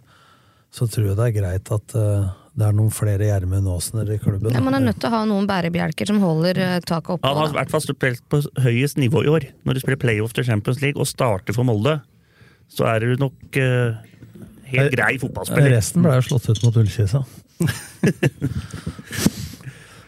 så 0.69 0.86
tror 0.86 1.07
jeg 1.07 1.17
det 1.17 1.26
er 1.26 1.34
greit 1.34 1.71
at 1.73 1.95
eh, 1.97 2.28
det 2.55 2.67
er 2.67 2.76
noen 2.76 2.91
flere 2.93 3.26
Gjermund 3.28 3.67
Aasener 3.71 4.11
i 4.13 4.19
klubben. 4.21 4.53
Ja, 4.53 4.61
man 4.63 4.78
er 4.78 4.84
nødt 4.86 4.99
til 5.01 5.09
å 5.09 5.15
ha 5.15 5.23
noen 5.28 5.47
bærebjelker 5.49 6.11
som 6.11 6.21
holder 6.23 6.59
eh, 6.61 6.78
taket 6.86 7.15
oppe. 7.17 7.28
han 7.28 7.41
har 7.41 7.51
i 7.51 7.57
hvert 7.57 7.73
fall 7.73 7.84
spilt 7.84 8.21
på 8.32 8.41
høyest 8.63 8.99
nivå 9.01 9.26
i 9.26 9.32
år. 9.34 9.47
Når 9.65 9.76
du 9.76 9.82
spiller 9.82 10.01
playoff 10.05 10.36
til 10.38 10.47
Champions 10.47 10.84
League 10.84 11.01
og 11.01 11.09
starter 11.09 11.57
for 11.57 11.67
Molde, 11.67 11.97
så 12.71 12.88
er 12.93 13.03
du 13.03 13.17
nok 13.21 13.59
øh, 13.61 13.97
helt 14.72 14.93
grei 14.95 15.16
fotballspiller. 15.22 15.74
Resten 15.76 16.05
ble 16.05 16.18
jo 16.18 16.26
slått 16.30 16.49
ut 16.51 16.63
mot 16.66 16.78
Ullkisa. 16.82 17.24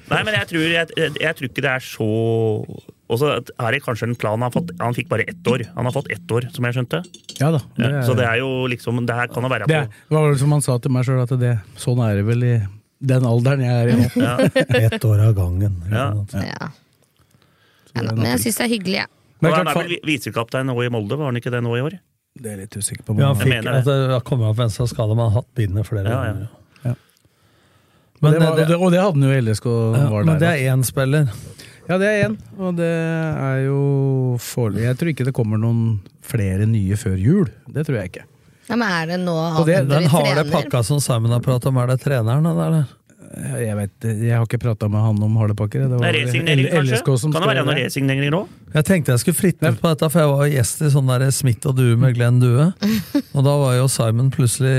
Nei, 0.08 0.22
men 0.24 0.38
jeg 0.38 0.48
tror, 0.52 0.64
jeg, 0.72 0.88
jeg, 0.96 1.16
jeg 1.20 1.36
tror 1.36 1.50
ikke 1.50 1.64
det 1.66 1.72
er 1.72 1.84
så 1.84 2.06
Og 2.08 3.20
så 3.20 3.32
er 3.36 3.76
det 3.76 3.82
kanskje 3.84 4.08
en 4.08 4.16
plan 4.20 4.38
han, 4.38 4.46
har 4.48 4.54
fått, 4.56 4.72
han 4.80 4.96
fikk 4.96 5.10
bare 5.12 5.26
ett 5.28 5.50
år. 5.52 5.66
Han 5.76 5.88
har 5.90 5.96
fått 5.96 6.08
ett 6.16 6.32
år, 6.32 6.48
som 6.56 6.68
jeg 6.68 6.78
skjønte. 6.78 7.02
Ja 7.42 7.52
da. 7.56 7.62
Ja, 7.80 8.02
så 8.08 8.16
det 8.18 8.28
er 8.28 8.40
jo 8.42 8.50
liksom 8.72 9.04
Det 9.08 9.16
her 9.18 9.28
kan 9.32 9.44
jo 9.44 9.52
være 9.52 9.68
det, 9.68 9.76
på 9.76 9.84
er, 9.84 10.02
det 10.08 10.18
var 10.18 10.30
vel 10.30 10.40
som 10.40 10.56
han 10.56 10.64
sa 10.64 10.78
til 10.84 10.96
meg 10.96 11.08
sjøl, 11.08 11.22
at 11.26 11.36
det, 11.42 11.54
sånn 11.80 12.02
er 12.06 12.22
det 12.22 12.26
vel 12.28 12.48
i 12.48 12.56
den 13.12 13.28
alderen 13.30 13.62
jeg 13.62 13.84
er 13.84 13.92
i 13.92 13.98
nå. 14.00 14.08
ja. 14.28 14.36
Ett 14.88 15.04
år 15.06 15.28
av 15.28 15.36
gangen. 15.38 15.78
Ja. 15.92 16.10
Ja. 16.34 16.72
Ja, 17.98 18.04
da, 18.04 18.14
men 18.14 18.28
jeg 18.36 18.46
syns 18.46 18.60
det 18.60 18.66
er 18.68 18.74
hyggelig, 18.76 18.98
jeg. 19.04 19.14
Men 19.42 19.54
han 19.54 19.70
er 19.70 19.78
vel 19.78 19.98
visekaptein 20.06 20.70
nå 20.70 20.76
i 20.82 20.90
Molde, 20.94 21.18
var 21.18 21.30
han 21.30 21.38
ikke 21.40 21.54
det 21.54 21.62
nå 21.66 21.76
i 21.78 21.84
år? 21.86 21.98
Det 22.42 22.52
er 22.52 22.56
jeg 22.58 22.60
litt 22.66 22.78
usikker 22.78 23.04
på. 23.08 23.16
Ja, 23.20 23.32
han 23.34 23.40
fikk, 23.42 23.54
mener 23.56 23.82
det. 23.86 23.96
har 24.14 24.24
kommet 24.28 24.50
opp 24.52 24.58
venstre 24.60 24.88
skade, 24.92 25.16
men 25.16 25.26
han 25.26 25.34
har 25.34 25.42
hatt 25.42 25.52
bindet 25.58 25.88
flere 25.90 26.08
Ja, 26.12 26.22
ganger. 26.24 26.48
Ja. 26.84 26.94
Men, 28.22 28.32
det 28.34 28.40
var, 28.42 28.46
det, 28.46 28.50
og, 28.50 28.58
det, 28.72 28.78
og 28.78 28.92
det 28.96 29.02
hadde 29.04 29.14
han 29.20 29.28
jo 29.28 29.34
i 29.36 29.42
LSK. 29.46 29.66
ja, 29.68 30.08
men 30.12 30.32
der, 30.34 30.40
det 30.44 30.52
er 30.54 30.72
én 30.74 30.86
spiller. 30.88 31.28
Ja, 31.88 31.98
det 32.02 32.08
er 32.12 32.24
én, 32.28 32.34
og 32.60 32.74
det 32.76 32.88
er 32.92 33.60
jo 33.64 33.78
foreløpig 34.44 34.84
Jeg 34.90 34.98
tror 35.00 35.12
ikke 35.14 35.28
det 35.30 35.34
kommer 35.38 35.62
noen 35.62 35.84
flere 36.28 36.66
nye 36.68 36.98
før 37.00 37.16
jul. 37.16 37.52
Det 37.72 37.86
tror 37.88 38.02
jeg 38.02 38.12
ikke. 38.12 38.26
Ja, 38.68 38.76
men 38.76 38.88
er 38.92 39.06
det 39.14 39.20
nå 39.24 39.36
andre 39.38 39.64
trener? 39.64 39.94
Den 39.94 40.10
harde 40.12 40.44
pakka 40.52 40.82
som 40.84 41.00
Simon 41.00 41.32
har 41.32 41.40
pratet 41.46 41.70
om, 41.72 41.78
er 41.80 41.94
det 41.94 42.02
treneren? 42.04 42.50
Eller? 42.52 42.90
Jeg 43.36 43.76
vet, 43.76 44.06
jeg 44.24 44.34
har 44.34 44.46
ikke 44.46 44.60
prata 44.62 44.88
med 44.92 45.04
han 45.04 45.18
om 45.26 45.36
harde 45.42 45.56
pakker. 45.58 45.88
Det 45.92 46.00
var 46.00 46.08
er 46.10 46.16
resignering, 46.22 46.70
kanskje? 46.72 47.02
Kan 47.04 47.36
det 47.36 47.50
være 47.50 47.66
noen 47.68 47.80
resigneringer 47.82 48.38
òg? 48.40 48.54
Jeg 48.78 48.88
tenkte 48.88 49.14
jeg 49.16 49.24
skulle 49.26 49.40
fritte 49.40 49.74
på 49.76 49.92
dette, 49.92 50.10
for 50.14 50.24
jeg 50.24 50.32
var 50.32 50.54
gjest 50.54 50.86
i 50.88 50.94
sånn 50.94 51.12
der 51.12 51.28
Smith 51.36 51.68
og 51.70 51.76
Due 51.80 51.98
med 52.00 52.16
Glenn 52.18 52.40
Due. 52.44 52.70
Og 53.36 53.44
da 53.44 53.58
var 53.60 53.76
jo 53.78 53.90
Simon 53.92 54.32
plutselig 54.34 54.74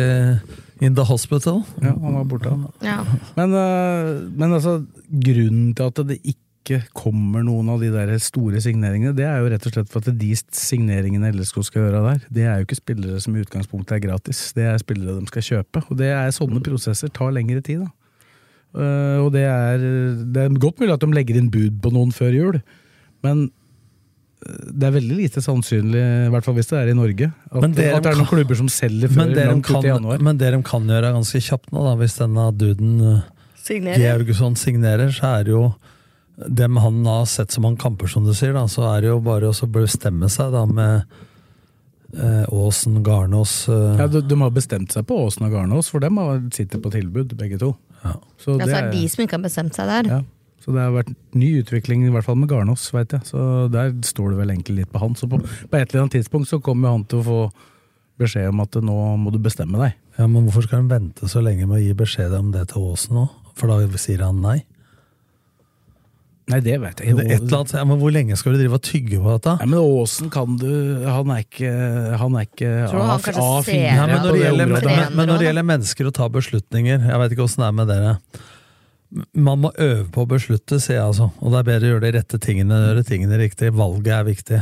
in 0.81 0.95
the 0.95 1.05
hospital. 1.05 1.63
Ja, 1.83 1.93
han 1.93 2.19
var 2.21 2.27
borte, 2.29 2.53
han. 2.55 2.67
Ja. 2.85 3.01
Men, 3.37 3.55
øh, 3.55 4.31
men 4.39 4.53
altså, 4.53 4.79
grunnen 5.11 5.75
til 5.75 5.91
at 5.91 6.03
det 6.09 6.21
ikke 6.25 6.83
kommer 6.97 7.45
noen 7.47 7.71
av 7.73 7.81
de 7.81 7.89
der 7.93 8.11
store 8.23 8.61
signeringene, 8.61 9.15
det 9.17 9.25
er 9.25 9.41
jo 9.41 9.49
rett 9.53 9.69
og 9.69 9.75
slett 9.75 9.93
for 9.93 10.05
at 10.05 10.19
de 10.21 10.33
signeringene 10.37 11.33
LSK 11.33 11.63
skal 11.65 11.87
gjøre 11.87 12.03
der, 12.05 12.27
det 12.35 12.45
er 12.45 12.59
jo 12.61 12.69
ikke 12.69 12.81
spillere 12.83 13.23
som 13.25 13.37
i 13.37 13.45
utgangspunktet 13.45 13.97
er 13.97 14.05
gratis. 14.05 14.43
Det 14.57 14.67
er 14.69 14.83
spillere 14.83 15.19
de 15.19 15.31
skal 15.33 15.47
kjøpe. 15.49 15.85
Og 15.89 16.01
det 16.01 16.13
er 16.13 16.35
sånne 16.37 16.63
prosesser 16.65 17.13
tar 17.13 17.33
lengre 17.35 17.65
tid, 17.65 17.87
da. 17.87 17.93
Øh, 18.77 19.25
og 19.25 19.31
det 19.33 19.45
er, 19.49 19.79
det 20.29 20.43
er 20.45 20.59
godt 20.61 20.81
mulig 20.83 20.93
at 20.93 21.01
de 21.01 21.09
legger 21.17 21.39
inn 21.41 21.49
bud 21.51 21.79
på 21.83 21.93
noen 21.95 22.11
før 22.13 22.35
jul, 22.37 22.59
men 23.25 23.47
øh, 23.49 24.59
det 24.77 24.87
er 24.91 24.93
veldig 24.99 25.17
lite 25.23 25.41
sannsynlig, 25.43 26.03
i 26.29 26.31
hvert 26.35 26.45
fall 26.45 26.55
hvis 26.59 26.69
det 26.71 26.79
er 26.83 26.91
i 26.93 26.97
Norge, 26.99 27.31
at, 27.49 27.61
Men 27.65 27.73
det 27.75 27.87
at 27.95 28.03
det 28.05 28.13
er 28.13 28.19
noen 28.21 28.29
kan- 28.29 28.37
klubber 28.37 28.59
som 28.61 28.69
selger 28.69 29.09
før 29.09 29.23
Men 29.25 29.33
det, 29.35 29.43
de 29.43 29.49
langt 29.55 29.65
ut 29.67 29.71
i 29.71 29.75
kan, 29.81 29.89
januar. 29.95 30.19
men 30.29 30.39
det 30.39 30.53
de 30.53 30.61
kan 30.69 30.87
gjøre 30.93 31.15
ganske 31.17 31.41
kjapt 31.49 31.73
nå, 31.73 31.83
da, 31.89 31.95
hvis 32.03 32.19
denne 32.21 32.45
duden 32.61 32.93
Georgusson 32.99 33.35
Signerer. 33.69 33.99
Georgsson 34.05 34.55
signerer, 34.57 35.11
så 35.13 35.33
er 35.39 35.43
det 35.49 35.53
jo 35.57 35.65
dem 36.47 36.77
han 36.79 37.01
har 37.09 37.25
sett 37.27 37.51
så 37.51 37.61
mange 37.61 37.81
kamper, 37.83 38.07
som 38.09 38.25
du 38.25 38.31
sier, 38.37 38.53
da, 38.55 38.67
så 38.71 38.85
er 38.95 39.01
det 39.03 39.09
jo 39.11 39.19
bare 39.25 39.49
å 39.51 39.67
bestemme 39.75 40.29
seg 40.31 40.53
da 40.55 40.63
med 40.71 41.03
eh, 42.15 42.45
Aasen, 42.53 43.01
Garnås 43.05 43.65
eh, 43.69 43.99
Ja, 43.99 44.07
de, 44.13 44.23
de 44.23 44.39
har 44.41 44.51
bestemt 44.55 44.93
seg 44.95 45.05
på 45.09 45.19
Åsen 45.27 45.49
og 45.49 45.53
Garnås, 45.57 45.91
for 45.93 46.01
dem 46.05 46.17
sitter 46.55 46.81
på 46.85 46.93
tilbud, 46.95 47.35
begge 47.37 47.59
to. 47.61 47.73
Så, 48.03 48.57
Ja, 48.57 48.65
det 48.65 48.69
så 48.69 48.77
er 48.77 48.83
er, 48.87 48.91
de 48.93 49.09
som 49.09 49.25
ikke 49.25 49.37
har 49.39 49.45
bestemt 49.45 49.75
seg 49.79 49.89
der. 49.91 50.11
ja, 50.13 50.21
så 50.65 50.75
det 50.75 50.83
har 50.85 50.93
vært 50.95 51.11
ny 51.35 51.51
utvikling, 51.63 52.05
i 52.07 52.13
hvert 52.13 52.25
fall 52.27 52.37
med 52.37 52.49
Garnås, 52.51 52.89
veit 52.93 53.13
jeg. 53.13 53.25
Så 53.25 53.71
der 53.73 53.95
står 54.07 54.31
det 54.35 54.39
vel 54.43 54.51
egentlig 54.55 54.77
litt 54.83 54.93
på 54.93 55.01
han. 55.03 55.15
Så 55.19 55.29
på, 55.31 55.39
på 55.41 55.77
et 55.79 55.89
eller 55.91 56.05
annet 56.07 56.17
tidspunkt 56.19 56.49
så 56.51 56.61
kommer 56.61 56.93
han 56.95 57.05
til 57.09 57.23
å 57.23 57.27
få 57.27 57.41
beskjed 58.19 58.51
om 58.51 58.61
at 58.65 58.75
nå 58.83 58.97
må 59.23 59.31
du 59.35 59.39
bestemme 59.39 59.79
deg. 59.81 59.95
Ja, 60.19 60.27
Men 60.27 60.49
hvorfor 60.49 60.67
skal 60.67 60.83
han 60.83 60.91
vente 60.91 61.29
så 61.31 61.41
lenge 61.45 61.67
med 61.67 61.79
å 61.79 61.85
gi 61.85 61.95
beskjed 61.95 62.35
om 62.35 62.51
det 62.55 62.69
til 62.73 62.89
Aasen 62.91 63.15
nå? 63.17 63.29
For 63.59 63.71
da 63.71 63.99
sier 63.99 64.23
han 64.27 64.43
nei. 64.43 64.61
Nei, 66.49 66.59
det 66.65 66.77
vet 66.81 67.01
jeg 67.05 67.17
Det 67.19 67.25
er 67.27 67.35
et 67.37 67.43
eller 67.45 67.59
annet, 67.59 67.73
ja, 67.77 67.85
men 67.85 67.99
Hvor 68.01 68.13
lenge 68.15 68.37
skal 68.41 68.55
du 68.55 68.59
drive 68.63 68.79
og 68.79 68.85
tygge 68.87 69.19
på 69.21 69.35
dette? 69.35 69.55
Nei, 69.61 69.67
men 69.69 69.79
Åsen 69.85 70.31
kan 70.33 70.55
du 70.61 70.69
Han 71.05 71.33
er 71.35 71.43
ikke 71.45 71.73
Han 72.23 72.39
er 72.41 72.47
ikke 72.49 72.71
Tror 72.89 72.95
du 72.99 73.05
han 73.05 73.11
A- 73.13 73.19
kanskje 73.27 73.49
A4 73.49 73.81
Ja, 73.83 74.07
men 74.09 74.23
når 74.25 74.31
det, 74.33 74.45
gjelder, 74.47 74.73
men, 74.73 75.17
men, 75.19 75.29
når 75.29 75.43
det 75.43 75.49
gjelder 75.51 75.69
mennesker 75.73 76.09
å 76.09 76.15
ta 76.21 76.29
beslutninger 76.39 77.05
Jeg 77.11 77.21
vet 77.25 77.37
ikke 77.37 77.45
åssen 77.45 77.65
det 77.67 77.69
er 77.69 77.77
med 77.83 77.93
dere. 77.93 78.15
Man 79.37 79.63
må 79.65 79.71
øve 79.81 80.09
på 80.13 80.25
å 80.25 80.29
beslutte, 80.29 80.77
sier 80.85 80.99
jeg 80.99 81.05
altså. 81.07 81.31
Og 81.41 81.53
det 81.55 81.61
er 81.63 81.69
bedre 81.71 81.87
å 81.89 81.93
gjøre 81.95 82.05
de 82.05 82.11
rette 82.19 82.41
tingene 82.45 82.75
enn 82.77 82.83
å 82.85 82.89
gjøre 82.91 83.05
tingene 83.09 83.39
riktig. 83.41 83.71
Valget 83.77 84.13
er 84.19 84.27
viktig. 84.29 84.59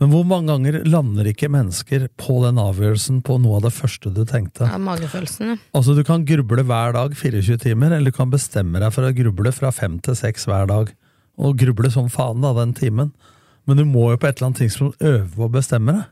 Men 0.00 0.12
hvor 0.12 0.24
mange 0.28 0.48
ganger 0.52 0.78
lander 0.88 1.26
ikke 1.28 1.48
mennesker 1.52 2.06
på 2.20 2.38
den 2.46 2.60
avgjørelsen 2.60 3.18
på 3.24 3.36
noe 3.40 3.58
av 3.58 3.66
det 3.66 3.72
første 3.76 4.12
du 4.16 4.22
tenkte? 4.28 4.64
Ja, 4.68 4.78
magefølelsen. 4.80 5.58
Altså, 5.76 5.92
du 5.96 6.00
kan 6.08 6.24
gruble 6.28 6.64
hver 6.68 6.94
dag 6.96 7.16
24 7.16 7.58
timer, 7.60 7.92
eller 7.96 8.08
du 8.12 8.16
kan 8.16 8.32
bestemme 8.32 8.80
deg 8.80 8.92
for 8.96 9.04
å 9.08 9.12
gruble 9.16 9.52
fra 9.52 9.72
fem 9.76 9.98
til 10.04 10.16
seks 10.16 10.48
hver 10.48 10.68
dag. 10.70 10.92
Og 11.40 11.58
gruble 11.60 11.90
som 11.92 12.10
faen, 12.12 12.42
da, 12.44 12.52
den 12.60 12.76
timen. 12.76 13.12
Men 13.68 13.80
du 13.80 13.86
må 13.88 14.10
jo 14.12 14.20
på 14.20 14.28
et 14.28 14.38
eller 14.38 14.50
annet 14.50 14.64
tidspunkt 14.64 15.04
øve 15.04 15.28
på 15.34 15.46
å 15.46 15.52
bestemme 15.52 15.96
deg. 15.96 16.08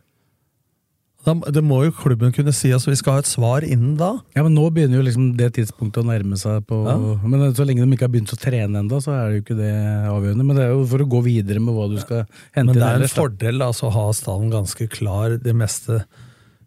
Det 1.28 1.60
må 1.66 1.82
jo 1.84 1.92
klubben 1.92 2.30
kunne 2.32 2.54
si, 2.56 2.70
altså 2.72 2.92
vi 2.92 2.96
skal 2.96 3.16
ha 3.18 3.20
et 3.20 3.28
svar 3.28 3.64
innen 3.66 3.96
da. 3.98 4.14
Ja, 4.36 4.44
men 4.46 4.54
nå 4.56 4.68
begynner 4.72 5.00
jo 5.00 5.04
liksom 5.04 5.32
det 5.36 5.50
tidspunktet 5.58 6.00
å 6.00 6.06
nærme 6.08 6.38
seg 6.40 6.62
på 6.68 6.78
Ja. 6.86 6.94
Men 7.28 7.50
så 7.58 7.66
lenge 7.68 7.82
de 7.82 7.96
ikke 7.96 8.06
har 8.06 8.14
begynt 8.14 8.32
å 8.32 8.38
trene 8.40 8.80
ennå, 8.80 9.00
så 9.02 9.12
er 9.12 9.26
det 9.26 9.34
jo 9.34 9.42
ikke 9.42 9.58
det 9.58 9.74
avgjørende. 10.08 10.46
Men 10.46 10.56
det 10.56 10.64
er 10.64 10.72
jo 10.72 10.86
for 10.88 11.04
å 11.04 11.08
gå 11.16 11.20
videre 11.26 11.60
med 11.60 11.76
hva 11.76 11.88
du 11.90 11.98
skal 12.00 12.24
hente 12.56 12.70
Men 12.70 12.78
det 12.78 12.86
er 12.86 13.02
en 13.02 13.04
da. 13.04 13.12
fordel 13.12 13.66
altså, 13.66 13.90
å 13.90 13.94
ha 13.98 14.06
stallen 14.16 14.54
ganske 14.54 14.88
klar, 14.94 15.36
det 15.42 15.56
meste 15.58 16.04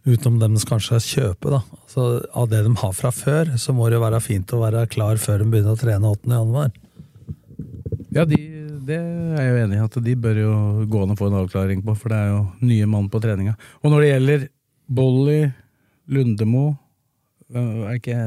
utenom 0.05 0.39
dem 0.41 0.59
som 0.59 0.75
kanskje 0.75 0.99
skal 0.99 1.09
kjøpe. 1.09 1.55
da. 1.55 1.63
Altså, 1.87 2.05
av 2.35 2.51
det 2.51 2.61
de 2.67 2.75
har 2.83 2.93
fra 2.97 3.11
før, 3.15 3.55
så 3.57 3.73
må 3.73 3.89
det 3.89 3.97
jo 3.97 4.05
være 4.05 4.21
fint 4.21 4.53
å 4.53 4.61
være 4.61 4.85
klar 4.91 5.17
før 5.21 5.41
de 5.41 5.49
begynner 5.49 5.77
å 5.77 5.81
trene 5.81 6.11
8. 6.11 6.69
Ja, 8.11 8.25
de, 8.27 8.37
det 8.87 8.97
er 8.97 9.39
jeg 9.39 9.49
jo 9.53 9.59
enig 9.65 9.77
i, 9.79 9.83
at 9.85 9.97
de 10.03 10.15
bør 10.19 10.39
jo 10.41 10.53
gå 10.91 11.03
an 11.05 11.13
å 11.13 11.17
få 11.19 11.29
en 11.31 11.37
avklaring 11.45 11.83
på, 11.85 11.93
for 11.95 12.11
det 12.11 12.17
er 12.19 12.31
jo 12.33 12.41
nye 12.67 12.87
mann 12.91 13.07
på 13.13 13.21
treninga. 13.23 13.53
Og 13.83 13.93
når 13.93 14.03
det 14.03 14.09
gjelder 14.11 14.47
Bolly, 14.91 15.39
Lundemo 16.11 16.63
øh, 17.55 17.87
er 17.87 17.95
ikke 18.01 18.17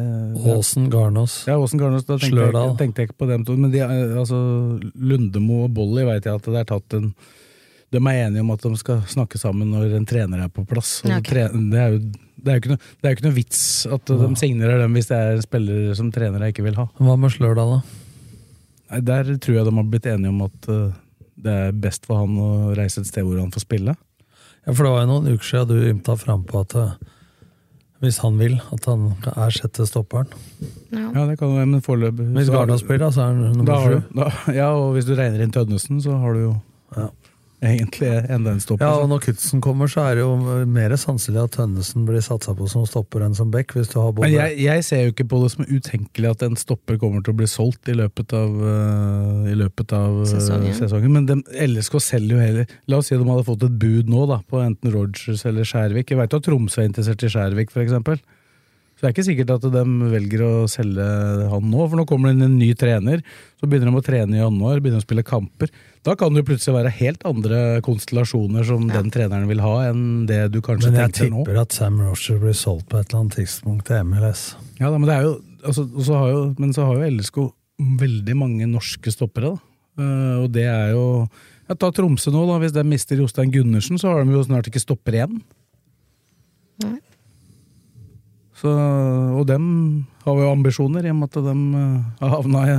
Åsen 0.55 0.87
Garnås. 0.93 1.43
Ja, 1.51 1.59
Åsen 1.61 1.81
Garnås, 1.83 2.07
da 2.09 2.17
tenkte 2.17 2.31
jeg, 2.31 2.49
Slørdal. 2.49 2.77
tenkte 2.81 3.03
jeg 3.05 3.11
ikke 3.11 3.19
på 3.21 3.29
dem 3.29 3.45
to. 3.45 3.57
Men 3.61 3.73
de, 3.75 3.83
er- 3.85 4.15
altså, 4.23 4.39
Lundemo 4.97 5.65
og 5.67 5.75
Bolly 5.77 6.07
vet 6.09 6.25
jeg 6.31 6.39
at 6.41 6.49
det 6.49 6.63
er 6.63 6.71
tatt 6.73 6.97
en 7.01 7.11
De 7.95 8.01
er 8.01 8.21
enige 8.25 8.41
om 8.43 8.51
at 8.51 8.63
de 8.65 8.73
skal 8.81 9.03
snakke 9.07 9.39
sammen 9.39 9.69
når 9.71 9.93
en 10.01 10.07
trener 10.09 10.41
er 10.47 10.49
på 10.51 10.65
plass. 10.67 10.97
Og 11.05 11.13
Ja, 11.13 11.21
tre, 11.23 11.45
det, 11.53 11.79
er 11.79 11.93
jo, 11.93 11.99
det, 12.41 12.49
er 12.49 12.57
jo 12.57 12.63
ikke 12.63 12.73
noe, 12.73 12.81
det 12.81 13.05
er 13.07 13.13
jo 13.13 13.19
ikke 13.21 13.27
noe 13.29 13.37
vits 13.37 13.61
at 13.87 14.11
de 14.11 14.31
signerer 14.41 14.81
dem 14.83 14.97
hvis 14.97 15.13
det 15.13 15.21
er 15.21 15.45
spillere 15.45 15.95
som 16.01 16.09
trenere 16.11 16.49
ikke 16.51 16.65
vil 16.67 16.75
ha. 16.81 16.89
Hva 16.99 17.15
med 17.21 17.31
Slørdal, 17.37 17.77
da? 17.77 18.01
Nei, 18.91 19.01
Der 19.01 19.25
tror 19.39 19.55
jeg 19.59 19.65
de 19.67 19.75
har 19.77 19.89
blitt 19.91 20.07
enige 20.07 20.29
om 20.35 20.43
at 20.47 20.69
øh, 20.69 20.93
det 21.45 21.53
er 21.69 21.73
best 21.73 22.07
for 22.07 22.21
han 22.23 22.37
å 22.41 22.51
reise 22.77 23.01
et 23.03 23.09
sted 23.11 23.25
hvor 23.27 23.41
han 23.41 23.51
får 23.55 23.65
spille. 23.67 23.95
Ja, 24.67 24.73
For 24.73 24.85
det 24.87 24.93
var 24.95 25.03
jo 25.05 25.11
noen 25.11 25.33
uker 25.35 25.45
siden 25.51 25.69
du 25.69 25.89
ymta 25.91 26.15
frampå 26.21 26.61
at 26.65 26.75
eh, 26.81 26.95
hvis 28.05 28.19
han 28.21 28.37
vil, 28.37 28.59
at 28.75 28.85
han 28.91 29.07
er 29.33 29.53
sjette 29.55 29.87
stopperen. 29.89 30.29
Ja. 30.93 31.07
Ja, 31.15 31.23
det 31.31 31.39
kan 31.41 31.49
jo 31.49 31.57
være, 31.57 31.69
men 31.71 31.81
foreløpig 31.85 32.27
Hvis 32.37 32.51
så- 32.51 32.79
spiller, 32.83 32.99
da, 33.07 33.11
så 33.11 33.21
er 33.23 33.31
han 33.33 33.43
da 33.43 33.53
nummer 33.57 33.75
har 33.75 33.85
sju. 33.89 34.01
du, 34.01 34.21
da, 34.21 34.31
Ja, 34.61 34.69
og 34.77 34.93
hvis 34.97 35.07
du 35.09 35.15
regner 35.17 35.41
inn 35.45 35.53
Tønnesen, 35.55 36.01
så 36.05 36.19
har 36.21 36.35
du 36.37 36.41
jo 36.43 36.55
Ja. 36.97 37.09
Egentlig 37.69 38.11
enn 38.33 38.47
den 38.47 38.61
stopper. 38.63 38.85
Ja, 38.85 39.01
og 39.03 39.09
når 39.11 39.23
Kutsen 39.27 39.63
kommer, 39.65 39.91
så 39.91 40.05
er 40.05 40.19
det 40.19 40.25
jo 40.25 40.65
mer 40.71 40.95
sannsynlig 41.01 41.43
at 41.45 41.57
Tønnesen 41.57 42.05
blir 42.09 42.23
satsa 42.25 42.55
på 42.57 42.69
som 42.71 42.85
stopper 42.89 43.25
enn 43.27 43.37
som 43.37 43.51
back, 43.55 43.75
hvis 43.77 43.91
du 43.93 43.99
har 44.01 44.13
både 44.13 44.29
Men 44.29 44.37
jeg, 44.37 44.59
jeg 44.67 44.85
ser 44.89 45.03
jo 45.05 45.15
ikke 45.15 45.29
på 45.33 45.41
det 45.43 45.51
som 45.55 45.65
utenkelig 45.69 46.31
at 46.31 46.45
en 46.47 46.59
stopper 46.61 47.01
kommer 47.01 47.25
til 47.25 47.35
å 47.35 47.41
bli 47.41 47.49
solgt 47.51 47.91
i 47.91 47.97
løpet 47.99 48.37
av, 48.37 48.55
uh, 48.61 49.51
i 49.51 49.57
løpet 49.59 49.97
av 49.97 50.21
uh, 50.23 50.29
Sesongen. 50.29 50.77
sesongen. 50.79 51.19
Men 51.19 51.29
de, 51.31 51.41
LSK 51.67 51.99
selger 52.03 52.37
jo 52.37 52.45
heller 52.45 52.79
La 52.91 53.01
oss 53.01 53.11
si 53.11 53.19
de 53.19 53.27
hadde 53.27 53.47
fått 53.47 53.67
et 53.67 53.77
bud 53.81 54.11
nå 54.13 54.29
da, 54.31 54.41
på 54.49 54.63
enten 54.63 54.93
Rogers 54.95 55.45
eller 55.49 55.67
Skjærvik. 55.69 56.13
Jeg 56.13 56.21
veit 56.21 56.39
at 56.39 56.47
Tromsø 56.47 56.83
er 56.83 56.91
interessert 56.91 57.25
i 57.25 57.33
Skjærvik, 57.33 57.75
f.eks. 57.75 58.25
Så 58.95 59.03
det 59.03 59.09
er 59.09 59.15
ikke 59.15 59.27
sikkert 59.27 59.51
at 59.57 59.65
de 59.75 60.11
velger 60.13 60.45
å 60.47 60.53
selge 60.71 61.05
han 61.51 61.67
nå, 61.67 61.81
for 61.83 61.99
nå 61.99 62.05
kommer 62.07 62.31
det 62.31 62.37
inn 62.37 62.47
en 62.47 62.61
ny 62.61 62.71
trener. 62.79 63.25
Så 63.59 63.67
begynner 63.67 63.91
de 63.91 63.99
å 63.99 64.05
trene 64.07 64.39
i 64.39 64.43
januar, 64.43 64.79
begynner 64.79 65.03
å 65.03 65.07
spille 65.07 65.27
kamper. 65.27 65.73
Da 66.05 66.13
kan 66.21 66.35
det 66.35 66.43
jo 66.43 66.51
plutselig 66.51 66.75
være 66.77 66.93
helt 66.99 67.23
andre 67.25 67.59
konstellasjoner 67.85 68.67
som 68.69 68.85
den 68.91 69.09
treneren 69.13 69.49
vil 69.49 69.63
ha, 69.65 69.75
enn 69.89 70.27
det 70.29 70.43
du 70.53 70.61
kanskje 70.65 70.91
tenker 70.93 70.99
nå. 70.99 71.01
Men 71.01 71.09
jeg 71.09 71.15
tipper 71.17 71.57
nå. 71.57 71.63
at 71.63 71.77
Sam 71.77 72.01
Rocher 72.05 72.41
blir 72.43 72.57
solgt 72.59 72.91
på 72.93 72.99
et 73.01 73.09
eller 73.09 73.23
annet 73.23 73.39
tidspunkt 73.41 73.87
til 73.89 74.03
MLS. 74.11 74.43
Ja, 74.77 74.91
da, 74.91 74.99
men, 74.99 75.09
det 75.09 75.17
er 75.17 75.29
jo, 75.31 75.39
altså, 75.65 75.87
har 76.21 76.33
jo, 76.35 76.43
men 76.61 76.75
så 76.77 76.89
har 76.91 77.01
jo 77.01 77.13
LSK 77.15 77.39
veldig 78.05 78.37
mange 78.37 78.69
norske 78.69 79.15
stoppere. 79.15 79.55
Da. 79.55 79.71
Uh, 79.95 80.43
og 80.43 80.49
det 80.53 80.67
er 80.69 80.93
jo 80.93 81.05
ja, 81.69 81.77
Ta 81.79 81.89
Tromsø 81.95 82.33
nå, 82.35 82.43
da. 82.51 82.59
Hvis 82.61 82.75
de 82.77 82.85
mister 82.85 83.21
Jostein 83.23 83.53
Gundersen, 83.55 83.97
så 84.01 84.13
har 84.13 84.25
de 84.27 84.37
jo 84.37 84.45
snart 84.45 84.69
ikke 84.69 84.83
stopper 84.83 85.17
igjen. 85.17 85.39
Nei. 86.85 86.99
Så, 88.61 88.69
og 88.69 89.47
dem 89.49 89.65
har 90.27 90.43
jo 90.43 90.53
ambisjoner, 90.53 91.09
i 91.09 91.15
og 91.15 91.19
med 91.23 91.33
at 91.33 91.49
de 91.49 91.57
eh, 91.81 92.05
har 92.21 92.37
havna 92.37 92.67
i 92.69 92.77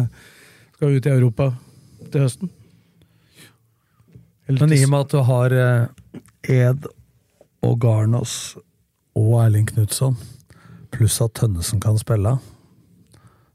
Skal 0.76 0.97
ut 0.97 1.07
i 1.07 1.13
Europa 1.13 1.49
til 2.11 2.26
høsten. 2.26 2.53
Men 4.47 4.73
i 4.73 4.83
og 4.85 4.91
med 4.93 4.99
at 5.07 5.13
du 5.15 5.21
har 5.25 5.53
eh, 5.57 5.87
Ed 6.53 6.85
og 7.65 7.79
Garnås 7.81 8.55
og 9.17 9.31
Erling 9.41 9.65
Knutson, 9.71 10.17
pluss 10.93 11.17
at 11.23 11.33
Tønnesen 11.39 11.81
kan 11.81 11.97
spille, 11.97 12.35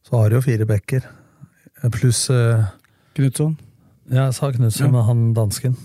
så 0.06 0.16
har 0.18 0.30
du 0.32 0.38
jo 0.40 0.44
fire 0.44 0.66
backer. 0.66 1.04
Eh, 1.82 1.90
Pluss 1.94 2.24
uh, 2.34 2.64
Knutson. 3.14 3.54
Ja, 4.10 4.24
jeg 4.26 4.34
sa 4.34 4.50
Knutson, 4.52 4.88
Ja. 4.88 4.92
men 4.96 5.06
han 5.06 5.22
dansken. 5.36 5.76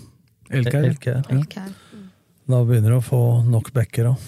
Elkær. 0.49 0.87
Elkær. 0.89 1.21
Ok. 1.37 1.59
Da 2.49 2.63
begynner 2.65 2.95
du 2.95 2.97
å 2.99 3.05
få 3.05 3.21
nok 3.49 3.71
backer 3.73 4.11
òg. 4.13 4.25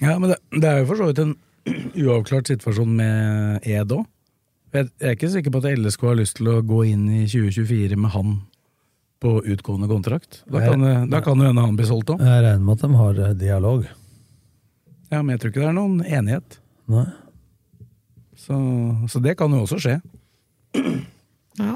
Ja, 0.00 0.18
men 0.18 0.32
det, 0.32 0.38
det 0.60 0.68
er 0.68 0.78
jo 0.82 0.86
for 0.88 1.00
så 1.00 1.08
vidt 1.10 1.18
en 1.24 1.34
uavklart 2.04 2.48
situasjon 2.52 2.92
med 3.00 3.66
Ed 3.68 3.92
òg. 3.96 4.04
Jeg 4.72 4.86
jeg 5.00 5.08
er 5.08 5.16
ikke 5.16 5.32
sikker 5.32 5.50
på 5.56 5.60
at 5.64 5.72
LSK 5.80 6.04
har 6.06 6.20
lyst 6.20 6.36
til 6.38 6.48
å 6.52 6.60
gå 6.62 6.84
inn 6.92 7.08
i 7.10 7.24
2024 7.26 7.96
med 7.98 8.12
han 8.14 8.36
på 9.20 9.34
utgående 9.44 9.88
kontrakt. 9.90 10.42
Da 10.48 10.62
kan 10.64 10.80
det 10.84 10.94
da 11.12 11.20
kan 11.24 11.40
jo 11.40 11.48
hende 11.50 11.64
han 11.64 11.76
blir 11.76 11.88
solgt 11.88 12.14
òg. 12.14 12.22
Jeg 12.24 12.44
regner 12.46 12.64
med 12.64 12.78
at 12.78 12.84
de 12.86 13.00
har 13.02 13.20
eh, 13.26 13.34
dialog. 13.36 13.84
Ja, 15.10 15.20
men 15.20 15.34
jeg 15.34 15.42
tror 15.42 15.52
ikke 15.52 15.62
det 15.64 15.68
er 15.68 15.76
noen 15.76 16.00
enighet. 16.06 16.60
Nei. 16.90 17.06
Så, 18.40 18.56
så 19.12 19.20
det 19.20 19.36
kan 19.38 19.52
jo 19.52 19.64
også 19.66 19.80
skje. 19.82 19.98
Ja. 21.60 21.74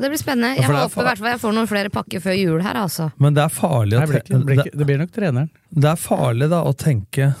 Det 0.00 0.08
blir 0.08 0.20
spennende. 0.20 0.54
Jeg 0.56 0.64
ja, 0.64 0.70
er 0.70 0.86
håper 0.86 1.04
hvert 1.04 1.20
fall 1.20 1.32
jeg 1.34 1.40
får 1.42 1.54
noen 1.58 1.68
flere 1.68 1.92
pakker 1.92 2.22
før 2.24 2.36
jul 2.38 2.62
her, 2.64 2.78
altså. 2.80 3.10
Men 3.20 3.36
det 3.36 3.42
er 3.44 3.52
farlig 3.52 3.98
å 3.98 4.00
det, 4.00 4.08
blir 4.08 4.22
det, 4.24 4.38
blir 4.46 4.62
det, 4.70 4.86
blir 4.88 5.00
nok 5.02 5.12
treneren. 5.12 5.50
det 5.68 5.90
er 5.90 6.00
farlig 6.00 6.48
da 6.52 6.62
å 6.64 6.72
tenke 6.72 7.32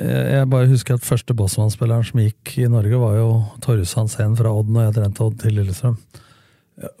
Jeg 0.00 0.28
jeg 0.32 0.48
bare 0.48 0.70
husker 0.70 0.96
at 0.96 1.04
første 1.04 1.36
Bossmann-spilleren 1.36 2.06
som 2.08 2.22
gikk 2.22 2.54
i 2.62 2.70
Norge, 2.72 2.96
var 3.02 3.18
jo 3.18 3.28
Torjus 3.60 3.92
Hansen 3.98 4.38
fra 4.38 4.54
Odd 4.56 4.70
når 4.72 4.86
jeg 4.86 4.96
trente 4.96 5.26
Odd 5.26 5.36
til 5.42 5.58
Lillestrøm. 5.58 5.98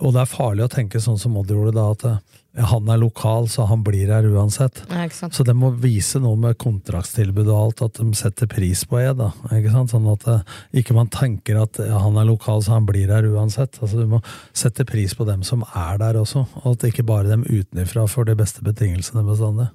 Og 0.00 0.12
det 0.12 0.20
er 0.22 0.28
farlig 0.28 0.66
å 0.66 0.72
tenke 0.72 1.00
sånn 1.00 1.18
som 1.20 1.36
Odd 1.40 1.50
gjorde 1.54 1.72
da, 1.72 1.86
at 1.94 2.02
eh, 2.04 2.18
han 2.66 2.88
er 2.90 2.98
lokal, 3.00 3.46
så 3.48 3.64
han 3.70 3.84
blir 3.86 4.10
her 4.12 4.26
uansett. 4.26 4.82
Ja. 4.90 5.06
Så 5.08 5.44
de 5.46 5.54
må 5.56 5.70
vise 5.80 6.20
noe 6.20 6.36
med 6.36 6.58
kontraktstilbud 6.60 7.46
og 7.46 7.56
alt, 7.56 7.82
at 7.86 8.00
de 8.02 8.18
setter 8.18 8.50
pris 8.50 8.82
på 8.90 8.98
det. 9.00 9.14
da, 9.20 9.30
ikke 9.56 9.72
sant? 9.72 9.94
Sånn 9.94 10.08
at 10.10 10.26
eh, 10.28 10.42
ikke 10.82 10.96
man 10.98 11.08
tenker 11.14 11.62
at 11.62 11.80
ja, 11.80 12.00
han 12.02 12.18
er 12.20 12.28
lokal, 12.28 12.60
så 12.66 12.76
han 12.76 12.88
blir 12.88 13.12
her 13.12 13.28
uansett. 13.30 13.78
Altså 13.80 14.02
Du 14.02 14.08
må 14.16 14.20
sette 14.52 14.84
pris 14.88 15.14
på 15.16 15.24
dem 15.28 15.44
som 15.46 15.64
er 15.70 16.00
der 16.02 16.20
også, 16.20 16.44
og 16.64 16.72
at 16.74 16.88
ikke 16.90 17.06
bare 17.08 17.30
dem 17.30 17.46
utenfra 17.48 18.04
får 18.10 18.32
de 18.32 18.38
beste 18.42 18.64
betingelsene 18.66 19.24
bestandig. 19.24 19.70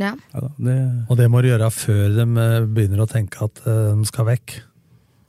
Ja. 0.00 0.14
Ja, 0.32 0.48
det, 0.56 0.76
Og 1.10 1.18
det 1.20 1.26
må 1.28 1.42
du 1.42 1.50
gjøre 1.50 1.68
før 1.74 2.06
de 2.14 2.24
eh, 2.24 2.60
begynner 2.70 3.04
å 3.04 3.10
tenke 3.10 3.44
at 3.44 3.60
eh, 3.66 3.90
de 3.92 4.06
skal 4.08 4.30
vekk. 4.30 4.60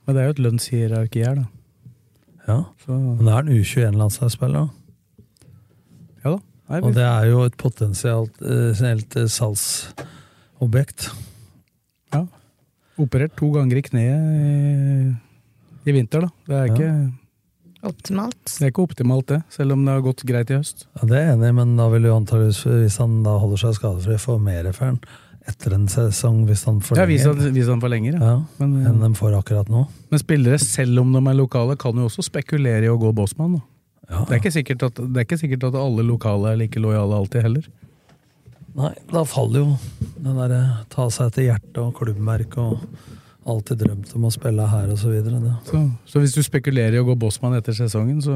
men 0.06 0.16
det 0.16 0.22
er 0.22 0.30
jo 0.30 0.36
et 0.38 0.46
lønnshierarki 0.46 1.26
her, 1.26 1.42
da. 1.42 1.50
Ja, 2.48 2.64
Så, 2.86 2.92
Men 2.96 3.26
det 3.26 3.34
er 3.34 3.39
en 3.44 3.52
U21-landslagsspiller, 3.58 4.66
da. 4.66 5.26
ja 6.26 6.32
da. 6.36 6.39
Nei, 6.72 6.80
Og 6.88 6.94
det 6.96 7.04
er 7.04 7.26
jo 7.30 7.42
et 7.46 7.58
potensielt 7.60 8.42
eh, 8.42 8.72
eh, 8.72 9.28
salgsobjekt. 9.28 11.10
ja. 12.16 12.22
Operert 13.02 13.34
to 13.39 13.50
ganger 13.56 13.78
i 13.78 13.82
kneet 13.82 14.22
i, 14.38 15.89
i 15.89 15.96
vinter, 15.96 16.22
da. 16.28 16.30
Det 16.48 16.56
er, 16.56 16.66
Ja. 16.68 16.74
ikke, 16.74 16.92
Optimalt. 17.84 18.44
det 18.46 18.62
er 18.68 18.72
ikke 18.72 18.84
optimalt, 18.86 19.26
det. 19.28 19.39
Selv 19.50 19.74
om 19.74 19.84
det 19.86 19.94
har 19.96 20.02
gått 20.06 20.24
greit 20.30 20.52
i 20.52 20.58
høst. 20.60 20.86
Ja, 21.00 21.08
det 21.10 21.18
er 21.18 21.26
jeg 21.26 21.38
enig 21.39 21.50
i, 21.50 21.56
men 21.58 21.76
da 21.78 21.88
vil 21.89 22.04
jo 22.06 22.16
antageligvis, 22.20 22.64
hvis 22.68 22.98
han 23.02 23.24
da 23.26 23.38
holder 23.42 23.58
seg 23.58 23.74
skadefri, 23.80 24.18
få 24.22 24.38
mer 24.39 24.72
for 24.72 24.86
han 24.92 25.00
etter 25.52 25.76
en 25.78 25.86
sesong, 25.91 26.41
hvis 26.49 26.64
han 26.68 26.80
Ja, 26.95 27.06
hvis 27.06 27.26
forlenger. 27.28 27.43
han, 27.45 27.56
hvis 27.58 27.70
han 27.72 27.84
forlenger, 27.84 28.18
ja. 28.18 28.32
Ja, 28.32 28.38
Men, 28.60 28.74
enn 28.88 29.04
de 29.04 29.12
får 29.20 29.38
akkurat 29.38 29.70
nå. 29.72 29.86
men 30.12 30.20
spillere, 30.24 30.60
selv 30.64 31.04
om 31.04 31.14
de 31.14 31.22
er 31.22 31.38
lokale, 31.38 31.78
kan 31.80 31.95
jo 31.95 32.08
også 32.10 32.26
spekulere 32.28 32.88
i 32.88 32.91
å 32.91 32.97
gå 32.99 33.14
bossmann. 33.16 33.62
Ja. 34.10 34.26
Det, 34.28 34.41
er 34.41 34.76
at, 34.84 34.99
det 34.99 35.22
er 35.22 35.24
ikke 35.28 35.39
sikkert 35.39 35.64
at 35.70 35.78
alle 35.80 36.04
lokale 36.04 36.52
er 36.52 36.60
like 36.60 36.80
lojale 36.84 37.16
alltid 37.16 37.45
heller. 37.45 37.70
Nei, 38.76 38.91
da 39.12 39.24
faller 39.28 39.66
jo 39.66 39.72
den 40.22 40.38
derre 40.39 40.62
ta 40.91 41.10
seg 41.12 41.34
til 41.36 41.49
hjertet 41.49 41.80
og 41.82 41.93
klubbmerket 41.97 42.58
og 42.60 42.84
alltid 43.52 43.82
drømt 43.84 44.12
om 44.16 44.28
å 44.28 44.32
spille 44.34 44.68
her 44.70 44.91
og 44.93 44.99
så. 45.02 45.12
Så, 45.68 45.82
så 46.06 46.22
hvis 46.22 46.36
du 46.36 46.43
spekulerer 46.45 46.95
i 46.95 47.02
å 47.02 47.08
gå 47.08 47.16
bossmann 47.20 47.56
etter 47.58 47.76
sesongen, 47.76 48.22
så, 48.24 48.36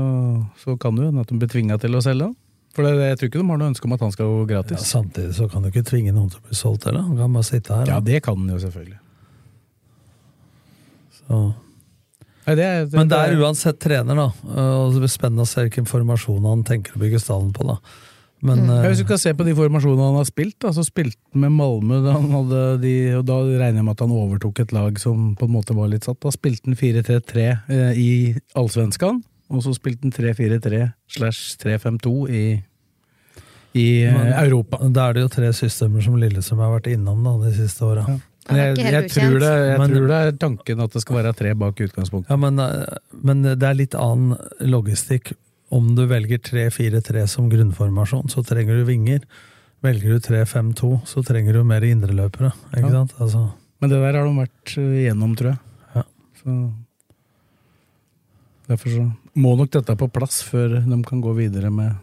så 0.63 0.75
kan 0.81 0.95
du 0.95 1.03
jo 1.03 1.11
hende 1.11 1.23
at 1.23 1.31
de 1.31 1.37
blir 1.39 1.51
tvinga 1.51 1.77
til 1.81 1.95
å 1.95 2.01
selge. 2.03 2.31
han. 2.31 2.35
For 2.75 2.83
det, 2.83 2.93
jeg 3.07 3.17
tror 3.19 3.29
ikke 3.29 3.39
de 3.39 3.49
har 3.49 3.59
noe 3.61 3.71
ønske 3.71 3.87
om 3.87 3.95
at 3.95 4.01
han 4.03 4.11
skal 4.11 4.27
gå 4.27 4.39
Ja, 4.43 4.47
gratis. 4.53 4.87
samtidig 4.91 5.35
så 5.37 5.47
kan 5.51 5.63
du 5.63 5.69
ikke 5.71 5.85
tvinge 5.87 6.11
noen 6.11 6.29
til 6.31 6.41
å 6.41 6.47
bli 6.49 6.57
solgt 6.59 6.87
heller. 6.89 7.05
Han 7.07 7.17
kan 7.17 7.37
bare 7.37 7.47
sitte 7.47 7.75
her. 7.77 7.85
Ja, 7.87 7.99
det 8.03 8.23
kan 8.25 8.35
han 8.35 8.49
jo 8.51 8.59
selvfølgelig. 8.59 8.99
Så. 11.21 11.43
Nei, 12.45 12.55
det, 12.55 12.65
er- 12.65 12.89
Men 12.91 13.07
det 13.09 13.17
er 13.17 13.39
uansett 13.39 13.79
trener, 13.79 14.19
da. 14.19 14.27
Og 14.45 14.93
det 14.93 15.05
blir 15.05 15.13
spennende 15.13 15.47
å 15.47 15.49
se 15.49 15.63
hvilken 15.65 15.87
formasjon 15.89 16.43
han 16.45 16.65
tenker 16.67 16.93
å 16.93 17.01
bygge 17.01 17.23
stallen 17.23 17.53
på. 17.55 17.65
da. 17.65 17.79
Men 18.45 18.67
mm. 18.67 18.83
hvis 18.85 19.01
du 19.01 19.07
kan 19.09 19.17
se 19.17 19.31
på 19.33 19.45
de 19.47 19.55
formasjonene 19.57 20.09
han 20.09 20.19
har 20.19 20.27
spilt, 20.27 20.57
da, 20.61 20.73
så 20.75 20.83
spilte 20.85 21.17
han 21.33 21.45
med 21.45 21.55
Malmö, 21.55 22.01
da, 22.03 22.13
han 22.19 22.27
hadde 22.35 22.63
de, 22.83 22.95
og 23.17 23.23
da 23.25 23.39
regner 23.41 23.79
jeg 23.79 23.85
med 23.87 23.95
at 23.95 24.03
han 24.05 24.13
overtok 24.13 24.59
et 24.61 24.75
lag 24.75 24.99
som 25.01 25.31
på 25.39 25.47
en 25.47 25.55
måte 25.55 25.77
var 25.77 25.89
litt 25.89 26.05
satt. 26.05 26.19
Da 26.21 26.33
spilte 26.35 26.69
han 26.69 26.77
4-3-3 26.77 27.45
eh, 27.47 27.97
i 27.97 28.11
Allsvenskan, 28.59 29.23
og 29.49 29.61
så 29.63 29.73
spilte 29.77 30.07
han 30.07 30.11
3-4-3 30.15 30.93
slash 31.07 31.57
3-5-2 31.61 32.13
i, 32.29 32.43
i 33.75 34.03
eh, 34.05 34.13
Men- 34.13 34.33
Europa. 34.45 34.77
da 34.89 35.09
er 35.09 35.13
det 35.13 35.21
jo 35.25 35.27
tre 35.35 35.51
systemer 35.53 36.01
som 36.03 36.15
Lillestrøm 36.17 36.59
har 36.63 36.79
vært 36.79 36.91
innom 36.93 37.23
da, 37.23 37.35
de 37.49 37.53
siste 37.55 37.83
åra. 37.85 38.05
Ja. 38.09 38.17
Jeg, 38.45 38.77
jeg, 38.77 39.09
tror 39.09 39.39
det, 39.41 39.49
jeg 39.49 39.79
Men- 39.81 39.89
tror 39.95 40.07
det 40.07 40.17
er 40.21 40.31
tanken 40.37 40.79
at 40.83 40.91
det 40.93 41.01
skal 41.01 41.15
være 41.17 41.33
tre 41.33 41.53
bak 41.55 41.75
utgangspunktet. 41.81 42.29
Ja, 42.29 42.35
men, 42.37 42.59
eh, 42.59 42.97
men 43.23 43.41
det 43.41 43.63
er 43.63 43.73
litt 43.73 43.95
annen 43.95 44.37
logistikk. 44.61 45.33
Om 45.73 45.95
du 45.97 46.05
velger 46.05 46.37
3-4-3 46.37 47.27
som 47.27 47.49
grunnformasjon, 47.49 48.29
så 48.29 48.43
trenger 48.45 48.77
du 48.77 48.85
vinger. 48.85 49.21
Velger 49.83 50.13
du 50.13 50.19
3-5-2, 50.19 51.01
så 51.09 51.23
trenger 51.25 51.53
du 51.53 51.63
mer 51.63 51.81
indreløpere. 51.81 52.53
Ikke 52.77 52.85
Ja. 52.85 52.89
sant? 53.01 53.13
Altså, 53.19 53.51
Men 53.81 53.89
det 53.89 53.97
der 53.99 54.13
har 54.13 54.25
de 54.25 54.35
vært 54.37 54.77
eh, 54.77 55.09
igjennom, 55.09 55.35
tror 55.35 55.49
jeg. 55.51 55.59
Ja. 55.95 56.03
Så 56.43 56.73
Derfor 58.67 58.89
så 58.89 59.11
må 59.35 59.55
nok 59.59 59.71
dette 59.73 59.95
på 59.99 60.09
plass 60.13 60.41
før 60.47 60.79
de 60.85 60.99
kan 61.07 61.21
gå 61.23 61.33
videre 61.37 61.71
med 61.73 61.95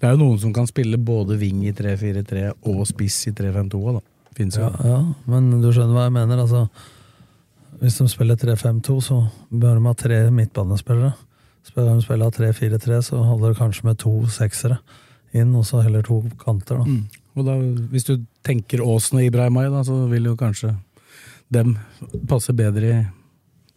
Det 0.00 0.08
er 0.08 0.14
jo 0.14 0.20
noen 0.20 0.38
som 0.38 0.52
kan 0.54 0.68
spille 0.68 0.98
både 1.00 1.38
wing 1.40 1.64
i 1.66 1.72
3-4-3 1.74 2.50
og 2.68 2.84
spiss 2.88 3.26
i 3.30 3.32
3-5-2 3.36 3.80
da. 3.96 4.02
Finnes 4.36 4.58
jo. 4.60 4.66
ja, 4.68 4.90
ja, 4.92 4.98
men 5.32 5.48
du 5.62 5.70
skjønner 5.72 5.96
hva 5.96 6.04
jeg 6.04 6.14
mener. 6.18 6.42
Altså, 6.42 6.66
hvis 7.80 7.96
de 7.96 8.08
spiller 8.12 8.36
3-5-2, 8.36 8.96
så 9.00 9.22
bør 9.48 9.78
de 9.78 9.88
ha 9.88 9.94
tre 9.96 10.18
midtbanespillere. 10.34 11.14
Spiller 11.64 11.96
de 11.96 12.04
spiller 12.04 12.34
3-4-3, 12.36 13.00
så 13.08 13.22
holder 13.24 13.54
det 13.54 13.60
kanskje 13.62 13.88
med 13.88 13.98
to 14.04 14.12
seksere 14.32 14.76
inn, 15.36 15.54
og 15.56 15.64
så 15.68 15.80
heller 15.84 16.04
to 16.04 16.20
kanter. 16.42 16.82
Da. 16.82 16.84
Mm. 16.84 17.24
Og 17.36 17.48
da, 17.48 17.56
hvis 17.92 18.06
du 18.08 18.14
tenker 18.46 18.84
Åsen 18.84 19.22
og 19.22 19.26
Ibrahimay, 19.26 19.72
da, 19.72 19.80
så 19.84 20.02
vil 20.12 20.28
jo 20.28 20.36
kanskje 20.38 20.74
dem 21.52 21.78
passe 22.28 22.52
bedre 22.56 22.92
i 22.92 23.02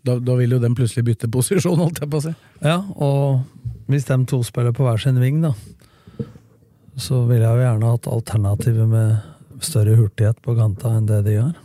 da, 0.10 0.18
da 0.20 0.36
vil 0.39 0.57
jo 0.57 0.62
den 0.62 0.76
plutselig 0.78 1.05
bytte 1.07 1.30
posisjon, 1.32 1.78
holdt 1.80 2.01
jeg 2.03 2.10
på 2.12 2.20
å 2.20 2.26
si. 2.26 2.34
Ja, 2.66 2.80
og 2.97 3.89
hvis 3.89 4.07
de 4.10 4.18
to 4.30 4.41
spiller 4.45 4.74
på 4.76 4.86
hver 4.88 5.01
sin 5.01 5.20
ving, 5.22 5.39
da, 5.45 5.53
så 6.99 7.24
ville 7.30 7.45
jeg 7.45 7.60
jo 7.62 7.66
gjerne 7.68 7.93
hatt 7.93 8.10
alternativet 8.12 8.89
med 8.89 9.64
større 9.66 9.95
hurtighet 9.99 10.41
på 10.43 10.55
kanta 10.57 10.91
enn 10.97 11.07
det 11.10 11.22
de 11.28 11.38
gjør. 11.38 11.55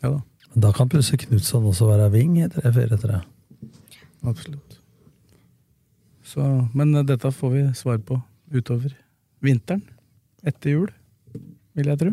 Ja 0.00 0.14
da, 0.16 0.20
Men 0.50 0.64
da 0.64 0.72
kan 0.74 0.90
plutselig 0.90 1.26
Knutson 1.26 1.68
også 1.70 1.86
være 1.90 2.10
ving 2.14 2.38
i 2.40 2.48
3-4-3. 2.50 3.20
absolutt. 4.26 4.80
Så, 6.24 6.42
men 6.74 6.94
eh, 6.94 7.06
dette 7.06 7.30
får 7.34 7.50
vi 7.54 7.62
svar 7.74 7.98
på 8.06 8.20
utover 8.54 8.94
vinteren. 9.42 9.82
Etter 10.46 10.76
jul, 10.76 10.90
vil 11.76 11.90
jeg 11.90 12.00
tro. 12.00 12.12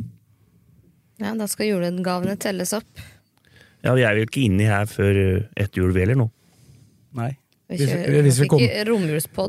Ja, 1.21 1.33
da 1.37 1.47
skal 1.49 1.71
julegavene 1.71 2.37
telles 2.37 2.73
opp. 2.77 3.05
Ja, 3.86 3.93
vi 3.93 4.01
er 4.03 4.15
jo 4.17 4.25
ikke 4.25 4.43
inni 4.45 4.65
her 4.67 4.86
før 4.89 5.19
ett 5.55 5.78
jul, 5.78 5.91
vi 5.93 5.99
heller 6.05 6.15
nå. 6.23 6.30
Nei. 7.17 7.32
Vi 7.69 7.78
kjører 7.84 8.23
hvis 8.23 8.38
vi 8.39 8.47
kommer- 8.47 8.69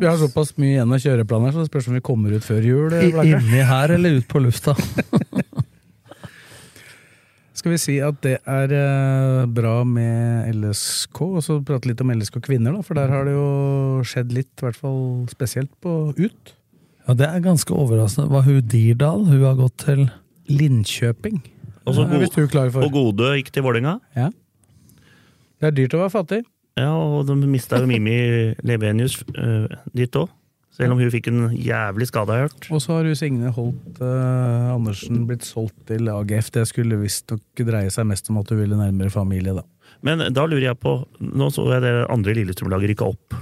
Vi 0.03 0.07
har 0.11 0.17
såpass 0.19 0.53
mye 0.59 0.73
igjen 0.75 0.93
av 0.93 0.99
kjøreplaner, 0.99 1.53
så 1.55 1.63
det 1.63 1.71
spørs 1.71 1.89
om 1.89 1.95
vi 1.95 2.01
kommer 2.01 2.33
ut 2.35 2.43
før 2.43 2.63
jul. 2.67 2.93
eh, 2.93 3.05
Inni 3.39 3.63
her 3.65 3.89
eller 3.95 4.11
ut 4.19 4.29
på 4.29 4.41
lufta? 4.43 4.75
Skal 7.59 7.73
vi 7.75 7.79
si 7.83 7.97
at 7.99 8.21
det 8.23 8.37
er 8.47 8.71
eh, 8.71 9.47
bra 9.51 9.81
med 9.85 10.53
LSK, 10.55 11.21
og 11.27 11.41
så 11.43 11.57
prate 11.67 11.89
litt 11.91 12.01
om 12.05 12.13
LSK 12.15 12.39
kvinner, 12.47 12.77
da, 12.77 12.83
for 12.87 12.95
der 12.95 13.09
har 13.11 13.25
det 13.27 13.33
jo 13.35 13.49
skjedd 14.07 14.31
litt, 14.37 14.53
i 14.61 14.67
hvert 14.69 14.79
fall 14.79 15.01
spesielt 15.33 15.71
på 15.83 15.97
ut. 16.19 16.53
Ja, 17.09 17.15
Det 17.19 17.27
er 17.27 17.41
ganske 17.43 17.75
overraskende. 17.75 18.31
Var 18.31 18.43
hun 18.47 18.61
Dirdal? 18.71 19.25
Hun 19.27 19.43
har 19.43 19.57
gått 19.59 19.77
til 19.83 20.05
Linköping. 20.49 21.41
Og 21.89 21.97
så 21.97 22.05
Ja, 22.05 22.21
hvis 22.21 22.35
du 22.35 22.43
er 22.45 22.53
klar 22.53 22.71
for. 22.75 22.85
Og 22.85 22.95
Gode 22.95 23.35
gikk 23.39 23.51
til 23.55 23.65
Vålerenga. 23.65 23.99
Ja. 24.17 24.31
Det 25.59 25.71
er 25.71 25.77
dyrt 25.77 25.97
å 25.97 26.03
være 26.05 26.15
fattig. 26.15 26.43
Ja, 26.79 26.93
og 26.95 27.27
de 27.27 27.35
mista 27.51 27.81
jo 27.81 27.89
Mimi 27.91 28.19
Levenius 28.67 29.19
uh, 29.35 29.67
dit 29.97 30.19
òg. 30.19 30.29
Selv 30.79 30.95
om 30.95 31.01
hun 31.03 31.11
fikk 31.11 31.27
en 31.33 31.49
jævlig 31.59 32.07
skade, 32.07 32.31
har 32.31 32.45
jeg 32.45 32.51
hørt. 32.53 32.67
Og 32.71 32.83
så 32.85 32.93
har 32.95 33.09
jo 33.09 33.17
Signe 33.19 33.51
Holt 33.51 33.99
uh, 33.99 34.69
Andersen 34.77 35.25
blitt 35.27 35.43
solgt 35.43 35.75
til 35.91 36.07
AGF. 36.13 36.53
Det 36.55 36.63
skulle 36.71 37.01
visstnok 37.01 37.65
dreie 37.67 37.91
seg 37.91 38.07
mest 38.07 38.31
om 38.31 38.39
at 38.39 38.53
hun 38.53 38.61
ville 38.61 38.79
nærmere 38.79 39.11
familie, 39.11 39.57
da. 39.59 39.65
Men 40.07 40.23
da 40.31 40.45
lurer 40.47 40.69
jeg 40.69 40.79
på 40.79 40.93
Nå 41.19 41.49
så 41.51 41.65
jeg 41.73 41.83
det 41.83 41.93
andre 42.13 42.37
Lillestrøm-laget 42.37 42.93
rykka 42.93 43.09
opp. 43.11 43.39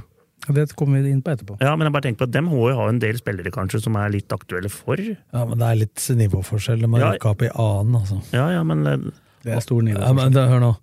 Det 0.54 0.74
kommer 0.76 1.02
vi 1.02 1.10
inn 1.10 1.22
på 1.22 1.32
etterpå. 1.34 1.56
Ja, 1.60 1.74
men 1.76 1.86
jeg 1.88 1.92
bare 1.96 2.02
tenker 2.06 2.18
på 2.24 2.28
at 2.28 2.34
dem 2.36 2.44
må 2.50 2.68
jo 2.70 2.76
ha 2.78 2.88
en 2.88 2.98
del 3.02 3.16
spillere 3.18 3.50
kanskje 3.50 3.80
som 3.82 3.96
er 3.96 4.10
litt 4.14 4.28
aktuelle 4.32 4.70
for. 4.70 4.96
Ja, 5.00 5.44
men 5.44 5.58
det 5.58 5.66
er 5.66 5.80
litt 5.80 6.04
nivåforskjell. 6.20 6.80
De 6.84 6.90
har 6.92 7.00
Ja. 7.00 7.12
rykka 7.16 7.30
opp 7.34 7.42
i 7.42 7.50
annen, 7.50 7.96
altså. 8.00 8.20
Ja, 8.32 8.48
ja, 8.54 8.62
men 8.62 8.86
eh, 8.86 8.96
Det 9.42 9.52
er 9.56 9.60
stor 9.60 9.82
nivå. 9.82 9.98
Ja, 10.00 10.12
men 10.12 10.32
det, 10.32 10.48
hør 10.48 10.60
nå. 10.60 10.76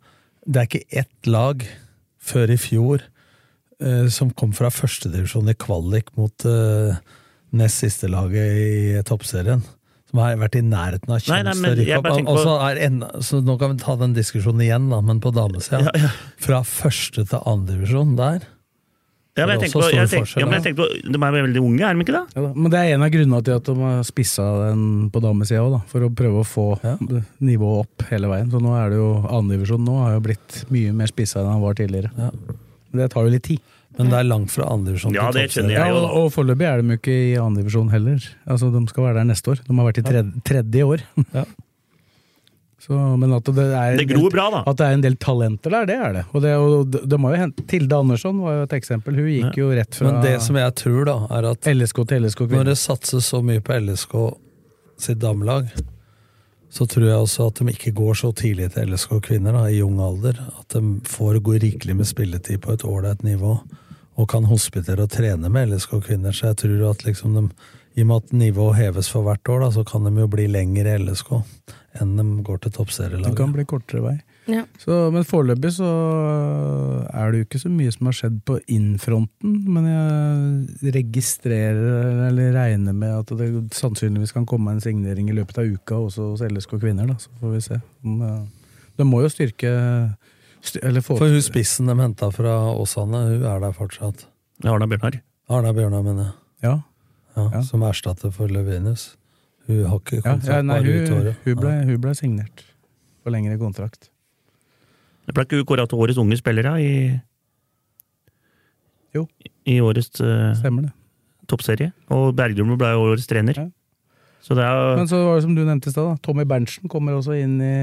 Det 0.46 0.60
er 0.62 0.68
ikke 0.68 0.86
ett 1.04 1.28
lag 1.28 1.64
før 2.20 2.50
i 2.52 2.58
fjor 2.58 3.02
eh, 3.82 4.08
som 4.12 4.32
kom 4.32 4.52
fra 4.56 4.70
førstedivisjon 4.72 5.50
i 5.50 5.56
kvalik 5.56 6.12
mot 6.18 6.46
eh, 6.46 6.96
nest 7.54 7.80
siste 7.84 8.08
laget 8.12 8.60
i 8.60 9.02
toppserien. 9.08 9.64
Som 10.14 10.20
har 10.22 10.36
vært 10.38 10.56
i 10.60 10.62
nærheten 10.62 11.10
av 11.10 11.20
sjanse 11.26 11.58
å 11.58 11.76
rykke 11.76 11.98
opp. 11.98 12.06
På- 12.28 12.70
er 12.70 12.78
enda- 12.86 13.12
så 13.26 13.40
nå 13.42 13.58
kan 13.60 13.72
vi 13.76 13.82
ta 13.82 13.96
den 13.98 14.14
diskusjonen 14.14 14.62
igjen, 14.62 14.90
da, 14.92 15.00
men 15.02 15.20
på 15.20 15.32
damesida. 15.34 15.80
Ja, 15.88 15.92
ja. 16.06 16.10
Fra 16.38 16.60
første 16.64 17.26
til 17.26 17.40
andredivisjon 17.50 18.16
der. 18.20 18.46
Ja, 19.34 19.46
men 19.48 19.54
jeg 19.54 19.58
er 19.58 19.62
tenker 19.64 19.80
på, 19.82 19.88
jeg 19.94 20.10
tenker, 20.12 20.34
ja, 20.40 20.46
men 20.46 20.54
jeg 20.60 20.64
tenker 20.68 20.80
på 20.84 21.12
De 21.14 21.20
er 21.26 21.36
veldig 21.38 21.62
unge, 21.66 21.82
er 21.88 21.94
de 21.98 22.06
ikke 22.06 22.14
det? 22.14 22.24
Ja. 22.38 22.52
Men 22.54 22.72
det 22.74 22.80
er 22.84 22.92
en 22.94 23.06
av 23.08 23.10
grunnene 23.16 23.40
til 23.48 23.56
at 23.58 23.66
de 23.70 23.76
har 23.80 24.04
spissa 24.06 24.46
den 24.68 24.84
på 25.14 25.22
damesida 25.24 25.64
òg, 25.66 25.80
for 25.90 26.06
å 26.06 26.12
prøve 26.14 26.44
å 26.44 26.48
få 26.48 26.66
Ja. 26.84 26.96
nivået 27.42 27.86
opp 27.88 28.06
hele 28.12 28.28
veien. 28.30 28.52
Så 28.54 28.62
nå 28.62 28.76
er 28.78 28.90
det 28.94 28.98
jo 29.02 29.10
Andredivisjon 29.26 29.84
nå 29.88 29.98
har 30.04 30.14
jo 30.18 30.24
blitt 30.30 30.60
mye 30.70 30.94
mer 30.94 31.08
spissa 31.10 31.42
enn 31.42 31.50
han 31.50 31.62
var 31.66 31.74
tidligere. 31.80 32.12
Ja. 32.18 32.30
Men 32.94 33.02
det 33.02 33.10
tar 33.16 33.26
jo 33.26 33.34
litt 33.34 33.44
tid. 33.50 33.60
Men 33.98 34.10
det 34.10 34.18
er 34.18 34.26
langt 34.26 34.50
fra 34.50 34.66
andredivisjon 34.74 35.14
Ja, 35.14 35.28
til 35.32 35.42
det 35.42 35.52
skjønner. 35.54 35.74
Ja, 35.78 35.90
og, 35.94 36.06
og 36.18 36.32
foreløpig 36.34 36.66
er 36.66 36.82
de 36.82 36.96
ikke 36.98 37.14
i 37.14 37.34
andredivisjon 37.38 37.92
heller. 37.94 38.24
Altså, 38.50 38.72
De 38.74 38.82
skal 38.90 39.04
være 39.06 39.20
der 39.22 39.28
neste 39.30 39.52
år. 39.54 39.60
De 39.68 39.76
har 39.78 39.86
vært 39.90 40.00
i 40.02 40.06
tredje, 40.08 40.42
tredje 40.50 40.88
år. 40.96 41.04
Ja. 41.34 41.44
Så, 42.84 42.98
men 43.16 43.32
at 43.32 43.48
det 43.48 43.64
er, 43.64 43.96
Det 43.96 44.04
en 44.04 44.10
gror 44.10 44.26
del- 44.28 44.34
bra, 44.36 44.46
da. 44.52 44.62
At 44.68 44.78
det 44.82 44.86
er 44.90 44.98
en 44.98 45.04
del 45.06 45.16
talenter 45.24 45.72
der, 45.72 45.86
det 45.88 45.96
er 45.96 46.14
det. 46.18 46.24
Og 46.36 46.42
det, 46.44 46.52
og 46.60 46.98
det 47.14 47.20
må 47.24 47.32
jo 47.32 47.40
hente, 47.40 47.64
Tilde 47.72 47.96
Andersson 47.96 48.42
var 48.44 48.58
jo 48.58 48.64
et 48.68 48.74
eksempel. 48.76 49.16
Hun 49.16 49.30
gikk 49.32 49.58
jo 49.62 49.70
rett 49.72 49.96
fra 49.96 50.12
Men 50.12 50.22
det 50.26 50.34
som 50.44 50.58
jeg 50.60 50.76
tror, 50.82 51.06
da, 51.08 51.16
er 51.38 51.48
at 51.54 51.70
LSK 51.72 52.02
til 52.10 52.26
LSK 52.28 52.42
når 52.52 52.66
det 52.74 52.78
satses 52.82 53.30
så 53.32 53.40
mye 53.46 53.64
på 53.64 53.78
LSK 53.80 54.16
sitt 55.00 55.20
damelag, 55.24 55.70
så 56.74 56.88
tror 56.90 57.06
jeg 57.06 57.22
også 57.22 57.48
at 57.52 57.60
de 57.62 57.70
ikke 57.72 57.94
går 57.94 58.16
så 58.18 58.32
tidlig 58.36 58.72
til 58.74 58.90
LSK 58.92 59.20
kvinner 59.30 59.54
da, 59.54 59.64
i 59.70 59.80
ung 59.86 60.00
alder. 60.02 60.40
At 60.60 60.74
de 60.74 60.82
får 61.06 61.40
gå 61.46 61.60
rikelig 61.62 61.96
med 62.00 62.10
spilletid 62.10 62.60
på 62.66 62.74
et 62.74 62.84
ålreit 62.84 63.22
nivå, 63.24 63.60
og 64.18 64.28
kan 64.30 64.44
hospitere 64.50 65.06
og 65.06 65.14
trene 65.14 65.50
med 65.54 65.70
LSK 65.72 66.00
kvinner. 66.10 66.34
Så 66.36 66.50
jeg 66.52 66.60
tror 66.64 66.90
at 66.92 67.06
liksom 67.06 67.38
de, 67.38 67.46
i 67.96 68.02
og 68.04 68.10
med 68.10 68.24
at 68.26 68.34
nivået 68.34 68.76
heves 68.82 69.08
for 69.14 69.24
hvert 69.24 69.48
år, 69.54 69.64
da, 69.68 69.72
så 69.78 69.86
kan 69.88 70.04
de 70.10 70.14
jo 70.20 70.28
bli 70.28 70.48
lenger 70.50 70.90
i 70.90 70.98
LSK 71.06 71.32
enn 72.02 72.16
de 72.18 72.24
går 72.46 72.60
til 72.64 72.72
Det 72.72 73.36
kan 73.38 73.52
bli 73.54 73.66
kortere 73.66 74.02
vei. 74.02 74.16
Ja. 74.50 74.66
Så, 74.82 75.12
men 75.14 75.24
foreløpig 75.24 75.72
så 75.78 75.88
er 77.14 77.32
det 77.32 77.40
jo 77.40 77.46
ikke 77.48 77.62
så 77.62 77.70
mye 77.72 77.92
som 77.94 78.10
har 78.10 78.18
skjedd 78.18 78.40
på 78.48 78.58
inn-fronten. 78.72 79.54
Men 79.72 79.88
jeg 79.88 80.94
registrerer 80.98 82.28
eller 82.30 82.52
regner 82.58 82.96
med 82.98 83.14
at 83.22 83.34
det 83.40 83.50
sannsynligvis 83.78 84.36
kan 84.36 84.48
komme 84.50 84.74
en 84.74 84.84
signering 84.84 85.30
i 85.32 85.38
løpet 85.38 85.62
av 85.62 85.70
uka 85.70 86.02
også 86.10 86.32
hos 86.34 86.44
LSK 86.48 86.78
kvinner. 86.82 87.08
Da. 87.14 87.18
Så 87.22 87.32
får 87.40 87.56
vi 87.56 87.64
se. 87.70 87.80
Eh, 88.04 88.44
Det 88.98 89.06
må 89.10 89.24
jo 89.24 89.30
styrke 89.32 89.72
styr, 90.62 90.84
eller 90.86 91.02
For 91.02 91.18
hun 91.26 91.42
spissen 91.42 91.88
de 91.90 91.96
henta 91.98 92.30
fra 92.32 92.58
Åsane, 92.78 93.24
hun 93.32 93.46
er 93.50 93.60
der 93.64 93.74
fortsatt. 93.74 94.28
Arna 94.64 94.86
Bjørnar. 94.88 95.22
Arna 95.50 95.74
Bjørnar, 95.74 96.04
mener 96.04 96.24
jeg. 96.24 96.34
Ja. 96.64 96.76
Ja, 97.36 97.50
Ja. 97.50 97.62
Som 97.66 97.82
erstatter 97.82 98.30
for 98.32 98.48
Løvinus. 98.48 99.16
Hun 99.68 99.84
har 99.88 100.00
ikke 100.02 100.20
kontrakt 100.22 100.48
ja, 100.50 100.62
nei, 100.62 100.80
bare 100.82 100.96
ut 101.04 101.12
året. 101.18 101.36
hun, 101.46 101.56
ble, 101.62 101.74
hun 101.88 102.02
ble 102.04 102.14
signert 102.20 102.64
for 103.24 103.32
lengre 103.32 103.56
kontrakt. 103.62 104.10
Det 105.26 105.34
ble 105.38 105.46
ikke 105.48 105.62
hun 105.62 105.66
kåra 105.70 105.86
til 105.88 106.02
årets 106.04 106.20
unge 106.20 106.36
spillere 106.40 106.74
i 106.84 106.90
Jo. 109.16 109.28
I 109.70 109.78
årets 109.86 110.20
uh, 110.22 110.52
Stemmer 110.58 110.88
det. 110.90 110.92
toppserie. 111.48 111.92
Og 112.12 112.34
Bergdølmo 112.36 112.76
ble 112.80 112.90
årets 112.98 113.28
trener. 113.30 113.56
Ja. 113.62 113.70
Så 114.44 114.58
det 114.58 114.66
er 114.68 114.98
Men 115.00 115.08
så 115.08 115.22
var 115.24 115.38
det 115.38 115.44
som 115.46 115.54
du 115.56 115.62
nevnte 115.64 115.88
i 115.88 115.94
stad. 115.94 116.18
Tommy 116.26 116.44
Berntsen 116.50 116.90
kommer 116.92 117.16
også 117.16 117.38
inn 117.40 117.60
i 117.64 117.74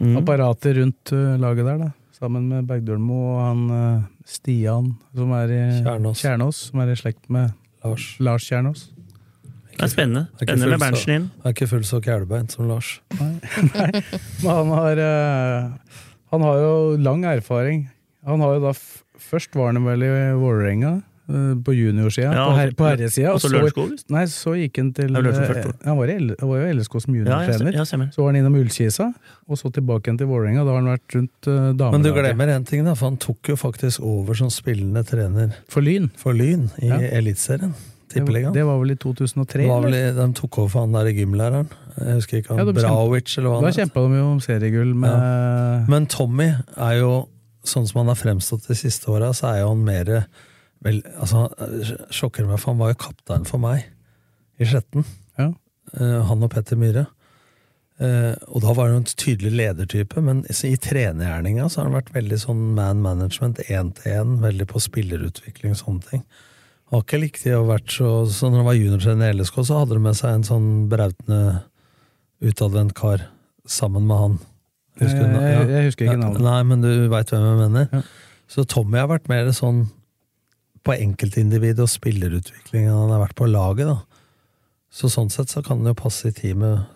Mm. 0.00 0.16
apparatet 0.22 0.76
rundt 0.78 1.12
uh, 1.12 1.36
laget 1.40 1.66
der, 1.66 1.78
da. 1.84 1.90
Sammen 2.16 2.46
med 2.48 2.64
Bergdølmo 2.70 3.18
og 3.34 3.40
han 3.44 3.62
uh, 3.68 4.02
Stian, 4.24 4.94
som 5.14 5.32
er 5.36 5.52
i 5.52 5.62
Kjernås. 5.84 6.62
som 6.70 6.80
er 6.80 6.92
i 6.92 6.96
slekt 6.96 7.28
med 7.28 7.52
Lars. 7.84 8.16
Lars 8.20 8.46
Kjernås. 8.48 8.86
Det 9.76 9.84
er 9.84 9.92
spennende. 9.92 10.26
Spennende 10.40 10.70
med 10.72 10.80
Berntsen 10.80 11.12
inn. 11.16 11.26
Er 11.44 11.52
ikke 11.52 11.68
fullt 11.68 11.88
så 11.88 12.00
kælebeint 12.04 12.54
som 12.56 12.68
Lars. 12.70 12.94
Men 13.20 14.48
han 14.48 14.70
har 14.72 15.02
uh, 15.02 15.98
Han 16.32 16.42
har 16.46 16.62
jo 16.62 16.78
lang 17.00 17.24
erfaring. 17.28 17.88
Han 18.26 18.40
har 18.40 18.56
jo 18.56 18.64
da 18.68 18.72
Først 19.26 19.56
var 19.58 19.72
han 19.72 19.82
vel 19.82 20.04
i 20.06 20.08
Vålerenga, 20.38 20.90
uh, 21.32 21.54
på 21.66 21.72
juniorsida, 21.74 22.28
Ja, 22.30 22.44
på, 22.46 22.56
her, 22.60 22.70
på 22.78 22.84
herresida. 22.86 23.32
Og 23.34 23.40
så- 23.42 23.48
Lørenskog. 23.50 23.96
Nei, 24.12 24.22
så 24.30 24.52
gikk 24.54 24.76
han 24.78 24.92
til 24.94 25.16
uh. 25.16 25.72
Han 25.82 25.96
var, 25.98 26.12
i 26.12 26.18
var 26.38 26.60
jo 26.60 26.68
i 26.68 26.76
LSK 26.76 27.00
som 27.02 27.16
juniortrener. 27.16 27.72
ja, 27.72 27.82
ja, 27.82 28.06
så 28.12 28.22
var 28.22 28.30
han 28.30 28.38
innom 28.42 28.54
Ullkisa, 28.60 29.08
og 29.48 29.58
så 29.58 29.72
tilbake 29.74 30.06
igjen 30.06 30.20
til 30.20 30.30
Vålerenga. 30.30 30.62
Da 30.62 30.76
har 30.76 30.78
han 30.82 30.92
vært 30.92 31.16
rundt 31.18 31.50
uh, 31.50 31.72
damelaget. 31.74 31.92
Men 31.96 32.06
du 32.06 32.12
glemmer 32.20 32.54
én 32.54 32.68
ting, 32.70 32.84
da, 32.86 32.94
for 32.94 33.10
han 33.10 33.18
tok 33.18 33.50
jo 33.50 33.58
faktisk 33.58 34.04
over 34.06 34.38
som 34.38 34.52
spillende 34.52 35.02
trener 35.08 35.56
For 35.72 35.82
Lyn. 35.82 36.10
for 36.20 36.36
Lyn 36.36 36.68
i 36.78 36.92
Ja. 36.92 37.00
Eliteserien. 37.18 37.74
Det 38.16 38.22
var, 38.22 38.26
Tippeligaen. 38.26 38.54
det 38.56 38.64
var 38.66 38.78
vel 38.80 38.90
i 38.94 38.96
2003? 39.04 39.62
Det 39.62 39.68
var 39.70 39.84
vel, 39.84 39.94
i- 39.98 40.14
de 40.16 40.26
tok 40.40 40.58
over 40.62 40.68
for 40.72 40.80
han 40.86 40.92
der 40.96 41.12
gymlæreren. 41.12 41.68
Jeg 42.00 42.14
husker 42.18 42.38
ikke 42.42 42.56
han 42.56 42.60
Ja, 42.66 42.72
Braovic, 42.80 43.36
eller 43.38 43.48
hva 43.50 43.60
Da 43.60 43.66
han 43.66 43.72
het. 43.72 43.80
kjempa 43.80 44.02
de 44.08 44.18
jo 44.20 44.26
om 44.32 44.40
seriegull 44.40 44.94
med 44.94 45.88
Men 45.88 46.06
Tommy 46.06 46.48
er 46.76 46.98
jo, 47.00 47.28
sånn 47.64 47.86
som 47.88 48.00
han 48.04 48.08
har 48.12 48.18
fremstått 48.20 48.66
de 48.68 48.74
siste 48.74 49.06
åra, 49.08 49.32
så 49.34 49.52
er 49.54 49.60
jo 49.62 49.68
han 49.74 49.84
mer 49.84 50.26
vel, 50.82 51.02
altså, 51.18 51.48
Sjokker 52.10 52.46
meg, 52.46 52.58
for 52.60 52.72
han 52.74 52.78
var 52.78 52.92
jo 52.92 52.98
kaptein 53.06 53.46
for 53.46 53.58
meg 53.58 53.84
i 54.60 54.64
Skjetten. 54.64 55.04
Ja. 55.38 55.52
Eh, 55.98 56.22
han 56.26 56.42
og 56.42 56.50
Petter 56.50 56.76
Myhre. 56.76 57.06
Eh, 57.98 58.34
og 58.52 58.60
da 58.60 58.74
var 58.76 58.90
han 58.90 58.92
jo 58.92 58.96
en 59.00 59.04
tydelig 59.16 59.52
ledertype, 59.56 60.20
men 60.22 60.42
i 60.50 60.76
trenergjerninga 60.76 61.64
så 61.72 61.80
har 61.80 61.86
han 61.88 61.96
vært 61.96 62.12
veldig 62.12 62.38
sånn 62.42 62.74
man 62.76 63.00
management, 63.00 63.56
én 63.72 63.94
til 63.96 64.12
én, 64.12 64.34
veldig 64.42 64.66
på 64.68 64.82
spillerutvikling 64.84 65.72
og 65.72 65.80
sånne 65.80 66.04
ting. 66.10 66.24
Har 66.92 67.02
ikke 67.02 67.18
likt 67.20 67.46
å 67.50 67.64
vært 67.66 67.90
så 67.90 68.10
Så 68.30 68.46
når 68.50 68.60
han 68.62 68.68
var 68.68 68.76
juniortrener 68.78 69.32
i 69.32 69.36
LSK, 69.40 69.56
så 69.66 69.80
hadde 69.80 69.96
de 69.96 70.02
med 70.04 70.14
seg 70.18 70.34
en 70.36 70.44
sånn 70.46 70.68
brautende, 70.88 71.62
utadvendt 72.42 72.94
kar 72.94 73.24
sammen 73.66 74.06
med 74.06 74.16
han. 74.22 74.38
Husker 75.00 75.18
du 75.26 75.34
Jeg- 75.40 75.56
jeg- 75.58 75.68
jeg 75.68 75.84
husker 75.90 76.04
ikke 76.06 76.20
navnet. 76.22 76.40
Nei, 76.40 76.62
men 76.62 76.80
du 76.80 77.08
veit 77.08 77.26
hvem 77.26 77.42
jeg 77.42 77.70
mener. 77.70 77.88
Ja. 77.92 78.02
Så 78.48 78.64
Tommy 78.66 78.98
har 78.98 79.08
vært 79.08 79.28
mer 79.28 79.46
sånn 79.52 79.88
på 80.84 80.94
enkeltindivid 80.94 81.78
og 81.80 81.88
spillerutvikling 81.88 82.86
enn 82.86 82.94
han 82.94 83.10
har 83.10 83.26
vært 83.26 83.34
på 83.34 83.50
laget, 83.50 83.86
da. 83.86 84.02
Så 84.92 85.10
sånn 85.10 85.30
sett 85.30 85.48
så 85.48 85.62
kan 85.64 85.78
han 85.78 85.86
jo 85.86 85.94
passe 85.94 86.26
i 86.26 86.30
teamet 86.30 86.86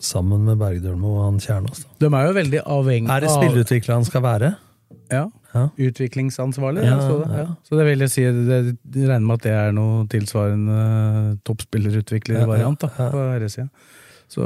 sammen 0.00 0.44
med 0.44 0.58
Bergdølmo 0.58 1.16
og 1.18 1.24
han 1.24 1.38
Kjernås. 1.40 1.84
De 1.98 2.06
er 2.06 2.26
jo 2.28 2.32
veldig 2.32 2.62
avhengig 2.64 3.10
Er 3.10 3.20
det 3.20 3.28
spillerutvikler 3.30 3.94
han 3.94 4.04
skal 4.04 4.22
være? 4.22 4.56
Ja. 5.10 5.26
Ja. 5.50 5.64
Utviklingsansvarlig. 5.74 6.84
Ja, 6.86 6.98
så, 7.02 7.16
det, 7.26 7.46
så 7.66 7.78
det 7.78 7.86
vil 7.88 8.04
jeg 8.04 8.12
si, 8.12 8.26
det, 8.26 8.60
jeg 8.94 9.08
regner 9.08 9.26
med 9.26 9.40
at 9.40 9.46
det 9.48 9.54
er 9.56 9.72
noe 9.74 10.04
tilsvarende 10.10 10.82
toppspillerutviklervariant 11.48 12.86
på 12.86 12.92
herresida. 12.96 13.66
Så, 14.30 14.44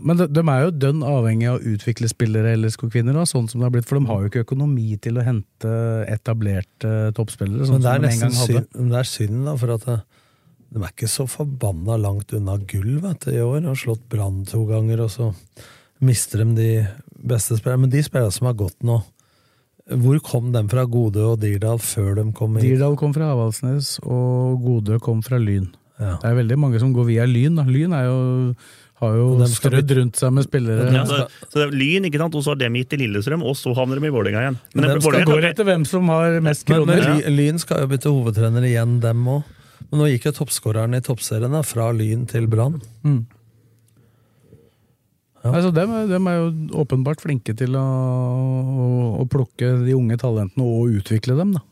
men 0.00 0.16
de, 0.16 0.24
de 0.32 0.40
er 0.40 0.62
jo 0.62 0.70
dønn 0.72 1.02
avhengig 1.04 1.50
av 1.50 1.58
å 1.58 1.72
utvikle 1.74 2.08
spillere 2.08 2.54
eller 2.56 2.72
skogkvinner, 2.72 3.18
sånn 3.28 3.44
som 3.50 3.60
det 3.60 3.66
har 3.66 3.74
blitt, 3.74 3.88
for 3.90 4.00
de 4.00 4.08
har 4.08 4.22
jo 4.22 4.30
ikke 4.30 4.44
økonomi 4.46 4.94
til 5.04 5.20
å 5.20 5.24
hente 5.26 5.72
etablerte 6.08 6.92
toppspillere. 7.18 7.68
Sånn 7.68 7.76
Men 7.76 7.84
det 7.84 7.90
er 7.90 8.00
de 8.00 8.08
en 8.08 8.22
nesten 8.22 8.38
synd, 8.38 8.70
det 8.78 9.02
er 9.02 9.10
synd, 9.10 9.42
da, 9.44 9.56
for 9.60 9.74
at 9.76 9.84
det, 9.84 9.98
de 10.72 10.80
er 10.80 10.94
ikke 10.94 11.10
så 11.12 11.28
forbanna 11.28 11.98
langt 12.00 12.32
unna 12.36 12.56
gull 12.68 12.98
vet 13.04 13.26
du, 13.26 13.34
i 13.34 13.44
år. 13.44 13.60
Har 13.68 13.76
slått 13.80 14.08
Brann 14.12 14.42
to 14.48 14.62
ganger, 14.68 15.04
og 15.04 15.12
så 15.12 15.28
mister 16.04 16.44
de 16.44 16.56
de 16.56 16.72
beste 17.28 17.56
spillerne. 17.60 17.84
Men 17.84 17.92
de 17.92 18.02
spillerne 18.04 18.32
som 18.32 18.48
har 18.48 18.56
gått 18.56 18.80
nå, 18.86 18.98
hvor 19.88 20.18
kom 20.20 20.50
de 20.52 20.62
fra 20.68 20.84
Gode 20.84 21.22
og 21.24 21.38
Dirdal 21.40 21.78
før 21.80 22.14
de 22.20 22.24
kom 22.36 22.56
hit? 22.58 22.66
Dirdal 22.66 22.96
kom 23.00 23.14
fra 23.16 23.30
Avaldsnes, 23.32 23.94
og 24.04 24.58
Godø 24.64 24.98
kom 25.00 25.22
fra 25.24 25.38
Lyn. 25.40 25.70
Ja. 25.98 26.18
Det 26.22 26.28
er 26.30 26.36
veldig 26.42 26.58
mange 26.60 26.78
som 26.82 26.92
går 26.94 27.06
via 27.08 27.24
Lyn. 27.26 27.56
Da. 27.58 27.64
Lyn 27.66 27.94
er 27.96 28.04
jo, 28.06 28.18
har 29.00 29.16
jo 29.18 29.24
Og 29.32 29.40
dem 29.40 29.48
skal 29.50 29.72
strødd 29.72 29.94
rundt 29.98 30.20
seg 30.20 30.32
med 30.36 30.44
spillere. 30.46 30.90
Ja, 30.94 31.04
så, 31.08 31.24
så 31.48 31.54
det 31.58 31.64
er 31.68 31.74
Lyn, 31.80 32.06
ikke 32.10 32.20
sant? 32.22 32.36
og 32.38 32.44
så 32.44 32.52
har 32.54 32.60
de 32.60 32.68
gitt 32.76 32.90
til 32.92 33.02
Lillestrøm, 33.02 33.42
og 33.48 33.56
så 33.58 33.72
havner 33.74 33.98
de 33.98 34.06
i 34.10 34.14
Vålerenga 34.14 34.44
igjen. 34.44 34.58
Men, 34.74 34.84
Men 34.84 34.92
det- 34.92 35.02
skal 35.02 35.24
gå 35.24 35.32
Går 35.38 35.48
etter 35.50 35.64
hvem 35.70 35.86
som 35.88 36.08
har 36.12 36.38
mest 36.44 36.68
Men, 36.68 36.84
men 36.86 37.00
kroner. 37.00 37.22
Ly- 37.24 37.34
Lyn 37.38 37.58
skal 37.64 37.80
jo 37.82 37.90
bytte 37.94 38.12
hovedtrener 38.12 38.68
igjen, 38.68 39.00
dem 39.02 39.24
òg. 39.26 39.42
Men 39.90 40.00
nå 40.02 40.10
gikk 40.12 40.28
jo 40.28 40.32
toppskåreren 40.42 40.94
i 40.98 41.00
toppserien 41.00 41.50
da, 41.56 41.62
fra 41.64 41.88
Lyn 41.96 42.26
til 42.28 42.46
Brann. 42.46 42.82
Mm. 43.02 43.24
Altså, 45.54 45.72
dem, 45.74 45.94
dem 46.10 46.28
er 46.30 46.38
jo 46.38 46.46
åpenbart 46.82 47.22
flinke 47.24 47.54
til 47.58 47.76
å, 47.78 47.82
å, 47.82 48.86
å 49.22 49.26
plukke 49.30 49.72
de 49.84 49.96
unge 49.96 50.18
talentene 50.20 50.64
og 50.66 51.00
utvikle 51.00 51.36
dem, 51.38 51.56
da. 51.56 51.64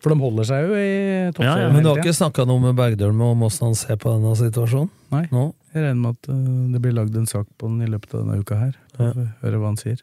For 0.00 0.14
de 0.14 0.22
holder 0.22 0.46
seg 0.48 0.64
jo 0.64 0.76
i 0.80 0.92
toppserien. 1.34 1.48
Ja, 1.50 1.66
ja, 1.66 1.72
Men 1.74 1.84
du 1.84 1.90
har 1.90 2.00
ikke 2.00 2.16
snakka 2.16 2.46
noe 2.48 2.62
med 2.62 2.78
Bergdølme 2.78 3.32
om 3.34 3.42
åssen 3.44 3.68
han 3.68 3.76
ser 3.76 3.98
på 4.00 4.14
denne 4.14 4.32
situasjonen? 4.38 4.88
Nei, 5.12 5.26
Nå? 5.32 5.50
jeg 5.74 5.84
regner 5.84 6.00
med 6.00 6.16
at 6.16 6.30
uh, 6.32 6.70
det 6.72 6.80
blir 6.82 6.94
lagd 6.96 7.18
en 7.20 7.28
sak 7.28 7.50
på 7.60 7.68
den 7.68 7.84
i 7.84 7.90
løpet 7.90 8.14
av 8.16 8.24
denne 8.24 8.40
uka 8.40 8.56
her. 8.58 8.72
Ja. 8.96 9.10
Høre 9.42 9.60
hva 9.60 9.72
han 9.74 9.78
sier. 9.80 10.00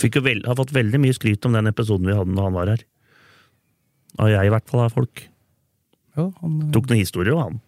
Fikk 0.00 0.18
jo 0.18 0.24
vel, 0.24 0.40
har 0.48 0.56
fått 0.58 0.72
veldig 0.74 0.98
mye 1.02 1.14
skryt 1.14 1.44
om 1.46 1.54
den 1.54 1.70
episoden 1.70 2.08
vi 2.08 2.16
hadde 2.16 2.34
da 2.34 2.46
han 2.48 2.56
var 2.56 2.72
her. 2.72 2.82
Av 4.16 4.32
jeg, 4.32 4.48
i 4.48 4.54
hvert 4.54 4.70
fall, 4.70 4.86
av 4.86 4.96
folk. 4.96 5.26
Ja, 6.16 6.30
han 6.40 6.56
uh, 6.62 6.70
Tok 6.74 6.88
noen 6.88 7.02
historier, 7.04 7.36
han. 7.38 7.60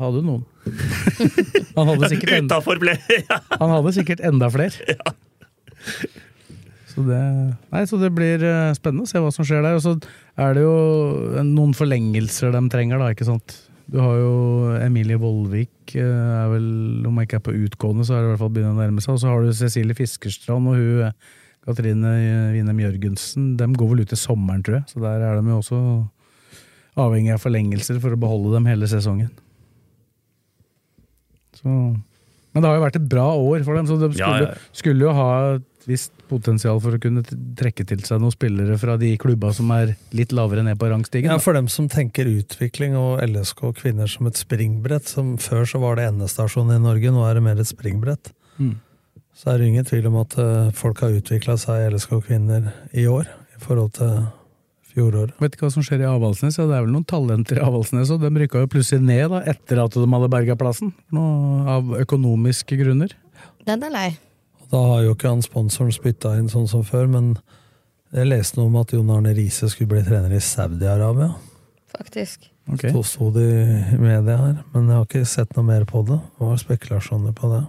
Hadde 0.00 0.22
noen. 0.26 0.42
han, 1.76 1.88
hadde 1.88 2.10
sikkert 2.12 2.36
enda, 2.38 2.60
han 3.58 3.72
hadde 3.76 3.94
sikkert 3.96 4.22
enda 4.28 4.50
flere. 4.52 4.98
Så 6.92 7.02
det, 7.06 7.18
nei, 7.72 7.82
så 7.88 7.98
det 8.00 8.12
blir 8.12 8.42
uh, 8.44 8.72
spennende 8.76 9.06
å 9.06 9.10
se 9.10 9.20
hva 9.22 9.32
som 9.32 9.46
skjer 9.48 9.64
der. 9.64 9.78
Og 9.78 9.84
så 9.84 9.94
er 10.40 10.56
det 10.56 10.64
jo 10.64 11.42
noen 11.46 11.74
forlengelser 11.76 12.52
de 12.52 12.62
trenger, 12.72 13.00
da, 13.00 13.12
ikke 13.14 13.28
sant. 13.28 13.54
Du 13.92 13.98
har 14.00 14.16
jo 14.16 14.32
Emilie 14.80 15.20
Vollvik, 15.20 15.94
uh, 15.96 16.42
er 16.42 16.50
vel, 16.52 16.66
om 17.08 17.20
jeg 17.20 17.30
ikke 17.30 17.40
er 17.40 17.46
på 17.48 17.56
utgående, 17.64 18.06
så 18.08 18.16
er 18.16 18.22
det 18.22 18.28
i 18.28 18.32
hvert 18.34 18.42
fall 18.44 18.52
begynner 18.56 18.76
å 18.76 18.82
nærme 18.82 19.04
seg. 19.04 19.16
Og 19.16 19.22
så 19.22 19.30
har 19.32 19.40
du 19.40 19.54
Cecilie 19.56 19.96
Fiskerstrand 19.96 20.68
og 20.72 20.80
hun 20.80 21.06
eh, 21.08 21.38
Katrine 21.62 22.16
Winem 22.52 22.82
Jørgensen. 22.82 23.54
De 23.60 23.70
går 23.78 23.92
vel 23.92 24.04
ut 24.04 24.12
i 24.12 24.18
sommeren, 24.18 24.64
tror 24.66 24.80
jeg. 24.80 24.88
Så 24.92 25.02
der 25.02 25.24
er 25.24 25.38
de 25.38 25.48
jo 25.48 25.60
også 25.62 25.80
avhengig 27.00 27.32
av 27.32 27.40
forlengelser 27.40 28.00
for 28.02 28.12
å 28.12 28.20
beholde 28.20 28.52
dem 28.56 28.68
hele 28.68 28.88
sesongen. 28.90 29.30
Så, 31.62 31.76
men 32.52 32.64
det 32.64 32.68
har 32.68 32.76
jo 32.76 32.84
vært 32.84 32.98
et 33.00 33.08
bra 33.08 33.28
år 33.32 33.62
for 33.64 33.78
dem, 33.78 33.86
så 33.88 33.96
de 34.00 34.10
skulle, 34.12 34.48
ja. 34.48 34.72
skulle 34.76 35.06
jo 35.06 35.12
ha 35.16 35.28
et 35.54 35.86
visst 35.88 36.12
potensial 36.30 36.78
for 36.82 36.96
å 36.96 37.00
kunne 37.02 37.24
trekke 37.58 37.84
til 37.88 38.02
seg 38.06 38.20
noen 38.22 38.34
spillere 38.34 38.76
fra 38.80 38.98
de 39.00 39.14
klubba 39.20 39.52
som 39.56 39.70
er 39.74 39.94
litt 40.16 40.34
lavere 40.36 40.64
ned 40.66 40.78
på 40.80 40.90
rangstigen. 40.90 41.32
Ja. 41.32 41.40
For 41.42 41.56
dem 41.56 41.70
som 41.72 41.88
tenker 41.92 42.28
utvikling 42.28 42.96
og 42.98 43.22
LSK 43.24 43.64
og 43.70 43.80
kvinner 43.80 44.10
som 44.10 44.28
et 44.28 44.40
springbrett. 44.40 45.08
Som 45.08 45.34
Før 45.42 45.64
så 45.68 45.80
var 45.82 45.98
det 45.98 46.10
endestasjon 46.10 46.74
i 46.74 46.80
Norge, 46.82 47.14
nå 47.14 47.24
er 47.26 47.38
det 47.38 47.46
mer 47.48 47.60
et 47.60 47.70
springbrett. 47.70 48.34
Mm. 48.60 48.76
så 49.32 49.48
er 49.48 49.58
det 49.58 49.68
ingen 49.70 49.86
tvil 49.88 50.06
om 50.10 50.18
at 50.20 50.34
eh, 50.38 50.68
folk 50.76 51.00
har 51.00 51.14
utvikla 51.16 51.56
seg, 51.58 51.86
LSK-kvinner, 51.94 52.68
i 52.92 53.06
år 53.08 53.24
i 53.56 53.62
forhold 53.64 53.94
til 53.96 54.12
fjoråret. 54.92 55.34
Vet 55.42 55.56
ikke 55.56 55.66
hva 55.66 55.72
som 55.74 55.84
skjer 55.86 56.04
i 56.04 56.08
Avaldsnes. 56.08 56.58
Ja, 56.60 56.66
det 56.68 56.76
er 56.76 56.84
vel 56.86 56.92
noen 56.94 57.06
talenter 57.08 57.58
i 57.60 57.64
Avaldsnes, 57.64 58.12
og 58.14 58.22
de 58.22 58.30
rykka 58.42 58.62
jo 58.62 58.70
plutselig 58.72 59.04
ned 59.04 59.32
da, 59.32 59.42
etter 59.52 59.80
at 59.82 59.96
de 59.96 60.04
hadde 60.14 60.30
berga 60.32 60.56
plassen. 60.60 60.92
Noe 61.14 61.64
av 61.78 61.96
økonomiske 62.02 62.78
grunner. 62.80 63.16
Den 63.68 63.84
er 63.88 63.94
lei. 63.94 64.10
Da 64.72 64.80
har 64.88 65.02
jo 65.04 65.16
ikke 65.16 65.32
han 65.32 65.44
sponsoren 65.44 65.92
spytta 65.92 66.36
inn 66.40 66.48
sånn 66.52 66.68
som 66.70 66.84
før, 66.86 67.08
men 67.12 67.34
jeg 68.12 68.28
leste 68.28 68.58
noe 68.58 68.70
om 68.70 68.80
at 68.80 68.92
Jon 68.92 69.10
Arne 69.12 69.34
Riise 69.36 69.68
skulle 69.72 69.94
bli 69.94 70.04
trener 70.06 70.32
i 70.36 70.40
Saudi-Arabia. 70.44 71.32
Faktisk. 71.92 72.48
Okay. 72.72 72.92
Så 72.94 73.02
sto 73.08 73.30
det 73.34 73.44
i 73.44 73.98
media 74.00 74.36
her, 74.38 74.58
men 74.72 74.88
jeg 74.88 74.96
har 74.96 75.06
ikke 75.08 75.28
sett 75.28 75.56
noe 75.56 75.66
mer 75.66 75.84
på 75.88 76.04
det. 76.08 76.18
Det 76.38 76.48
var 76.48 76.60
spekulasjoner 76.60 77.34
på 77.36 77.50
det. 77.52 77.62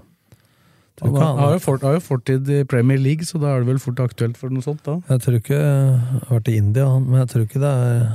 Han 1.04 1.12
ikke 1.14 1.24
har, 1.24 1.40
har, 1.40 1.56
jo 1.58 1.62
fort, 1.64 1.86
har 1.86 1.96
jo 1.98 2.04
fortid 2.04 2.50
i 2.50 2.60
Premier 2.70 3.00
League, 3.02 3.28
så 3.28 3.40
da 3.42 3.54
er 3.54 3.64
det 3.64 3.74
vel 3.74 3.82
fort 3.84 4.00
aktuelt 4.04 4.38
for 4.40 4.54
noe 4.54 4.64
sånt, 4.66 4.84
da. 4.88 4.98
Jeg 5.12 5.24
tror 5.26 5.40
ikke 5.40 5.58
Jeg 5.60 5.98
har 6.28 6.30
vært 6.38 6.52
i 6.54 6.60
India, 6.60 6.86
men 7.00 7.20
jeg 7.22 7.32
tror 7.34 7.48
ikke 7.48 7.64
det 7.64 7.74
er 7.88 8.06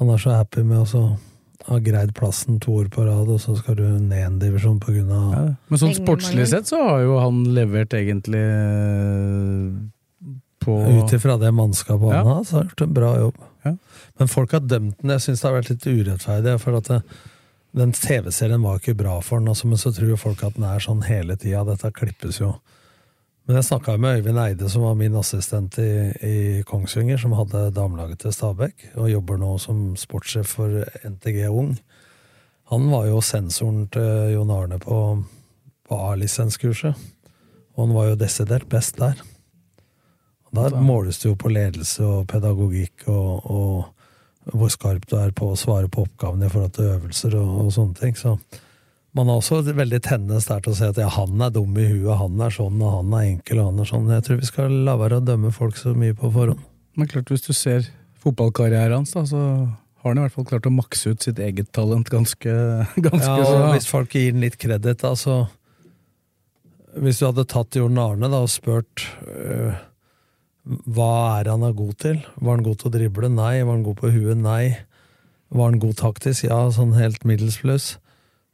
Han 0.00 0.10
er 0.10 0.22
så 0.24 0.34
happy 0.34 0.64
med 0.66 0.82
å 0.82 1.04
ha 1.68 1.78
greid 1.78 2.10
plassen 2.18 2.58
to 2.62 2.74
år 2.80 2.88
på 2.90 3.04
rad, 3.06 3.28
og 3.30 3.38
så 3.38 3.54
skal 3.54 3.76
du 3.78 3.84
ned 3.86 4.18
en 4.18 4.38
divisjon 4.42 4.80
av 4.82 5.32
Ja, 5.32 5.42
Men 5.70 5.78
sånn 5.78 5.94
sportslig 5.94 6.48
sett 6.50 6.66
så 6.66 6.80
har 6.82 7.04
jo 7.04 7.18
han 7.22 7.44
levert 7.54 7.94
egentlig 7.94 8.42
eh, 8.42 9.68
på 10.62 10.78
Ut 10.90 11.14
ifra 11.14 11.36
det 11.38 11.52
mannskapet 11.54 12.08
han 12.10 12.18
Ja. 12.18 12.22
har, 12.34 12.44
så 12.44 12.56
har 12.56 12.64
han 12.64 12.72
gjort 12.72 12.82
en 12.86 12.94
bra 12.94 13.12
jobb. 13.18 13.38
Ja. 13.64 13.76
Men 14.18 14.28
folk 14.28 14.52
har 14.52 14.60
dømt 14.60 14.98
den. 15.00 15.10
Jeg 15.14 15.20
syns 15.20 15.40
det 15.42 15.48
har 15.48 15.56
vært 15.60 15.70
litt 15.70 15.86
urettferdig. 15.86 16.56
For 16.62 16.78
at 16.78 16.90
det, 16.90 17.00
den 17.72 17.92
TV-serien 17.96 18.62
var 18.62 18.80
ikke 18.80 18.94
bra 18.94 19.16
for 19.24 19.40
den, 19.40 19.48
altså, 19.48 19.66
men 19.68 19.80
så 19.80 19.92
tror 19.96 20.16
folk 20.20 20.44
at 20.44 20.58
den 20.58 20.68
er 20.68 20.82
sånn 20.84 21.04
hele 21.06 21.38
tida. 21.40 21.64
Dette 21.64 21.92
klippes 21.96 22.40
jo. 22.42 22.52
Men 23.48 23.58
jeg 23.58 23.66
snakka 23.66 23.96
med 23.98 24.20
Øyvind 24.20 24.38
Eide, 24.38 24.68
som 24.70 24.84
var 24.86 24.98
min 24.98 25.16
assistent 25.18 25.78
i, 25.82 25.92
i 26.22 26.36
Kongsvinger, 26.68 27.18
som 27.18 27.34
hadde 27.34 27.72
damelaget 27.74 28.22
til 28.22 28.34
Stabæk, 28.36 28.92
og 28.94 29.10
jobber 29.10 29.40
nå 29.40 29.56
som 29.58 29.80
sportssjef 29.98 30.52
for 30.60 30.84
NTG 31.08 31.48
Ung. 31.48 31.72
Han 32.70 32.86
var 32.92 33.08
jo 33.08 33.24
sensoren 33.24 33.88
til 33.92 34.36
Jon 34.36 34.52
Arne 34.54 34.78
på, 34.80 35.00
på 35.88 35.98
A-lisenskurset, 36.12 36.94
og 37.74 37.86
han 37.86 37.96
var 37.96 38.12
jo 38.12 38.20
desidert 38.20 38.68
best 38.70 39.00
der. 39.00 39.18
der 40.52 40.76
måles 40.76 41.18
det 41.18 41.30
jo 41.30 41.34
på 41.34 41.50
ledelse 41.50 42.04
og 42.04 42.28
pedagogikk 42.28 43.08
og, 43.08 43.50
og 43.50 43.91
hvor 44.50 44.70
skarp 44.72 45.06
du 45.10 45.16
er 45.20 45.32
på 45.36 45.52
å 45.52 45.58
svare 45.58 45.90
på 45.92 46.04
oppgavene 46.06 46.48
i 46.48 46.52
forhold 46.52 46.74
til 46.76 46.90
øvelser 46.96 47.36
og, 47.38 47.50
og 47.64 47.72
sånne 47.76 47.98
ting. 48.00 48.16
Så 48.18 48.36
man 49.16 49.28
har 49.28 49.42
også 49.42 49.60
veldig 49.76 50.00
tendens 50.04 50.48
der 50.48 50.62
til 50.64 50.72
å 50.72 50.78
si 50.78 50.88
at 50.88 50.98
ja, 50.98 51.10
han 51.12 51.44
er 51.44 51.52
dum 51.54 51.76
i 51.78 51.84
huet, 51.84 52.16
han 52.18 52.40
er 52.40 52.54
sånn, 52.54 52.80
og 52.80 52.96
han 52.96 53.14
er 53.18 53.28
enkel, 53.34 53.60
og 53.60 53.70
han 53.70 53.84
er 53.84 53.90
sånn. 53.90 54.10
Jeg 54.16 54.26
tror 54.26 54.40
vi 54.40 54.48
skal 54.48 54.76
la 54.88 54.96
være 55.00 55.20
å 55.20 55.24
dømme 55.26 55.52
folk 55.54 55.78
så 55.78 55.92
mye 55.96 56.16
på 56.16 56.32
forhånd. 56.32 56.64
Men 56.98 57.08
klart, 57.08 57.30
hvis 57.32 57.44
du 57.44 57.52
ser 57.56 57.86
fotballkarrieren 58.22 59.02
hans, 59.02 59.14
da, 59.14 59.24
så 59.28 59.42
har 60.02 60.10
han 60.10 60.18
i 60.18 60.24
hvert 60.24 60.34
fall 60.34 60.48
klart 60.48 60.66
å 60.66 60.74
makse 60.74 61.12
ut 61.12 61.24
sitt 61.24 61.38
eget 61.42 61.70
talent 61.76 62.10
ganske, 62.12 62.52
ganske 63.06 63.28
Ja, 63.28 63.46
så 63.46 63.58
og 63.58 63.68
hvis 63.76 63.90
folk 63.90 64.16
gir 64.16 64.32
den 64.34 64.42
litt 64.44 64.58
kreditt, 64.60 65.04
da, 65.04 65.14
så 65.18 65.44
Hvis 66.92 67.22
du 67.22 67.28
hadde 67.28 67.46
tatt 67.48 67.76
Jon 67.78 68.00
Arne 68.00 68.28
da, 68.28 68.42
og 68.44 68.50
spurt 68.52 69.06
øh, 69.24 69.76
hva 70.62 71.40
er 71.40 71.50
han 71.50 71.64
er 71.66 71.74
god 71.74 71.96
til? 72.04 72.22
Var 72.38 72.56
han 72.56 72.64
god 72.66 72.78
til 72.78 72.90
å 72.90 72.94
drible? 72.94 73.30
Nei. 73.34 73.54
Var 73.62 73.74
han 73.74 73.84
god 73.86 73.98
på 73.98 74.12
huet? 74.14 74.38
Nei. 74.38 74.76
Var 75.52 75.70
han 75.70 75.82
god 75.82 75.98
taktisk? 75.98 76.46
Ja, 76.46 76.60
sånn 76.74 76.94
helt 76.96 77.26
middels 77.28 77.58
pluss. 77.62 77.88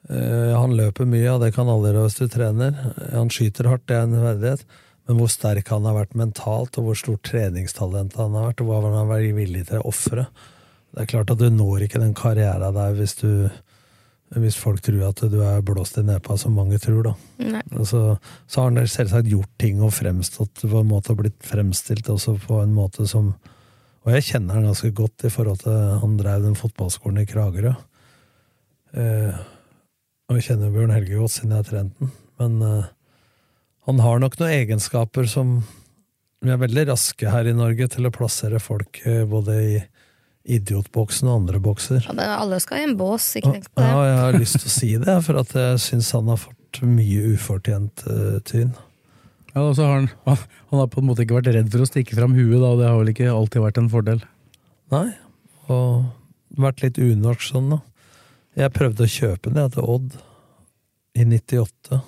Uh, 0.08 0.56
han 0.56 0.76
løper 0.78 1.08
mye, 1.08 1.26
og 1.34 1.42
det 1.44 1.52
kan 1.56 1.68
alle 1.68 1.90
gjøre 1.90 2.06
hvis 2.06 2.20
du 2.20 2.28
trener. 2.32 2.78
Han 3.12 3.28
skyter 3.32 3.68
hardt, 3.68 3.84
det 3.90 3.98
er 3.98 4.06
en 4.06 4.22
verdighet. 4.24 4.64
Men 5.08 5.20
hvor 5.20 5.30
sterk 5.32 5.68
han 5.72 5.88
har 5.88 5.98
vært 5.98 6.16
mentalt, 6.16 6.80
og 6.80 6.88
hvor 6.88 6.98
stort 7.00 7.26
treningstalent 7.28 8.16
han 8.20 8.36
har 8.36 8.50
vært, 8.50 8.64
og 8.64 8.70
hva 8.70 8.80
han 8.86 8.96
har 9.02 9.10
vært 9.12 9.36
villig 9.36 9.66
til 9.68 9.82
å 9.82 9.88
ofre. 9.92 10.28
Det 10.92 11.04
er 11.04 11.12
klart 11.12 11.32
at 11.32 11.40
du 11.40 11.48
når 11.52 11.84
ikke 11.84 12.00
den 12.00 12.16
karrieren 12.16 12.76
der 12.76 12.96
hvis 12.96 13.18
du 13.20 13.30
hvis 14.36 14.58
folk 14.60 14.82
tror 14.84 15.06
at 15.08 15.22
du 15.32 15.38
er 15.40 15.62
blåst 15.64 15.96
i 16.00 16.04
nepa, 16.04 16.36
som 16.36 16.56
mange 16.56 16.76
tror, 16.82 17.06
da. 17.06 17.14
Altså, 17.72 18.18
så 18.46 18.60
har 18.60 18.70
han 18.70 18.90
selvsagt 18.90 19.30
gjort 19.30 19.50
ting 19.60 19.80
og 19.84 19.94
fremstått 19.96 20.66
på 20.66 20.82
en 20.82 20.90
måte 20.90 21.14
og 21.14 21.22
blitt 21.22 21.38
fremstilt 21.46 22.10
også 22.12 22.36
på 22.44 22.60
en 22.62 22.74
måte 22.76 23.08
som 23.08 23.34
Og 24.06 24.14
jeg 24.14 24.24
kjenner 24.24 24.54
han 24.54 24.68
ganske 24.68 24.88
godt 24.94 25.24
i 25.26 25.30
forhold 25.32 25.58
til 25.64 25.72
Han 26.00 26.16
drev 26.16 26.44
den 26.44 26.54
fotballskolen 26.56 27.18
i 27.20 27.26
Kragerø. 27.28 27.72
Eh, 28.94 29.40
og 30.28 30.38
jeg 30.38 30.46
kjenner 30.46 30.72
Bjørn 30.72 30.94
Helge 30.94 31.18
godt 31.18 31.34
siden 31.34 31.52
jeg 31.52 31.64
har 31.64 31.68
trent 31.68 31.98
den. 31.98 32.12
Men 32.40 32.62
eh, 32.62 32.88
han 33.88 34.00
har 34.04 34.22
nok 34.22 34.38
noen 34.38 34.54
egenskaper 34.54 35.28
som 35.28 35.62
Vi 36.44 36.52
er 36.54 36.60
veldig 36.60 36.84
raske 36.92 37.32
her 37.32 37.48
i 37.50 37.56
Norge 37.56 37.88
til 37.90 38.06
å 38.06 38.14
plassere 38.14 38.60
folk 38.62 39.00
eh, 39.04 39.24
både 39.26 39.56
i 39.58 39.78
idiotboksen 40.48 41.28
og 41.28 41.42
andre 41.42 41.60
bokser. 41.62 42.02
Ja, 42.02 42.14
det, 42.16 42.26
alle 42.32 42.58
skal 42.64 42.82
i 42.82 42.88
en 42.88 42.96
bås, 42.98 43.26
ikke 43.38 43.54
tenk 43.58 43.68
på 43.70 43.82
det. 43.82 43.88
Ja, 43.88 44.04
jeg 44.08 44.18
har 44.22 44.38
lyst 44.40 44.58
til 44.58 44.70
å 44.70 44.74
si 44.74 44.90
det, 45.02 45.16
for 45.26 45.40
at 45.42 45.54
jeg 45.56 45.80
syns 45.84 46.10
han 46.16 46.30
har 46.32 46.40
fått 46.40 46.80
mye 46.84 47.32
ufortjent 47.34 48.04
uh, 48.08 48.38
tyn. 48.48 48.72
Ja, 49.54 49.64
og 49.64 49.74
så 49.76 49.88
har 49.88 49.94
han, 50.00 50.08
han, 50.26 50.40
han 50.72 50.82
har 50.82 50.90
på 50.92 51.02
en 51.02 51.08
måte 51.08 51.24
ikke 51.24 51.38
vært 51.40 51.52
redd 51.56 51.70
for 51.72 51.84
å 51.84 51.88
stikke 51.88 52.16
fram 52.16 52.36
huet, 52.36 52.58
da, 52.60 52.72
og 52.72 52.80
det 52.80 52.88
har 52.88 53.00
vel 53.00 53.12
ikke 53.12 53.32
alltid 53.32 53.64
vært 53.64 53.82
en 53.82 53.92
fordel. 53.92 54.24
Nei, 54.94 55.06
og 55.68 56.08
vært 56.58 56.84
litt 56.84 57.00
unorsk 57.02 57.50
sånn, 57.50 57.74
da. 57.76 57.82
Jeg 58.58 58.74
prøvde 58.74 59.04
å 59.04 59.12
kjøpe 59.12 59.52
den 59.52 59.60
jeg, 59.62 59.74
til 59.76 59.90
Odd 59.94 60.16
i 61.18 61.26
98. 61.28 62.00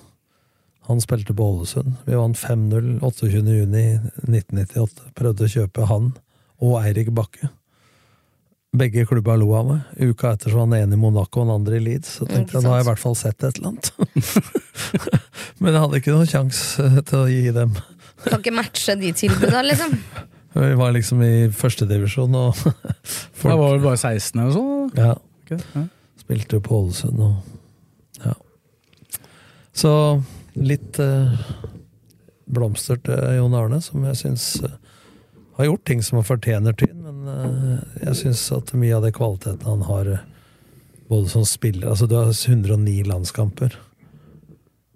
Han 0.89 0.99
spilte 1.03 1.35
på 1.37 1.45
Ålesund. 1.45 1.93
Vi 2.07 2.17
vant 2.17 2.39
5-0 2.39 2.97
28. 2.99 3.29
juni 3.37 3.85
1998. 4.25 5.11
Prøvde 5.15 5.47
å 5.47 5.51
kjøpe 5.53 5.87
han 5.87 6.11
og 6.61 6.79
Eirik 6.81 7.13
Bakke. 7.15 7.51
Begge 8.71 9.03
klubba 9.05 9.35
lo 9.35 9.49
av 9.57 9.65
meg. 9.67 9.87
Uka 9.99 10.29
etter 10.31 10.51
så 10.51 10.61
var 10.61 10.69
han 10.69 10.77
ene 10.77 10.95
i 10.95 10.99
Monaco 10.99 11.41
og 11.41 11.49
den 11.49 11.55
andre 11.57 11.75
i 11.75 11.83
Leeds. 11.83 12.13
Så 12.21 12.27
tenkte 12.27 12.55
jeg 12.55 12.63
da 12.63 12.71
har 12.71 12.79
jeg 12.79 12.85
i 12.85 12.87
hvert 12.87 13.01
fall 13.01 13.17
sett 13.19 13.43
et 13.43 13.57
eller 13.59 13.73
annet. 13.73 13.89
Men 15.59 15.73
jeg 15.75 15.83
hadde 15.83 15.99
ikke 15.99 16.13
noen 16.15 16.29
sjanse 16.31 16.85
til 17.09 17.17
å 17.19 17.25
gi 17.27 17.51
dem. 17.55 17.73
Kan 18.23 18.39
ikke 18.39 18.53
matche 18.55 18.95
de 19.01 19.11
tilbudene, 19.17 19.65
liksom. 19.73 19.97
Vi 20.53 20.71
var 20.79 20.91
liksom 20.95 21.23
i 21.23 21.33
førstedivisjon, 21.55 22.35
og 22.35 22.55
Da 23.43 23.55
var 23.55 23.75
vel 23.75 23.83
bare 23.83 23.99
16 23.99 24.39
eller 24.39 24.55
sånn? 24.55 24.89
Ja. 24.99 25.13
Okay. 25.43 25.59
ja. 25.75 25.85
Spilte 26.23 26.59
jo 26.59 26.63
på 26.63 26.79
Ålesund 26.79 27.19
og 27.27 28.23
Ja. 28.23 28.35
Så 29.75 29.91
litt 30.59 30.99
eh, 30.99 31.43
blomster 32.51 32.99
til 33.03 33.37
Jon 33.37 33.55
Arne, 33.55 33.79
som 33.83 34.03
jeg 34.07 34.19
syns 34.19 34.47
eh, 34.63 34.75
har 35.57 35.69
gjort 35.69 35.85
ting 35.87 36.03
som 36.03 36.19
han 36.19 36.27
fortjener 36.27 36.75
tyn, 36.75 37.00
eh, 37.27 38.03
jeg 38.07 38.17
syns 38.19 38.43
at 38.55 38.73
mye 38.77 38.97
av 38.97 39.05
de 39.05 39.13
kvalitetene 39.15 39.69
han 39.69 39.85
har, 39.87 40.11
eh, 40.15 40.27
både 41.11 41.29
som 41.29 41.45
spiller 41.45 41.91
Altså, 41.91 42.07
du 42.07 42.15
har 42.15 42.31
109 42.31 43.03
landskamper. 43.07 43.75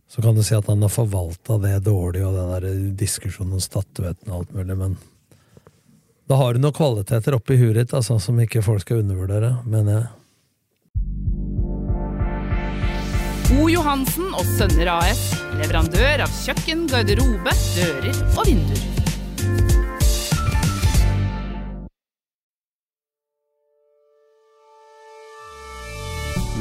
Så 0.08 0.22
kan 0.22 0.36
du 0.36 0.44
si 0.44 0.56
at 0.56 0.68
han 0.72 0.82
har 0.82 0.94
forvalta 0.94 1.58
det 1.60 1.80
dårlig, 1.84 2.24
og 2.26 2.38
den 2.38 2.54
der 2.54 2.96
diskusjonen 2.96 3.58
om 3.58 3.64
statuetten 3.64 4.32
og 4.32 4.46
alt 4.46 4.54
mulig, 4.56 4.78
men 4.80 4.98
da 6.26 6.38
har 6.40 6.56
du 6.56 6.62
noen 6.64 6.74
kvaliteter 6.74 7.36
oppi 7.38 7.58
huet 7.60 7.76
ditt 7.78 7.92
altså, 7.94 8.18
som 8.22 8.40
ikke 8.42 8.64
folk 8.66 8.82
skal 8.82 9.04
undervurdere, 9.04 9.58
mener 9.70 10.00
jeg. 10.00 10.08
O. 13.56 13.68
Johansen 13.70 14.32
og 14.34 14.48
Sønner 14.56 14.90
AS. 14.96 15.22
Leverandør 15.60 16.26
av 16.26 16.34
kjøkken, 16.42 16.88
garderobe, 16.90 17.54
dører 17.76 18.24
og 18.34 18.50
vinduer. 18.50 19.75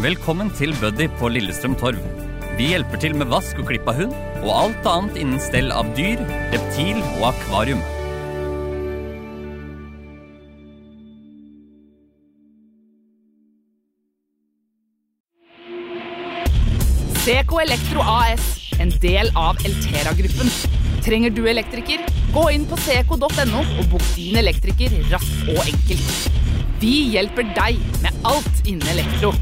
Velkommen 0.05 0.51
til 0.53 0.75
Buddy 0.83 1.07
på 1.17 1.31
Lillestrøm 1.33 1.79
Torv. 1.81 2.01
Vi 2.59 2.67
hjelper 2.75 3.01
til 3.01 3.15
med 3.17 3.31
vask 3.31 3.57
og 3.63 3.71
klipp 3.71 3.87
av 3.89 3.97
hund, 3.97 4.11
og 4.43 4.51
alt 4.53 4.89
annet 4.91 5.17
innen 5.17 5.41
stell 5.41 5.71
av 5.73 5.89
dyr, 5.97 6.21
reptil 6.53 6.99
og 7.15 7.31
akvarium. 7.31 7.81
CK 17.25 17.57
Elektro 17.65 18.05
AS, 18.05 18.45
en 18.85 18.93
del 19.01 19.33
av 19.33 19.65
Eltera-gruppen. 19.65 20.53
Trenger 21.09 21.33
du 21.33 21.47
elektriker? 21.49 22.05
Gå 22.37 22.45
inn 22.53 22.69
på 22.69 22.77
ck.no 22.85 23.65
og 23.65 23.85
bok 23.89 24.13
din 24.19 24.37
elektriker 24.45 25.01
raskt 25.09 25.49
og 25.49 25.65
enkelt. 25.65 26.33
Vi 26.85 26.97
hjelper 27.17 27.55
deg 27.57 27.81
med 28.05 28.25
alt 28.29 28.67
innen 28.69 28.99
elektro. 28.99 29.33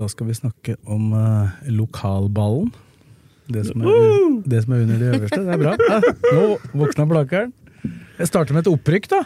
Da 0.00 0.08
skal 0.08 0.30
vi 0.30 0.36
snakke 0.38 0.78
om 0.88 1.10
uh, 1.12 1.50
lokalballen. 1.68 2.70
Det 3.50 3.66
som, 3.66 3.82
er, 3.82 4.38
det 4.46 4.62
som 4.64 4.72
er 4.72 4.84
under 4.86 5.00
de 5.00 5.10
øverste. 5.10 5.40
Det 5.44 5.56
er 5.56 5.60
bra. 5.60 5.74
Nå 6.36 6.44
våkna 6.80 7.06
Blakeren. 7.10 7.52
Jeg 8.20 8.30
starter 8.30 8.54
med 8.54 8.64
et 8.64 8.70
opprykk, 8.70 9.10
da. 9.10 9.24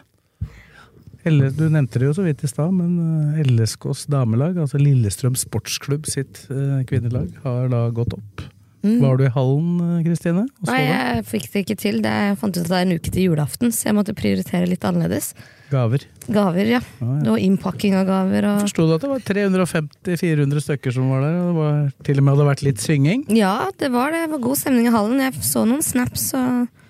Du 1.25 1.63
nevnte 1.73 2.01
det 2.01 2.09
jo 2.09 2.15
så 2.17 2.25
vidt 2.27 2.43
i 2.45 2.49
stad, 2.51 2.73
men 2.77 3.37
eh, 3.39 3.47
LSKs 3.47 4.05
damelag, 4.13 4.59
altså 4.61 4.81
Lillestrøm 4.81 5.37
Sportsklubb 5.41 6.09
sitt 6.11 6.43
eh, 6.53 6.83
kvinnelag, 6.89 7.31
har 7.47 7.71
da 7.73 7.87
gått 7.97 8.17
opp. 8.19 8.45
Mm. 8.85 9.01
Var 9.01 9.17
du 9.17 9.25
i 9.25 9.33
hallen, 9.33 9.83
Kristine? 10.05 10.45
Nei, 10.69 10.81
jeg 10.85 11.25
fikk 11.31 11.47
det 11.53 11.65
ikke 11.65 11.77
til. 11.81 12.01
Det, 12.05 12.13
jeg 12.13 12.39
fant 12.41 12.57
ut 12.59 12.63
at 12.63 12.69
det 12.69 12.79
er 12.79 12.87
en 12.87 12.97
uke 12.99 13.13
til 13.15 13.31
julaften, 13.31 13.73
så 13.73 13.89
jeg 13.89 13.97
måtte 13.97 14.17
prioritere 14.17 14.69
litt 14.69 14.85
annerledes. 14.85 15.33
Gaver. 15.73 16.05
Gaver, 16.29 16.69
ja. 16.69 16.81
Ah, 17.01 17.15
ja. 17.25 17.33
Og 17.33 17.41
innpakking 17.41 17.97
av 17.97 18.05
gaver. 18.11 18.47
Og... 18.51 18.63
Forsto 18.67 18.87
du 18.87 18.95
at 18.99 19.07
det 19.07 19.11
var 19.11 19.25
350-400 19.25 20.65
stykker 20.67 20.95
som 20.95 21.09
var 21.15 21.25
der? 21.25 21.41
Og 21.41 21.49
det 21.49 21.57
var, 21.59 21.83
til 22.07 22.21
og 22.21 22.27
med 22.27 22.37
hadde 22.37 22.49
vært 22.51 22.65
litt 22.69 22.85
svinging? 22.85 23.25
Ja, 23.33 23.57
det 23.81 23.91
var 23.95 24.13
det. 24.13 24.27
Det 24.27 24.35
var 24.37 24.45
god 24.51 24.61
stemning 24.61 24.91
i 24.91 24.95
hallen. 24.95 25.25
Jeg 25.25 25.47
så 25.49 25.65
noen 25.65 25.85
snaps, 25.85 26.29
og 26.37 26.84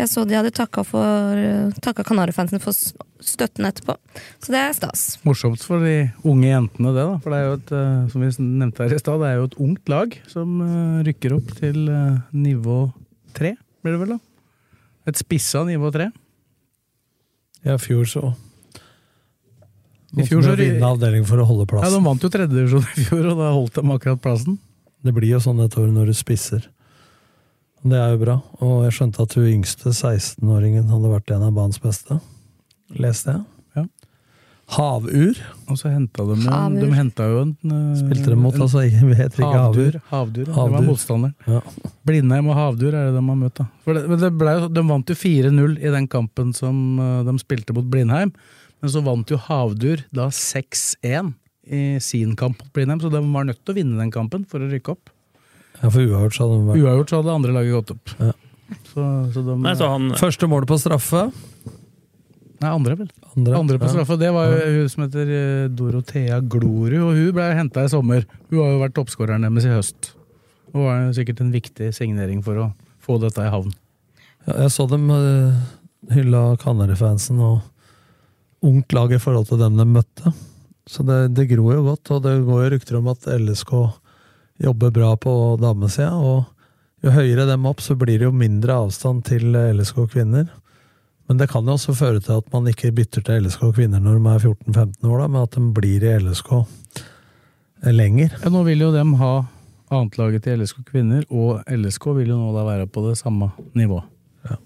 jeg 0.00 0.10
så 0.10 0.24
de 0.28 0.36
hadde 0.36 0.52
takka, 0.54 0.82
for, 0.86 1.40
takka 1.84 2.04
Kanarifansen 2.06 2.62
for 2.62 2.76
støtten 3.24 3.68
etterpå. 3.68 3.96
Så 4.40 4.54
det 4.54 4.60
er 4.60 4.74
stas. 4.76 5.04
Morsomt 5.26 5.62
for 5.64 5.82
de 5.84 6.10
unge 6.26 6.48
jentene, 6.48 6.94
det. 6.96 7.04
da 7.04 7.18
For 7.22 7.34
det 7.34 7.38
er 7.40 7.46
jo 7.46 7.58
et, 7.58 7.72
eh, 7.76 8.08
som 8.12 8.24
vi 8.24 8.30
nevnte 8.46 8.84
her 8.84 8.96
i 8.96 9.00
stad, 9.02 9.20
det 9.22 9.30
er 9.30 9.38
jo 9.38 9.48
et 9.50 9.58
ungt 9.66 9.92
lag 9.92 10.16
som 10.30 10.56
eh, 10.64 11.02
rykker 11.08 11.36
opp 11.36 11.52
til 11.60 11.84
eh, 11.92 12.20
nivå 12.32 12.80
tre, 13.36 13.54
blir 13.84 13.96
det 13.96 14.02
vel? 14.02 14.16
da? 14.16 14.20
Et 15.10 15.20
spissa 15.20 15.64
nivå 15.68 15.92
tre. 15.94 16.10
Ja, 17.64 17.76
i 17.76 17.82
fjor 17.82 18.06
så 18.08 18.32
I 20.16 20.24
fjor 20.24 20.42
så 20.44 20.56
vinne 20.56 20.86
avdeling 20.86 21.26
for 21.28 21.40
å 21.42 21.46
holde 21.48 21.68
Ja. 21.76 21.92
De 21.92 22.02
vant 22.04 22.24
jo 22.24 22.32
tredjedivisjon 22.32 22.86
i 22.96 23.06
fjor, 23.06 23.32
og 23.32 23.40
da 23.40 23.54
holdt 23.54 23.76
de 23.76 23.96
akkurat 23.96 24.22
plassen. 24.22 24.58
Det 25.04 25.12
blir 25.16 25.32
jo 25.34 25.40
sånn 25.40 25.60
et 25.64 25.76
år 25.80 25.90
når 25.92 26.10
du 26.10 26.16
spisser. 26.16 26.66
Det 27.82 27.96
er 27.96 28.10
jo 28.12 28.18
bra. 28.20 28.34
Og 28.60 28.82
jeg 28.86 28.92
skjønte 28.98 29.24
at 29.24 29.34
hun 29.38 29.46
yngste 29.48 29.92
16-åringen 29.94 30.90
hadde 30.92 31.10
vært 31.14 31.32
en 31.32 31.46
av 31.46 31.54
banens 31.56 31.80
beste. 31.80 32.18
Leste 33.00 33.32
jeg. 33.36 33.42
Ja. 33.78 33.84
Havur. 34.76 35.38
Og 35.70 35.78
så 35.80 35.90
henta 35.90 36.26
de 36.28 36.36
jo 36.42 36.50
Havur. 36.52 36.76
De 36.82 36.90
henta 36.98 37.26
jo 37.30 37.40
en 37.46 37.54
eh, 37.72 37.96
Spilte 37.98 38.30
de 38.34 38.36
mot, 38.38 38.54
en 38.54 38.66
altså. 38.66 38.84
Jeg 38.84 39.08
vet 39.08 39.38
ikke 39.38 39.48
Havdur. 39.54 39.96
havur. 40.10 40.10
Havdur. 40.12 40.50
Det 40.50 40.66
var 40.76 40.86
motstanderen. 40.86 41.34
Ja. 41.48 41.90
Blindheim 42.06 42.50
og 42.52 42.58
Havdur 42.58 42.94
er 42.94 43.08
det 43.08 43.16
de 43.16 43.24
har 43.30 43.38
møtt. 43.40 43.56
da 43.62 43.66
For 43.86 43.96
det, 43.96 44.04
men 44.12 44.22
det 44.22 44.30
ble, 44.38 44.54
De 44.76 44.84
vant 44.92 45.12
jo 45.14 45.16
4-0 45.22 45.76
i 45.80 45.94
den 45.96 46.08
kampen 46.12 46.52
som 46.56 46.82
eh, 47.00 47.22
de 47.30 47.36
spilte 47.42 47.76
mot 47.76 47.88
Blindheim. 47.90 48.34
Men 48.80 48.92
så 48.94 49.02
vant 49.04 49.28
jo 49.32 49.40
Havdur 49.48 50.04
da 50.16 50.28
6-1 50.34 51.32
i 51.70 51.80
sin 52.02 52.36
kamp 52.36 52.60
mot 52.60 52.70
Blindheim, 52.74 53.00
så 53.02 53.10
de 53.12 53.20
var 53.24 53.44
nødt 53.48 53.60
til 53.64 53.74
å 53.74 53.78
vinne 53.80 53.98
den 54.00 54.10
kampen 54.14 54.44
for 54.48 54.62
å 54.64 54.68
rykke 54.70 54.94
opp. 54.96 55.10
Ja, 55.80 55.88
for 55.88 56.04
uavgjort 56.04 56.36
så 56.36 56.46
hadde 56.46 56.58
de 56.58 56.68
vært 56.68 56.84
Uavgjort 56.84 57.12
så 57.12 57.20
hadde 57.20 57.36
andre 57.38 57.56
laget 57.56 57.76
gått 57.78 57.92
opp. 57.94 58.14
Ja. 58.20 58.32
Så, 58.90 59.04
så 59.34 59.42
de, 59.42 59.56
Nei, 59.64 59.72
så 59.78 59.88
han 59.90 60.12
Første 60.18 60.48
mål 60.50 60.66
på 60.70 60.78
straffe. 60.78 61.24
Nei, 62.60 62.68
andre, 62.68 62.96
vel. 62.98 63.08
Andre, 63.32 63.56
Andre 63.56 63.80
på 63.80 63.88
ja. 63.88 63.94
straffe. 63.94 64.18
Det 64.20 64.30
var 64.36 64.52
jo 64.52 64.70
hun 64.76 64.90
som 64.92 65.04
heter 65.06 65.32
eh, 65.32 65.66
Dorothea 65.72 66.40
Glorud, 66.44 66.98
og 67.00 67.16
hun 67.16 67.32
ble 67.36 67.46
henta 67.56 67.86
i 67.86 67.92
sommer. 67.92 68.26
Hun 68.50 68.60
har 68.60 68.74
jo 68.74 68.82
vært 68.82 68.96
toppskåreren 68.98 69.46
deres 69.48 69.68
i 69.68 69.72
høst. 69.72 70.12
Og 70.74 70.84
var 70.84 71.08
sikkert 71.16 71.40
en 71.42 71.54
viktig 71.54 71.90
signering 71.96 72.44
for 72.44 72.60
å 72.60 72.68
få 73.02 73.16
dette 73.22 73.46
i 73.46 73.50
havn. 73.50 73.72
Ja, 74.44 74.66
jeg 74.66 74.74
så 74.74 74.86
dem 74.90 75.08
uh, 75.08 75.56
hylla 76.12 76.44
Kanarifansen 76.60 77.40
og 77.42 77.62
ungt 78.66 78.92
lag 78.92 79.12
i 79.16 79.20
forhold 79.22 79.48
til 79.48 79.60
dem 79.62 79.80
de 79.80 79.88
møtte. 79.88 80.34
Så 80.90 81.04
det, 81.06 81.32
det 81.36 81.48
gror 81.54 81.78
jo 81.78 81.86
godt, 81.88 82.12
og 82.12 82.22
det 82.26 82.36
går 82.44 82.64
jo 82.64 82.70
rykter 82.74 83.00
om 83.00 83.08
at 83.12 83.24
LSK 83.40 83.72
jobber 84.60 84.92
bra 84.94 85.14
på 85.16 85.32
damesida. 85.60 86.14
Og 86.16 86.44
jo 87.04 87.14
høyere 87.14 87.48
dem 87.48 87.68
opp, 87.68 87.80
så 87.80 87.96
blir 87.98 88.20
det 88.20 88.28
jo 88.28 88.34
mindre 88.36 88.76
avstand 88.84 89.24
til 89.28 89.54
LSK 89.56 90.04
kvinner. 90.12 90.50
Men 91.30 91.38
det 91.38 91.46
kan 91.52 91.66
jo 91.66 91.76
også 91.76 91.94
føre 91.94 92.18
til 92.18 92.40
at 92.40 92.48
man 92.52 92.66
ikke 92.66 92.90
bytter 92.94 93.22
til 93.22 93.44
LSK 93.46 93.68
kvinner 93.76 94.02
når 94.02 94.18
de 94.18 94.32
er 94.32 94.44
14-15 94.50 95.06
år, 95.06 95.20
da, 95.22 95.28
men 95.30 95.44
at 95.44 95.54
de 95.54 95.66
blir 95.76 96.02
i 96.02 96.16
LSK 96.18 96.50
lenger. 97.94 98.34
Ja, 98.34 98.50
nå 98.50 98.64
vil 98.66 98.82
jo 98.82 98.90
dem 98.92 99.14
ha 99.20 99.34
annetlaget 99.90 100.44
til 100.44 100.58
LSK 100.58 100.82
kvinner, 100.90 101.22
og 101.30 101.62
LSK 101.70 102.10
vil 102.18 102.32
jo 102.32 102.40
nå 102.40 102.50
da 102.56 102.64
være 102.66 102.88
på 102.90 103.04
det 103.06 103.14
samme 103.20 103.52
nivået. 103.78 104.10
Ja. 104.50 104.58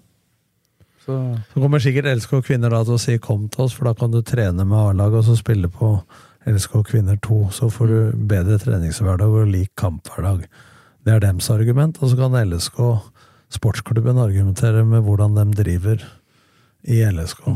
Så 1.05 1.19
Så 1.53 1.61
kommer 1.61 1.79
sikkert 1.79 2.09
LSK 2.17 2.41
kvinner 2.45 2.73
da 2.73 2.83
til 2.83 2.97
å 2.97 2.99
si 2.99 3.17
'kom 3.17 3.47
til 3.49 3.65
oss', 3.65 3.73
for 3.77 3.85
da 3.85 3.93
kan 3.93 4.11
du 4.11 4.21
trene 4.21 4.65
med 4.65 4.77
A-laget 4.77 5.21
og 5.21 5.23
så 5.23 5.37
spille 5.37 5.69
på 5.69 6.01
LSK 6.49 6.81
kvinner 6.91 7.19
2. 7.25 7.39
Så 7.57 7.69
får 7.73 7.91
du 7.91 8.25
bedre 8.29 8.59
treningshverdag 8.61 9.37
og 9.41 9.51
lik 9.51 9.71
kamphverdag. 9.79 10.45
Det 11.05 11.13
er 11.13 11.23
dems 11.23 11.49
argument. 11.53 12.01
Og 12.01 12.11
så 12.11 12.19
kan 12.19 12.37
LSK 12.41 12.81
sportsklubben 13.55 14.19
argumentere 14.21 14.83
med 14.85 15.05
hvordan 15.05 15.37
de 15.37 15.47
driver 15.63 16.03
i 16.85 17.01
LSK. 17.05 17.47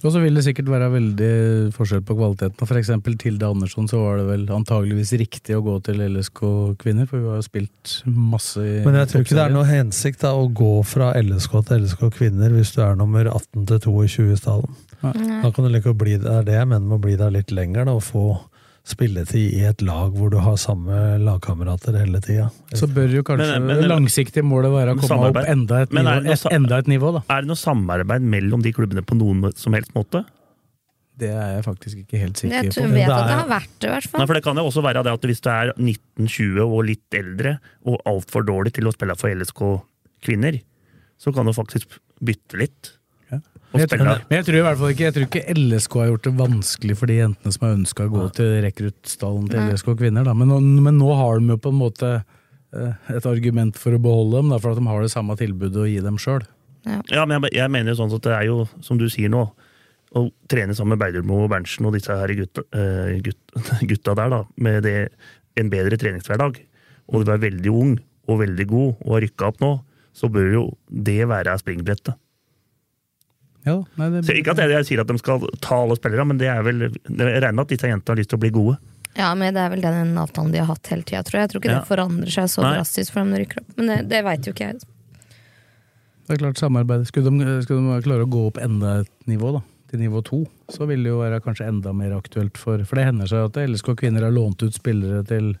Og 0.00 0.14
så 0.14 0.20
vil 0.22 0.36
det 0.36 0.46
sikkert 0.46 0.70
være 0.72 0.88
veldig 0.94 1.32
forskjell 1.76 2.00
på 2.08 2.14
kvaliteten. 2.16 2.68
For 2.68 2.80
eksempel 2.80 3.18
Tilde 3.20 3.50
Andersson 3.50 3.88
så 3.90 4.00
var 4.00 4.20
det 4.20 4.28
vel 4.30 4.46
antageligvis 4.56 5.12
riktig 5.20 5.58
å 5.58 5.64
gå 5.64 5.74
til 5.84 6.00
LSK 6.06 6.40
kvinner, 6.80 7.08
for 7.08 7.20
hun 7.20 7.34
har 7.34 7.42
jo 7.42 7.44
spilt 7.44 7.96
masse 8.08 8.64
i 8.64 8.78
Men 8.86 8.96
jeg 9.02 9.10
tror 9.10 9.26
ikke 9.26 9.36
det 9.36 9.44
er 9.44 9.52
noe 9.58 9.68
hensikt 9.68 10.24
da, 10.24 10.32
å 10.32 10.48
gå 10.48 10.72
fra 10.88 11.12
LSK 11.20 11.58
til 11.68 11.84
LSK 11.84 12.06
kvinner 12.16 12.56
hvis 12.56 12.72
du 12.76 12.80
er 12.86 12.96
nummer 12.96 13.28
18 13.28 13.68
til 13.68 13.82
22 13.90 14.30
i 14.30 14.40
stallen. 14.40 14.80
Nei. 15.02 15.40
Da 15.42 15.50
kan 15.54 15.64
du 15.64 15.70
like 15.72 15.88
å 15.90 15.96
bli, 15.96 16.16
det 16.20 16.30
er 16.40 16.46
det 16.48 16.62
men 16.68 16.88
må 16.90 16.98
bli 17.00 17.16
der 17.16 17.30
litt 17.34 17.52
lenger, 17.54 17.86
da, 17.88 17.94
og 17.96 18.02
få 18.04 18.24
spilletid 18.90 19.54
i 19.54 19.60
et 19.68 19.82
lag 19.84 20.14
hvor 20.16 20.30
du 20.32 20.38
har 20.40 20.56
samme 20.58 20.96
lagkamerater 21.22 21.96
hele 22.00 22.20
tida. 22.24 22.48
Så 22.74 22.88
bør 22.90 23.12
jo 23.12 23.22
kanskje 23.22 23.58
Men- 23.58 23.66
men- 23.66 23.82
det 23.82 23.90
langsiktige 23.90 24.42
målet 24.44 24.72
være 24.72 24.94
å 24.96 25.00
komme 25.00 25.28
opp 25.30 25.40
enda 25.46 25.82
et 25.82 25.92
Men 25.92 26.06
er 26.06 26.20
nivå, 26.20 26.24
noe 26.24 26.32
et, 26.32 26.52
enda 26.52 26.78
et 26.78 26.86
nivå, 26.86 27.12
da. 27.12 27.22
Er 27.28 27.42
det 27.42 27.48
noe 27.48 27.60
samarbeid 27.60 28.22
mellom 28.22 28.62
de 28.62 28.72
klubbene 28.72 29.04
på 29.04 29.16
noen 29.20 29.54
som 29.56 29.72
helst 29.74 29.92
måte? 29.94 30.24
Det 31.20 31.28
er 31.28 31.60
jeg 31.60 31.64
faktisk 31.66 31.96
ikke 32.00 32.18
helt 32.18 32.36
sikker 32.40 32.62
Jeg 32.62 32.72
på. 32.72 32.80
Jeg 32.80 32.90
vet 32.96 33.10
at 33.10 33.26
det 33.28 33.36
har 33.36 33.48
vært 33.48 33.74
det, 33.78 33.88
i 33.88 33.92
hvert 33.92 34.18
Nei, 34.18 34.26
for 34.26 34.34
det 34.34 34.42
kan 34.42 34.56
jo 34.56 34.64
også 34.64 34.82
være 34.82 35.04
det 35.04 35.12
at 35.12 35.20
hvis 35.28 35.40
du 35.44 35.50
er 35.50 35.72
19-20 35.76 36.64
og 36.64 36.84
litt 36.88 37.10
eldre, 37.12 37.58
og 37.84 38.00
altfor 38.06 38.42
dårlig 38.48 38.72
til 38.72 38.84
å 38.88 38.92
spille 38.94 39.16
for 39.20 39.28
LSK 39.28 39.82
kvinner, 40.24 40.60
så 41.20 41.34
kan 41.34 41.44
du 41.44 41.52
faktisk 41.52 41.98
bytte 42.24 42.56
litt. 42.56 42.92
Ja. 43.70 43.84
Jeg, 43.86 44.00
men 44.02 44.34
jeg 44.34 44.46
tror 44.48 44.56
i 44.58 44.62
hvert 44.66 44.78
fall 44.80 44.90
ikke 44.90 45.04
Jeg 45.04 45.14
tror 45.14 45.26
ikke 45.28 45.54
LSK 45.54 45.92
har 46.00 46.08
gjort 46.08 46.24
det 46.26 46.32
vanskelig 46.40 46.96
for 46.98 47.10
de 47.10 47.18
jentene 47.20 47.54
som 47.54 47.66
har 47.66 47.76
ønska 47.76 48.06
å 48.08 48.10
gå 48.10 48.24
til 48.34 48.54
rekruttstallen 48.64 49.46
til. 49.50 49.62
LSK 49.70 49.92
kvinner. 50.00 50.26
Da. 50.26 50.34
Men, 50.34 50.50
men 50.82 50.98
nå 50.98 51.10
har 51.14 51.38
de 51.38 51.54
jo 51.54 51.58
på 51.62 51.70
en 51.70 51.78
måte 51.78 52.10
eh, 52.18 53.12
et 53.14 53.28
argument 53.30 53.78
for 53.78 53.94
å 53.94 54.02
beholde 54.02 54.40
dem, 54.40 54.50
da, 54.50 54.58
for 54.62 54.74
at 54.74 54.80
de 54.80 54.90
har 54.90 55.06
det 55.06 55.12
samme 55.14 55.38
tilbudet 55.38 55.84
å 55.84 55.88
gi 55.88 56.00
dem 56.02 56.18
sjøl. 56.20 56.42
Ja, 57.12 57.26
men 57.28 57.36
jeg, 57.36 57.54
jeg 57.60 57.72
mener 57.72 57.92
jo 57.92 58.00
sånn 58.00 58.14
at 58.16 58.24
det 58.26 58.34
er 58.34 58.46
jo, 58.48 58.62
som 58.82 58.98
du 58.98 59.06
sier 59.12 59.30
nå, 59.32 59.44
å 60.16 60.24
trene 60.50 60.74
sammen 60.74 60.96
med 60.96 61.02
Beidermo 61.04 61.44
og 61.44 61.52
Berntsen 61.52 61.86
og 61.86 61.94
disse 61.94 62.14
her 62.16 62.32
gutta, 62.34 62.64
eh, 62.74 63.20
gutt, 63.22 63.60
gutta 63.92 64.16
der, 64.18 64.32
da, 64.32 64.40
med 64.58 64.82
det, 64.88 64.96
en 65.60 65.70
bedre 65.70 65.98
treningshverdag, 66.00 66.58
og 67.10 67.26
du 67.26 67.30
er 67.34 67.42
veldig 67.42 67.70
ung 67.74 67.94
og 68.30 68.42
veldig 68.42 68.66
god 68.70 68.90
og 69.04 69.14
har 69.14 69.24
rykka 69.26 69.50
opp 69.50 69.62
nå, 69.62 69.70
så 70.16 70.30
bør 70.32 70.50
jo 70.54 70.64
det 70.90 71.22
være 71.30 71.54
springbrettet. 71.60 72.18
Ja, 73.66 73.74
nei, 74.00 74.06
det, 74.14 74.22
Så 74.24 74.32
ikke 74.38 74.54
at 74.54 74.58
jeg, 74.62 74.70
jeg 74.72 74.86
sier 74.88 75.00
at 75.02 75.10
de 75.10 75.18
skal 75.20 75.42
ta 75.60 75.76
alle 75.82 75.96
spillere, 75.98 76.24
men 76.26 76.38
det 76.40 76.48
er 76.48 76.62
vel, 76.64 76.86
jeg 76.88 77.42
regner 77.42 77.52
med 77.58 77.66
at 77.66 77.74
disse 77.74 77.90
jentene 77.90 78.14
har 78.14 78.20
lyst 78.22 78.30
til 78.32 78.38
å 78.38 78.44
bli 78.46 78.50
gode. 78.54 78.78
Ja, 79.18 79.34
men 79.34 79.52
det 79.54 79.60
er 79.60 79.70
vel 79.74 79.82
den 79.84 80.14
avtalen 80.22 80.52
de 80.54 80.58
har 80.62 80.70
hatt 80.70 80.86
hele 80.88 81.02
tida, 81.02 81.20
tror 81.26 81.40
jeg. 81.40 81.42
Jeg 81.42 81.50
tror 81.52 81.60
ikke 81.60 81.72
Ja. 81.74 81.80
det 81.82 81.88
forandrer 81.90 82.30
seg 82.30 82.48
så 82.48 82.62
Nei. 82.62 82.70
drastisk 82.78 83.12
for 83.12 83.20
dem 83.20 83.30
når 83.34 83.36
de 83.36 83.44
rykker 83.44 83.60
opp. 83.60 83.72
Men 83.76 83.86
det, 83.90 83.98
det 84.08 84.20
veit 84.24 84.46
jo 84.48 84.52
ikke 84.54 84.68
jeg. 84.70 84.80
det 86.30 86.36
er 86.36 86.40
klart 86.44 86.60
samarbeid. 86.62 87.06
Skulle 87.10 87.30
de, 87.34 87.56
skulle 87.66 87.82
de 87.98 88.02
klare 88.06 88.24
å 88.24 88.30
gå 88.30 88.46
opp 88.48 88.60
enda 88.62 89.00
et 89.02 89.10
nivå, 89.26 89.50
da, 89.58 89.62
til 89.90 89.98
nivå 90.04 90.22
to, 90.24 90.38
så 90.70 90.86
vil 90.86 91.02
det 91.02 91.10
jo 91.10 91.18
være 91.20 91.40
kanskje 91.42 91.66
enda 91.68 91.92
mer 91.92 92.12
aktuelt 92.16 92.56
for 92.56 92.78
For 92.86 92.96
det 93.00 93.08
hender 93.10 93.26
seg 93.26 93.48
at 93.50 93.58
LSK 93.66 93.96
kvinner 93.98 94.22
har 94.22 94.30
lånt 94.32 94.62
ut 94.62 94.72
spillere 94.78 95.24
til 95.26 95.56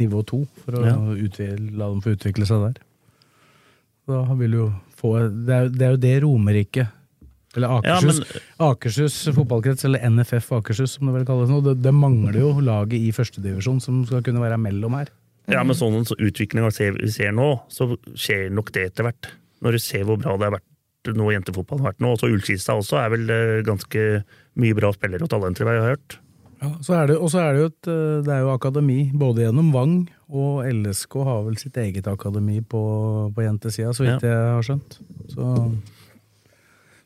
nivå 0.00 0.22
to 0.24 0.46
for 0.64 0.78
å 0.78 0.86
Ja. 0.86 0.94
utvide, 0.96 1.58
la 1.76 1.90
dem 1.90 2.00
få 2.00 2.14
utvikle 2.16 2.46
seg 2.46 2.62
der. 2.68 2.80
Da 4.08 4.22
vil 4.38 4.52
jo 4.56 4.72
få 4.96 5.16
Det 5.46 5.52
er, 5.58 5.68
det 5.68 5.82
er 5.82 5.90
jo 5.96 6.00
det 6.06 6.22
Romerike 6.22 6.88
eller 7.56 7.68
Ja, 7.84 7.96
Akershus, 7.98 8.18
men- 8.18 8.68
Akershus 8.68 9.16
fotballkrets, 9.36 9.84
eller 9.84 10.04
NFF 10.10 10.52
Akershus 10.58 10.96
som 10.98 11.06
det 11.08 11.14
vel 11.18 11.26
kalles 11.28 11.50
nå, 11.52 11.60
det, 11.64 11.76
det 11.82 11.94
mangler 11.94 12.38
jo 12.40 12.52
laget 12.60 12.98
i 12.98 13.12
førstedivisjon 13.12 13.80
som 13.84 14.04
skal 14.08 14.22
kunne 14.22 14.42
være 14.42 14.58
mellom 14.60 14.98
her. 15.00 15.12
Ja, 15.50 15.62
men 15.66 15.74
sånn 15.76 16.04
så 16.06 16.14
utvikling 16.22 16.64
vi 16.68 17.10
ser, 17.10 17.32
nå, 17.34 17.48
så 17.72 17.90
skjer 18.14 18.50
nok 18.54 18.70
det 18.72 18.92
etter 18.92 19.08
hvert. 19.08 19.32
Når 19.62 19.76
du 19.76 19.82
ser 19.82 20.04
hvor 20.06 20.20
bra 20.20 20.36
det 20.38 20.48
har 20.48 20.56
vært 20.58 20.68
nå 21.18 21.32
jentefotballen 21.34 21.82
har 21.82 21.92
vært 21.92 22.02
nå. 22.04 22.12
Også 22.14 22.28
Ullkista 22.30 22.76
også 22.78 23.00
er 23.00 23.08
vel 23.10 23.30
eh, 23.34 23.62
ganske 23.66 24.02
mye 24.62 24.76
bra 24.78 24.92
spillere 24.94 25.26
og 25.26 25.32
talenter, 25.32 25.66
jeg 25.66 25.82
har 25.82 25.96
hørt. 25.96 26.18
Så 26.86 26.94
er 26.94 27.08
det, 27.10 27.16
og 27.18 27.26
så 27.32 27.40
er 27.42 27.56
det 27.56 27.62
jo 27.64 27.70
et 27.72 27.88
eh, 27.90 28.20
det 28.22 28.34
er 28.36 28.44
jo 28.44 28.52
akademi, 28.54 29.00
både 29.18 29.48
gjennom 29.48 29.72
Vang 29.74 29.96
og 30.30 30.60
LSK 30.70 31.16
har 31.26 31.40
vel 31.48 31.56
sitt 31.58 31.76
eget 31.82 32.06
akademi 32.06 32.60
på, 32.62 32.82
på 33.34 33.42
jentesida, 33.44 33.90
så 33.96 34.06
vidt 34.06 34.22
jeg 34.28 34.36
har 34.38 34.62
skjønt. 34.62 35.00
Så, 35.34 35.48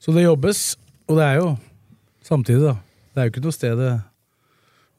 så 0.06 0.14
det 0.14 0.22
jobbes, 0.22 0.60
og 1.10 1.18
det 1.18 1.24
er 1.26 1.40
jo 1.40 1.48
samtidig, 2.22 2.62
da. 2.62 2.76
Det 3.10 3.18
er 3.22 3.26
jo 3.26 3.32
ikke 3.34 3.42
noe 3.42 3.54
sted 3.56 3.80
det 3.80 3.92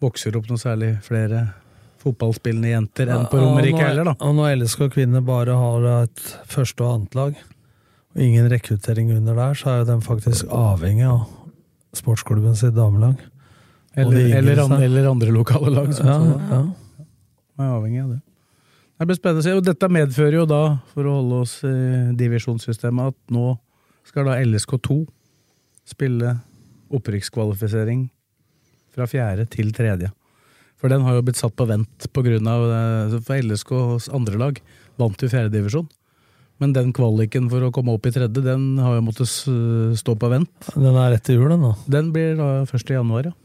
vokser 0.04 0.36
opp 0.38 0.50
noe 0.52 0.60
særlig 0.62 0.90
flere 1.06 1.46
fotballspillende 2.04 2.70
jenter 2.74 3.10
enn 3.16 3.24
på 3.32 3.40
Romerike 3.40 3.80
heller, 3.82 4.12
da. 4.12 4.16
Og 4.20 4.36
når 4.38 4.58
LSK 4.60 4.90
kvinner 4.94 5.24
bare 5.26 5.56
har 5.58 5.88
et 6.04 6.24
første- 6.52 6.84
og 6.84 6.92
annetlag, 6.98 7.40
og 8.14 8.22
ingen 8.22 8.50
rekruttering 8.52 9.12
under 9.16 9.34
der, 9.40 9.56
så 9.58 9.70
er 9.72 9.78
jo 9.80 9.88
den 9.94 10.04
faktisk 10.06 10.52
avhengig 10.54 11.08
av 11.08 11.26
sportsklubben 11.98 12.56
sitt 12.60 12.76
damelag. 12.76 13.18
Eller, 13.98 14.38
eller, 14.38 14.60
yngste. 14.60 14.76
an, 14.76 14.84
eller 14.84 15.10
andre 15.10 15.32
lokale 15.34 15.72
lag. 15.74 15.94
Som 15.94 16.06
Ja, 16.06 16.20
sånn. 16.20 16.50
ja. 16.52 17.14
er 17.58 17.72
avhengig 17.80 18.04
av 18.04 18.10
det. 18.12 18.22
Det 19.00 19.08
blir 19.08 19.18
spennende 19.18 19.42
å 19.42 19.46
se. 19.48 19.54
Og 19.58 19.64
dette 19.66 19.90
medfører 19.90 20.34
jo 20.42 20.46
da, 20.46 20.62
for 20.94 21.04
å 21.06 21.16
holde 21.18 21.40
oss 21.42 21.64
i 21.66 22.14
divisjonssystemet, 22.18 23.08
at 23.14 23.34
nå 23.34 23.58
skal 24.08 24.30
da 24.30 24.38
LSK2 24.42 25.02
spille 25.88 26.38
opprykkskvalifisering 26.94 28.08
fra 28.96 29.08
fjerde 29.10 29.46
til 29.52 29.74
tredje. 29.76 30.10
For 30.78 30.94
den 30.94 31.04
har 31.06 31.18
jo 31.18 31.26
blitt 31.26 31.40
satt 31.40 31.56
på 31.58 31.68
vent 31.70 32.10
på 32.14 32.24
grunn 32.26 32.50
av 32.50 32.66
eh, 32.70 33.16
For 33.26 33.42
LSKs 33.42 34.12
andre 34.14 34.42
lag 34.42 34.60
vant 34.98 35.22
jo 35.22 35.30
fjerdedivisjon. 35.32 35.88
Men 36.62 36.74
den 36.74 36.94
kvaliken 36.96 37.50
for 37.52 37.68
å 37.68 37.72
komme 37.74 37.94
opp 37.94 38.08
i 38.10 38.14
tredje, 38.14 38.42
den 38.42 38.80
har 38.82 38.96
jo 38.98 39.06
måttet 39.06 39.30
stå 39.30 40.16
på 40.18 40.30
vent. 40.32 40.70
Den 40.74 40.96
er 40.98 41.14
etter 41.14 41.38
jul, 41.38 41.52
den 41.54 41.66
da? 41.68 41.74
Den 41.86 42.10
blir 42.16 42.34
da 42.40 42.48
først 42.70 42.90
i 42.90 42.98
januar, 42.98 43.30
ja. 43.30 43.36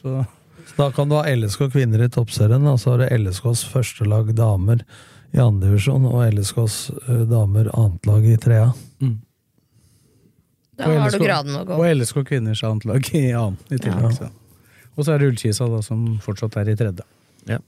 Så 0.00 0.22
Så 0.70 0.76
da 0.78 0.86
kan 0.94 1.10
du 1.10 1.16
ha 1.18 1.26
LSK 1.26 1.66
kvinner 1.72 2.00
i 2.04 2.08
toppserien, 2.08 2.64
og 2.70 2.78
så 2.80 2.94
har 2.94 3.02
du 3.02 3.16
LSKs 3.18 3.64
førstelag 3.72 4.30
damer 4.38 4.84
i 5.34 5.40
andredivisjon 5.42 6.06
og 6.06 6.22
LSKs 6.30 6.76
damer 7.08 7.26
damer 7.32 7.72
annetlag 7.74 8.28
i 8.30 8.36
trea. 8.40 8.68
Da 10.80 10.88
Og 10.90 11.00
har 11.04 11.14
du 11.14 11.22
graden 11.22 11.56
å 11.58 11.64
gå. 11.68 11.76
Og 11.76 11.86
LSK 12.00 12.22
kvinners 12.28 12.62
annetlag 12.66 13.10
i 13.14 13.26
annen 13.36 13.58
i 13.68 13.78
tillegg. 13.80 14.14
så. 14.16 14.30
Og 14.96 15.04
så 15.06 15.14
er 15.14 15.22
det 15.22 15.30
Ullkisa 15.30 15.68
da, 15.70 15.80
som 15.84 16.06
fortsatt 16.24 16.56
er 16.60 16.72
i 16.72 16.76
tredje. 16.78 17.04
Ja. 17.48 17.60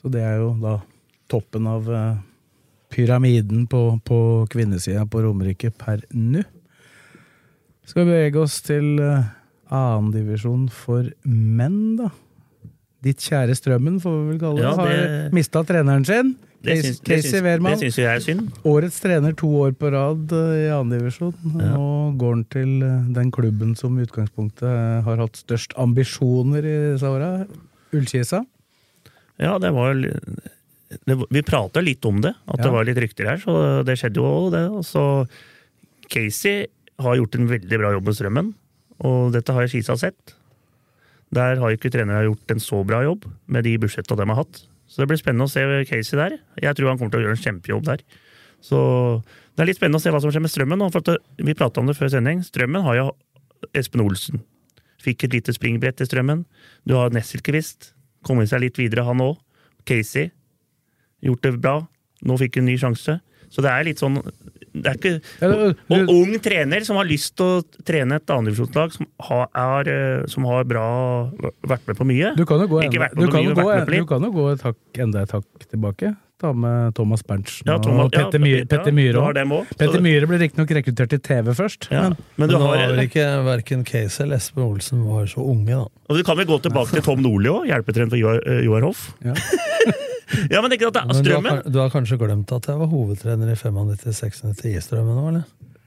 Så 0.00 0.10
det 0.12 0.22
er 0.24 0.40
jo 0.42 0.52
da 0.62 0.78
toppen 1.30 1.66
av 1.68 1.88
eh, 1.92 2.20
pyramiden 2.94 3.66
på, 3.70 3.82
på 4.04 4.18
kvinnesida 4.52 5.04
på 5.10 5.22
Romerike 5.24 5.70
per 5.76 6.02
nå. 6.14 6.44
Skal 7.88 8.04
vi 8.04 8.10
bevege 8.12 8.40
oss 8.42 8.58
til 8.66 8.98
uh, 9.00 9.28
annendivisjon 9.72 10.66
for 10.72 11.06
menn, 11.24 11.96
da. 12.00 12.10
Ditt 13.04 13.22
kjære 13.24 13.54
Strømmen, 13.56 13.96
får 14.02 14.16
vi 14.16 14.26
vel 14.32 14.40
kalle 14.42 14.60
det. 14.60 14.66
Ja, 14.66 14.74
Har 14.76 14.90
det- 14.92 15.32
mista 15.36 15.62
treneren 15.64 16.04
sin. 16.04 16.34
Det 16.60 16.74
Casey- 16.74 16.82
syns, 16.88 17.00
det 17.06 17.18
syns, 17.22 17.42
Wehrmann. 17.44 17.72
det 17.78 17.80
syns 17.86 17.96
jo 18.00 18.02
jeg 18.02 18.16
er 18.18 18.24
synd. 18.24 18.48
Årets 18.66 18.96
trener 19.00 19.34
to 19.38 19.46
år 19.60 19.72
på 19.78 19.90
rad 19.94 20.32
eh, 20.34 20.54
i 20.64 20.70
annendivisjon. 20.74 21.34
Ja. 21.54 21.68
Nå 21.76 22.16
går 22.18 22.32
han 22.34 22.44
til 22.50 22.72
eh, 22.82 23.04
den 23.14 23.30
klubben 23.30 23.76
som 23.78 23.94
i 23.98 24.02
utgangspunktet 24.08 24.66
eh, 24.66 25.02
har 25.06 25.22
hatt 25.22 25.38
størst 25.38 25.76
ambisjoner 25.78 26.58
i 26.66 26.76
disse 26.94 27.06
åra, 27.06 27.30
Ullkisa. 27.94 28.40
Ja, 29.38 29.54
det 29.62 29.70
var 29.72 29.94
det, 29.94 31.16
Vi 31.30 31.42
prata 31.46 31.80
litt 31.84 32.04
om 32.10 32.18
det, 32.24 32.34
at 32.48 32.58
Ja. 32.58 32.64
det 32.64 32.72
var 32.74 32.84
litt 32.88 32.98
rykter 32.98 33.28
her, 33.30 33.38
så 33.38 33.84
det 33.86 33.94
skjedde 34.00 34.18
jo 34.18 34.50
det. 34.50 34.64
Så 34.88 35.04
Casey 36.10 36.66
har 36.98 37.16
gjort 37.20 37.36
en 37.38 37.46
veldig 37.46 37.78
bra 37.78 37.92
jobb 37.94 38.04
med 38.10 38.16
Strømmen, 38.18 38.50
og 39.06 39.30
dette 39.36 39.54
har 39.54 39.68
Kisa 39.70 39.94
sett. 39.96 40.34
Der 41.30 41.56
har 41.60 41.70
ikke 41.76 41.90
trenerne 41.92 42.24
gjort 42.26 42.50
en 42.50 42.58
så 42.64 42.82
bra 42.88 43.02
jobb 43.04 43.26
med 43.46 43.62
de 43.68 43.76
budsjetta 43.78 44.16
de 44.16 44.26
har 44.26 44.40
hatt. 44.42 44.62
Så 44.88 45.02
det 45.02 45.08
blir 45.10 45.20
spennende 45.20 45.46
å 45.46 45.52
se 45.52 45.62
Casey 45.88 46.16
der. 46.18 46.38
Jeg 46.62 46.76
tror 46.76 46.90
han 46.90 46.98
kommer 47.00 47.12
til 47.12 47.20
å 47.20 47.26
gjøre 47.26 47.36
en 47.36 47.44
kjempejobb 47.44 47.84
der. 47.90 48.04
Så 48.64 48.78
det 49.54 49.62
er 49.62 49.68
litt 49.70 49.78
spennende 49.78 50.00
å 50.00 50.02
se 50.02 50.12
hva 50.12 50.20
som 50.22 50.32
skjer 50.32 50.44
med 50.44 50.52
Strømmen. 50.52 50.80
nå, 50.80 50.88
For 50.92 51.04
at 51.04 51.22
vi 51.36 51.54
prata 51.54 51.80
om 51.82 51.90
det 51.90 51.96
før 51.98 52.10
sending. 52.12 52.40
Strømmen 52.46 52.84
har 52.86 52.96
jo 52.96 53.06
Espen 53.76 54.02
Olsen. 54.04 54.42
Fikk 55.02 55.26
et 55.26 55.36
lite 55.36 55.54
springbrett 55.54 55.98
til 56.00 56.08
Strømmen. 56.08 56.44
Du 56.88 56.96
har 56.96 57.12
Nesselquist. 57.14 57.92
Kommet 58.26 58.50
seg 58.50 58.64
litt 58.64 58.78
videre, 58.80 59.04
han 59.06 59.22
òg. 59.22 59.36
Casey. 59.86 60.30
Gjort 61.22 61.44
det 61.44 61.54
bra. 61.60 61.76
Nå 62.26 62.38
fikk 62.40 62.58
hun 62.58 62.66
ny 62.66 62.78
sjanse. 62.80 63.20
Så 63.48 63.64
det 63.64 63.70
er 63.70 63.86
litt 63.86 64.02
sånn 64.02 64.18
det 64.74 64.86
er 64.92 64.98
ikke, 64.98 65.14
og, 65.48 65.82
og 65.96 66.12
ung 66.14 66.34
trener 66.44 66.84
som 66.86 66.96
har 67.00 67.08
lyst 67.08 67.34
til 67.38 67.58
å 67.58 67.82
trene 67.88 68.18
et 68.20 68.30
andredivisjonslag 68.34 68.92
som, 68.96 69.06
har- 69.28 69.50
er, 69.54 69.90
eh, 69.94 70.26
som 70.30 70.44
har 70.50 70.64
bra 70.68 70.86
vært 71.66 71.86
med 71.88 71.96
på 71.98 72.06
mye. 72.08 72.32
Du 72.38 72.44
kan 72.48 72.60
jo 72.64 72.68
gå, 72.70 72.82
enda, 72.86 73.10
du 73.14 73.26
kan 73.28 73.44
mye, 73.44 73.54
gå, 73.56 73.68
du 73.92 74.06
kan 74.08 74.24
jo 74.28 74.32
gå 74.34 74.48
et 74.52 74.64
hakk, 74.68 74.80
enda 75.04 75.22
et 75.26 75.36
hakk 75.38 75.68
tilbake. 75.70 76.14
Ta 76.38 76.52
med 76.54 76.92
Thomas 76.94 77.24
Berntsen 77.26 77.66
Ja, 77.66 77.80
Thomas- 77.82 78.04
og 78.06 78.12
Petter 78.14 78.38
ja, 78.38 78.44
Myhre. 78.44 78.58
ja, 78.62 78.66
Petter 78.70 78.92
Myhre 78.94 79.22
har 79.24 79.34
også. 79.42 79.74
Petter 79.80 80.02
Myhre 80.04 80.28
ble 80.30 80.36
riktignok 80.38 80.70
rekruttert 80.76 81.10
til 81.10 81.18
TV 81.26 81.50
først. 81.58 81.88
Ja. 81.90 82.04
Men, 82.12 82.16
Men 82.38 82.48
du 82.48 82.54
Men 82.54 82.62
nå 82.62 82.68
har, 82.68 82.92
var 82.94 83.02
ikke 83.02 83.24
verken 83.48 83.82
Case 83.88 84.22
eller 84.22 84.36
Espen 84.38 84.62
Olsen 84.62 85.02
var 85.02 85.26
så 85.26 85.42
unge, 85.42 85.66
da. 85.74 85.88
og 86.06 86.14
du 86.16 86.22
kan 86.22 86.38
vel 86.38 86.46
gå 86.46 86.60
tilbake 86.62 86.94
til 86.94 87.02
Tom 87.02 87.24
Nordli 87.26 87.50
òg, 87.50 87.66
hjelpetrener 87.72 88.14
for 88.14 88.38
eh, 88.54 88.62
Joar 88.68 88.86
Hoff. 88.86 89.08
Ja. 89.26 89.34
ja, 90.52 90.60
men 90.64 90.72
ikke 90.76 90.88
at 90.90 90.96
det 90.98 91.02
er 91.04 91.18
strømmen. 91.22 91.48
du 91.48 91.62
har, 91.62 91.70
du 91.72 91.78
har 91.80 91.90
kanskje 91.92 92.18
glemt 92.20 92.52
at 92.52 92.66
jeg 92.68 92.78
var 92.80 92.90
hovedtrener 92.92 93.52
i 93.52 93.56
95-96 93.56 94.66
i 94.70 94.80
Strømmen 94.84 95.16
nå, 95.16 95.28
eller? 95.32 95.46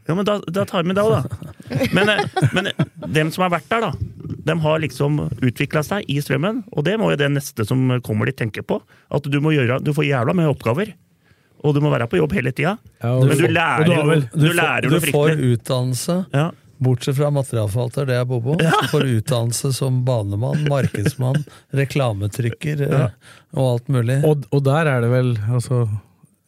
Ja, 0.09 0.15
men 0.17 0.25
da, 0.25 0.39
da 0.49 0.63
tar 0.65 0.83
vi 0.83 0.95
det 0.97 1.03
òg, 1.05 1.13
da. 1.13 1.51
Men, 1.95 2.09
eh, 2.09 2.23
men 2.57 2.67
eh, 2.71 2.79
dem 3.13 3.29
som 3.31 3.43
har 3.45 3.51
vært 3.53 3.67
der, 3.69 3.85
da. 3.85 3.91
De 4.49 4.55
har 4.63 4.79
liksom 4.81 5.19
utvikla 5.45 5.83
seg 5.85 6.09
i 6.09 6.17
strømmen, 6.25 6.63
og 6.73 6.83
det 6.87 6.95
må 6.99 7.11
jo 7.13 7.19
det 7.21 7.29
neste 7.31 7.63
som 7.69 7.83
kommer 8.03 8.25
dit, 8.31 8.35
tenke 8.41 8.63
på. 8.65 8.79
At 9.13 9.29
du 9.29 9.37
må 9.45 9.53
gjøre 9.53 9.77
Du 9.85 9.93
får 9.93 10.07
jævla 10.09 10.33
mye 10.35 10.49
oppgaver. 10.51 10.89
Og 11.61 11.75
du 11.77 11.79
må 11.85 11.91
være 11.93 12.07
på 12.09 12.17
jobb 12.17 12.33
hele 12.33 12.49
tida. 12.57 12.73
Ja, 13.03 13.13
Men 13.21 13.29
du 13.29 13.35
får- 13.43 13.53
lærer 13.53 13.85
du 13.85 13.93
vel- 14.09 14.25
du 14.33 14.47
Du, 14.47 14.51
lærer 14.57 14.89
du 14.89 14.99
får 15.05 15.37
utdannelse, 15.51 16.17
Ja. 16.33 16.47
Bortsett 16.81 17.17
fra 17.17 17.29
materialforvalter, 17.33 18.07
det 18.09 18.17
er 18.17 18.27
Bobo. 18.29 18.55
Du 18.57 18.87
får 18.91 19.07
utdannelse 19.17 19.73
som 19.77 20.01
banemann, 20.05 20.63
markedsmann, 20.69 21.43
reklametrykker 21.81 22.85
ja. 22.87 23.03
og 23.53 23.67
alt 23.67 23.91
mulig. 23.93 24.21
og, 24.25 24.47
og 24.49 24.63
der 24.65 24.89
er 24.89 25.03
det 25.05 25.11
vel, 25.13 25.35
altså, 25.45 25.83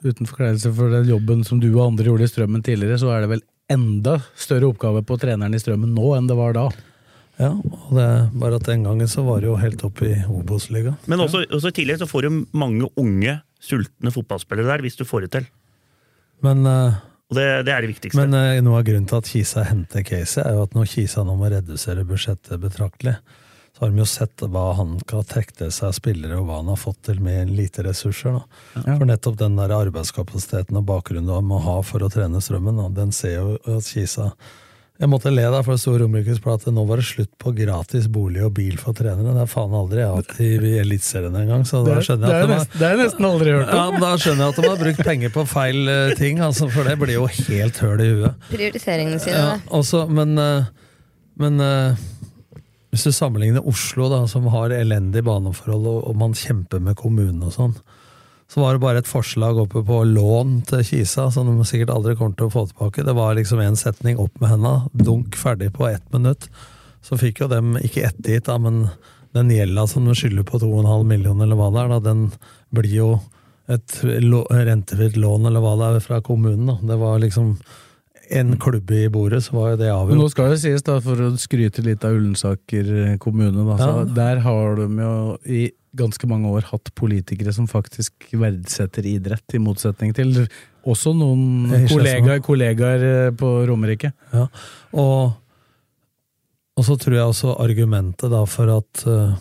uten 0.03 0.29
forkleinelse 0.29 0.73
for 0.73 0.93
den 0.93 1.11
jobben 1.11 1.43
som 1.47 1.61
du 1.61 1.69
og 1.75 1.85
andre 1.91 2.09
gjorde 2.09 2.25
i 2.25 2.31
Strømmen 2.31 2.65
tidligere, 2.65 2.97
så 3.01 3.13
er 3.13 3.25
det 3.25 3.35
vel 3.35 3.45
enda 3.71 4.17
større 4.35 4.71
oppgave 4.73 5.03
på 5.07 5.19
treneren 5.21 5.55
i 5.55 5.61
Strømmen 5.61 5.93
nå 5.95 6.15
enn 6.17 6.27
det 6.29 6.39
var 6.39 6.57
da. 6.57 6.67
Ja, 7.41 7.49
og 7.53 7.95
det 7.97 8.03
er 8.03 8.27
bare 8.37 8.59
at 8.59 8.67
den 8.69 8.83
gangen 8.85 9.09
så 9.09 9.23
var 9.25 9.41
det 9.41 9.49
jo 9.49 9.55
helt 9.57 9.81
opp 9.85 10.03
i 10.05 10.11
Obos-ligaen. 10.29 10.99
Men 11.09 11.23
også, 11.23 11.45
også 11.49 11.71
i 11.71 11.77
tillegg 11.79 12.01
så 12.01 12.09
får 12.09 12.27
du 12.27 12.43
mange 12.57 12.89
unge, 12.99 13.39
sultne 13.63 14.13
fotballspillere 14.13 14.69
der, 14.69 14.83
hvis 14.85 14.99
du 14.99 15.05
får 15.07 15.25
det 15.25 15.31
til. 15.37 15.47
Men, 16.45 16.65
eh, 16.67 17.01
Og 17.33 17.39
det, 17.39 17.47
det 17.65 17.73
er 17.73 17.81
det 17.81 17.93
viktigste. 17.95 18.21
men 18.21 18.35
uh, 18.37 18.61
noe 18.61 18.81
av 18.83 18.85
grunnen 18.85 19.07
til 19.09 19.17
at 19.17 19.29
Kisa 19.31 19.63
henter 19.65 20.05
Casey, 20.05 20.43
er 20.45 20.53
jo 20.53 20.67
at 20.67 20.75
når 20.77 20.91
Kisa 20.91 21.23
nå 21.25 21.33
må 21.39 21.49
redusere 21.49 22.05
budsjettet 22.05 22.61
betraktelig, 22.61 23.15
så 23.73 23.81
har 23.81 23.89
de 23.89 24.03
jo 24.03 24.05
sett 24.05 24.43
hva 24.53 24.67
han 24.77 24.99
kan 25.09 25.25
trekke 25.25 25.55
til 25.57 25.71
seg 25.73 25.89
av 25.89 25.95
spillere, 25.97 26.37
og 26.37 26.45
hva 26.45 26.59
han 26.59 26.69
har 26.69 26.77
fått 26.77 26.99
til 27.09 27.23
med 27.25 27.49
lite 27.57 27.81
ressurser. 27.87 28.37
Da. 28.37 28.59
Ja. 28.83 28.99
For 28.99 29.09
nettopp 29.09 29.39
den 29.39 29.57
der 29.57 29.73
arbeidskapasiteten 29.73 30.77
og 30.77 30.85
bakgrunnen 30.91 31.31
du 31.31 31.49
må 31.49 31.57
ha 31.65 31.79
for 31.81 32.05
å 32.05 32.11
trene 32.13 32.41
strømmen, 32.43 32.77
da, 32.77 32.91
den 33.01 33.15
ser 33.15 33.39
jo 33.39 33.55
at 33.57 33.89
Kisa 33.89 34.29
Jeg 35.03 35.11
måtte 35.11 35.31
le 35.33 35.43
da, 35.51 35.59
for 35.65 35.75
det 35.75 35.81
sto 35.83 35.93
i 35.97 35.99
Romerikes 35.99 36.39
Blad 36.43 36.63
at 36.63 36.71
nå 36.71 36.85
var 36.87 37.01
det 37.01 37.07
slutt 37.09 37.31
på 37.43 37.51
gratis 37.57 38.05
bolig 38.07 38.39
og 38.47 38.53
bil 38.55 38.77
for 38.79 38.95
trenere. 38.95 39.33
Det 39.35 39.41
er 39.43 39.49
faen 39.51 39.73
aldri 39.75 40.05
hatt 40.07 40.31
i 40.39 40.51
Eliteserien 40.79 41.35
engang, 41.41 41.65
så 41.67 41.81
da 41.83 41.97
skjønner 41.99 42.31
jeg 42.31 42.37
at 42.37 42.47
de 42.47 42.53
har 42.53 42.53
nesten, 42.53 42.77
det 42.79 42.87
er 42.87 43.01
nesten 43.01 43.27
aldri 43.27 43.57
hørt 43.57 43.73
om. 43.73 43.81
Ja, 43.81 44.03
Da 44.05 44.13
skjønner 44.23 44.45
jeg 44.45 44.55
at 44.55 44.61
de 44.61 44.69
har 44.71 44.79
brukt 44.85 45.03
penger 45.09 45.33
på 45.35 45.43
feil 45.51 45.91
eh, 45.91 46.13
ting, 46.19 46.39
altså, 46.45 46.69
for 46.71 46.87
det 46.87 46.95
blir 47.03 47.17
jo 47.19 47.27
helt 47.27 47.83
høl 47.83 48.05
i 48.05 48.07
huet. 48.13 48.47
Prioriteringene 48.53 49.19
sine. 49.19 49.43
Ja, 49.43 49.59
også, 49.75 50.05
men 50.07 50.39
eh, 50.39 50.71
men 51.39 51.59
eh, 51.63 52.01
hvis 52.93 53.07
du 53.07 53.11
sammenligner 53.15 53.65
Oslo, 53.67 54.09
da, 54.11 54.23
som 54.29 54.47
har 54.53 54.73
elendige 54.75 55.25
baneforhold, 55.25 55.87
og, 55.89 55.99
og 56.11 56.17
man 56.19 56.35
kjemper 56.37 56.83
med 56.83 56.97
kommunen 56.99 57.41
og 57.47 57.55
sånn, 57.55 57.73
så 58.51 58.61
var 58.61 58.73
det 58.75 58.81
bare 58.83 59.01
et 59.01 59.07
forslag 59.09 59.57
oppe 59.63 59.81
på 59.87 60.01
lån 60.05 60.61
til 60.69 60.83
Kisa, 60.85 61.29
som 61.31 61.47
de 61.49 61.65
sikkert 61.65 61.89
aldri 61.95 62.15
kommer 62.19 62.35
til 62.37 62.49
å 62.49 62.53
få 62.53 62.65
tilbake. 62.69 63.05
Det 63.07 63.15
var 63.17 63.35
liksom 63.37 63.59
en 63.63 63.75
setning 63.79 64.19
opp 64.21 64.35
med 64.41 64.49
henda, 64.53 64.73
dunk 64.93 65.35
ferdig 65.39 65.71
på 65.73 65.87
ett 65.89 66.05
minutt. 66.13 66.49
Så 67.03 67.17
fikk 67.19 67.41
jo 67.43 67.47
dem 67.51 67.77
ikke 67.81 68.05
ettergitt, 68.09 68.45
da, 68.45 68.57
men 68.61 68.89
den 69.33 69.49
gjelda 69.49 69.87
som 69.89 70.05
de 70.05 70.13
skylder 70.15 70.45
på 70.45 70.59
2,5 70.61 71.07
millioner, 71.09 71.47
eller 71.47 71.57
hva 71.57 71.71
det 71.73 71.81
er, 71.81 71.93
da, 71.95 71.99
den 72.11 72.27
blir 72.75 72.93
jo 72.93 73.07
et 73.71 73.95
rentefritt 74.03 75.15
lån, 75.17 75.47
eller 75.49 75.63
hva 75.63 75.73
det 75.79 75.89
er, 75.95 76.03
fra 76.03 76.21
kommunen. 76.21 76.67
Da. 76.67 76.77
Det 76.93 76.99
var 77.01 77.19
liksom 77.23 77.55
en 78.33 78.53
klubbe 78.61 79.01
i 79.03 79.09
bordet, 79.11 79.41
så 79.45 79.55
var 79.57 79.71
jo 79.73 79.77
det 79.81 79.89
avgjort. 79.91 80.19
nå 80.19 80.29
skal 80.31 80.53
det 80.53 80.59
sies, 80.61 80.83
da, 80.85 80.99
for 81.03 81.19
å 81.25 81.31
skryte 81.39 81.83
litt 81.85 82.05
av 82.07 82.15
Ullensaker 82.15 83.17
kommune, 83.23 83.65
da, 83.67 83.77
så 83.79 83.89
Ja. 83.89 84.03
der 84.13 84.39
har 84.45 84.75
de 84.79 84.87
jo 85.01 85.37
i 85.45 85.63
ganske 85.97 86.27
mange 86.29 86.49
år 86.49 86.67
hatt 86.71 86.91
politikere 86.97 87.53
som 87.53 87.67
faktisk 87.69 88.33
verdsetter 88.39 89.05
idrett, 89.07 89.45
i 89.53 89.61
motsetning 89.61 90.13
til 90.17 90.33
også 90.83 91.13
noen 91.15 91.71
kollegaer, 91.87 92.41
kollegaer 92.43 93.07
eh, 93.07 93.31
på 93.37 93.51
Romerike. 93.69 94.11
Ja. 94.33 94.47
Og, 94.99 95.33
og 96.77 96.87
så 96.87 96.97
tror 96.99 97.17
jeg 97.17 97.33
også 97.33 97.57
argumentet 97.63 98.33
da 98.33 98.41
for 98.49 98.71
at 98.73 99.05
uh, 99.07 99.37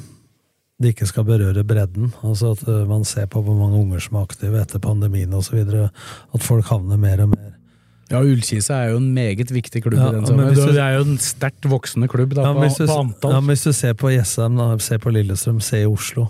det 0.83 0.93
ikke 0.95 1.09
skal 1.11 1.27
berøre 1.27 1.65
bredden, 1.67 2.13
altså 2.23 2.53
at 2.57 2.63
uh, 2.69 2.85
man 2.91 3.07
ser 3.09 3.27
på 3.33 3.43
hvor 3.43 3.59
mange 3.59 3.81
unger 3.81 4.05
som 4.05 4.21
er 4.21 4.29
aktive 4.29 4.61
etter 4.63 4.83
pandemien 4.83 5.35
osv., 5.35 5.65
at 5.65 6.47
folk 6.47 6.71
havner 6.71 7.01
mer 7.01 7.25
og 7.27 7.35
mer 7.35 7.51
Ja, 8.13 8.21
Ullkisa 8.21 8.79
er 8.85 8.91
jo 8.93 8.99
en 9.01 9.11
meget 9.17 9.51
viktig 9.53 9.83
klubb 9.83 9.99
Ja, 9.99 10.09
i 10.11 10.17
den 10.21 10.27
sammen. 10.29 10.55
du- 10.55 10.67
Det 10.73 10.77
er 10.79 10.99
jo 10.99 11.05
en 11.09 11.19
sterkt 11.19 11.65
voksende 11.69 12.09
klubb 12.13 12.35
da, 12.37 12.43
Ja, 12.43 12.53
på, 12.55 12.69
du, 12.69 12.87
på 12.87 12.99
antall. 13.01 13.33
ja, 13.33 13.41
men 13.41 13.57
hvis 13.57 13.65
du 13.65 13.73
ser 13.73 13.95
på 13.95 14.13
Jessheim, 14.13 14.59
ser 14.81 14.99
på 14.99 15.11
Lillestrøm, 15.13 15.61
ser 15.63 15.83
i 15.87 15.87
Oslo 15.91 16.29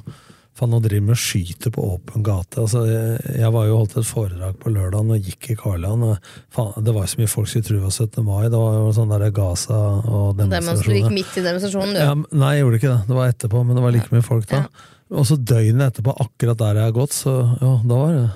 Faen, 0.54 0.68
nå 0.68 0.82
driver 0.84 1.06
vi 1.06 1.12
og 1.14 1.16
skyter 1.16 1.70
på 1.72 1.80
åpen 1.94 2.22
gate. 2.22 2.60
Altså, 2.60 2.82
jeg, 2.84 3.38
jeg 3.40 3.50
var 3.54 3.64
jo 3.70 3.76
holdt 3.78 3.94
et 3.96 4.04
foredrag 4.04 4.58
på 4.60 4.68
lørdag 4.68 5.00
og 5.14 5.22
gikk 5.24 5.48
i 5.50 5.56
Karland. 5.56 6.04
Og 6.04 6.18
faen, 6.52 6.84
Det 6.84 6.92
var 6.92 7.06
jo 7.06 7.08
så 7.08 7.16
mye 7.22 7.30
folk 7.32 7.48
skulle 7.48 7.64
tro 7.64 7.76
det 7.78 7.82
var 7.86 7.94
17. 7.96 8.22
mai. 8.26 8.42
Det 8.52 8.60
var 8.60 8.74
jo 8.76 8.92
sånn 8.92 9.08
der 9.18 9.30
Gaza 9.32 9.72
og 10.04 10.36
demonstrasjoner. 10.36 10.84
Du 10.84 10.92
gikk 11.00 11.16
midt 11.16 11.38
i 11.40 11.44
demonstrasjonen, 11.48 11.94
du. 11.96 12.00
Ja, 12.04 12.14
nei, 12.36 12.50
jeg 12.58 12.64
gjorde 12.66 12.78
ikke 12.82 12.92
det. 12.92 13.00
Det 13.08 13.16
var 13.16 13.32
etterpå, 13.32 13.64
men 13.66 13.76
det 13.80 13.82
var 13.86 13.92
like 13.96 14.12
mye 14.12 14.22
folk 14.28 14.46
da. 14.52 14.60
Og 15.10 15.24
så 15.24 15.36
døgnet 15.40 15.88
etterpå, 15.88 16.16
akkurat 16.20 16.58
der 16.58 16.74
jeg 16.74 16.84
har 16.84 16.92
gått, 17.00 17.16
så 17.16 17.32
ja, 17.56 17.72
da 17.88 17.94
var 17.96 18.12
det 18.12 18.30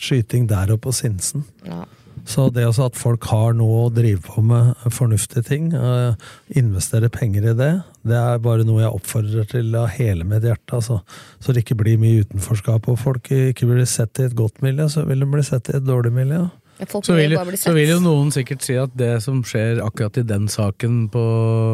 skyting 0.00 0.46
der 0.48 0.72
oppe 0.72 0.88
på 0.88 0.92
Sinsen. 0.96 1.44
Ja. 1.68 1.84
Så 2.28 2.46
det 2.54 2.64
også 2.68 2.86
at 2.86 2.98
folk 2.98 3.26
har 3.32 3.56
noe 3.58 3.86
å 3.86 3.92
drive 3.92 4.22
på 4.22 4.44
med 4.46 4.78
fornuftige 4.94 5.42
ting, 5.46 5.72
eh, 5.74 6.14
investere 6.60 7.10
penger 7.10 7.50
i 7.50 7.54
det, 7.58 7.72
det 8.06 8.18
er 8.18 8.42
bare 8.42 8.66
noe 8.66 8.82
jeg 8.82 8.94
oppfordrer 8.94 9.48
til 9.50 9.74
av 9.78 9.90
hele 9.96 10.24
mitt 10.24 10.46
hjerte. 10.46 10.78
Altså. 10.78 11.00
Så 11.42 11.52
det 11.52 11.64
ikke 11.64 11.80
blir 11.82 12.00
mye 12.02 12.22
utenforskap, 12.22 12.88
og 12.88 13.00
folk 13.02 13.30
ikke 13.34 13.68
blir 13.68 13.86
sett 13.90 14.22
i 14.22 14.28
et 14.28 14.38
godt 14.38 14.62
miljø, 14.62 14.88
så 14.88 15.06
vil 15.08 15.22
de 15.22 15.30
bli 15.30 15.42
sett 15.46 15.70
i 15.70 15.76
et 15.78 15.86
dårlig 15.86 16.14
miljø. 16.14 16.46
Så 16.90 17.14
vil, 17.16 17.36
så 17.60 17.72
vil 17.76 17.92
jo 17.94 18.00
noen 18.02 18.32
sikkert 18.34 18.64
si 18.64 18.76
at 18.80 18.92
det 18.98 19.14
som 19.24 19.40
skjer 19.46 19.82
akkurat 19.84 20.18
i 20.20 20.26
den 20.26 20.48
saken 20.50 21.06
på, 21.12 21.22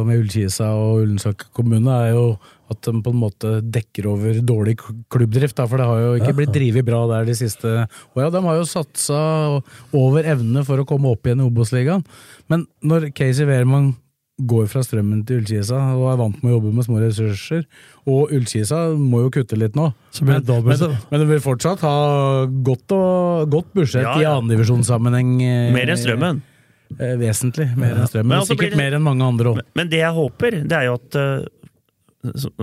med 0.09 0.23
Ullkisa 0.23 0.71
og 0.77 1.05
Ullensaker 1.05 1.51
kommune, 1.57 1.93
er 1.93 2.15
jo 2.17 2.25
at 2.69 2.85
de 2.85 3.01
på 3.01 3.13
en 3.15 3.21
måte 3.23 3.53
dekker 3.65 4.11
over 4.11 4.41
dårlig 4.45 4.77
klubbdrift. 5.09 5.57
Da, 5.57 5.65
for 5.71 5.81
det 5.81 5.87
har 5.89 6.03
jo 6.03 6.11
ikke 6.19 6.35
blitt 6.43 6.53
drevet 6.53 6.85
bra 6.85 7.05
der 7.09 7.29
de 7.29 7.37
siste 7.39 7.71
åra. 7.89 8.29
De 8.35 8.43
har 8.45 8.59
jo 8.59 8.67
satsa 8.69 9.21
over 9.97 10.29
evne 10.29 10.65
for 10.69 10.83
å 10.83 10.89
komme 10.89 11.15
opp 11.15 11.25
igjen 11.25 11.41
i 11.41 11.49
Obos-ligaen. 11.49 12.05
Men 12.53 12.67
når 12.85 13.09
Casey 13.17 13.49
Wehrmann 13.49 13.95
går 14.39 14.69
fra 14.71 14.83
Strømmen 14.87 15.25
til 15.27 15.41
Ullkisa 15.41 15.79
og 15.97 16.05
er 16.13 16.19
vant 16.21 16.37
med 16.45 16.53
å 16.53 16.57
jobbe 16.59 16.71
med 16.77 16.87
små 16.87 17.01
ressurser, 17.03 17.65
og 18.07 18.31
Ullkisa 18.37 18.85
må 18.95 19.25
jo 19.25 19.31
kutte 19.35 19.59
litt 19.59 19.75
nå, 19.75 19.89
Så 20.15 20.23
blir 20.25 20.39
men, 20.47 20.63
men, 20.69 20.95
men 21.11 21.21
det 21.25 21.27
vil 21.33 21.41
fortsatt 21.43 21.83
ha 21.83 21.95
godt, 22.47 22.95
og, 22.95 23.49
godt 23.51 23.73
budsjett 23.75 24.07
Ja, 24.07 24.15
i 24.21 24.23
ja. 24.23 24.37
annendivisjonssammenheng. 24.39 25.33
eh, 25.43 25.73
Mer 25.75 25.91
enn 25.91 25.99
Strømmen. 25.99 26.39
Eh, 26.99 27.17
vesentlig 27.21 27.67
mer 27.77 27.99
enn 27.99 28.07
Strømmen. 28.09 28.31
Men 28.31 28.39
altså 28.39 28.55
Sikkert 28.55 28.77
det- 28.77 28.79
mer 28.81 28.95
enn 28.97 29.03
mange 29.05 29.27
andre 29.27 29.51
òg. 29.57 29.61
Men 29.75 29.91
det 29.91 29.99
jeg 30.05 30.15
håper, 30.15 30.61
det 30.69 30.73
er 30.79 30.87
jo 30.87 30.95
at 31.01 31.19
eh, 31.19 31.45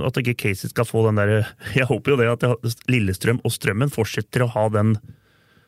at 0.05 0.17
ikke 0.19 0.33
Casey 0.37 0.67
skal 0.69 0.83
få 0.87 1.05
den 1.07 1.15
der 1.19 1.47
Jeg 1.79 1.87
håper 1.87 2.11
jo 2.11 2.17
det 2.19 2.31
at 2.33 2.81
Lillestrøm 2.91 3.39
og 3.43 3.51
Strømmen 3.55 3.91
fortsetter 3.93 4.43
å 4.43 4.49
ha 4.55 4.65
den 4.69 4.95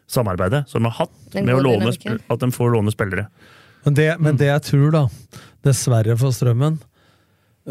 samarbeidet 0.07 0.65
som 0.71 0.83
de 0.83 0.89
har 0.91 1.05
hatt, 1.07 1.33
med 1.35 1.51
å 1.55 1.59
låne, 1.63 1.91
at 1.91 2.39
de 2.39 2.47
får 2.55 2.71
låne 2.71 2.91
spillere. 2.95 3.27
Men 3.87 3.95
det, 3.95 4.07
men 4.19 4.35
det 4.39 4.49
jeg 4.51 4.63
tror, 4.67 4.89
da, 4.91 5.01
dessverre 5.63 6.17
for 6.19 6.35
Strømmen 6.35 6.75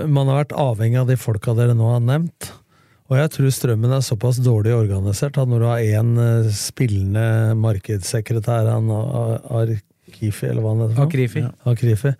Man 0.08 0.28
har 0.30 0.42
vært 0.42 0.54
avhengig 0.56 0.98
av 1.02 1.10
de 1.10 1.16
folka 1.20 1.52
dere 1.56 1.74
nå 1.76 1.86
har 1.92 2.00
nevnt. 2.04 2.50
Og 3.06 3.16
jeg 3.20 3.30
tror 3.36 3.52
Strømmen 3.54 3.92
er 3.96 4.02
såpass 4.04 4.40
dårlig 4.44 4.72
organisert 4.76 5.36
at 5.40 5.48
når 5.48 5.62
du 5.62 5.66
har 5.70 5.84
én 6.00 6.14
eh, 6.20 6.48
spillende 6.56 7.54
markedssekretær, 7.60 8.66
han 8.72 8.88
A- 8.92 9.38
Arkifi, 9.62 10.48
eller 10.50 10.64
hva 10.64 10.72
han 10.74 10.82
heter? 10.86 11.04
Akrifi. 11.06 11.44
Ja, 11.44 11.52
Akrifi. 11.70 12.12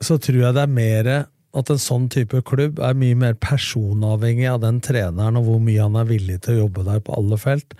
Så 0.00 0.16
tror 0.22 0.40
jeg 0.46 0.56
det 0.56 0.64
er 0.64 0.72
mer 0.78 1.10
at 1.58 1.70
en 1.74 1.80
sånn 1.82 2.06
type 2.12 2.40
klubb 2.46 2.78
er 2.84 2.96
mye 2.98 3.18
mer 3.18 3.36
personavhengig 3.42 4.46
av 4.50 4.62
den 4.62 4.78
treneren 4.84 5.38
og 5.40 5.46
hvor 5.50 5.62
mye 5.64 5.82
han 5.84 5.96
er 5.98 6.08
villig 6.10 6.40
til 6.44 6.54
å 6.56 6.64
jobbe 6.64 6.86
der 6.88 7.02
på 7.04 7.14
alle 7.18 7.38
felt, 7.40 7.74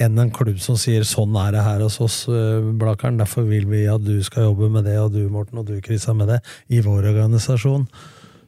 enn 0.00 0.18
en 0.22 0.30
klubb 0.30 0.60
som 0.62 0.76
sier 0.78 1.02
'sånn 1.02 1.34
er 1.36 1.52
det 1.52 1.62
her 1.64 1.80
hos 1.80 2.00
oss, 2.00 2.26
Blakeren', 2.28 3.18
derfor 3.18 3.48
vil 3.48 3.66
vi 3.66 3.86
at 3.86 4.04
du 4.04 4.22
skal 4.22 4.44
jobbe 4.54 4.70
med 4.70 4.84
det, 4.84 4.96
og 4.98 5.12
du, 5.12 5.28
Morten, 5.28 5.58
og 5.58 5.66
du, 5.66 5.80
Krista, 5.80 6.14
med 6.14 6.28
det, 6.28 6.40
i 6.70 6.80
vår 6.80 7.02
organisasjon. 7.10 7.88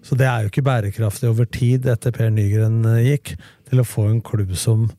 Så 0.03 0.17
det 0.17 0.27
er 0.27 0.43
jo 0.45 0.49
ikke 0.49 0.65
bærekraftig 0.65 1.29
over 1.29 1.45
tid, 1.45 1.85
etter 1.87 2.11
Per 2.13 2.31
Nygren 2.31 2.85
eh, 2.87 3.03
gikk, 3.17 3.35
til 3.69 3.81
å 3.83 3.85
få 3.85 4.09
en 4.11 4.23
klubb 4.23 4.57
som 4.57 4.91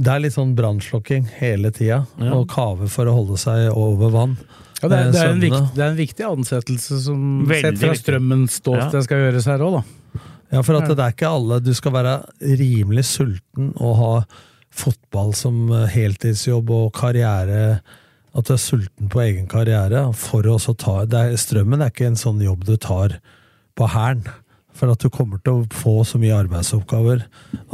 Det 0.00 0.12
er 0.12 0.20
litt 0.20 0.34
sånn 0.36 0.54
brannslukking 0.54 1.24
hele 1.40 1.72
tida, 1.72 2.06
Ja. 2.20 2.32
og 2.34 2.46
kave 2.48 2.86
for 2.88 3.06
å 3.06 3.14
holde 3.16 3.36
seg 3.36 3.72
over 3.74 4.10
vann. 4.10 4.36
Ja, 4.80 4.88
det, 4.88 4.96
er, 4.96 5.06
Eh, 5.08 5.10
det, 5.10 5.18
er 5.18 5.34
viktig, 5.34 5.74
det 5.74 5.82
er 5.82 5.90
en 5.90 5.96
viktig 5.96 6.24
ansettelse 6.24 7.00
som 7.02 7.46
Veldig 7.48 7.78
sett 7.78 7.78
fra. 7.78 7.94
Strømmens 7.94 8.60
ståsted 8.60 9.02
skal 9.02 9.18
gjøres 9.18 9.46
her 9.46 9.58
òg, 9.58 9.72
da. 9.80 10.20
Ja, 10.52 10.62
for 10.62 10.76
at 10.76 10.86
det 10.88 10.98
er 11.02 11.10
ikke 11.12 11.28
alle 11.28 11.58
Du 11.60 11.74
skal 11.74 11.92
være 11.92 12.24
rimelig 12.40 13.04
sulten 13.04 13.72
og 13.76 13.96
ha 13.96 14.12
fotball 14.78 15.32
som 15.36 15.68
eh, 15.74 15.88
heltidsjobb 15.92 16.70
og 16.74 16.92
karriere 16.96 17.80
At 18.36 18.48
du 18.48 18.54
er 18.54 18.60
sulten 18.62 19.08
på 19.10 19.22
egen 19.24 19.48
karriere 19.50 20.08
for 20.16 20.46
å 20.46 20.58
også 20.58 20.76
ta 20.78 21.00
er, 21.04 21.34
Strømmen 21.40 21.82
er 21.82 21.92
ikke 21.92 22.10
en 22.10 22.20
sånn 22.20 22.42
jobb 22.44 22.66
du 22.68 22.76
tar 22.76 23.18
på 23.78 23.88
hæren. 23.90 24.26
For 24.76 24.92
at 24.92 25.02
du 25.02 25.10
kommer 25.10 25.40
til 25.42 25.62
å 25.62 25.66
få 25.74 26.02
så 26.06 26.20
mye 26.20 26.36
arbeidsoppgaver 26.36 27.24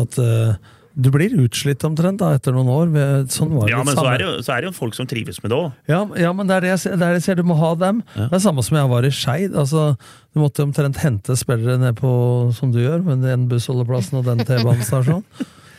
at 0.00 0.16
uh, 0.20 0.54
du 0.94 1.08
blir 1.10 1.32
utslitt 1.42 1.82
omtrent 1.84 2.20
da, 2.22 2.30
etter 2.36 2.54
noen 2.54 2.70
år. 2.70 2.92
Sånn 3.32 3.52
Ja, 3.66 3.80
men 3.82 3.96
så 3.96 4.06
er, 4.06 4.20
det 4.22 4.28
jo, 4.28 4.34
så 4.46 4.54
er 4.54 4.62
det 4.62 4.70
jo 4.70 4.76
folk 4.76 4.94
som 4.96 5.08
trives 5.10 5.40
med 5.42 5.50
det 5.50 5.58
òg. 5.58 5.72
ja, 5.90 6.00
ja, 6.22 6.30
men 6.36 6.48
det 6.48 6.56
er 6.56 6.64
det 6.64 6.70
jeg, 6.70 6.82
det 6.94 6.94
er 6.94 7.16
det 7.16 7.18
jeg 7.18 7.26
ser, 7.26 7.40
du 7.40 7.50
må 7.50 7.58
ha 7.58 7.72
dem. 7.80 8.00
Det 8.14 8.30
er 8.30 8.44
samme 8.44 8.62
som 8.64 8.78
jeg 8.78 8.92
var 8.92 9.08
i 9.08 9.10
Skeid. 9.12 9.58
Altså, 9.58 9.88
du 10.30 10.40
måtte 10.40 10.64
omtrent 10.64 11.02
hente 11.02 11.36
spillere 11.40 11.80
ned 11.82 11.98
på, 11.98 12.14
som 12.54 12.70
du 12.72 12.78
gjør, 12.84 13.02
med 13.08 13.26
den 13.26 13.48
bussholdeplassen 13.50 14.20
og 14.22 14.30
den 14.30 14.46
T-banestasjonen. 14.46 15.26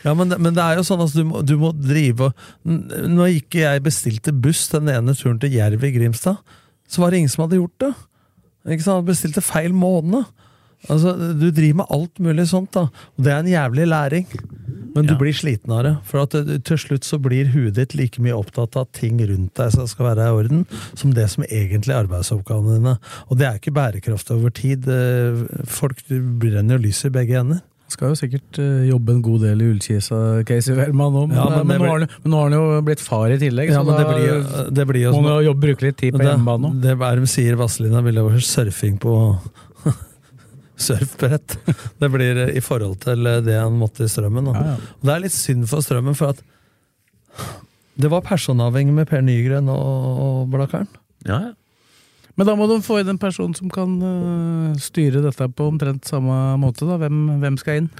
Ja, 0.06 0.14
men, 0.14 0.30
men 0.38 0.54
det 0.54 0.62
er 0.62 0.78
jo 0.78 0.84
sånn 0.86 1.02
at 1.02 1.12
du 1.16 1.24
må, 1.26 1.42
du 1.42 1.56
må 1.58 1.72
drive 1.74 2.28
og 2.30 2.44
N- 2.68 2.86
Når 3.16 3.40
ikke 3.40 3.64
jeg 3.64 3.82
bestilte 3.84 4.32
buss 4.32 4.68
den 4.70 4.88
ene 4.92 5.16
turen 5.18 5.40
til 5.42 5.56
Jerv 5.58 5.82
i 5.84 5.90
Grimstad, 5.96 6.38
så 6.86 7.02
var 7.02 7.10
det 7.10 7.18
ingen 7.24 7.32
som 7.32 7.42
hadde 7.44 7.58
gjort 7.58 7.80
det. 7.82 7.92
Ikke 8.70 8.86
sant? 8.86 9.06
Bestilte 9.08 9.42
feil 9.42 9.74
måned. 9.74 10.28
Altså, 10.92 11.16
du 11.34 11.48
driver 11.50 11.80
med 11.80 11.90
alt 11.90 12.20
mulig 12.22 12.44
sånt, 12.50 12.70
da. 12.76 12.84
Og 13.16 13.24
det 13.26 13.32
er 13.34 13.40
en 13.42 13.50
jævlig 13.50 13.86
læring. 13.90 14.26
Men 14.96 15.04
du 15.08 15.12
Ja. 15.12 15.18
blir 15.18 15.34
sliten 15.34 15.72
av 15.74 15.82
det. 15.84 15.94
For 16.08 16.22
at 16.22 16.30
til 16.64 16.78
slutt 16.78 17.04
så 17.04 17.18
blir 17.20 17.50
huet 17.52 17.74
ditt 17.76 17.94
like 17.98 18.22
mye 18.22 18.32
opptatt 18.38 18.76
av 18.80 18.86
ting 18.96 19.18
rundt 19.20 19.54
deg 19.58 19.72
som 19.74 19.86
skal 19.90 20.06
være 20.14 20.28
i 20.30 20.36
orden, 20.38 20.62
som 20.94 21.12
det 21.12 21.26
som 21.34 21.44
egentlig 21.44 21.92
er 21.92 22.04
arbeidsoppgavene 22.06 22.78
dine. 22.78 22.94
Og 23.28 23.36
det 23.40 23.46
er 23.48 23.58
ikke 23.58 23.74
bærekraft 23.76 24.30
over 24.32 24.54
tid. 24.56 24.86
Eh, 24.88 25.42
Folk 25.66 26.00
brenner 26.08 26.78
jo 26.78 26.84
lyset 26.86 27.10
i 27.10 27.16
begge 27.18 27.40
ender. 27.42 27.60
Skal 27.88 28.10
jo 28.10 28.16
sikkert 28.18 28.58
eh, 28.58 28.88
jobbe 28.90 29.12
en 29.14 29.20
god 29.22 29.44
del 29.46 29.60
i 29.62 29.66
Ullkisa, 29.70 30.16
Casey 30.48 30.74
Wellman 30.74 31.14
òg, 31.20 31.28
men, 31.30 31.36
Ja, 31.38 31.44
men 31.52 31.66
men, 31.70 31.78
nå 31.78 31.84
blir- 31.84 31.92
han, 31.92 32.22
men 32.24 32.32
nå 32.32 32.40
har 32.40 32.48
han 32.50 32.56
jo 32.58 32.80
blitt 32.88 33.00
far 33.04 33.30
i 33.30 33.36
tillegg, 33.38 33.70
Ja, 33.70 33.78
så 33.78 33.84
men 33.86 33.94
da 33.94 34.00
det 34.00 34.16
blir, 34.16 34.72
det 34.80 34.86
blir 34.90 35.04
jo 35.04 35.12
må 35.14 35.22
han 35.36 35.44
jo 35.46 35.52
bruke 35.54 35.86
litt 35.86 35.96
tid 36.02 36.16
på 36.18 36.24
hjemmebane 36.26 36.72
òg. 36.72 36.80
det 36.82 36.96
er 36.98 37.20
de 37.22 37.30
sier 37.30 37.54
Vazelina 37.60 38.02
ville 38.02 38.24
vært 38.26 38.42
surfing 38.48 38.98
på 38.98 39.14
surfbrett. 40.86 41.56
Det 42.02 42.08
blir 42.12 42.42
eh, 42.48 42.56
i 42.58 42.60
forhold 42.64 42.98
til 43.06 43.26
eh, 43.26 43.38
det 43.46 43.54
han 43.60 43.78
måtte 43.80 44.04
i 44.04 44.10
Strømmen. 44.12 44.50
Ja, 44.52 44.64
ja. 44.72 44.74
Og 45.00 45.06
det 45.08 45.14
er 45.14 45.22
litt 45.24 45.36
synd 45.36 45.68
for 45.70 45.84
Strømmen, 45.84 46.16
for 46.18 46.34
at 46.34 46.42
det 47.96 48.10
var 48.12 48.20
personavhengig 48.26 48.92
med 48.92 49.08
Per 49.08 49.22
Nygren 49.24 49.70
og, 49.72 50.18
og 50.26 50.50
Blakkaren. 50.52 50.90
Ja, 51.28 51.38
ja. 51.48 51.54
Men 52.36 52.46
da 52.50 52.54
må 52.58 52.66
de 52.68 52.80
få 52.84 52.98
inn 53.00 53.08
en 53.14 53.18
person 53.22 53.54
som 53.56 53.70
kan 53.72 53.94
uh, 54.02 54.74
styre 54.82 55.22
dette 55.24 55.46
på 55.56 55.70
omtrent 55.70 56.04
samme 56.04 56.34
måte. 56.60 56.84
da. 56.88 56.98
Hvem, 57.00 57.22
hvem 57.40 57.56
skal 57.62 57.82
inn? 57.82 57.90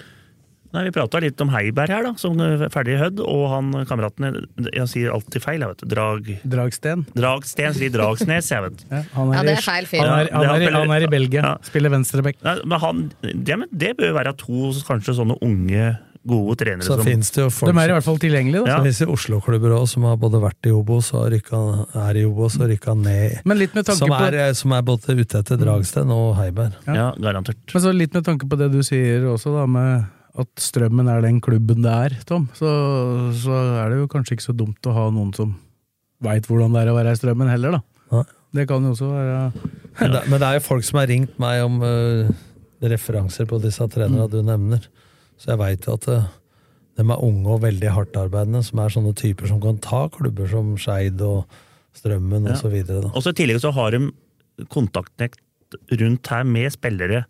Nei, 0.75 0.83
Vi 0.89 0.91
prata 0.93 1.21
litt 1.23 1.41
om 1.41 1.49
Heiberg 1.55 1.89
her, 1.89 2.03
da, 2.05 2.11
som 2.21 2.37
er 2.45 2.67
ferdig 2.75 2.99
Hødd. 3.01 3.21
Og 3.25 3.45
han 3.49 3.71
kameraten 3.89 4.43
Jeg 4.75 4.89
sier 4.93 5.15
alltid 5.15 5.41
feil, 5.41 5.63
jeg 5.65 5.71
vet 5.73 5.81
du. 5.81 5.87
Drag... 5.95 6.29
Dragsten. 6.53 7.07
Dragsten 7.17 7.73
sier 7.79 7.95
Dragsnes, 7.95 8.51
jeg 8.53 8.65
vet. 8.67 8.83
Ja, 8.93 9.01
han 9.15 9.33
Ja, 9.33 9.39
er, 9.41 9.49
det 9.49 9.55
er 9.57 9.65
feil 9.65 9.89
fyr. 9.89 10.03
Han 10.05 10.27
er, 10.27 10.29
han, 10.35 10.67
i- 10.67 10.73
han 10.75 10.93
er 10.99 11.07
i 11.07 11.11
Belgia. 11.17 11.45
Ja. 11.47 11.55
Spiller 11.71 11.95
venstreback. 11.95 12.43
Nei, 12.45 12.57
men 12.69 12.83
han, 12.83 13.01
det, 13.23 13.57
det 13.73 13.95
bør 14.03 14.13
være 14.19 14.35
to 14.43 14.69
kanskje 14.91 15.17
sånne 15.17 15.39
unge, 15.47 15.95
gode 16.27 16.57
trenere 16.61 16.87
Så 16.87 16.97
som 16.99 17.07
det 17.07 17.43
jo 17.43 17.49
folk 17.55 17.71
De 17.71 17.83
er 17.83 17.93
i 17.93 17.95
hvert 17.97 18.07
fall 18.07 18.19
tilgjengelige. 18.23 18.65
da. 18.65 18.71
Ja. 18.71 18.79
Så 18.79 18.87
finnes 18.87 19.01
det 19.03 19.09
Oslo-klubber 19.15 19.75
også, 19.77 19.93
som 19.97 20.07
har 20.09 20.19
både 20.21 20.41
vært 20.43 20.69
i 20.69 20.75
Obos 20.75 21.13
og 21.17 21.29
rykka, 21.35 21.61
er 22.07 22.21
i 22.21 22.25
Obos 22.29 22.59
og 22.61 22.71
rykka 22.73 22.97
ned. 22.99 23.41
Men 23.45 23.61
litt 23.61 23.77
med 23.79 23.87
tanke 23.89 24.03
Som 24.03 24.13
på 24.13 24.21
er, 24.27 24.39
eh, 24.47 24.53
som 24.59 24.75
er 24.77 24.85
både 24.87 25.17
ute 25.17 25.41
etter 25.43 25.61
Dragsten 25.61 26.13
og 26.15 26.37
Heiberg. 26.41 26.77
Ja, 26.87 27.13
garantert. 27.15 27.63
Men 27.73 27.87
så 27.87 27.95
litt 27.95 28.15
med 28.17 28.27
tanke 28.27 28.49
på 28.51 28.59
det 28.61 28.71
du 28.75 28.83
sier 28.87 29.27
også, 29.33 29.55
da, 29.55 29.67
med 29.71 30.07
at 30.37 30.61
Strømmen 30.61 31.09
er 31.09 31.23
den 31.25 31.41
klubben 31.41 31.85
det 31.85 31.93
er, 31.93 32.17
Tom, 32.29 32.49
så, 32.57 32.69
så 33.33 33.61
er 33.85 33.93
det 33.93 34.03
jo 34.03 34.09
kanskje 34.13 34.37
ikke 34.37 34.51
så 34.51 34.57
dumt 34.57 34.85
å 34.85 34.93
ha 34.93 35.07
noen 35.15 35.33
som 35.37 35.55
veit 36.25 36.49
hvordan 36.49 36.75
det 36.75 36.83
er 36.83 36.91
å 36.93 36.97
være 36.99 37.15
i 37.15 37.21
Strømmen, 37.21 37.49
heller, 37.53 37.79
da. 37.79 37.81
Nei. 38.13 38.27
Det 38.57 38.65
kan 38.71 38.85
jo 38.85 38.93
også 38.95 39.09
være 39.11 39.39
Men 39.99 40.13
det, 40.15 40.21
men 40.31 40.41
det 40.41 40.47
er 40.47 40.59
jo 40.59 40.65
folk 40.65 40.85
som 40.87 41.01
har 41.01 41.09
ringt 41.11 41.35
meg 41.43 41.65
om 41.65 41.81
uh, 41.83 42.29
referanser 42.81 43.49
på 43.49 43.59
disse 43.63 43.85
trenerne 43.93 44.29
du 44.33 44.39
nevner. 44.45 44.87
Så 45.37 45.53
jeg 45.53 45.61
veit 45.61 45.89
at 45.93 46.09
eh, 46.13 46.29
de 46.97 47.05
er 47.05 47.25
unge 47.25 47.53
og 47.53 47.63
veldig 47.65 47.93
hardtarbeidende, 47.93 48.63
som 48.65 48.81
er 48.81 48.93
sånne 48.95 49.15
typer 49.19 49.51
som 49.51 49.61
kan 49.61 49.79
ta 49.85 50.07
klubber 50.13 50.49
som 50.49 50.75
Skeid 50.81 51.21
og 51.25 51.45
Strømmen 51.97 52.47
Ja. 52.49 52.53
og 52.55 52.61
så 52.61 52.69
videre. 52.73 53.11
Og 53.15 53.23
så 53.25 53.33
I 53.33 53.39
tillegg 53.41 53.61
så 53.61 53.73
har 53.73 53.91
de 53.97 54.11
kontaktnekt 54.73 55.41
rundt 56.01 56.29
her 56.33 56.45
med 56.45 56.73
spillere 56.73 57.25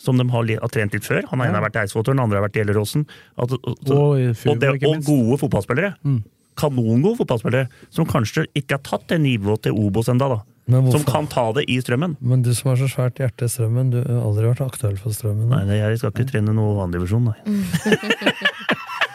som 0.00 0.16
de 0.16 0.24
har, 0.32 0.48
har 0.62 0.72
trent 0.72 0.94
litt 0.96 1.04
før. 1.04 1.26
Han 1.28 1.42
ene 1.44 1.58
har 1.58 1.64
vært 1.66 1.76
i 1.76 1.82
Eidsvoll, 1.82 2.06
den 2.08 2.20
andre 2.22 2.40
har 2.40 2.46
vært 2.48 2.56
i 2.56 2.62
Gjelleråsen. 2.62 3.04
Og, 3.36 3.52
Og 3.52 3.90
og, 3.92 4.60
det, 4.60 4.70
og 4.88 5.02
gode 5.04 5.36
fotballspillere. 5.42 5.92
Mm. 6.04 6.22
Kanongode 6.60 7.18
fotballspillere 7.20 7.68
som 7.92 8.08
kanskje 8.08 8.46
ikke 8.56 8.78
har 8.78 8.84
tatt 8.84 9.06
det 9.12 9.20
nivået 9.20 9.62
til 9.68 9.76
Obos 9.76 10.08
enda 10.08 10.28
da. 10.32 10.40
Som 10.68 11.02
kan 11.08 11.26
ta 11.26 11.48
det 11.56 11.64
i 11.72 11.78
strømmen. 11.82 12.16
Men 12.20 12.42
du 12.46 12.52
som 12.54 12.68
har 12.70 12.76
så 12.78 12.86
svært 12.92 13.18
hjerte 13.18 13.48
i 13.48 13.50
strømmen, 13.50 13.88
du 13.90 13.96
har 14.04 14.20
aldri 14.22 14.44
vært 14.52 14.60
aktuell 14.66 14.96
for 15.00 15.10
strømmen. 15.16 15.48
Nei, 15.50 15.64
nei 15.66 15.78
jeg 15.80 15.98
skal 16.02 16.12
ikke 16.14 16.28
trene 16.30 16.52
noe 16.54 16.76
andredivisjon, 16.84 17.24
nei. 17.32 17.96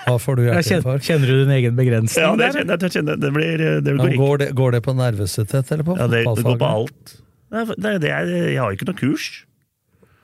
Hva 0.06 0.18
får 0.22 0.36
du 0.38 0.42
Ja, 0.46 0.52
kjenner, 0.54 0.66
hjerteinfarkt? 0.66 1.06
kjenner 1.08 1.28
du 1.32 1.36
din 1.46 1.54
egen 1.56 1.78
begrensning? 1.78 2.26
Ja, 2.26 2.34
det 2.38 2.50
kjenner 2.54 2.78
jeg. 2.84 2.92
Kjenner, 2.98 3.22
det, 3.24 3.32
blir, 3.34 3.64
det 3.82 3.94
Ja, 3.96 4.10
går 4.20 4.38
det, 4.44 4.50
går 4.58 4.76
det 4.76 4.82
på 4.86 4.94
nervøsitet 4.98 5.72
eller 5.74 5.88
på 5.88 5.96
Ja, 5.98 6.08
det, 6.12 6.22
det 6.28 6.44
går 6.46 6.60
på 6.62 6.70
alt. 6.70 7.16
Det 7.50 7.62
er, 7.62 7.72
det, 7.74 7.86
er- 7.94 8.00
det 8.04 8.12
er, 8.12 8.34
jeg 8.52 8.60
har 8.62 8.76
ikke 8.76 8.90
noe 8.92 9.00
kurs. 9.00 9.30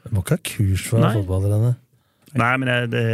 Du 0.05 0.15
må 0.17 0.21
ikke 0.25 0.37
ha 0.37 0.43
kurs 0.51 0.85
for 0.89 0.99
å 0.99 1.05
være 1.05 1.21
fotballtrener. 1.21 1.75
Nei, 2.41 2.51
men 2.61 2.69
jeg, 2.71 2.91
det, 2.93 3.05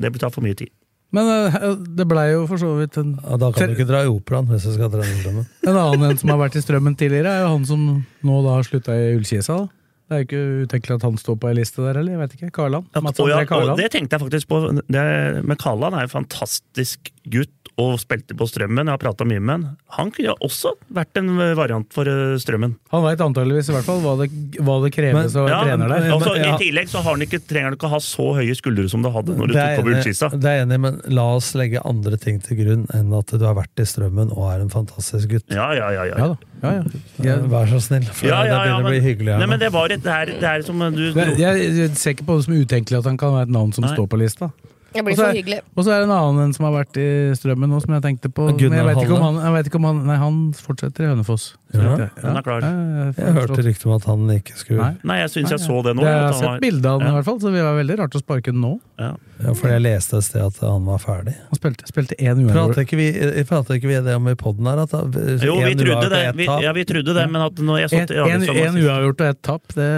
det 0.00 0.10
blir 0.14 0.22
tatt 0.24 0.34
for 0.34 0.42
mye 0.46 0.56
tid. 0.58 0.70
Men 1.14 1.30
eh, 1.30 1.70
det 1.98 2.06
blei 2.10 2.26
jo 2.32 2.42
for 2.50 2.60
så 2.60 2.72
vidt 2.80 2.98
en, 3.00 3.14
Ja, 3.22 3.38
da 3.40 3.52
kan 3.54 3.70
du 3.70 3.76
ikke 3.76 3.86
dra 3.88 4.02
i 4.04 4.10
operaen 4.10 4.50
hvis 4.50 4.66
du 4.66 4.74
skal 4.74 4.90
trene 4.92 5.14
strømmen. 5.20 5.46
en 5.68 5.78
annen 5.78 6.10
en 6.10 6.20
som 6.20 6.34
har 6.34 6.42
vært 6.42 6.58
i 6.58 6.64
strømmen 6.64 6.98
tidligere, 6.98 7.32
er 7.32 7.46
jo 7.46 7.54
han 7.54 7.66
som 7.68 7.86
nå 8.26 8.42
da 8.46 8.58
har 8.58 8.66
slutta 8.66 8.96
i 8.98 9.14
Ullkisa. 9.14 9.62
Det 10.04 10.12
er 10.16 10.20
jo 10.20 10.26
ikke 10.26 10.42
utenkelig 10.66 10.96
at 10.98 11.04
han 11.06 11.14
står 11.20 11.36
på 11.40 11.48
ei 11.48 11.56
liste 11.56 11.80
der, 11.80 11.96
eller? 11.96 12.12
Jeg 12.12 12.20
vet 12.20 12.34
ikke. 12.36 12.50
Karland? 12.58 12.90
Ja, 12.92 13.00
Og, 13.00 13.28
ja, 13.30 13.38
og 13.40 13.78
det 13.80 13.86
tenkte 13.94 14.18
jeg 14.18 14.24
faktisk 14.26 14.50
på. 14.50 14.58
Det, 14.84 15.04
men 15.48 15.60
Karland 15.60 15.96
er 15.96 16.04
en 16.04 16.12
fantastisk 16.12 17.08
gutt 17.32 17.63
og 17.80 17.96
spilte 17.98 18.36
på 18.38 18.46
Strømmen. 18.46 18.86
Jeg 18.86 18.94
har 18.94 19.00
prata 19.02 19.26
mye 19.26 19.40
med 19.42 19.54
han. 19.54 19.64
Han 19.96 20.10
kunne 20.14 20.34
også 20.46 20.74
vært 20.94 21.18
en 21.18 21.32
variant 21.58 21.88
for 21.94 22.06
eh, 22.10 22.36
Strømmen. 22.38 22.76
Han 22.94 23.02
veit 23.02 23.22
antageligvis 23.24 23.70
i 23.72 23.74
hvert 23.74 23.86
fall 23.88 23.98
hva 24.04 24.14
det, 24.20 24.28
hva 24.62 24.76
det 24.84 24.92
kreves 24.94 25.34
av 25.40 25.48
Ja, 25.50 25.60
trener 25.66 25.90
der. 25.90 26.06
altså, 26.14 26.36
ja. 26.38 26.52
I 26.54 26.60
tillegg 26.62 26.92
så 26.92 27.02
har 27.02 27.16
han 27.16 27.24
ikke, 27.26 27.40
trenger 27.42 27.72
han 27.72 27.78
ikke 27.78 27.90
ha 27.90 28.00
så 28.04 28.28
høye 28.38 28.54
skuldre 28.58 28.86
som 28.92 29.02
du 29.02 29.10
hadde 29.14 29.34
når 29.34 29.50
du 29.50 29.56
tok 29.58 29.82
over 29.82 29.96
enig- 29.96 30.40
Det 30.44 30.50
er 30.52 30.58
jeg 30.60 30.66
enig, 30.68 30.78
i, 30.78 30.82
men 30.86 31.00
la 31.18 31.26
oss 31.34 31.50
legge 31.58 31.82
andre 31.84 32.20
ting 32.20 32.38
til 32.44 32.60
grunn 32.62 32.86
enn 32.94 33.12
at 33.18 33.34
du 33.34 33.44
har 33.44 33.58
vært 33.58 33.82
i 33.82 33.88
strømmen 33.90 34.30
og 34.36 34.46
er 34.52 34.62
en 34.62 34.70
fantastisk 34.72 35.34
gutt. 35.34 35.46
Ja, 35.50 35.72
ja, 35.74 35.90
ja. 35.94 36.04
ja. 36.14 36.34
Ja. 36.64 36.82
Ja, 37.20 37.36
Vær 37.50 37.66
så 37.68 37.80
snill, 37.82 38.06
for 38.08 38.28
Ja, 38.30 38.38
ja, 38.46 38.54
det 38.54 38.60
begynner 38.62 38.86
å 38.86 38.92
bli 38.94 39.00
hyggelig 39.04 39.32
her 39.34 39.42
Nei, 39.42 39.48
men 39.50 39.60
det, 39.60 39.68
var 39.74 39.92
et, 39.92 40.00
det, 40.04 40.14
er, 40.14 40.30
det 40.40 40.48
er 40.48 40.62
som 40.64 40.80
du 40.94 41.02
jeg, 41.12 41.66
jeg 41.76 41.90
ser 41.98 42.14
ikke 42.14 42.24
på 42.30 42.38
det 42.38 42.46
som 42.46 42.54
utenkelig 42.56 43.02
at 43.02 43.08
han 43.10 43.18
kan 43.20 43.34
være 43.34 43.48
et 43.50 43.52
navn 43.52 43.74
som 43.76 43.84
Nei. 43.84 43.92
står 43.92 44.08
på 44.08 44.20
lista. 44.22 44.48
Det 44.94 45.02
blir 45.02 45.18
for 45.18 45.34
hyggelig. 45.34 45.60
Og 45.74 45.82
så 45.82 45.90
er 45.90 46.02
det 46.02 46.06
en 46.08 46.14
annen 46.14 46.44
en 46.44 46.52
som 46.54 46.68
har 46.68 46.74
vært 46.76 46.98
i 47.02 47.08
Strømmen 47.34 47.72
nå, 47.72 47.80
som 47.82 47.96
jeg 47.96 48.04
tenkte 48.04 48.30
på. 48.30 48.46
Men 48.52 48.78
jeg 48.78 48.86
vet 48.86 49.02
ikke 49.02 49.16
om 49.18 49.24
han, 49.26 49.40
jeg 49.42 49.56
vet 49.56 49.70
ikke 49.70 49.80
om 49.80 49.88
han 49.90 50.02
Nei, 50.06 50.18
han 50.20 50.40
fortsetter 50.54 51.06
i 51.06 51.10
Hønefoss. 51.10 51.48
Han? 51.82 52.00
Ja, 52.04 52.08
Han 52.22 52.36
er 52.36 52.42
klar. 52.46 52.60
ja, 52.62 52.70
jeg, 53.04 53.14
Jeg 53.18 53.34
hørte 53.34 53.62
rykte 53.66 53.86
om 53.88 53.94
at 53.96 54.04
han 54.04 54.26
ikke 54.36 54.54
skulle 54.56 54.78
Nei. 54.84 54.94
Nei, 55.04 55.16
jeg 55.24 55.30
syns 55.34 55.50
jeg 55.50 55.60
så 55.64 55.82
det 55.84 55.94
nå. 55.98 56.02
Jeg 56.06 56.20
har 56.20 56.32
sett 56.38 56.60
bilde 56.62 56.86
av 56.90 57.00
Ja. 57.02 57.08
i 57.08 57.12
hvert 57.18 57.24
fall, 57.24 57.38
så 57.40 57.50
det 57.52 57.62
var 57.66 57.74
veldig 57.78 57.98
rart 57.98 58.14
å 58.14 58.20
sparke 58.22 58.52
den 58.52 58.60
nå. 58.62 58.72
Ja. 58.98 59.10
Ja, 59.42 59.52
fordi 59.58 59.72
jeg 59.74 59.82
leste 59.82 60.16
et 60.20 60.24
sted 60.24 60.42
at 60.46 60.58
han 60.62 60.84
var 60.86 60.98
ferdig. 61.02 61.34
Han 61.50 61.58
spilte, 61.58 61.86
spilte 61.90 62.14
én 62.22 62.38
uavgjort. 62.44 62.54
Prater 62.54 62.84
ikke 62.86 62.96
vi, 63.00 63.08
eh, 63.18 63.44
prater 63.44 63.74
ikke 63.80 63.88
vi 63.90 64.00
det 64.06 64.14
om 64.14 64.28
i 64.28 64.34
poden 64.38 64.66
her? 64.70 64.78
At 64.84 64.90
da- 64.94 65.04
Jo, 65.44 65.56
vi 65.58 65.74
trodde 65.74 66.08
det. 66.10 66.22
Vi, 66.36 66.44
ja, 66.46 66.72
vi 66.72 66.84
trodde 66.84 67.14
det, 67.14 67.26
men 67.30 67.42
at 67.42 67.54
når 67.54 67.80
jeg 67.82 67.90
satt 67.90 68.10
i 68.14 68.20
En, 68.22 68.42
en 68.42 68.78
uavgjort 68.78 69.20
og 69.20 69.26
ett 69.26 69.42
tap, 69.42 69.62
det 69.74 69.90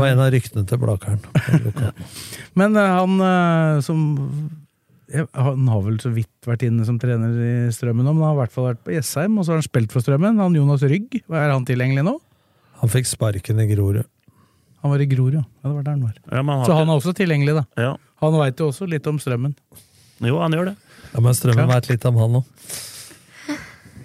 var 0.00 0.06
en 0.08 0.18
av 0.26 0.32
ryktene 0.34 0.66
til 0.66 0.78
Blakeren. 0.82 1.20
Men 2.54 2.76
eh, 2.76 2.96
han 2.98 3.20
eh, 3.20 3.80
som 3.86 4.00
ja, 4.10 4.59
Han 5.34 5.66
har 5.72 5.80
vel 5.82 5.96
så 6.02 6.10
vidt 6.14 6.46
vært 6.46 6.62
inne 6.68 6.84
som 6.86 6.98
trener 7.02 7.32
i 7.42 7.52
Strømmen 7.74 8.04
nå, 8.06 8.12
men 8.14 8.22
han 8.22 8.28
har 8.30 8.36
i 8.36 8.40
hvert 8.44 8.52
fall 8.54 8.68
vært 8.70 8.82
på 8.86 8.92
Jessheim, 8.94 9.38
og 9.40 9.46
så 9.46 9.52
har 9.54 9.58
han 9.60 9.66
spilt 9.66 9.90
for 9.94 10.04
Strømmen. 10.04 10.38
Han 10.38 10.54
Jonas 10.54 10.84
Rygg, 10.86 11.18
er 11.26 11.50
han 11.50 11.66
tilgjengelig 11.66 12.04
nå? 12.06 12.14
Han 12.82 12.92
fikk 12.92 13.08
sparken 13.10 13.58
i 13.60 13.66
Grorud. 13.72 14.04
Han 14.84 14.94
var 14.94 15.02
i 15.02 15.08
Grorud, 15.10 15.34
ja. 15.36 15.42
ja. 15.44 15.68
Det 15.68 15.74
var 15.76 15.82
der 15.88 15.96
han 15.96 16.04
var. 16.06 16.14
Ja, 16.30 16.42
han 16.46 16.64
Så 16.68 16.76
han 16.78 16.88
er 16.88 17.00
også 17.02 17.12
tilgjengelig, 17.18 17.56
da. 17.58 17.64
ja. 17.82 17.90
Han 18.22 18.36
veit 18.38 18.60
jo 18.60 18.68
også 18.70 18.86
litt 18.88 19.06
om 19.10 19.18
Strømmen. 19.20 19.54
Jo, 20.20 20.38
han 20.44 20.52
gjør 20.54 20.70
det. 20.70 20.76
Ja, 21.14 21.20
men 21.24 21.34
Strømmen 21.36 21.66
Ja. 21.66 21.74
veit 21.74 21.90
litt 21.90 22.06
om 22.08 22.16
han 22.20 22.38
nå. 22.38 22.44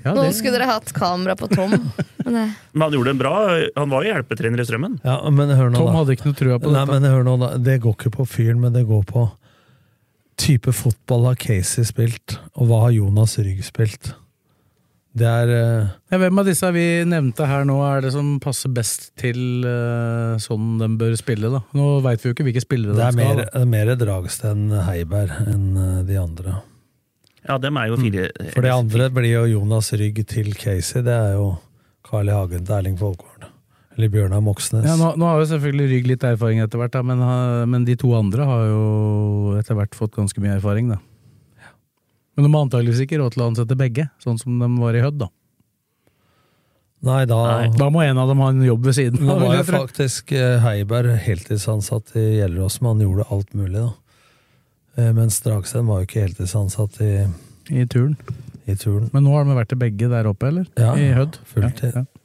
Ja, 0.06 0.14
Nå 0.14 0.26
skulle 0.38 0.54
dere 0.60 0.68
hatt 0.70 0.92
kamera 0.94 1.34
på 1.38 1.48
Tom. 1.50 1.72
Men 2.26 2.34
det, 2.34 2.44
Men 2.74 2.82
han 2.86 2.94
gjorde 2.94 3.12
en 3.14 3.18
bra 3.22 3.32
Han 3.76 3.90
var 3.90 4.04
jo 4.06 4.12
hjelpetrener 4.14 4.62
i 4.62 4.66
Strømmen. 4.66 5.00
Ja, 5.06 5.16
men 5.30 5.50
hør 5.54 5.70
nå, 5.74 5.78
Tom 5.80 5.90
da. 5.92 5.96
hadde 6.00 6.14
ikke 6.16 6.28
noe 6.30 6.38
trua 6.38 6.58
på 6.62 6.72
Nei, 6.74 6.82
dette. 6.86 6.94
men 7.00 7.10
hør 7.14 7.26
nå, 7.26 7.34
da. 7.42 7.50
Det 7.62 7.76
går 7.84 7.96
ikke 7.98 8.12
på 8.16 8.26
fyren, 8.30 8.60
men 8.62 8.74
det 8.74 8.84
går 8.90 9.04
på 9.10 9.26
type 10.40 10.72
fotball 10.76 11.30
har 11.32 11.40
Casey 11.40 11.88
spilt, 11.88 12.38
og 12.56 12.70
hva 12.70 12.86
har 12.86 12.96
Jonas 12.96 13.38
Rygg 13.40 13.64
spilt? 13.66 14.14
Det 15.16 15.28
er 15.28 15.48
uh... 15.48 15.92
Ja, 16.12 16.20
hvem 16.20 16.42
av 16.42 16.48
disse 16.50 16.70
vi 16.76 16.86
nevnte 17.08 17.48
her 17.48 17.64
nå 17.68 17.78
er 17.88 18.04
det 18.04 18.12
som 18.12 18.34
passer 18.44 18.72
best 18.76 19.14
til 19.20 19.64
uh, 19.64 20.36
sånn 20.44 20.76
de 20.82 20.90
bør 21.00 21.16
spille? 21.16 21.52
da? 21.54 21.62
Nå 21.78 22.02
veit 22.04 22.20
vi 22.20 22.30
jo 22.30 22.36
ikke 22.36 22.48
hvilke 22.50 22.64
spillere 22.66 22.98
Det 22.98 23.06
de 23.06 23.16
skal 23.16 23.30
ha. 23.32 23.38
det 23.40 23.48
er 23.62 23.70
mer 23.72 23.94
Dragsten 24.02 24.66
Heiberg 24.90 25.38
enn 25.54 25.70
uh, 25.80 26.02
de 26.08 26.20
andre. 26.20 26.58
Ja, 27.46 27.60
dem 27.62 27.78
er 27.78 27.92
jo 27.92 28.00
fire 28.02 28.28
For 28.56 28.66
de 28.66 28.74
andre 28.74 29.08
blir 29.14 29.32
jo 29.38 29.46
Jonas 29.54 29.94
Rygg 29.96 30.20
til 30.28 30.52
Casey. 30.58 31.06
Det 31.06 31.14
er 31.16 31.38
jo 31.38 31.54
Carl 32.06 32.28
I. 32.28 32.36
Hagen 32.36 32.66
til 32.66 32.76
Erling 32.76 32.98
Folkvord. 33.00 33.35
Eller 33.96 34.10
Bjørnar 34.12 34.42
Moxnes. 34.44 34.84
Ja, 34.84 34.96
nå, 35.00 35.14
nå 35.16 35.28
har 35.30 35.40
jo 35.40 35.48
selvfølgelig 35.54 35.86
Rygg 35.94 36.08
litt 36.12 36.24
erfaring 36.28 36.60
etter 36.60 36.82
hvert, 36.82 36.98
men, 37.08 37.22
men 37.72 37.86
de 37.88 37.96
to 38.00 38.12
andre 38.18 38.44
har 38.48 38.66
jo 38.68 39.54
etter 39.60 39.78
hvert 39.78 39.96
fått 39.96 40.18
ganske 40.18 40.42
mye 40.44 40.58
erfaring. 40.58 40.90
da. 40.92 40.98
Men 42.36 42.44
de 42.48 42.52
har 42.52 42.66
antakeligvis 42.66 43.06
ikke 43.06 43.22
råd 43.22 43.38
til 43.38 43.46
å 43.46 43.50
ansette 43.54 43.78
begge, 43.80 44.10
sånn 44.20 44.36
som 44.42 44.58
de 44.60 44.68
var 44.82 44.98
i 45.00 45.04
Hødd. 45.06 45.22
Da 45.24 45.30
Nei, 47.06 47.22
da, 47.30 47.38
Da 47.78 47.88
må 47.94 48.02
en 48.02 48.18
av 48.18 48.30
dem 48.32 48.40
ha 48.42 48.48
en 48.50 48.64
jobb 48.66 48.88
ved 48.88 48.96
siden. 48.98 49.22
Nå 49.28 49.36
var 49.38 49.60
jo 49.60 49.66
faktisk 49.68 50.32
eh, 50.34 50.56
Heiberg 50.64 51.20
heltidsansatt 51.22 52.16
i 52.18 52.24
Gjelleråsen, 52.40 52.82
men 52.82 52.96
han 52.96 53.04
gjorde 53.06 53.28
alt 53.36 53.54
mulig, 53.54 53.84
da. 53.84 53.92
Men 54.98 55.16
Mens 55.20 55.38
Dragsten 55.44 55.86
var 55.90 56.02
jo 56.02 56.08
ikke 56.08 56.24
heltidsansatt 56.24 56.98
i, 57.04 57.12
I 57.76 57.84
turen. 57.92 58.16
i 58.66 58.76
turen. 58.80 59.10
Men 59.14 59.28
nå 59.28 59.36
har 59.36 59.46
de 59.46 59.58
vært 59.60 59.74
til 59.74 59.82
begge 59.84 60.10
der 60.12 60.30
oppe, 60.32 60.50
eller? 60.50 60.66
Ja, 60.80 60.96
I 60.98 61.12
Hødd? 61.18 61.38
fulltid. 61.52 61.92
Ja, 61.94 62.04
ja. 62.04 62.25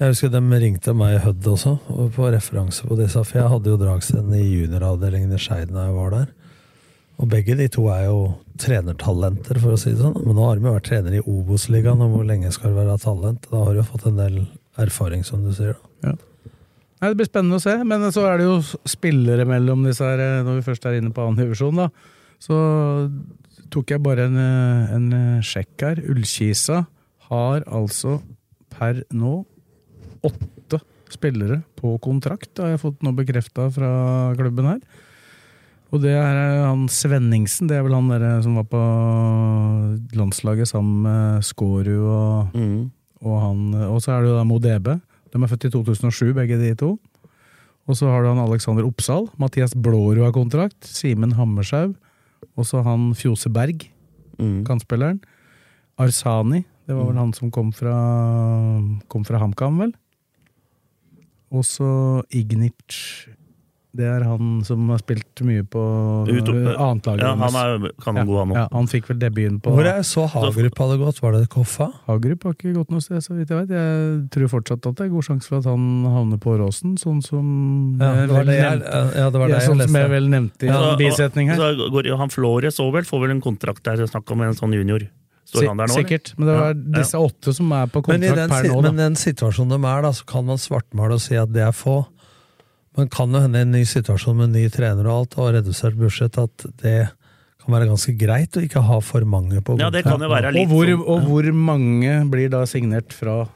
Jeg 0.00 0.14
husker 0.14 0.30
de 0.32 0.40
ringte 0.62 0.94
meg 0.96 1.18
i 1.18 1.20
Hødd 1.20 1.44
også, 1.50 1.74
og 1.92 2.14
på 2.14 2.28
referanse 2.32 2.86
på 2.88 2.96
disse, 2.96 3.20
for 3.20 3.36
jeg 3.36 3.50
hadde 3.52 3.68
jo 3.68 3.80
Dragsten 3.82 4.30
i 4.32 4.46
junioravdelingen 4.46 5.34
i 5.36 5.40
Skeid 5.40 5.74
da 5.74 5.90
jeg 5.90 5.96
var 5.98 6.14
der. 6.14 6.30
Og 7.20 7.28
begge 7.28 7.52
de 7.58 7.66
to 7.68 7.84
er 7.92 8.06
jo 8.06 8.22
trenertalenter, 8.62 9.60
for 9.60 9.76
å 9.76 9.80
si 9.82 9.92
det 9.92 10.00
sånn. 10.00 10.16
Men 10.24 10.38
nå 10.38 10.46
har 10.46 10.56
de 10.56 10.64
jo 10.64 10.72
vært 10.78 10.88
trener 10.88 11.18
i 11.18 11.20
Obos-ligaen, 11.20 12.00
og 12.00 12.14
hvor 12.14 12.24
lenge 12.30 12.54
skal 12.56 12.72
du 12.72 12.80
være 12.80 12.96
talent? 13.02 13.44
Da 13.52 13.60
har 13.60 13.76
du 13.76 13.82
jo 13.82 13.86
fått 13.90 14.08
en 14.08 14.22
del 14.22 14.40
erfaring, 14.80 15.26
som 15.28 15.44
du 15.44 15.52
sier. 15.52 15.76
da. 16.00 16.16
Nei, 16.16 17.10
Det 17.10 17.20
blir 17.20 17.28
spennende 17.28 17.60
å 17.60 17.66
se, 17.66 17.76
men 17.84 18.08
så 18.16 18.24
er 18.30 18.40
det 18.40 18.48
jo 18.48 18.56
spillere 18.88 19.44
mellom 19.52 19.84
disse 19.84 20.08
her, 20.08 20.24
eh, 20.24 20.40
når 20.48 20.62
vi 20.62 20.66
først 20.70 20.88
er 20.88 20.96
inne 20.96 21.12
på 21.12 21.28
annen 21.28 21.44
divisjon, 21.44 21.76
da. 21.76 21.90
Så 22.40 22.56
tok 23.68 23.92
jeg 23.92 24.00
bare 24.00 24.32
en, 24.32 24.40
eh, 24.40 24.96
en 24.96 25.12
eh, 25.12 25.44
sjekk 25.44 25.76
her. 25.84 26.04
Ullkisa 26.08 26.86
har 27.28 27.68
altså 27.68 28.22
per 28.72 29.04
nå 29.12 29.44
åtte 30.26 30.80
spillere 31.10 31.62
på 31.80 31.96
kontrakt, 32.02 32.52
har 32.62 32.74
jeg 32.74 32.82
fått 32.84 33.00
nå 33.02 33.12
bekrefta 33.16 33.68
fra 33.74 33.90
klubben 34.38 34.68
her. 34.70 34.80
Og 35.90 36.02
det 36.04 36.12
er 36.14 36.36
eh, 36.38 36.64
han 36.68 36.84
Svenningsen, 36.92 37.66
det 37.66 37.76
er 37.80 37.82
vel 37.82 37.96
han 37.98 38.10
der 38.12 38.22
eh, 38.22 38.42
som 38.44 38.54
var 38.60 38.66
på 38.70 38.82
landslaget 40.14 40.68
sammen 40.70 41.02
med 41.06 41.44
Skårud 41.46 42.04
og 42.06 42.54
Mm. 42.56 42.90
og, 43.22 43.36
han, 43.42 43.62
og 43.90 43.98
så 44.02 44.12
er 44.14 44.22
det 44.22 44.30
jo 44.30 44.36
da 44.38 44.44
Modebe. 44.46 45.00
De 45.32 45.38
er 45.42 45.50
født 45.50 45.66
i 45.66 45.70
2007, 45.70 46.32
begge 46.34 46.56
de 46.58 46.74
to. 46.74 46.92
Og 47.88 47.96
så 47.98 48.06
har 48.06 48.22
du 48.22 48.28
han 48.30 48.38
Alexander 48.38 48.84
Oppsal. 48.86 49.26
Mathias 49.38 49.74
Blårud 49.74 50.22
har 50.22 50.32
kontrakt. 50.32 50.78
Simen 50.86 51.32
Hammershaug. 51.34 51.96
Og 52.56 52.64
så 52.66 52.82
han 52.86 53.12
Fjose 53.14 53.50
Berg, 53.50 53.88
Mm. 54.38 54.64
kantspilleren. 54.64 55.20
Arsani. 55.98 56.64
Det 56.86 56.94
var 56.96 57.04
vel 57.10 57.18
han 57.20 57.32
som 57.34 57.50
kom 57.50 57.72
fra, 57.72 57.92
kom 59.08 59.24
fra 59.24 59.38
HamKam, 59.38 59.76
vel? 59.78 59.92
Og 61.50 61.64
så 61.66 61.90
Ignic. 62.30 63.26
Det 63.90 64.06
er 64.06 64.22
han 64.22 64.60
som 64.62 64.84
har 64.92 65.00
spilt 65.02 65.40
mye 65.42 65.64
på 65.66 65.80
Ut- 66.30 66.46
annetlaget 66.78 67.24
Ja, 67.24 67.32
han 67.34 67.40
deres. 67.42 67.56
er 67.90 67.94
kanongod, 67.98 68.36
han 68.38 68.52
òg. 68.52 68.54
Ja, 68.60 68.66
han 68.70 68.86
fikk 68.86 69.08
vel 69.10 69.18
debuten 69.18 69.56
på 69.60 69.72
Hvor 69.74 69.82
jeg 69.88 70.04
så 70.06 70.28
Hagerup 70.30 70.78
hadde 70.78 70.98
gått, 71.00 71.18
var 71.24 71.32
det 71.34 71.48
Koffa? 71.50 71.88
Hagerup 72.06 72.44
har 72.46 72.54
ikke 72.54 72.74
gått 72.76 72.92
noe 72.94 73.02
sted, 73.02 73.18
så 73.18 73.34
vidt 73.34 73.50
jeg 73.50 73.66
vet. 73.66 73.74
Jeg 73.74 74.30
tror 74.30 74.46
fortsatt 74.54 74.86
at 74.86 74.94
det 74.94 75.08
er 75.08 75.10
god 75.10 75.26
sjanse 75.26 75.50
for 75.50 75.58
at 75.58 75.66
han 75.72 76.04
havner 76.06 76.38
på 76.38 76.54
Åråsen, 76.54 76.94
sånn 77.02 77.18
som 77.26 77.98
Ja, 77.98 78.12
det 78.14 78.30
var 78.30 78.44
det 78.46 78.58
jeg, 78.60 78.78
ja, 78.78 79.26
det 79.26 79.40
var 79.42 79.48
det 79.48 79.56
ja, 79.56 79.58
jeg 79.58 79.68
sånn 79.72 79.82
som 79.82 79.98
jeg 80.04 80.10
vel 80.14 80.30
nevnte 80.30 80.62
i 80.62 80.70
en 80.70 80.98
bisetning 81.02 81.50
her. 81.50 81.56
Så 81.58 81.90
går, 81.90 82.16
han 82.16 82.30
Flores 82.30 82.78
òg 82.78 82.92
vel, 82.94 83.02
får 83.10 83.26
vel 83.26 83.30
en 83.34 83.42
kontrakt 83.42 83.82
der, 83.82 84.06
snakk 84.06 84.30
om 84.30 84.46
en 84.46 84.54
sånn 84.54 84.70
junior. 84.78 85.02
Eller? 85.58 85.86
Sikkert. 85.88 86.32
Men 86.38 86.46
det 86.48 86.54
var 86.60 86.70
Ja, 86.70 86.78
disse 87.00 87.18
åtte 87.18 87.54
som 87.56 87.72
er 87.72 87.86
på 87.90 88.02
Men 88.06 88.22
i 88.22 88.28
kontrakt 88.28 88.36
den, 88.38 88.50
per 88.50 88.68
nå, 88.70 88.80
da. 88.82 88.88
men 88.92 88.96
den 89.02 89.16
situasjonen 89.16 89.74
de 89.76 89.88
er, 89.88 90.02
da, 90.02 90.12
så 90.12 90.24
kan 90.26 90.44
man 90.46 90.56
svartmale 90.62 91.14
og 91.18 91.20
si 91.20 91.34
at 91.36 91.52
det 91.52 91.62
er 91.66 91.72
få. 91.72 92.06
Men 92.96 93.08
kan 93.08 93.30
det 93.32 93.42
hende 93.42 93.58
i 93.58 93.62
en 93.62 93.72
ny 93.72 93.84
situasjon 93.84 94.36
med 94.36 94.48
en 94.50 94.52
ny 94.58 94.68
trener 94.70 95.06
og 95.06 95.14
alt, 95.20 95.38
og 95.38 95.54
redusert 95.54 95.94
budsjett, 95.98 96.38
at 96.38 96.64
det 96.82 97.08
kan 97.60 97.74
være 97.74 97.90
ganske 97.90 98.14
greit 98.18 98.56
å 98.56 98.62
ikke 98.64 98.80
ha 98.82 99.00
for 99.04 99.20
mange 99.28 99.60
på 99.62 99.78
Ja, 99.78 99.90
det 99.90 100.02
kan 100.06 100.20
jo 100.20 100.28
være 100.32 100.50
litt 100.54 100.64
Og 100.64 100.72
hvor, 100.72 100.86
sånn- 100.88 101.04
og 101.06 101.26
hvor 101.28 101.50
mange 101.52 102.14
blir 102.30 102.48
da 102.50 102.62
signert 102.66 103.12
fra 103.12 103.48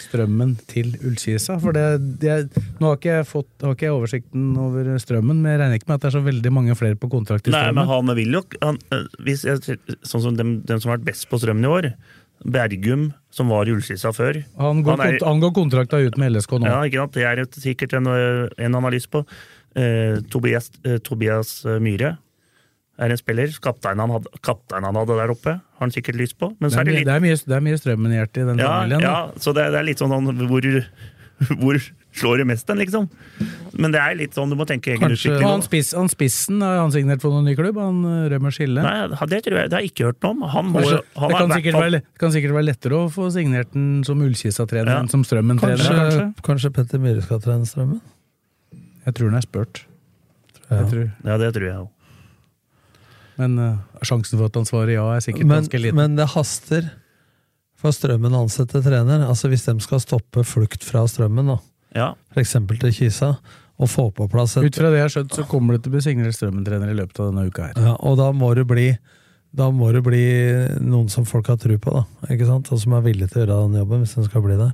Strømmen 0.00 0.54
til 0.68 0.92
Ullkisa? 1.00 1.56
For 1.62 1.72
det, 1.76 1.84
det, 2.22 2.36
nå 2.80 2.90
har 2.92 2.98
ikke, 2.98 3.14
jeg 3.20 3.28
fått, 3.30 3.48
har 3.64 3.72
ikke 3.76 3.88
jeg 3.88 3.94
oversikten 3.96 4.50
over 4.60 4.90
Strømmen, 5.02 5.40
men 5.42 5.52
jeg 5.54 5.60
regner 5.62 5.80
ikke 5.80 5.88
med 5.90 5.96
at 5.98 6.04
det 6.04 6.10
er 6.10 6.16
så 6.18 6.24
veldig 6.26 6.52
mange 6.52 6.76
flere 6.78 6.98
på 7.00 7.08
kontrakt 7.12 7.48
i 7.48 7.54
Nei, 7.54 7.64
men 7.76 7.88
han 7.90 8.12
vil 8.18 8.38
jo 8.38 8.42
han, 8.62 8.78
eh, 8.92 9.06
hvis 9.26 9.46
jeg, 9.48 9.78
Sånn 10.06 10.22
som 10.28 10.36
dem, 10.38 10.60
dem 10.68 10.80
som 10.82 10.90
har 10.92 10.98
vært 11.00 11.08
best 11.12 11.28
på 11.32 11.40
strømmen 11.42 11.64
i 11.66 11.72
år, 11.72 11.90
Bergum, 12.46 13.08
som 13.32 13.48
var 13.48 13.66
i 13.66 13.72
Ullkisa 13.72 14.10
før. 14.14 14.42
Han 14.60 14.82
går, 14.84 15.00
er- 15.00 15.16
kont 15.18 15.24
han 15.26 15.40
går 15.40 15.54
kontrakta 15.56 15.98
ut 16.04 16.18
med 16.20 16.34
LSK 16.36 16.58
nå. 16.60 16.66
Ja, 16.68 16.82
ikke 16.84 17.00
sant? 17.00 17.16
Det 17.16 17.24
er 17.24 17.40
sikkert 17.56 17.94
en, 17.96 18.06
ø, 18.12 18.48
en 18.60 18.76
han 18.76 18.84
har 18.84 18.92
lyst 18.92 19.08
på. 19.10 19.24
Eh, 19.76 20.20
Tobias, 20.32 20.70
eh, 20.84 20.98
Tobias 21.04 21.64
eh, 21.64 21.80
Myhre 21.80 22.14
er 22.98 23.12
en 23.12 23.20
spiller. 23.20 23.52
Kapteinen 23.62 24.00
han, 24.04 24.14
hadde, 24.16 24.40
kapteinen 24.46 24.88
han 24.88 24.98
hadde 25.02 25.18
der 25.18 25.34
oppe, 25.34 25.58
har 25.60 25.84
han 25.84 25.92
sikkert 25.94 26.16
lyst 26.22 26.38
på. 26.40 26.52
Men 26.60 26.70
Det 26.72 26.78
er, 26.78 26.80
er, 26.80 26.80
er 26.80 26.86
det 26.86 26.92
mye, 26.92 26.98
litt 27.02 27.06
det, 27.10 27.18
er 27.18 27.26
mye, 27.26 27.42
det 27.50 27.58
er 27.58 27.66
mye 27.68 27.82
strømmen 27.82 28.14
i 28.14 28.18
hjertet 28.20 28.42
i 28.42 28.48
den 28.52 28.62
ja, 28.64 28.72
familien. 28.80 29.04
da. 29.04 29.12
ja, 29.12 29.44
så 29.44 29.52
det, 29.56 29.68
det 29.74 29.82
er 29.82 29.88
litt 29.90 30.02
sånn 30.02 30.14
sånn 30.14 30.46
hvor, 30.48 30.68
hvor 31.60 31.80
slår 32.16 32.40
det 32.40 32.46
mest 32.48 32.70
den, 32.70 32.78
liksom? 32.80 33.08
Men 33.76 33.92
det 33.92 34.00
er 34.00 34.14
litt 34.16 34.36
sånn 34.36 34.48
du 34.52 34.56
må 34.56 34.64
tenke 34.68 34.94
egen 34.94 35.12
utvikling. 35.12 35.44
han, 35.44 35.64
spiss, 35.64 35.90
han 35.96 36.08
spissen 36.08 36.62
har 36.64 36.78
han 36.80 36.94
signert 36.94 37.20
for 37.24 37.34
noen 37.34 37.44
ny 37.50 37.52
klubb? 37.58 37.76
Han 37.80 37.98
rømmer 38.00 38.30
Rømer 38.32 38.54
Skille? 38.56 38.84
Nei, 38.86 38.94
det 39.28 39.42
tror 39.44 39.60
jeg 39.60 39.72
det 39.72 39.76
har 39.76 39.84
jeg 39.84 39.92
ikke 39.92 40.06
hørt 40.08 40.22
noe 40.24 40.32
om. 40.32 40.46
Han 40.54 40.70
må, 40.72 40.80
Kanskje, 40.80 41.02
han 41.20 41.34
det, 41.34 41.40
kan 41.42 41.52
sikkert 41.58 41.80
være, 41.82 42.00
kan 42.22 42.32
sikkert 42.38 42.56
være 42.56 42.68
lettere 42.70 43.02
å 43.02 43.10
få 43.12 43.28
signert 43.34 43.74
den 43.76 43.90
som 44.08 44.22
Ullkisa-trener 44.24 44.94
Ja. 44.94 45.02
enn 45.04 45.12
som 45.12 45.26
Strømmen-trener, 45.28 45.82
Kanskje, 45.82 45.98
kanskje? 46.00 46.46
kanskje 46.48 46.72
Petter 46.78 47.04
Myhre 47.04 47.26
skal 47.26 47.42
trene 47.44 47.68
Strømmen? 47.68 48.00
Jeg 49.04 49.18
tror 49.18 49.30
han 49.30 49.38
er 49.42 49.44
spurt. 49.44 49.84
Ja. 50.70 50.80
Ja, 50.80 51.36
det 51.38 51.52
tror 51.54 51.68
jeg 51.68 51.76
òg. 51.76 51.90
Men 53.38 53.58
uh, 53.60 53.76
sjansen 54.02 54.38
for 54.38 54.46
at 54.48 54.54
han 54.56 54.64
svarer 54.68 54.94
ja, 54.96 55.04
er 55.16 55.20
sikkert 55.24 55.46
Men, 55.46 55.64
ganske 55.64 55.80
liten. 55.82 55.96
men 55.98 56.16
det 56.16 56.28
haster 56.32 56.90
for 57.76 57.92
Strømmen 57.92 58.32
å 58.32 58.44
ansette 58.46 58.80
trener. 58.84 59.26
Altså 59.28 59.50
Hvis 59.52 59.66
de 59.68 59.74
skal 59.84 60.00
stoppe 60.00 60.44
flukt 60.48 60.84
fra 60.86 61.04
Strømmen, 61.10 61.46
da, 61.52 61.58
Ja. 61.94 62.14
f.eks. 62.32 62.56
til 62.80 62.92
Kisa, 62.96 63.36
og 63.76 63.88
få 63.92 64.06
på 64.16 64.24
plass 64.32 64.56
et 64.56 64.64
Ut 64.64 64.76
fra 64.80 64.88
det 64.88 64.96
jeg 65.02 65.04
har 65.04 65.12
skjønt, 65.12 65.36
så 65.36 65.44
kommer 65.48 65.76
det 65.76 65.82
til 65.84 65.92
å 65.92 65.96
bli 65.98 66.00
signert 66.06 66.34
Strømmen-trener 66.38 66.90
i 66.94 66.96
løpet 66.96 67.20
av 67.20 67.28
denne 67.30 67.44
uka 67.50 67.68
her. 67.68 67.74
ja, 67.76 67.96
Og 68.00 68.16
da 68.16 68.30
må 68.32 68.54
det 68.56 68.66
bli 68.66 68.88
da 69.56 69.70
må 69.72 69.88
det 69.94 70.02
bli 70.04 70.24
noen 70.84 71.08
som 71.08 71.24
folk 71.24 71.46
har 71.48 71.56
tro 71.56 71.76
på, 71.80 71.92
da, 71.94 72.02
ikke 72.34 72.44
sant? 72.48 72.68
og 72.72 72.80
som 72.80 72.92
er 72.92 73.00
villige 73.06 73.30
til 73.32 73.40
å 73.40 73.44
gjøre 73.46 73.68
den 73.70 73.78
jobben. 73.80 74.02
hvis 74.04 74.14
den 74.18 74.24
skal 74.24 74.42
bli 74.44 74.56
der. 74.56 74.72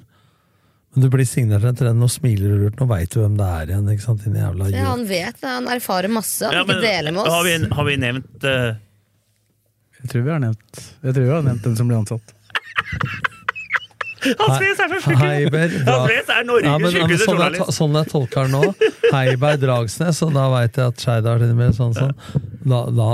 Men 0.92 1.06
du 1.06 1.08
blir 1.08 1.24
signert 1.24 1.64
etter 1.64 1.88
den, 1.88 2.00
nå 2.02 2.08
smiler 2.12 2.52
du 2.52 2.64
lurt, 2.66 2.80
nå 2.80 2.86
veit 2.90 3.12
du 3.14 3.22
hvem 3.22 3.36
det 3.38 3.46
er 3.48 3.70
igjen. 3.72 3.86
ikke 3.94 4.04
sant? 4.04 4.24
Din 4.26 4.36
jævla 4.36 4.68
Ja, 4.74 4.90
han 4.90 5.06
vet 5.08 5.38
det, 5.40 5.48
han 5.48 5.68
erfarer 5.72 6.12
masse. 6.12 6.44
Han 6.44 6.52
Ja, 6.58 6.64
vil 6.68 6.76
ikke 6.76 6.84
dele 6.90 7.14
med 7.16 7.22
oss. 7.22 7.32
har, 7.32 7.44
vi, 7.48 7.54
har 7.78 7.88
vi 7.88 7.96
nevnt 8.02 8.44
uh... 8.44 8.74
Jeg 10.02 10.10
tror 10.10 10.24
vi 10.26 10.32
har 10.34 10.40
nevnt, 10.42 10.80
jeg 11.06 11.14
tror 11.14 11.24
vi 11.24 11.30
har 11.32 11.44
nevnt 11.46 11.64
den 11.68 11.76
som 11.78 11.88
blir 11.88 12.00
ansatt. 12.02 12.34
Hans 14.22 14.58
Fries 14.58 14.80
er 14.82 14.90
fra 14.90 14.98
sjuk! 15.02 15.14
Hans 15.18 16.28
er 16.30 16.44
Norges 16.46 16.68
Ja, 16.68 16.74
men, 16.78 16.92
men, 16.94 17.14
sånn, 17.22 17.40
jeg, 17.42 17.74
sånn 17.74 17.96
jeg 17.98 18.10
tolker 18.12 18.46
den 18.50 18.54
nå, 18.54 18.90
Heiberg 19.14 19.62
Dragsnes, 19.64 20.20
og 20.26 20.34
da 20.36 20.44
veit 20.52 20.78
jeg 20.78 20.92
at 20.92 21.02
Skeid 21.02 21.26
har 21.30 21.42
med 21.58 21.74
sånn, 21.78 21.94
sånn. 21.96 22.12
Da, 22.62 22.84
da 22.94 23.08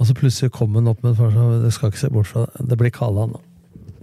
Og 0.00 0.08
så 0.08 0.16
plutselig 0.18 0.50
kom 0.56 0.74
hun 0.78 0.90
opp 0.90 1.04
med 1.04 1.12
et 1.14 1.20
forslag, 1.20 1.60
Det 1.66 1.74
skal 1.76 1.92
ikke 1.92 2.02
se 2.02 2.10
bort 2.14 2.30
fra 2.32 2.46
det. 2.46 2.66
Det 2.72 2.80
blir 2.80 2.94
Kalla 2.94 3.28
nå. 3.30 3.42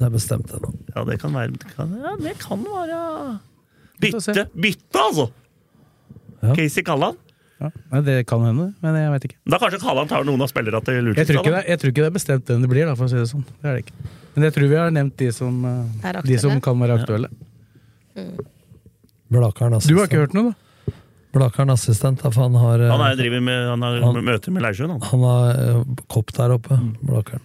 Det 0.04 0.10
er 0.10 0.16
bestemt, 0.18 0.50
ennå. 0.52 0.70
Ja, 0.92 1.04
det 1.08 1.16
kan 1.22 1.32
være 1.32 1.54
det 1.56 1.70
kan, 1.78 1.92
ja, 2.04 2.12
det 2.20 2.34
kan 2.42 2.64
være. 2.68 2.98
Bytte, 4.04 4.44
bytte 4.52 5.00
altså! 5.00 5.30
Ja. 6.44 6.56
Casey 6.58 6.84
Kallan. 6.84 7.16
Ja. 7.62 7.70
Nei, 7.94 8.02
det 8.04 8.16
kan 8.28 8.42
hende, 8.44 8.66
men 8.84 8.98
jeg 9.00 9.12
veit 9.14 9.28
ikke. 9.30 9.38
Da 9.54 9.60
kanskje 9.62 9.80
Kallan 9.80 10.10
tar 10.12 10.26
noen 10.28 10.44
av 10.44 10.50
spillerne 10.52 10.82
til 10.84 11.14
Jeg 11.14 11.30
tror, 11.30 11.40
ikke 11.40 11.54
det, 11.56 11.62
jeg 11.72 11.80
tror 11.80 11.94
ikke 11.94 12.04
det 12.04 12.10
er 12.10 12.18
bestemt 12.18 12.52
hvem 12.52 12.66
det 12.66 12.72
blir, 12.74 12.90
da, 12.90 12.98
for 13.00 13.08
å 13.08 13.14
si 13.14 13.22
det 13.22 13.30
sånn. 13.32 13.46
Det 13.62 13.70
er 13.72 13.78
det 13.78 13.86
ikke. 13.86 14.12
Men 14.34 14.48
jeg 14.50 14.56
tror 14.58 14.68
vi 14.74 14.80
har 14.82 14.92
nevnt 14.98 15.16
de 15.24 15.30
som, 15.32 15.62
eh, 15.72 16.20
de 16.28 16.40
som 16.44 16.60
kan 16.68 16.84
være 16.84 17.00
aktuelle. 17.00 17.32
Blakeren 19.32 19.80
Du 19.88 19.96
har 20.02 20.12
ikke 20.12 20.26
hørt 20.26 20.36
noe, 20.36 20.52
da? 20.52 20.60
Blakkaren 21.34 21.72
assistent, 21.74 22.22
da, 22.22 22.30
for 22.30 22.44
han 22.46 22.54
har, 22.62 22.82
eh, 22.84 22.92
Han 22.92 23.02
er, 23.08 23.16
driver 23.18 23.42
med, 23.42 23.68
han 23.68 23.82
har 23.82 24.02
Han- 24.02 24.24
møter 24.24 24.52
med 24.52 24.62
Leirsjøen, 24.62 24.92
han. 24.92 25.02
han 25.02 25.20
har 25.20 25.50
eh, 25.56 25.84
kopp 26.08 26.32
der 26.34 26.52
oppe. 26.54 26.78
Blakeren. 27.02 27.42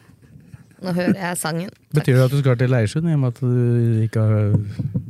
Nå 0.82 0.92
hører 0.94 1.16
jeg 1.18 1.38
sangen. 1.40 1.70
Betyr 1.94 2.14
det 2.14 2.24
at 2.28 2.34
du 2.34 2.38
skal 2.42 2.58
til 2.60 2.70
Leirsund, 2.70 3.08
i 3.10 3.14
og 3.16 3.22
med 3.24 3.32
at 3.34 3.40
du 3.42 4.02
ikke 4.04 4.22
har, 4.22 4.52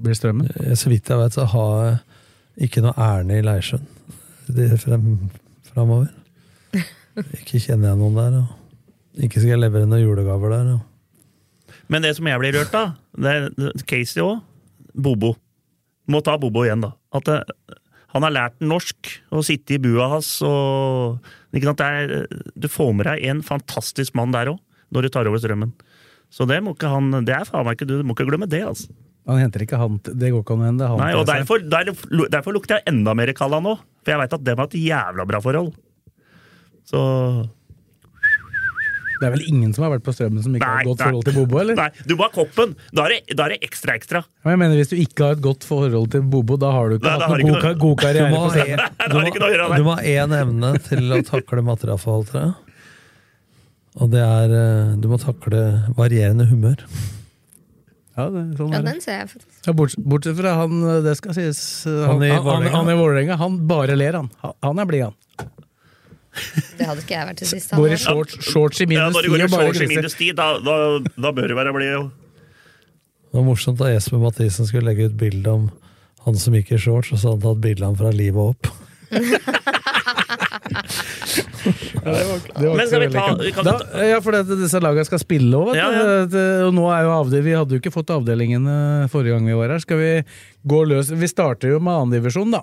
blir 0.05 0.17
strømmen? 0.17 0.49
Eh, 0.65 0.75
Så 0.79 0.89
vidt 0.93 1.09
jeg 1.11 1.19
vet, 1.21 1.35
så 1.37 1.45
har 1.53 1.75
jeg 1.85 2.69
ikke 2.69 2.83
noe 2.85 2.95
ærend 2.99 3.35
i 3.37 3.43
Leirsjøen 3.45 3.85
Det 4.49 4.71
frem, 4.81 5.11
framover. 5.69 6.09
Ikke 7.37 7.61
kjenner 7.61 7.93
jeg 7.93 7.99
noen 8.01 8.17
der. 8.17 8.39
Og 8.41 9.25
ikke 9.27 9.43
skal 9.43 9.57
jeg 9.57 9.61
levere 9.65 9.89
noen 9.91 10.05
julegaver 10.05 10.55
der. 10.55 10.71
Og. 10.77 11.75
Men 11.93 12.05
det 12.05 12.15
som 12.17 12.29
jeg 12.31 12.41
blir 12.41 12.57
rørt 12.57 12.75
av, 12.79 12.95
det 13.19 13.35
er 13.35 13.49
det 13.57 13.73
er 13.75 13.85
Casey 13.91 14.23
òg. 14.25 14.41
Bobo. 14.95 15.35
Må 16.09 16.23
ta 16.25 16.39
Bobo 16.41 16.65
igjen, 16.65 16.81
da. 16.87 16.95
At 17.15 17.29
det, 17.29 17.43
han 18.15 18.25
har 18.25 18.33
lært 18.33 18.63
norsk 18.65 19.11
og 19.37 19.45
sitte 19.45 19.77
i 19.77 19.81
bua 19.83 20.09
hans 20.15 20.31
og 20.47 21.19
ikke 21.53 21.69
sant? 21.69 21.83
Det 21.83 21.89
er, 21.89 22.41
Du 22.57 22.69
får 22.73 22.95
med 22.97 23.09
deg 23.11 23.27
en 23.29 23.43
fantastisk 23.45 24.17
mann 24.17 24.33
der 24.33 24.55
òg, 24.55 24.61
når 24.95 25.03
du 25.03 25.09
tar 25.15 25.29
over 25.31 25.39
strømmen. 25.43 25.73
Så 26.33 26.45
det 26.49 26.59
må 26.63 26.75
ikke 26.77 26.91
han 26.93 27.11
Det 27.25 27.33
er 27.33 27.45
faen 27.49 27.65
meg 27.65 27.79
ikke 27.79 27.87
du, 27.89 28.03
må 28.05 28.13
ikke 28.17 28.27
glemme 28.29 28.49
det, 28.49 28.63
altså. 28.69 28.91
Han 29.29 29.39
henter 29.43 29.61
ikke 29.65 29.77
han 29.81 29.99
Det 30.05 30.31
går 30.33 30.41
ikke 30.45 30.55
an 30.57 30.63
å 30.63 30.67
hende. 30.71 30.87
han 30.89 31.01
Nei, 31.03 31.13
og 31.17 31.27
derfor, 31.29 31.61
der, 31.61 31.91
derfor 32.33 32.53
lukter 32.57 32.79
jeg 32.79 32.89
enda 32.93 33.13
mer 33.17 33.33
Kalla 33.37 33.61
nå. 33.61 33.75
For 34.05 34.13
jeg 34.15 34.21
veit 34.23 34.33
at 34.39 34.45
dem 34.45 34.57
har 34.61 34.69
et 34.71 34.77
jævla 34.81 35.27
bra 35.29 35.41
forhold. 35.45 35.73
Så 36.89 37.01
Det 39.19 39.27
er 39.27 39.33
vel 39.35 39.43
ingen 39.51 39.73
som 39.75 39.83
har 39.83 39.91
vært 39.97 40.05
på 40.07 40.13
strømmen 40.15 40.45
som 40.45 40.55
ikke 40.55 40.69
har 40.69 40.85
et 40.85 40.87
godt 40.87 41.01
forhold 41.03 41.25
til 41.27 41.35
Bobo, 41.41 41.59
eller? 41.59 41.75
Nei, 41.75 41.89
du 42.07 42.13
må 42.15 42.29
ha 42.29 42.31
koppen! 42.31 42.77
Da 42.95 43.09
er 43.09 43.17
det, 43.17 43.35
da 43.37 43.49
er 43.49 43.57
det 43.57 43.59
ekstra 43.67 43.97
ekstra. 43.99 44.21
Men 44.47 44.55
jeg 44.55 44.61
mener, 44.63 44.79
Hvis 44.79 44.93
du 44.93 44.97
ikke 45.03 45.27
har 45.27 45.35
et 45.35 45.43
godt 45.43 45.67
forhold 45.67 46.07
til 46.15 46.23
Bobo, 46.31 46.57
da 46.63 46.71
har 46.77 46.93
du 46.93 46.99
ikke 47.01 47.09
Nei, 47.09 47.17
hatt 47.19 47.35
noen 47.35 47.49
god, 47.51 47.65
noe- 47.65 47.81
god 47.83 47.97
Du 47.97 48.03
karriere 48.05 48.31
på 48.31 48.45
strømmen. 48.55 48.79
du, 49.11 49.17
må, 49.19 49.23
nei. 49.75 49.81
ha 49.91 49.99
én 50.15 50.37
evne 50.39 50.71
til 50.87 51.17
å 51.19 51.21
takle 51.27 51.65
jeg. 52.47 52.55
Og 53.99 54.11
det 54.13 54.21
er 54.23 54.53
eh, 54.55 54.91
Du 55.03 55.09
må 55.11 55.17
takle 55.21 55.63
varierende 55.97 56.47
humør. 56.51 56.77
Ja, 58.19 58.27
det, 58.35 58.43
sånn 58.59 58.73
Ja, 58.75 58.81
den 58.83 58.99
ser 59.03 59.21
jeg 59.21 59.29
faktisk. 59.31 59.59
Ja, 59.67 59.73
bortsett, 59.79 60.03
bortsett 60.11 60.37
fra 60.41 60.51
han, 60.59 60.73
det 61.05 61.13
skal 61.21 61.33
sies 61.37 61.61
Han, 61.87 62.19
Han 62.19 62.25
i 62.27 62.31
han, 62.35 62.67
han, 62.75 62.89
Vålerenga. 62.99 63.37
han 63.39 63.59
han 63.59 63.67
bare 63.71 63.95
ler, 63.99 64.15
han. 64.19 64.29
Han- 64.43 64.79
er 64.83 64.87
blid, 64.91 65.05
han. 65.07 65.17
Det 66.79 66.87
hadde 66.87 67.03
ikke 67.03 67.15
jeg 67.15 67.27
vært 67.29 67.39
til 67.43 67.49
sist. 67.51 67.71
Går 67.75 67.93
i 67.95 67.97
shorts, 67.99 68.35
shorts 68.47 68.81
i 68.83 68.87
minus 68.91 69.17
ti 69.19 69.27
i 69.27 69.29
og 69.43 69.51
bare 69.51 69.71
i 69.75 69.77
ti, 70.15 70.29
da, 70.37 70.47
da, 70.63 70.75
da 71.19 71.29
bør 71.35 71.47
du 71.51 71.55
være 71.59 71.73
blid. 71.75 71.91
jo. 71.95 72.03
Det 73.29 73.35
var 73.39 73.45
morsomt 73.45 73.79
da 73.81 73.87
Espen 73.93 74.23
Mathisen 74.23 74.67
skulle 74.69 74.87
legge 74.89 75.05
ut 75.11 75.17
bilde 75.19 75.51
om 75.53 75.71
han 76.27 76.35
som 76.39 76.55
gikk 76.55 76.73
i 76.75 76.79
shorts, 76.81 77.13
og 77.13 77.19
så 77.21 77.29
hadde 77.33 77.43
han 77.43 77.49
tatt 77.55 77.63
bilde 77.65 77.85
av 77.85 77.89
ham 77.93 77.99
fra 77.99 78.11
livet 78.15 78.43
opp. 78.55 78.63
Det 81.65 82.05
var 82.05 82.37
ikke 82.39 82.77
Men 82.79 82.87
skal 82.89 83.03
vi 83.03 83.09
ta- 83.13 83.35
vi 83.41 83.53
da, 83.67 83.75
Ja, 84.09 84.21
for 84.25 84.37
det, 84.37 84.59
disse 84.63 84.81
lagene 84.83 85.05
skal 85.09 85.21
spille 85.23 85.59
òg, 85.59 85.73
vet 85.73 85.81
Ja, 85.81 85.89
du. 86.31 86.39
Og 86.69 86.73
nå 86.77 86.87
er 86.95 87.05
jo 87.07 87.13
avdeling, 87.17 87.45
vi 87.49 87.57
hadde 87.59 87.77
jo 87.77 87.81
ikke 87.83 87.93
fått 87.95 88.13
avdelingene 88.15 89.09
forrige 89.13 89.37
gang 89.37 89.47
vi 89.51 89.57
var 89.59 89.75
her. 89.75 89.83
Skal 89.85 90.01
vi 90.01 90.11
gå 90.69 90.81
løs 90.89 91.11
Vi 91.11 91.29
starter 91.31 91.75
jo 91.75 91.81
med 91.81 91.95
annendivisjon, 91.97 92.51
da. 92.55 92.63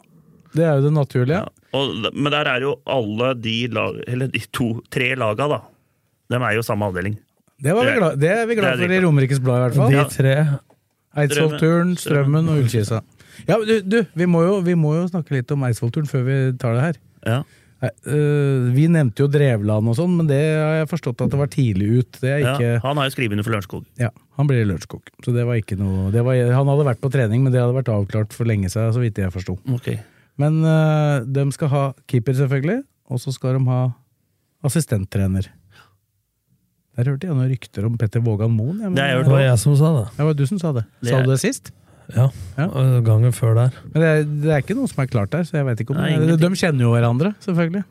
Det 0.55 0.63
er 0.63 0.77
jo 0.79 0.85
det 0.87 0.93
naturlige. 0.95 1.41
Og, 1.75 1.95
men 2.15 2.31
der 2.31 2.47
er 2.47 2.63
jo 2.63 2.77
alle 2.87 3.33
de 3.43 3.55
lag, 3.75 3.97
eller 4.07 4.29
de 4.31 4.41
to, 4.55 4.69
tre 4.93 5.11
laga, 5.19 5.49
da. 5.51 5.59
De 6.31 6.39
er 6.39 6.55
jo 6.55 6.63
samme 6.65 6.87
avdeling. 6.87 7.17
Det, 7.61 7.73
var 7.75 7.85
vi 7.87 7.97
glad, 7.99 8.15
det 8.19 8.29
er 8.31 8.45
vi 8.47 8.55
det 8.55 8.61
glad 8.61 8.73
er 8.79 8.85
for 8.87 8.93
i. 8.95 9.01
Romerikes 9.03 9.39
Blad, 9.43 9.59
i 9.59 9.65
hvert 9.65 9.75
fall. 9.79 9.91
De 9.91 10.05
tre 10.11 10.37
Eidsvollturen, 11.15 11.93
Strømmen 11.99 12.49
og 12.51 12.63
Ullkisa. 12.63 13.01
Ja, 13.47 13.57
du, 13.63 13.75
du 13.83 13.97
vi, 14.15 14.25
må 14.27 14.41
jo, 14.43 14.57
vi 14.65 14.75
må 14.79 14.95
jo 14.97 15.05
snakke 15.11 15.37
litt 15.37 15.51
om 15.55 15.63
Eidsvollturen 15.67 16.07
før 16.09 16.25
vi 16.27 16.35
tar 16.59 16.75
det 16.75 16.83
her. 16.89 16.97
Ja. 17.25 17.37
Øh, 17.83 18.71
vi 18.73 18.87
nevnte 18.89 19.19
jo 19.21 19.27
Drevland 19.29 19.89
og 19.91 19.95
sånn, 19.97 20.13
men 20.17 20.27
det 20.29 20.39
har 20.57 20.77
jeg 20.79 20.87
forstått 20.89 21.21
at 21.25 21.29
det 21.33 21.37
var 21.37 21.49
tidlig 21.51 21.89
ut. 21.99 22.19
Det 22.21 22.31
er 22.31 22.39
Ja, 22.39 22.79
han 22.81 22.97
har 22.97 23.09
jo 23.09 23.13
skrevet 23.13 23.35
under 23.35 23.43
for 23.43 23.51
Lørenskog. 23.51 23.85
ja, 23.99 24.09
han 24.37 24.47
blir 24.47 24.61
i 24.63 24.65
Lørenskog. 24.65 25.03
Så 25.23 25.33
det 25.35 25.45
var 25.45 25.55
ikke 25.59 25.77
noe 25.77 26.09
var, 26.11 26.33
Han 26.55 26.67
hadde 26.71 26.85
vært 26.87 27.01
på 27.03 27.11
trening, 27.11 27.43
men 27.43 27.51
det 27.51 27.61
hadde 27.61 27.75
vært 27.75 27.91
avklart 27.91 28.33
for 28.33 28.45
lenge 28.45 28.71
siden, 28.71 28.93
så 28.95 28.99
vidt 29.03 29.17
jeg 29.17 29.31
forsto. 29.31 29.57
Ok. 29.69 29.91
Men 30.37 30.63
uh, 30.65 31.19
de 31.27 31.51
skal 31.51 31.67
ha 31.69 31.83
keeper, 32.07 32.33
selvfølgelig, 32.33 32.83
og 33.11 33.19
så 33.19 33.31
skal 33.35 33.59
de 33.59 33.65
ha 33.69 33.93
assistenttrener. 34.65 35.47
Der 36.95 37.09
hørte 37.11 37.27
jeg 37.27 37.35
noen 37.35 37.49
rykter 37.51 37.85
om 37.85 37.97
Petter 37.99 38.21
Vågan 38.23 38.51
Moen. 38.55 38.79
men- 38.79 38.95
Det 38.95 39.03
jeg 39.03 39.23
Det 39.25 39.31
var 39.31 39.39
jeg 39.41 39.59
som 39.59 39.75
sa 39.75 39.91
det. 40.01 40.11
Det 40.17 40.25
var 40.25 40.33
du 40.33 40.45
som 40.47 40.59
sa 40.59 40.71
det. 40.71 40.85
Det 41.03 41.09
Sa 41.09 41.21
du 41.21 41.29
det 41.31 41.39
sist? 41.39 41.71
Ja, 42.13 42.29
Ja. 42.57 42.67
Gangen 43.01 43.33
før 43.33 43.55
der. 43.57 43.71
Men 43.93 44.01
det 44.01 44.09
er, 44.11 44.23
det 44.45 44.51
er 44.53 44.61
ikke 44.61 44.75
noe 44.77 44.87
som 44.91 45.01
er 45.03 45.07
klart 45.09 45.31
der, 45.33 45.43
så 45.47 45.57
jeg 45.57 45.65
vet 45.65 45.79
ikke 45.81 45.95
om 45.95 46.01
Nei, 46.01 46.13
de, 46.21 46.37
de 46.37 46.49
kjenner 46.55 46.85
jo 46.85 46.91
hverandre, 46.93 47.33
selvfølgelig. 47.41 47.83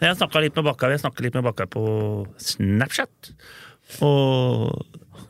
Jeg 0.00 0.16
snakka 0.18 0.40
litt 0.42 0.54
med 0.58 0.64
Bakka 0.64 0.90
Jeg 0.92 1.00
litt 1.24 1.34
med 1.34 1.44
Bakka 1.48 1.66
på 1.66 1.82
Snapchat. 2.38 3.30
Og 4.04 4.84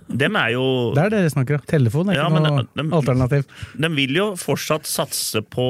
dem 0.09 0.37
er 0.41 0.53
jo 0.57 0.65
Det 0.97 1.05
er 1.05 1.13
dere 1.15 1.31
snakker 1.33 1.59
om. 1.59 1.65
Telefon 1.69 2.11
er 2.11 2.19
Ja, 2.19 2.29
ikke 2.29 2.43
noe 2.43 2.65
de- 2.65 2.83
de- 2.83 2.95
alternativ. 2.97 3.47
De 3.81 3.89
vil 3.95 4.15
jo 4.17 4.27
fortsatt 4.37 4.85
satse 4.89 5.43
på 5.43 5.69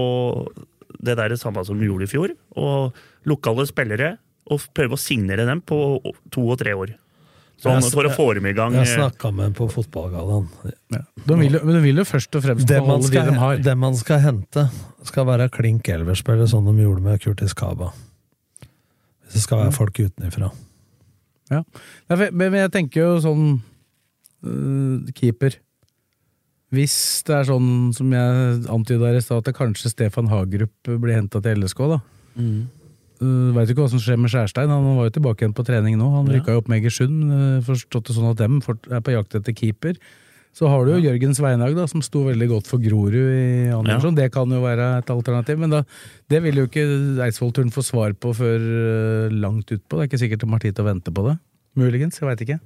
det 1.02 1.16
der 1.16 1.28
det 1.28 1.38
samme 1.38 1.64
som 1.64 1.78
de 1.78 1.86
gjorde 1.86 2.02
i 2.08 2.10
fjor. 2.10 2.30
Og 2.56 2.92
lokale 3.26 3.66
spillere. 3.66 4.18
Og 4.50 4.60
prøve 4.74 4.96
å 4.96 4.98
signere 4.98 5.44
dem 5.44 5.60
på 5.60 6.00
to 6.32 6.40
og 6.48 6.58
tre 6.58 6.72
år. 6.72 6.94
Sånn 7.58 7.82
for 7.90 8.06
å 8.06 8.10
få 8.14 8.28
dem 8.38 8.46
i 8.46 8.52
gang. 8.54 8.74
Jeg 8.78 8.92
snakka 8.92 9.32
med 9.34 9.48
dem 9.48 9.54
på 9.58 9.66
fotballgallaen. 9.72 10.46
Ja. 10.94 11.00
De, 11.26 11.34
men 11.34 11.72
de 11.74 11.80
vil 11.82 11.98
jo 11.98 12.04
først 12.06 12.38
og 12.38 12.44
fremst 12.44 12.68
Det 12.70 12.78
man, 12.78 12.86
beholde 12.86 13.08
de 13.08 13.10
skal, 13.10 13.30
de 13.32 13.40
har. 13.40 13.62
det 13.66 13.74
man 13.82 13.98
skal 13.98 14.22
hente, 14.22 14.64
skal 15.08 15.26
være 15.26 15.48
klink 15.54 15.90
elverspiller, 15.90 16.46
sånn 16.50 16.68
de 16.70 16.84
gjorde 16.84 17.02
med 17.02 17.18
Kurtis 17.24 17.56
Kaba. 17.58 17.90
Hvis 19.26 19.40
det 19.40 19.42
skal 19.48 19.64
være 19.64 19.74
folk 19.74 19.98
utenifra. 19.98 20.52
Ja. 21.50 21.64
Men 22.08 22.60
jeg 22.60 22.72
tenker 22.76 23.02
jo 23.02 23.18
sånn 23.24 23.44
uh, 23.58 25.10
keeper. 25.18 25.58
Hvis 26.74 26.94
det 27.26 27.40
er 27.40 27.48
sånn 27.48 27.90
som 27.96 28.12
jeg 28.12 28.58
antyda 28.70 29.10
i 29.16 29.24
stad, 29.24 29.42
at 29.42 29.50
det 29.50 29.56
kanskje 29.58 29.90
Stefan 29.90 30.30
Hagerup 30.30 30.92
blir 30.94 31.16
henta 31.16 31.42
til 31.42 31.64
LSK, 31.64 31.86
da. 31.96 32.02
Mm. 32.38 32.68
Uh, 33.18 33.50
Veit 33.56 33.72
ikke 33.72 33.82
hva 33.82 33.90
som 33.90 33.98
skjer 34.02 34.18
med 34.20 34.30
Skjærstein. 34.30 34.70
Han 34.70 34.96
var 34.96 35.08
jo 35.08 35.16
tilbake 35.18 35.42
igjen 35.42 35.54
på 35.58 35.64
trening 35.66 35.96
nå. 35.98 36.06
Han 36.14 36.26
Ja. 36.30 36.38
rykka 36.38 36.54
jo 36.54 36.62
opp 36.62 36.68
med 36.70 36.82
Egersund. 36.82 37.18
Uh, 37.32 37.60
forstått 37.66 38.06
det 38.08 38.14
sånn 38.16 38.30
at 38.30 38.38
dem 38.38 38.60
er 38.92 39.00
på 39.02 39.14
jakt 39.14 39.34
etter 39.34 39.52
keeper. 39.56 39.96
Så 40.58 40.66
har 40.66 40.84
du 40.86 40.92
jo 40.96 41.02
Jørgen 41.04 41.34
Sveinhaug, 41.36 41.74
da, 41.76 41.84
som 41.86 42.00
sto 42.02 42.24
veldig 42.24 42.48
godt 42.48 42.66
for 42.66 42.78
Grorud 42.82 43.14
i 43.14 43.68
Andersson. 43.70 44.16
Ja. 44.16 44.24
Det 44.24 44.32
kan 44.34 44.48
jo 44.50 44.62
være 44.62 44.86
et 44.98 45.10
alternativ, 45.12 45.58
men 45.60 45.70
da, 45.70 45.82
det 46.32 46.40
vil 46.42 46.56
jo 46.62 46.66
ikke 46.66 46.86
Eidsvoll-turen 47.26 47.70
få 47.70 47.84
svar 47.84 48.14
på 48.18 48.32
før 48.34 48.58
uh, 48.58 49.34
langt 49.34 49.70
utpå. 49.70 49.98
Det 49.98 50.06
er 50.06 50.08
ikke 50.10 50.22
sikkert 50.24 50.40
de 50.42 50.50
har 50.50 50.58
tid 50.64 50.74
til 50.74 50.84
å 50.86 50.88
vente 50.88 51.12
på 51.14 51.26
det. 51.28 51.36
Muligens, 51.78 52.18
jeg 52.18 52.26
veit 52.26 52.42
ikke. 52.46 52.58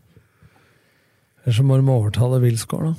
Eller 1.43 1.57
så 1.59 1.65
må 1.67 1.77
de 1.81 1.91
overtale 1.91 2.41
Wilsgård, 2.41 2.93
da. 2.93 2.95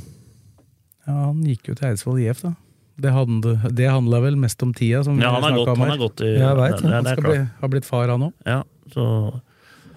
Ja, 1.08 1.14
Han 1.32 1.42
gikk 1.48 1.70
jo 1.72 1.76
til 1.80 1.90
Eidsvoll 1.90 2.20
IF, 2.26 2.44
da. 2.44 2.54
Det, 2.96 3.10
hand, 3.10 3.46
det 3.74 3.88
handla 3.90 4.20
vel 4.22 4.36
mest 4.38 4.62
om 4.64 4.74
tida, 4.74 5.04
som 5.04 5.18
Ja, 5.20 5.32
vi 5.34 5.42
han 5.42 5.54
er 5.54 5.58
godt- 5.58 5.70
om 5.74 5.80
han 5.82 5.92
er 5.92 5.98
godt 5.98 6.22
i- 6.22 6.38
Jeg 6.38 6.56
vet 6.60 6.76
det. 6.78 6.82
det 6.84 6.92
Han 6.94 7.06
skal 7.06 7.24
bli, 7.24 7.38
ha 7.62 7.68
blitt 7.68 7.86
far, 7.86 8.08
han 8.08 8.22
òg. 8.22 8.34
Ja, 8.46 8.64
så 8.94 9.42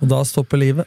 Og 0.00 0.08
da 0.08 0.22
stopper 0.24 0.56
livet. 0.58 0.86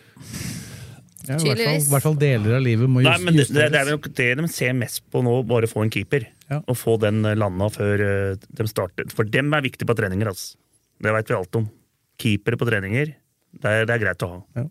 Ja, 1.29 1.35
i 1.35 1.37
hvert 1.37 1.57
fall, 1.61 1.75
i 1.77 1.89
hvert 1.91 2.01
fall 2.01 2.15
deler 2.17 2.55
av 2.57 2.61
livet 2.65 2.89
må 2.89 3.03
Nei, 3.03 3.11
just, 3.13 3.23
men 3.25 3.33
det, 3.35 3.37
det, 3.37 3.47
justeres. 3.53 3.71
det 3.71 3.79
er 3.79 3.91
nok 3.91 4.07
det 4.17 4.37
de 4.39 4.47
ser 4.47 4.73
mest 4.73 5.01
på 5.11 5.21
nå, 5.23 5.33
bare 5.45 5.67
få 5.69 5.83
en 5.83 5.89
keeper. 5.93 6.25
Ja. 6.49 6.61
Og 6.67 6.75
få 6.75 6.95
den 6.99 7.23
eh, 7.25 7.35
landa 7.37 7.67
før 7.69 8.01
eh, 8.01 8.35
de 8.57 8.67
starter. 8.67 9.05
For 9.13 9.23
dem 9.29 9.53
er 9.53 9.61
viktig 9.61 9.85
på 9.85 9.95
treninger, 9.95 10.25
altså. 10.31 10.55
Det 11.01 11.13
veit 11.13 11.27
vi 11.29 11.35
alt 11.37 11.55
om. 11.55 11.69
Keepere 12.17 12.57
på 12.57 12.65
treninger, 12.67 13.13
det 13.61 13.65
er, 13.69 13.85
det 13.85 13.93
er 13.95 13.99
greit 14.07 14.23
å 14.25 14.29
ha. 14.33 14.65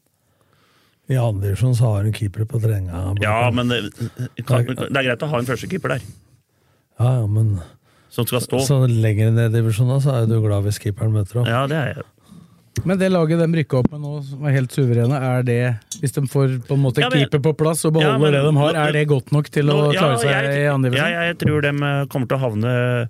I 1.09 1.15
andre 1.17 1.49
divisjon 1.55 1.75
så 1.79 1.95
har 1.95 2.03
hun 2.05 2.13
keepere 2.13 2.45
på 2.45 2.59
treninga. 2.61 3.15
Ja, 3.23 3.51
men 3.55 3.69
det, 3.69 3.93
kan, 4.45 4.67
det 4.67 4.91
er 4.99 5.07
greit 5.15 5.23
å 5.23 5.29
ha 5.31 5.39
en 5.39 5.47
førstekeeper 5.47 5.95
der, 5.95 6.03
Ja, 6.99 7.21
ja, 7.21 7.27
men 7.27 7.61
som 8.11 8.27
skal 8.27 8.41
stå. 8.43 8.59
så 8.67 8.79
lenger 8.91 9.31
ned 9.33 9.53
i 9.55 9.61
divisjonen 9.61 10.01
så 10.03 10.15
er 10.23 10.27
du 10.27 10.41
glad 10.43 10.65
hvis 10.67 10.81
keeperen 10.83 11.13
møter 11.15 11.43
opp. 11.43 11.47
Ja, 11.51 11.67
det 11.71 11.77
er 11.77 11.93
jeg. 11.95 12.07
Men 12.87 12.99
det 12.99 13.09
laget 13.11 13.41
de 13.41 13.47
rykka 13.59 13.79
opp 13.81 13.89
med 13.91 14.01
nå, 14.05 14.11
som 14.23 14.45
er 14.47 14.53
helt 14.55 14.71
suverene, 14.71 15.17
er 15.19 15.43
det 15.43 15.77
Hvis 15.99 16.13
de 16.15 16.23
får 16.31 16.53
på 16.69 16.77
en 16.77 16.83
måte 16.85 17.03
Ja, 17.03 17.09
men- 17.11 17.19
keeper 17.25 17.41
på 17.43 17.53
plass 17.59 17.85
og 17.85 17.93
beholder 17.97 18.13
Ja, 18.13 18.19
men- 18.19 18.33
det 18.33 18.43
de 18.47 18.57
har, 18.57 18.75
er 18.87 18.93
det 18.93 19.09
godt 19.09 19.33
nok 19.33 19.49
til 19.51 19.65
å 19.67 19.75
Nå- 19.75 19.93
ja, 19.95 20.01
klare 20.01 20.19
seg 20.21 20.31
jeg- 20.31 20.63
i 20.63 20.67
andre 20.71 20.91
divisjon? 20.91 21.11
Ja, 21.11 21.21
jeg 21.27 21.39
tror 21.39 21.61
de 21.63 21.73
kommer 22.07 22.29
til 22.29 22.39
å 22.39 22.41
havne 22.41 23.09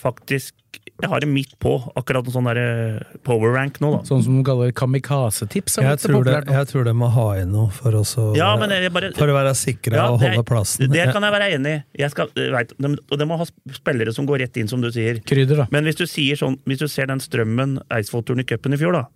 faktisk 0.00 0.54
Jeg 0.98 1.08
har 1.12 1.22
det 1.22 1.28
midt 1.30 1.52
på, 1.62 1.76
akkurat 1.94 2.26
en 2.26 2.34
sånn 2.34 2.46
der 2.48 2.58
eh, 2.58 3.18
power 3.22 3.52
rank 3.54 3.76
nå, 3.78 3.92
da. 3.94 3.98
Sånn 4.08 4.22
som 4.24 4.38
de 4.38 4.42
kaller 4.46 4.72
kamikaze-tips. 4.74 5.76
Jeg 5.78 6.00
tror, 6.02 6.24
det, 6.26 6.40
jeg 6.50 6.68
tror 6.72 6.88
de 6.88 6.94
må 6.98 7.06
ha 7.14 7.26
inn 7.38 7.52
noe 7.54 7.70
for, 7.70 7.94
å 7.94 8.24
Ja, 8.34 8.48
men 8.58 8.74
jeg 8.74 8.90
bare- 8.92 9.12
for 9.14 9.30
å 9.30 9.36
være 9.36 9.52
sikre 9.54 9.94
Ja, 9.94 10.08
og 10.10 10.18
holde 10.24 10.42
plassen. 10.48 10.90
Det 10.90 11.04
kan 11.14 11.22
jeg 11.22 11.34
være 11.36 11.50
enig 11.54 11.74
i. 11.76 12.02
Jeg 12.02 12.10
skal, 12.10 12.32
vet, 12.34 12.74
de, 12.82 12.90
og 12.98 13.20
det 13.22 13.28
må 13.30 13.38
ha 13.38 13.46
spillere 13.78 14.12
som 14.14 14.26
går 14.26 14.42
rett 14.42 14.58
inn, 14.58 14.66
som 14.66 14.82
du 14.82 14.90
sier. 14.90 15.22
Krydder, 15.22 15.62
da. 15.62 15.68
Men 15.70 15.86
hvis 15.86 16.00
du, 16.02 16.06
sier 16.10 16.40
sånn, 16.40 16.58
hvis 16.66 16.82
du 16.82 16.88
ser 16.90 17.06
den 17.06 17.22
strømmen 17.22 17.78
Eidsvoll-turen 17.94 18.42
i 18.42 18.48
cupen 18.50 18.74
i 18.74 18.82
fjor, 18.82 18.98
da, 18.98 19.06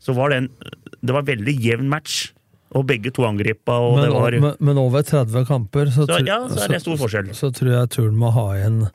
så 0.00 0.16
var 0.16 0.32
det 0.32 0.36
en 0.44 0.48
Det 1.04 1.12
var 1.12 1.22
veldig 1.28 1.52
jevn 1.60 1.88
match. 1.92 2.32
Og 2.74 2.86
begge 2.88 3.12
to 3.14 3.22
angripa, 3.22 3.76
og 3.78 3.98
men, 4.00 4.04
det 4.08 4.14
var 4.14 4.34
men, 4.40 4.54
men 4.58 4.78
over 4.82 5.04
30 5.06 5.44
kamper, 5.46 5.92
så, 5.94 6.08
Så, 6.08 6.26
ja, 6.26 6.40
så 6.48 6.64
er 6.64 6.72
det 6.72 6.80
stor 6.82 6.96
forskjell. 6.98 7.28
Så, 7.36 7.52
tror 7.54 7.70
jeg 7.70 7.90
turen 7.94 8.16
må 8.18 8.32
ha 8.34 8.46
igjen 8.56 8.88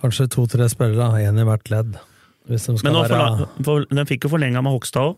kanskje 0.00 0.28
to-tre 0.32 0.68
spillere, 0.72 1.22
én 1.24 1.40
i 1.40 1.46
hvert 1.46 1.70
ledd. 1.72 1.96
Men 2.46 2.98
være 3.02 3.46
for, 3.66 3.86
den 3.90 4.06
fikk 4.06 4.26
jo 4.26 4.34
forlenga 4.36 4.62
med 4.62 4.76
Hogstad 4.76 5.12
òg. 5.12 5.16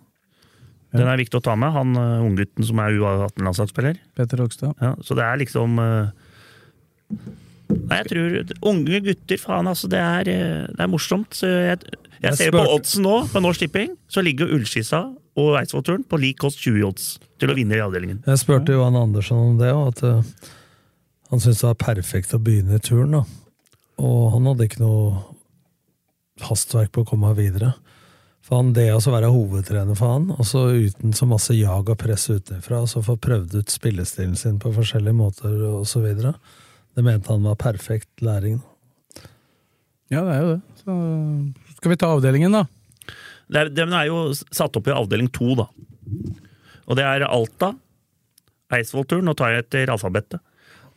Den 0.96 1.04
er 1.04 1.20
viktig 1.20 1.36
å 1.36 1.44
ta 1.44 1.52
med. 1.58 1.74
Han 1.74 1.92
uh, 1.98 2.24
unggutten 2.24 2.64
som 2.64 2.78
er 2.80 2.94
U18-landslagsspiller. 2.96 3.98
Petter 4.16 4.40
Hogstad. 4.40 4.72
Ja, 4.80 4.94
så 5.04 5.16
det 5.18 5.26
er 5.26 5.40
liksom 5.42 5.76
eh, 5.82 6.08
Nei, 7.68 7.98
jeg 8.00 8.06
tror 8.08 8.70
Unge 8.70 9.00
gutter, 9.04 9.40
faen, 9.42 9.68
altså. 9.68 9.90
Det 9.92 10.00
er, 10.00 10.30
eh, 10.32 10.62
det 10.72 10.80
er 10.80 10.88
morsomt. 10.88 11.36
Så 11.36 11.50
jeg, 11.50 11.82
jeg 11.84 12.24
Jeg 12.24 12.38
ser 12.38 12.54
på 12.54 12.62
spurte- 12.62 12.76
oddsen 12.78 13.04
nå, 13.04 13.16
på 13.28 13.42
Norsk 13.44 13.66
Tipping, 13.66 13.92
så 14.08 14.24
ligger 14.24 14.48
Ullskissa 14.56 15.02
og 15.38 15.58
Eidsvoll-turen 15.60 16.06
på 16.08 16.18
lik 16.18 16.40
kost 16.40 16.64
20 16.64 16.86
odds 16.88 17.10
til 17.38 17.52
å 17.52 17.58
vinne 17.58 17.76
i 17.76 17.84
avdelingen. 17.84 18.22
Jeg 18.26 18.40
spurte 18.40 18.72
Johan 18.74 18.96
Andersson 18.98 19.52
om 19.52 19.60
det, 19.60 19.68
og 19.76 19.92
at 19.92 20.02
uh, 20.08 20.48
han 21.28 21.44
syntes 21.44 21.60
det 21.60 21.68
var 21.68 21.78
perfekt 21.84 22.32
å 22.34 22.40
begynne 22.42 22.80
i 22.80 22.82
turen. 22.82 23.12
Da. 23.20 23.22
Og 23.98 24.32
han 24.34 24.46
hadde 24.46 24.68
ikke 24.68 24.82
noe 24.82 25.22
hastverk 26.46 26.92
på 26.94 27.02
å 27.02 27.08
komme 27.08 27.32
videre. 27.38 27.72
For 28.46 28.62
han, 28.62 28.72
Det 28.72 28.86
å 28.94 29.00
være 29.12 29.32
hovedtrener 29.34 29.98
for 29.98 30.14
han, 30.14 30.30
og 30.32 30.46
så 30.46 30.68
uten 30.72 31.12
så 31.12 31.26
masse 31.28 31.52
jag 31.56 31.90
og 31.90 31.98
press 32.00 32.30
utenfra, 32.30 32.80
og 32.84 32.88
så 32.88 33.02
få 33.04 33.18
prøvd 33.20 33.58
ut 33.58 33.74
spillestilen 33.74 34.38
sin 34.40 34.56
på 34.62 34.72
forskjellige 34.72 35.18
måter 35.18 35.52
og 35.68 35.84
så 35.90 36.00
videre, 36.00 36.32
det 36.96 37.04
mente 37.04 37.28
han 37.28 37.44
var 37.44 37.58
perfekt 37.60 38.22
læring. 38.24 38.62
Ja, 40.08 40.22
det 40.24 40.32
er 40.32 40.40
jo 40.40 40.54
det. 40.54 40.60
Så 40.80 40.96
skal 41.76 41.92
vi 41.92 41.98
ta 42.00 42.08
avdelingen, 42.14 42.56
da? 42.56 42.64
Det 43.48 43.60
er, 43.60 43.70
den 43.72 43.92
er 43.96 44.08
jo 44.08 44.22
satt 44.32 44.76
opp 44.80 44.88
i 44.88 44.96
avdeling 44.96 45.28
to, 45.32 45.52
da. 45.58 45.68
Og 46.88 46.96
det 46.96 47.04
er 47.04 47.26
Alta, 47.28 47.74
Eidsvollturen. 48.72 49.28
Nå 49.28 49.36
tar 49.36 49.52
jeg 49.52 49.66
etter 49.66 49.92
alfabetet. 49.92 50.40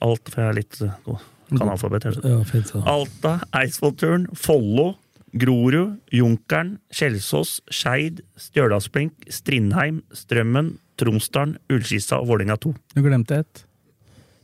Alt, 0.03 0.31
for 0.31 0.41
jeg 0.41 0.51
er 0.51 0.57
litt 0.57 0.79
uh, 0.83 1.21
kan 1.57 1.69
alfabet. 1.73 2.05
Ja, 2.23 2.43
fint. 2.47 2.71
Alta, 2.87 3.39
Eidsvollturen, 3.57 4.27
Follo, 4.37 4.93
Grorud, 5.31 5.97
Junkeren, 6.11 6.77
Kjelsås, 6.91 7.59
Skeid, 7.71 8.21
Stjørdalsblink, 8.39 9.27
Strindheim, 9.31 10.01
Strømmen, 10.15 10.73
Tromsdalen, 10.99 11.57
Ullskissa 11.71 12.19
og 12.21 12.27
Vålerenga 12.31 12.57
2. 12.61 12.73
Du 12.95 13.01
glemte 13.05 13.41
ett. 13.43 13.63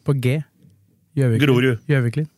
På 0.08 0.16
G. 0.16 0.40
Gjøviklin. 1.18 1.44
Grorud. 1.48 1.82
Gjøviklin. 1.90 2.30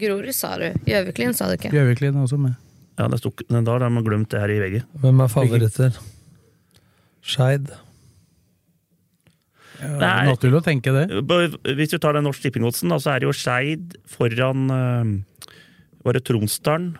Grorud 0.00 0.34
sa 0.34 0.54
du. 0.60 0.68
Gjøviklin 0.86 1.34
sa 1.36 1.48
du 1.50 1.56
ikke. 1.58 1.72
Gjøviklin 1.74 2.14
er 2.16 2.26
også 2.26 2.38
med. 2.40 2.54
Ja, 2.96 3.08
det 3.12 3.18
stod, 3.20 3.42
da 3.50 3.60
har 3.76 3.90
man 3.92 4.04
glemt 4.06 4.30
det 4.32 4.40
her 4.40 4.52
i 4.54 4.60
VG. 4.62 4.78
Hvem 5.02 5.20
er 5.20 5.28
favoritter? 5.32 5.98
Skeid? 7.26 7.68
Ja, 9.80 9.88
Det 9.98 10.08
er- 10.10 10.30
Naturlig 10.30 10.60
å 10.60 10.64
tenke 10.64 10.92
det. 10.94 11.04
Hvis 11.76 11.90
du 11.90 11.98
tar 11.98 12.12
den 12.16 12.24
Norsk 12.24 12.42
Tipping-oddsen, 12.42 12.90
så 13.00 13.14
er 13.14 13.20
det 13.20 13.26
jo 13.28 13.34
Skeid 13.36 13.96
foran 14.06 14.70
uh, 14.70 15.50
Var 16.04 16.12
det 16.16 16.24
Tromsdalen 16.24 16.96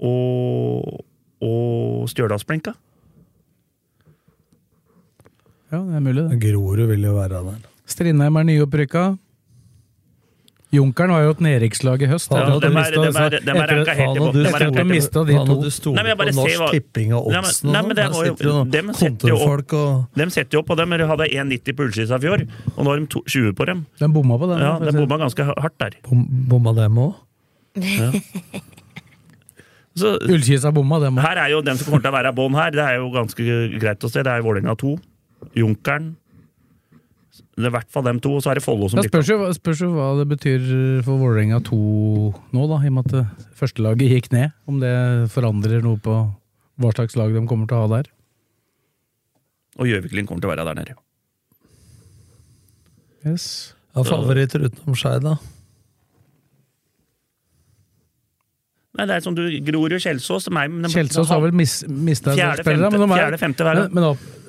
og, 0.00 1.04
og 1.40 2.08
Stjørdalsblinka? 2.10 2.74
Ja, 5.70 5.82
det 5.84 5.94
er 5.98 6.00
mulig, 6.00 6.24
det. 6.30 6.38
Grorud 6.40 6.86
vil 6.88 7.02
jo 7.04 7.14
være 7.18 7.42
der. 7.44 7.64
Strindheim 7.88 8.36
er 8.40 8.46
nyopprykka. 8.48 9.02
Junkeren 10.68 11.08
var 11.14 11.22
jo 11.24 11.30
et 11.32 11.38
nedrykkslag 11.40 12.02
i 12.04 12.08
høst. 12.10 12.28
Ja, 12.28 12.44
de 12.44 12.52
er- 12.52 12.60
dem 12.60 12.76
er- 12.76 13.40
dem 13.40 13.56
ranka 13.56 13.94
helt 13.96 14.16
i 14.16 14.20
bånn. 14.20 14.32
Dem 14.36 14.88
de 14.88 14.92
de 14.92 15.70
stoler 15.72 16.14
bare 16.14 16.28
på 16.28 16.34
Norsk 16.36 16.58
hva- 16.60 16.70
Tipping 16.74 17.14
og 17.16 17.30
Nei, 17.32 17.40
men- 17.40 17.44
oddsen 17.48 17.68
og 17.68 17.72
nei, 17.72 17.80
sånn. 17.80 17.86
men 17.86 17.88
det 17.88 17.96
Der 17.96 18.04
jo- 18.04 18.12
sitter 18.12 18.36
setter 18.92 19.28
jo 19.28 19.36
opp- 19.36 19.72
og 19.72 20.06
De 20.14 20.30
setter 20.30 20.52
jo 20.52 20.58
opp 20.60 20.66
på 20.68 20.76
dem, 20.76 20.90
de 20.90 21.06
hadde 21.06 21.26
1,90 21.32 21.72
på 21.72 21.84
Ullskissa 21.88 22.16
i 22.16 22.18
fjor, 22.20 22.46
og 22.76 22.84
nå 22.84 22.88
har 22.90 22.98
de 23.00 23.06
20 23.06 23.52
på 23.54 23.64
dem. 23.66 23.86
De 23.98 24.08
bomma 24.08 24.36
på 24.38 24.46
dem. 24.52 24.58
Ja, 24.60 24.78
De 24.78 24.92
bomma 24.92 25.16
ganske 25.24 25.42
hardt 25.56 25.78
der. 25.78 25.90
bom, 26.02 26.26
bomma 26.48 26.74
dem 26.74 26.94
òg. 26.96 27.14
Ja. 27.76 28.12
Ullkisa 30.28 30.70
bomma, 30.72 31.00
dem 31.00 31.16
òg. 31.16 31.20
her 31.22 31.38
er 31.38 31.48
jo 31.50 31.62
den 31.62 31.76
som 31.76 31.86
kommer 31.90 32.02
til 32.02 32.12
å 32.12 32.14
være 32.14 32.34
bånn 32.34 32.54
her, 32.54 32.70
det 32.70 32.78
er 32.84 32.96
jo 32.96 33.10
ganske 33.10 33.80
greit 33.80 33.98
å 34.00 34.10
se. 34.10 34.22
Det 34.22 34.26
er 34.30 34.42
Vålerenga 34.42 34.76
2, 34.76 34.98
Junkeren 35.56 36.10
er 36.10 36.14
i 37.66 37.70
hvert 37.74 37.90
fall 37.90 38.04
dem 38.06 38.20
to, 38.22 38.36
og 38.38 38.42
så 38.44 38.50
er 38.52 38.54
det 38.60 38.62
Follo 38.62 38.86
som 38.88 39.00
spørs 39.02 39.26
jo, 39.32 39.38
spørs 39.56 39.80
jo 39.82 39.88
hva 39.96 40.12
det 40.20 40.28
betyr 40.30 40.68
for 41.02 41.18
Vålerenga 41.18 41.58
2 41.66 41.78
nå, 42.54 42.66
da, 42.70 42.78
i 42.84 42.90
og 42.92 42.94
med 43.00 43.14
at 43.14 43.26
førstelaget 43.58 44.12
gikk 44.12 44.30
ned. 44.32 44.52
Om 44.70 44.78
det 44.80 44.94
forandrer 45.34 45.82
noe 45.82 45.98
på 45.98 46.14
hva 46.78 46.92
slags 46.94 47.16
lag 47.18 47.32
de 47.34 47.42
kommer 47.50 47.66
til 47.66 47.76
å 47.80 47.82
ha 47.86 47.90
der. 47.96 48.10
Og 49.78 49.86
Gjøviklin 49.90 50.26
kommer 50.26 50.40
til 50.44 50.50
å 50.50 50.54
være 50.54 50.64
der 50.70 50.78
nede. 50.78 50.94
Yes. 53.26 53.74
Ja, 53.96 54.04
favoritter 54.06 54.62
utenom 54.68 54.94
Skei, 54.98 55.16
da? 55.24 55.34
Nei, 58.98 59.06
det 59.06 59.14
er 59.14 59.22
som 59.22 59.34
du 59.36 59.44
Grorud, 59.62 59.94
Kjelsås 60.02 60.48
er, 60.50 60.72
Kjelsås 60.90 61.28
har 61.30 61.42
vel 61.44 61.52
mis, 61.54 61.84
mista 61.86 62.32
spillere. 62.34 62.64
femte- 62.66 62.90
men 62.98 63.00
de 63.00 63.14
er- 63.14 63.18
fjerde, 63.18 63.38
femte. 63.38 63.64
Men, 63.64 63.92
men 63.94 64.04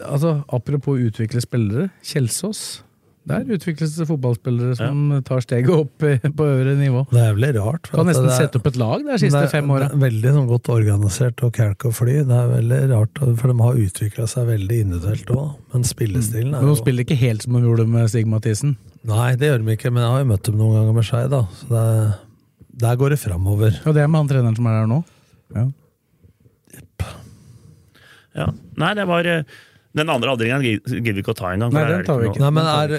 altså, 0.10 0.44
apropos 0.50 0.98
utvikle 0.98 1.42
spillere. 1.42 1.90
Kjelsås. 2.02 2.82
Der 3.30 3.46
utvikles 3.54 3.92
det 3.94 4.08
fotballspillere 4.10 4.74
som 4.80 5.02
tar 5.28 5.44
steget 5.46 5.70
opp 5.70 6.02
på 6.02 6.46
øvre 6.50 6.74
nivå. 6.80 7.04
Det 7.14 7.22
er 7.22 7.36
veldig 7.38 7.52
rart. 7.62 7.90
Kan 7.94 8.08
nesten 8.10 8.26
det 8.26 8.34
er- 8.34 8.40
sette 8.48 8.58
opp 8.58 8.70
et 8.72 8.80
lag 8.82 9.04
de 9.06 9.18
siste 9.22 9.38
det 9.38 9.46
er- 9.46 9.54
fem 9.54 9.70
åra. 9.70 9.86
det 9.92 9.94
er 10.00 10.04
Veldig 10.10 10.32
sånn 10.34 10.48
godt 10.50 10.70
organisert 10.74 11.44
og 11.46 11.54
kalk 11.54 11.86
og 11.86 11.94
fly. 11.94 12.16
Det 12.26 12.38
er 12.40 12.50
veldig 12.56 12.80
rart, 12.90 13.22
for 13.38 13.54
de 13.54 13.58
har 13.62 13.76
utvikla 13.86 14.26
seg 14.28 14.48
veldig 14.50 14.80
individuelt 14.86 15.30
òg. 15.36 15.56
Men 15.74 15.84
spillestilen 15.86 16.56
er 16.56 16.62
Men 16.64 16.74
de 16.74 16.80
spiller 16.82 17.06
ikke 17.06 17.18
helt 17.22 17.44
som 17.46 17.54
de 17.54 17.62
gjorde 17.68 17.88
med 17.88 18.10
Stig 18.10 18.26
Mathisen. 18.26 18.76
Nei, 19.06 19.36
det 19.36 19.48
gjør 19.52 19.64
de 19.66 19.78
ikke, 19.78 19.94
men 19.94 20.04
jeg 20.04 20.12
har 20.12 20.20
jo 20.26 20.30
møtt 20.34 20.44
dem 20.50 20.58
noen 20.58 20.74
ganger 20.80 20.94
med 20.98 21.06
Skei, 21.06 21.30
da. 21.30 21.44
Så 21.54 21.70
det 21.70 21.84
er, 21.86 22.16
der 22.82 22.96
går 22.98 23.10
det 23.14 23.20
framover. 23.20 23.78
Og 23.86 23.94
det 23.94 24.02
er 24.04 24.08
med 24.08 24.20
han 24.26 24.28
treneren 24.28 24.56
som 24.58 24.66
er 24.68 24.80
her 24.82 24.88
nå. 24.90 25.04
Ja. 25.56 25.68
Ja. 28.36 28.52
Nei, 28.80 28.94
det 28.98 29.06
var 29.10 29.26
eh, 29.28 29.44
Den 29.98 30.10
andre 30.14 30.36
avdelingen 30.36 30.62
gidder 30.86 31.16
vi 31.18 31.24
ikke 31.24 31.34
å 31.34 31.38
ta 31.40 31.50
engang. 31.56 31.74
Nei, 31.74 31.86
den 31.90 32.04
tar 32.06 32.20
vi 32.22 32.28
ikke. 32.30 32.42
Nei, 32.44 32.52
men 32.54 32.68
er, 32.70 32.92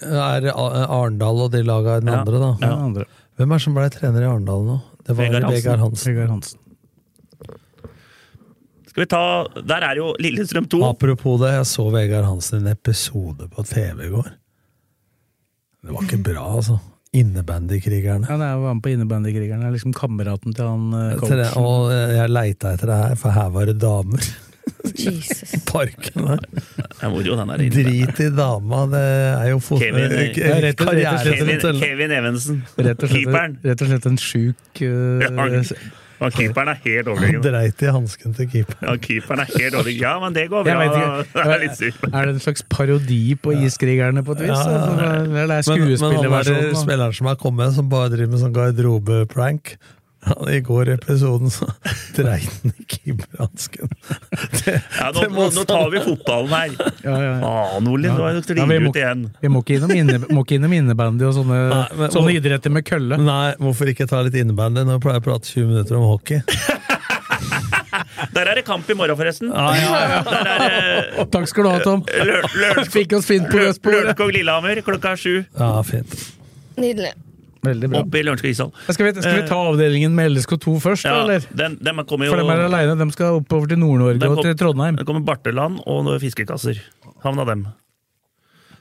er 0.00 0.46
Arendal 0.54 1.42
og 1.44 1.50
de 1.52 1.60
laga 1.66 1.98
den 2.00 2.08
Ja. 2.08 2.22
andre, 2.22 2.40
da? 2.40 2.52
Ja, 2.64 2.72
andre. 2.86 3.04
Hvem 3.36 3.52
er 3.52 3.60
det 3.60 3.64
som 3.66 3.76
ble 3.76 3.90
trener 3.92 4.24
i 4.24 4.30
Arendal 4.30 4.64
nå? 4.64 4.78
Det 5.04 5.14
var 5.16 5.28
Vegard 5.28 5.44
Hansen. 5.44 5.58
Vegard 5.60 5.82
Hansen. 5.84 6.14
Vegard 6.14 6.32
Hansen. 6.32 6.64
Skal 8.88 9.04
vi 9.04 9.06
ta 9.12 9.22
Der 9.62 9.84
er 9.90 10.00
jo 10.00 10.14
Lillestrøm 10.18 10.66
2. 10.72 10.80
Apropos 10.88 11.38
det, 11.44 11.52
jeg 11.54 11.68
så 11.70 11.84
Vegard 11.92 12.24
Hansen 12.24 12.58
i 12.58 12.64
en 12.64 12.72
episode 12.72 13.48
på 13.52 13.64
TV 13.68 14.08
i 14.08 14.12
går. 14.16 14.30
Det 15.84 15.94
var 15.94 16.08
ikke 16.08 16.22
bra, 16.32 16.48
altså. 16.58 16.80
Innebandykrigerne. 17.16 18.26
Ja, 18.28 18.36
jeg 18.36 18.58
var 18.64 18.74
med 18.74 18.82
på 18.84 18.90
Innebandykrigerne. 18.92 19.68
Er 19.68 19.76
liksom 19.76 19.94
kameraten 19.96 20.56
til 20.56 20.66
han 20.66 20.90
uh, 20.92 21.14
coachen. 21.20 21.44
og 21.60 21.92
jeg 21.92 22.32
leita 22.32 22.74
etter 22.74 22.90
det 22.90 22.98
her, 23.04 23.14
for 23.20 23.36
her 23.36 23.52
var 23.54 23.70
det 23.70 23.78
damer. 23.80 24.26
Jesus. 24.98 25.54
I 25.54 25.60
parken 25.66 26.26
der. 26.28 26.42
Er. 27.02 27.68
Drit 27.70 28.20
i 28.24 28.28
dama, 28.34 28.84
det 28.92 29.04
er 29.04 29.48
jo 29.52 29.58
fot... 29.62 29.80
Kevin- 29.82 30.10
eh, 30.10 30.60
rett 30.64 30.80
og- 30.80 30.88
og 30.94 31.22
Kevin. 31.22 31.80
Kevin 31.80 32.10
Evensen. 32.18 32.62
Rett 32.78 33.02
og 33.02 33.08
slett, 33.08 33.24
Keeperen. 33.24 33.58
rett 33.64 33.82
og 33.82 33.88
slett 33.92 34.06
en 34.06 34.18
sjuk 34.20 34.82
uh, 34.82 35.22
Ja, 35.28 35.62
Ja, 36.18 36.28
keeperen 36.34 36.66
er 36.72 36.78
helt 36.82 37.06
Han 37.06 37.12
overlegen. 37.14 37.42
dreit 37.44 37.82
i 37.86 37.90
hansken 37.94 38.32
til 38.34 38.48
keeperen. 38.50 38.80
Ja, 38.88 38.96
keeperen 38.98 39.38
er 39.44 39.50
helt 39.54 39.74
overlegen. 39.78 40.00
Ja, 40.02 40.14
men 40.18 40.32
det 40.34 40.48
går 40.50 40.64
bra. 40.66 40.86
Det 41.34 41.44
er 41.44 41.60
litt. 41.62 41.82
Er 42.10 42.26
det 42.26 42.32
en 42.34 42.40
slags 42.42 42.64
parodi 42.74 43.36
på 43.38 43.52
Iskrigerne 43.54 44.24
på 44.26 44.34
et 44.34 44.40
vis? 44.42 44.50
Ja, 44.50 44.58
ja, 44.58 44.72
ja. 44.72 44.80
Altså, 44.82 44.98
Eller 44.98 45.14
er 45.14 45.22
det 45.22 45.28
Men, 45.28 45.30
men 45.30 45.38
han 45.38 45.52
er 45.54 45.62
skuespillerversjonen? 45.68 46.80
spilleren 46.82 47.14
som 47.20 47.30
er 47.30 47.38
kommet, 47.38 47.74
som 47.78 47.86
bare 47.92 48.10
driver 48.16 48.32
med 48.34 48.42
sånn 48.42 48.56
garderobe-prank 48.58 49.76
han, 50.28 50.48
I 50.54 50.60
går 50.64 50.88
i 50.88 50.94
episoden 50.98 51.50
så 51.52 51.66
dreit 52.16 52.48
han 52.62 52.72
i 52.72 52.86
keeperhansken. 52.94 53.90
Det- 54.64 54.76
Ja, 54.98 55.10
nå, 55.16 55.24
nå, 55.32 55.46
nå 55.56 55.64
tar 55.68 55.90
vi 55.94 56.02
fotballen 56.04 56.52
her. 56.54 56.74
Ja, 57.04 57.14
ja, 57.16 57.32
ja. 57.38 57.52
Å, 57.52 57.80
Nordlien, 57.84 58.14
nå 58.18 58.26
Ja, 58.28 58.32
rir 58.36 58.42
vi, 58.48 58.78
du 58.78 58.86
må, 58.86 58.92
ut 58.92 59.00
igjen. 59.02 59.24
vi 59.42 59.48
må 59.54 59.62
ikke 59.64 59.78
innom, 59.78 59.94
inne, 59.96 60.18
må 60.28 60.44
ikke 60.44 60.58
innom 60.58 60.74
innebandy 60.78 61.24
og 61.28 61.34
sånne, 61.38 61.60
Nei, 61.72 61.84
men- 62.02 62.10
sånne 62.14 62.34
idretter 62.38 62.74
med 62.74 62.84
kølle. 62.88 63.18
Nei, 63.22 63.54
hvorfor 63.60 63.90
ikke 63.94 64.08
ta 64.10 64.20
litt 64.26 64.34
innebandy 64.38 64.84
når 64.84 64.98
jeg 64.98 65.04
pleier 65.08 65.22
å 65.22 65.26
prate 65.28 65.52
20 65.54 65.66
minutter 65.72 65.96
om 66.00 66.08
hockey? 66.12 66.42
Der 68.34 68.46
er 68.50 68.58
det 68.58 68.64
kamp 68.66 68.88
i 68.90 68.94
morgen, 68.98 69.16
forresten. 69.18 69.50
Ja, 69.50 69.70
ja, 69.74 70.00
ja. 70.12 70.18
Er 71.22 71.28
Takk 71.32 71.48
skal 71.50 71.64
du 71.66 71.70
ha, 71.70 71.78
Tom. 71.84 72.02
Lø- 72.04 72.84
Fikk 72.92 73.14
oss 73.18 73.26
fint 73.30 73.48
på 73.50 73.58
rødsporet. 73.62 74.04
Lørenskog-Lillehammer 74.12 74.82
klokka 74.86 75.14
sju. 75.18 75.40
Ja, 75.58 75.70
fint. 75.86 76.14
Nydelig. 76.78 77.14
Veldig 77.66 77.88
bra. 77.90 78.00
Oppe 78.04 78.20
i 78.20 78.22
Lørenskog. 78.22 78.72
Skal 78.92 79.08
skal 79.22 79.34
vi 79.42 79.46
ta 79.48 79.56
avdelingen 79.72 80.14
med 80.14 80.30
LSK2 80.36 80.76
først, 80.80 81.04
Ja, 81.08 81.22
eller? 81.24 81.42
den, 81.54 81.76
den 81.82 81.96
jo 82.28 82.34
For 82.36 82.42
dem 82.42 82.50
er 82.54 82.64
aleine. 82.68 82.94
de 82.98 83.10
skal 83.12 83.40
oppover 83.40 83.66
til 83.68 83.78
Nord-Norge 83.82 84.30
og 84.30 84.42
til 84.44 84.54
Trondheim. 84.56 84.96
Det 84.96 85.06
kommer 85.06 85.24
Barteland 85.26 85.80
og 85.86 86.12
fiskekasser. 86.22 86.78
Havna 87.24 87.44
dem. 87.48 87.66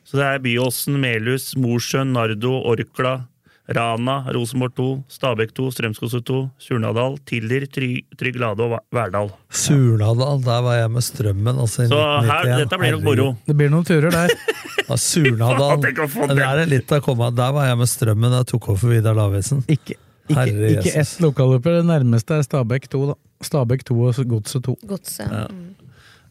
Så 0.07 0.17
det 0.19 0.25
er 0.27 0.39
Byåsen, 0.39 0.99
Melhus, 1.01 1.55
Mosjøen, 1.59 2.13
Nardo, 2.13 2.53
Orkla, 2.69 3.27
Rana, 3.75 4.21
Rosenborg 4.31 4.71
2, 4.77 4.85
Stabæk 5.11 5.49
2, 5.57 5.65
Strømskose 5.75 6.21
2, 6.23 6.37
Surnadal, 6.63 7.17
Tiller, 7.27 7.65
Try- 7.67 8.05
Trygg 8.17 8.37
Lade 8.39 8.63
og 8.63 8.77
Verdal. 8.95 9.31
Surnadal, 9.51 10.39
der 10.45 10.61
var 10.63 10.77
jeg 10.79 10.91
med 10.93 11.03
strømmen. 11.03 11.59
Altså, 11.59 11.87
Så 11.91 11.99
her, 12.29 12.47
dette 12.63 12.79
blir 12.79 12.95
nok 12.95 13.03
moro. 13.03 13.25
Det 13.47 13.55
blir 13.59 13.69
noen 13.73 13.83
turer 13.87 14.11
der. 14.13 14.31
Ja, 14.87 14.95
Surnadal. 14.95 15.81
Der 15.83 16.31
det. 16.31 16.43
er 16.47 16.69
litt 16.71 16.91
å 16.95 17.01
komme. 17.03 17.27
Der 17.35 17.51
var 17.51 17.65
jeg 17.67 17.75
med 17.81 17.89
strømmen 17.91 18.31
da 18.31 18.37
jeg 18.39 18.47
tok 18.53 18.69
over 18.71 18.77
for 18.85 18.93
Vidar 18.95 19.17
Lavesen. 19.17 19.65
Ikke, 19.67 19.97
ikke, 20.29 20.37
Herre 20.37 20.69
ikke 20.77 20.85
Jesus. 20.93 21.17
ett 21.17 21.23
lokalløper. 21.25 21.81
Det 21.81 21.87
nærmeste 21.89 22.37
er 22.39 22.45
Stabæk 22.47 22.87
2, 22.93 23.01
da. 23.09 23.15
Stabæk 23.43 23.83
2 23.89 23.97
og 24.07 24.21
Godset 24.31 24.63
2. 24.63 24.77
Godse. 24.87 25.27
Ja. 25.27 25.41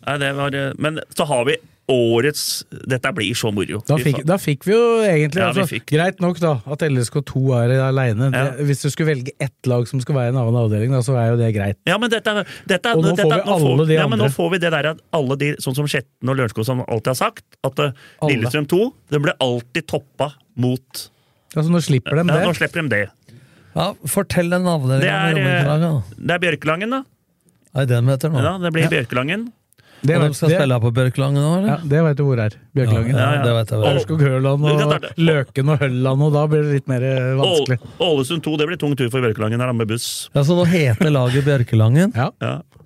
Nei, 0.07 0.17
det 0.25 0.31
var, 0.39 0.57
eh, 0.57 0.73
men 0.81 1.03
så 1.13 1.27
har 1.29 1.45
vi 1.51 1.59
årets 1.91 2.65
Dette 2.91 3.11
blir 3.15 3.37
så 3.39 3.51
moro. 3.55 3.81
Da 3.87 3.97
fikk, 4.01 4.23
da 4.27 4.37
fikk 4.41 4.67
vi 4.67 4.75
jo 4.75 4.83
egentlig 5.05 5.43
Ja, 5.43 5.51
vi 5.55 5.63
altså, 5.63 5.67
fikk. 5.71 5.87
Greit 5.93 6.23
nok 6.23 6.41
da 6.43 6.57
at 6.75 6.85
LSK2 6.87 7.43
er 7.61 7.75
aleine. 7.87 8.31
Ja. 8.35 8.45
Hvis 8.67 8.83
du 8.85 8.89
skulle 8.91 9.13
velge 9.13 9.35
ett 9.43 9.71
lag 9.71 9.87
som 9.91 10.03
skal 10.03 10.19
være 10.19 10.33
i 10.33 10.35
en 10.35 10.41
annen 10.43 10.59
avdeling, 10.61 10.95
da, 10.95 11.03
så 11.07 11.17
er 11.21 11.33
jo 11.33 11.41
det 11.41 11.51
greit. 11.57 11.79
Ja, 11.89 11.99
men 12.03 12.13
dette, 12.13 12.35
dette, 12.69 12.95
Og 12.97 13.05
nå 13.05 13.15
dette, 13.15 13.27
får 13.27 13.37
vi 13.37 13.51
nå 13.51 13.59
alle 13.73 13.89
de 13.91 13.99
ja, 13.99 14.07
men 14.11 14.23
nå 14.23 14.31
får 14.35 14.55
vi 14.55 14.63
det 14.67 14.73
der 14.75 14.93
at 14.95 15.03
alle 15.17 15.39
de, 15.41 15.53
sånn 15.63 15.77
som 15.79 15.91
Skjetten 15.91 16.33
og 16.33 16.39
Lørenskog 16.39 16.67
som 16.69 16.83
alltid 16.87 17.13
har 17.15 17.21
sagt, 17.21 17.47
at 17.67 17.85
eh, 17.85 17.93
Alle. 18.21 18.33
Lillestrøm 18.35 18.67
2 18.71 18.81
den 19.15 19.27
ble 19.27 19.37
alltid 19.43 19.87
toppa 19.91 20.33
mot 20.59 21.07
Altså, 21.57 21.71
nå 21.73 21.81
slipper 21.81 22.19
de 22.19 22.25
ja, 22.27 22.35
det. 22.35 22.41
Nå 22.45 22.57
slipper 22.59 22.83
de 22.83 22.91
det. 22.93 23.05
Ja, 23.77 23.93
Fortell 24.11 24.51
den 24.53 24.67
avdelinga 24.69 25.01
Det 25.01 25.45
er, 25.47 25.79
eh. 25.87 26.11
Det 26.17 26.35
er 26.35 26.43
Bjørkelangen, 26.43 26.93
da. 26.99 27.05
Er 27.77 27.87
det 27.87 27.95
den 27.95 28.11
heter 28.11 28.33
nå? 28.33 28.43
Ja, 28.45 28.57
det 28.61 28.73
blir 28.75 28.91
Bjørkelangen. 28.93 29.47
Det 30.03 30.17
og 30.17 30.23
vet- 30.23 30.31
de 30.31 30.35
skal 30.37 30.49
det- 30.51 30.59
spille 30.61 30.81
på 30.81 30.91
Bjørkelangen 30.95 31.41
nå, 31.43 31.53
eller? 31.59 31.69
Ja, 31.69 31.77
det 31.83 32.03
veit 32.05 32.17
du 32.17 32.25
hvor 32.25 32.39
er. 32.45 32.51
Bjørkelangen. 32.77 33.17
Ja, 33.17 33.31
ja, 33.35 33.43
det 33.43 33.53
vet 33.57 33.71
jeg 33.71 33.81
vel. 33.81 33.97
Ørskog 33.97 34.21
Høland 34.21 34.65
og. 34.65 35.07
Løken 35.17 35.69
og 35.73 35.79
Hølland, 35.79 36.23
og 36.23 36.33
da 36.33 36.47
blir 36.47 36.63
det 36.63 36.73
litt 36.77 36.89
mer 36.89 37.03
eh, 37.03 37.35
vanskelig. 37.41 37.79
Ålesund 38.01 38.43
2, 38.43 38.57
det 38.59 38.67
blir 38.69 38.77
tung 38.79 38.95
tur 38.97 39.09
for 39.11 39.21
Bjørkelangen 39.25 39.61
her 39.61 39.73
med 39.73 39.89
buss. 39.89 40.29
Ja, 40.35 40.43
Så 40.43 40.55
nå 40.57 40.67
heter 40.67 41.11
laget 41.11 41.45
Bjørkelangen? 41.45 42.13
Ja. 42.15 42.31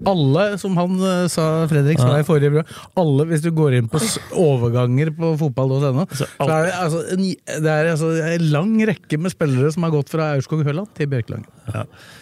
Ja. 0.01 0.11
Alle, 0.15 0.45
som 0.59 0.77
han 0.81 0.95
eh, 1.05 1.27
sa, 1.29 1.47
Fredrik 1.69 1.99
sa 2.01 2.15
i 2.19 2.25
forrige 2.25 2.51
program, 2.55 2.71
alle, 3.03 3.27
hvis 3.29 3.43
du 3.45 3.51
går 3.53 3.75
inn 3.79 3.89
på 3.93 4.01
overganger 4.41 5.11
på 5.17 5.35
fotball.no, 5.43 6.07
så 6.17 6.29
alt- 6.41 6.53
er 6.55 6.67
det, 6.67 6.75
altså, 6.81 7.03
en, 7.15 7.25
det 7.67 7.75
er 7.75 7.91
altså 7.93 8.11
en 8.33 8.47
lang 8.55 8.73
rekke 8.89 9.19
med 9.21 9.35
spillere 9.35 9.73
som 9.75 9.85
har 9.85 9.93
gått 9.95 10.09
fra 10.13 10.31
Aurskog 10.37 10.65
Høland 10.65 10.89
til 10.97 11.11
Bjørkelangen. 11.13 11.49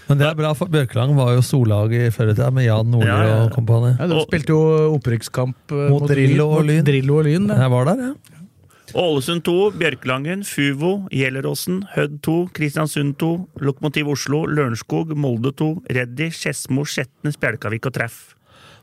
Men 0.09 0.19
det 0.21 0.27
er 0.29 0.35
bra, 0.39 0.51
for 0.59 0.69
Bjørkelang 0.73 1.15
var 1.17 1.35
jo 1.37 1.45
storlaget 1.47 2.09
i 2.09 2.15
før 2.15 2.33
i 2.33 2.35
tida, 2.37 2.51
med 2.55 2.67
Jan 2.67 2.91
Nordli 2.91 3.09
Ja, 3.09 3.21
ja, 3.23 3.31
ja. 3.37 3.45
og 3.47 3.55
kompani. 3.55 3.95
Ja, 4.01 4.09
de 4.11 4.19
spilte 4.27 4.53
jo 4.57 4.61
opprykkskamp 4.99 5.57
mot, 5.77 6.03
Mot 6.03 6.11
Drillo 6.11 6.49
og 6.51 6.59
mot 6.63 6.69
Lyn. 6.73 6.83
Drillo 6.87 7.21
og 7.23 7.29
Lyn. 7.31 7.49
Jeg 7.55 7.73
var 7.77 7.89
der, 7.93 8.03
ja. 8.11 8.38
Ålesund 8.97 9.43
2, 9.45 9.55
Bjørkelangen, 9.77 10.45
Fuvo, 10.49 10.93
Gjelleråsen, 11.13 11.83
Hødd 11.93 12.21
2, 12.25 12.37
Kristiansund 12.57 13.17
2, 13.21 13.31
Lokomotiv 13.61 14.09
Oslo, 14.15 14.45
Lørenskog, 14.49 15.13
Molde 15.19 15.53
2, 15.59 15.69
Reddy, 15.93 16.31
Skedsmo, 16.33 16.87
Skjetne, 16.89 17.33
Spjelkavik 17.35 17.89
og 17.91 17.97
Treff. 17.99 18.19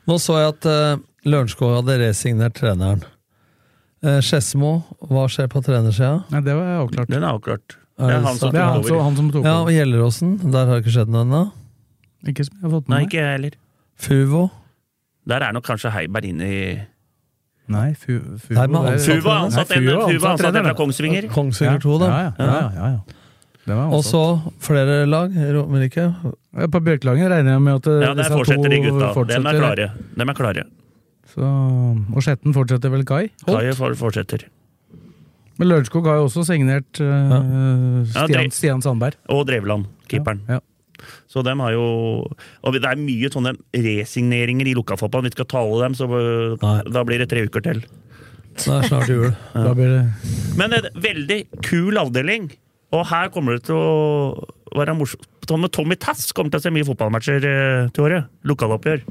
Nå 0.06 0.18
så 0.22 0.38
jeg 0.38 0.52
at 0.52 0.68
uh, 0.70 1.02
Lørenskog 1.26 1.74
hadde 1.80 1.98
resignert 2.04 2.54
treneren. 2.58 3.02
Uh, 4.06 4.20
hva 5.10 5.26
skjer 5.32 5.50
på 5.50 5.62
trenersida? 5.66 6.20
Nei, 6.30 6.42
det 6.46 6.54
var 6.54 6.76
avklart. 6.84 7.10
Den 7.10 7.24
er 7.24 7.32
avklart. 7.34 7.78
Er 7.96 8.06
Det 8.06 8.12
er 8.12 8.20
det 8.20 8.26
han 8.28 8.36
som 8.38 8.48
er 8.48 8.52
tok 8.52 8.60
han, 8.62 8.82
som- 8.84 8.92
over. 8.94 9.04
han 9.04 9.16
som 9.16 9.30
tok 9.32 9.44
Ja, 9.44 9.56
og. 9.62 9.70
Gjelleråsen, 9.72 10.36
der 10.52 10.66
har 10.66 10.74
det 10.76 10.84
ikke 10.84 10.94
skjedd 10.98 11.08
noe 11.08 11.24
ennå. 11.24 11.42
Ikke 12.28 12.44
som 12.44 12.54
jeg 12.56 12.62
har 12.62 12.70
fått 12.76 12.88
med 12.88 12.94
Nei, 12.96 13.04
ikke 13.06 13.18
jeg 13.22 13.32
heller. 13.32 13.56
Fuvo. 13.96 14.50
Der 15.26 15.42
er 15.42 15.52
nok 15.52 15.64
kanskje 15.66 15.90
Heiberg 15.90 16.24
inne 16.28 16.46
i 16.46 16.60
Nei, 17.68 17.94
Fu, 17.98 18.20
Fu, 18.38 18.54
Nei, 18.54 18.66
men 18.70 18.84
det 18.86 18.92
ansatt 18.94 19.06
Fuvo 19.10 19.30
har 19.32 19.44
ansatt 19.48 19.70
Nei, 19.72 19.78
en 19.82 19.88
ansatt 19.98 20.30
en 20.30 20.38
trener, 20.44 20.66
fra 20.68 20.74
Kongsvinger. 20.78 21.28
Kongsvinger 21.34 21.80
2, 21.82 21.96
da. 21.98 22.06
Ja, 22.06 22.18
ja, 22.22 22.30
ja, 22.38 22.46
ja, 22.46 22.70
ja, 22.76 22.90
ja. 22.94 23.22
Det 23.66 23.74
var 23.74 23.94
Og 23.96 24.04
så 24.06 24.20
flere 24.62 25.00
lag. 25.10 25.32
Romerike. 25.56 26.04
Ja, 26.54 26.66
På 26.70 26.78
Bjørkelangen 26.86 27.26
regner 27.32 27.56
jeg 27.56 27.62
med 27.64 27.80
at 27.80 27.88
eh, 27.90 28.02
Ja, 28.04 28.12
der 28.14 28.30
fortsetter 28.30 28.70
de 28.70 28.78
gutta. 28.84 29.08
gutta. 29.16 29.24
Dem 29.34 29.48
er 29.50 29.58
klare. 29.58 29.88
Dem 30.20 30.28
er 30.30 30.38
klare. 30.38 30.64
Så, 31.34 31.42
og 32.14 32.22
Skjetten 32.22 32.54
fortsetter 32.54 32.92
vel 32.94 33.02
Kai? 33.04 33.24
Kai 33.44 33.72
for- 33.74 33.98
fortsetter. 33.98 34.46
Men 35.58 35.68
Lørenskog 35.72 36.06
har 36.06 36.20
jo 36.20 36.28
også 36.28 36.44
signert 36.46 37.00
uh, 37.00 38.06
Ja, 38.14 38.26
Stian, 38.28 38.50
Stian 38.52 38.82
Sandberg. 38.84 39.16
Og 39.32 39.46
Drevland, 39.48 39.86
keeperen. 40.06 40.42
Ja. 40.48 40.60
Så 41.30 41.44
dem 41.46 41.62
har 41.64 41.74
jo 41.74 41.86
Og 42.26 42.74
det 42.74 42.84
er 42.84 43.00
mye 43.00 43.30
sånne 43.32 43.54
resigneringer 43.74 44.70
i 44.70 44.76
lokalfotballen. 44.78 45.30
Vi 45.30 45.36
skal 45.36 45.50
tale 45.50 45.80
dem, 45.84 45.96
så 45.98 46.08
øh, 46.10 46.56
Nei. 46.62 46.80
da 46.90 47.04
blir 47.06 47.22
det 47.22 47.30
tre 47.32 47.46
uker 47.46 47.64
til. 47.64 47.84
Det 48.56 48.72
er 48.72 48.88
snart 48.88 49.10
jul. 49.12 49.32
Da 49.66 49.72
blir 49.76 49.92
det 49.92 50.04
Men 50.58 50.76
en 50.76 50.90
veldig 50.94 51.40
kul 51.66 51.98
avdeling. 52.00 52.50
Og 52.94 53.06
her 53.10 53.32
kommer 53.34 53.56
det 53.56 53.66
til 53.68 53.76
å 53.76 54.34
være 54.76 54.94
morsomt. 54.96 55.26
Tommy, 55.46 55.68
Tommy 55.70 55.94
Tass 56.00 56.32
kommer 56.34 56.50
til 56.50 56.58
å 56.58 56.64
se 56.64 56.72
mye 56.74 56.86
fotballmatcher 56.86 57.44
eh, 57.46 57.88
til 57.94 58.06
året. 58.08 58.30
Lokaloppgjør. 58.46 59.04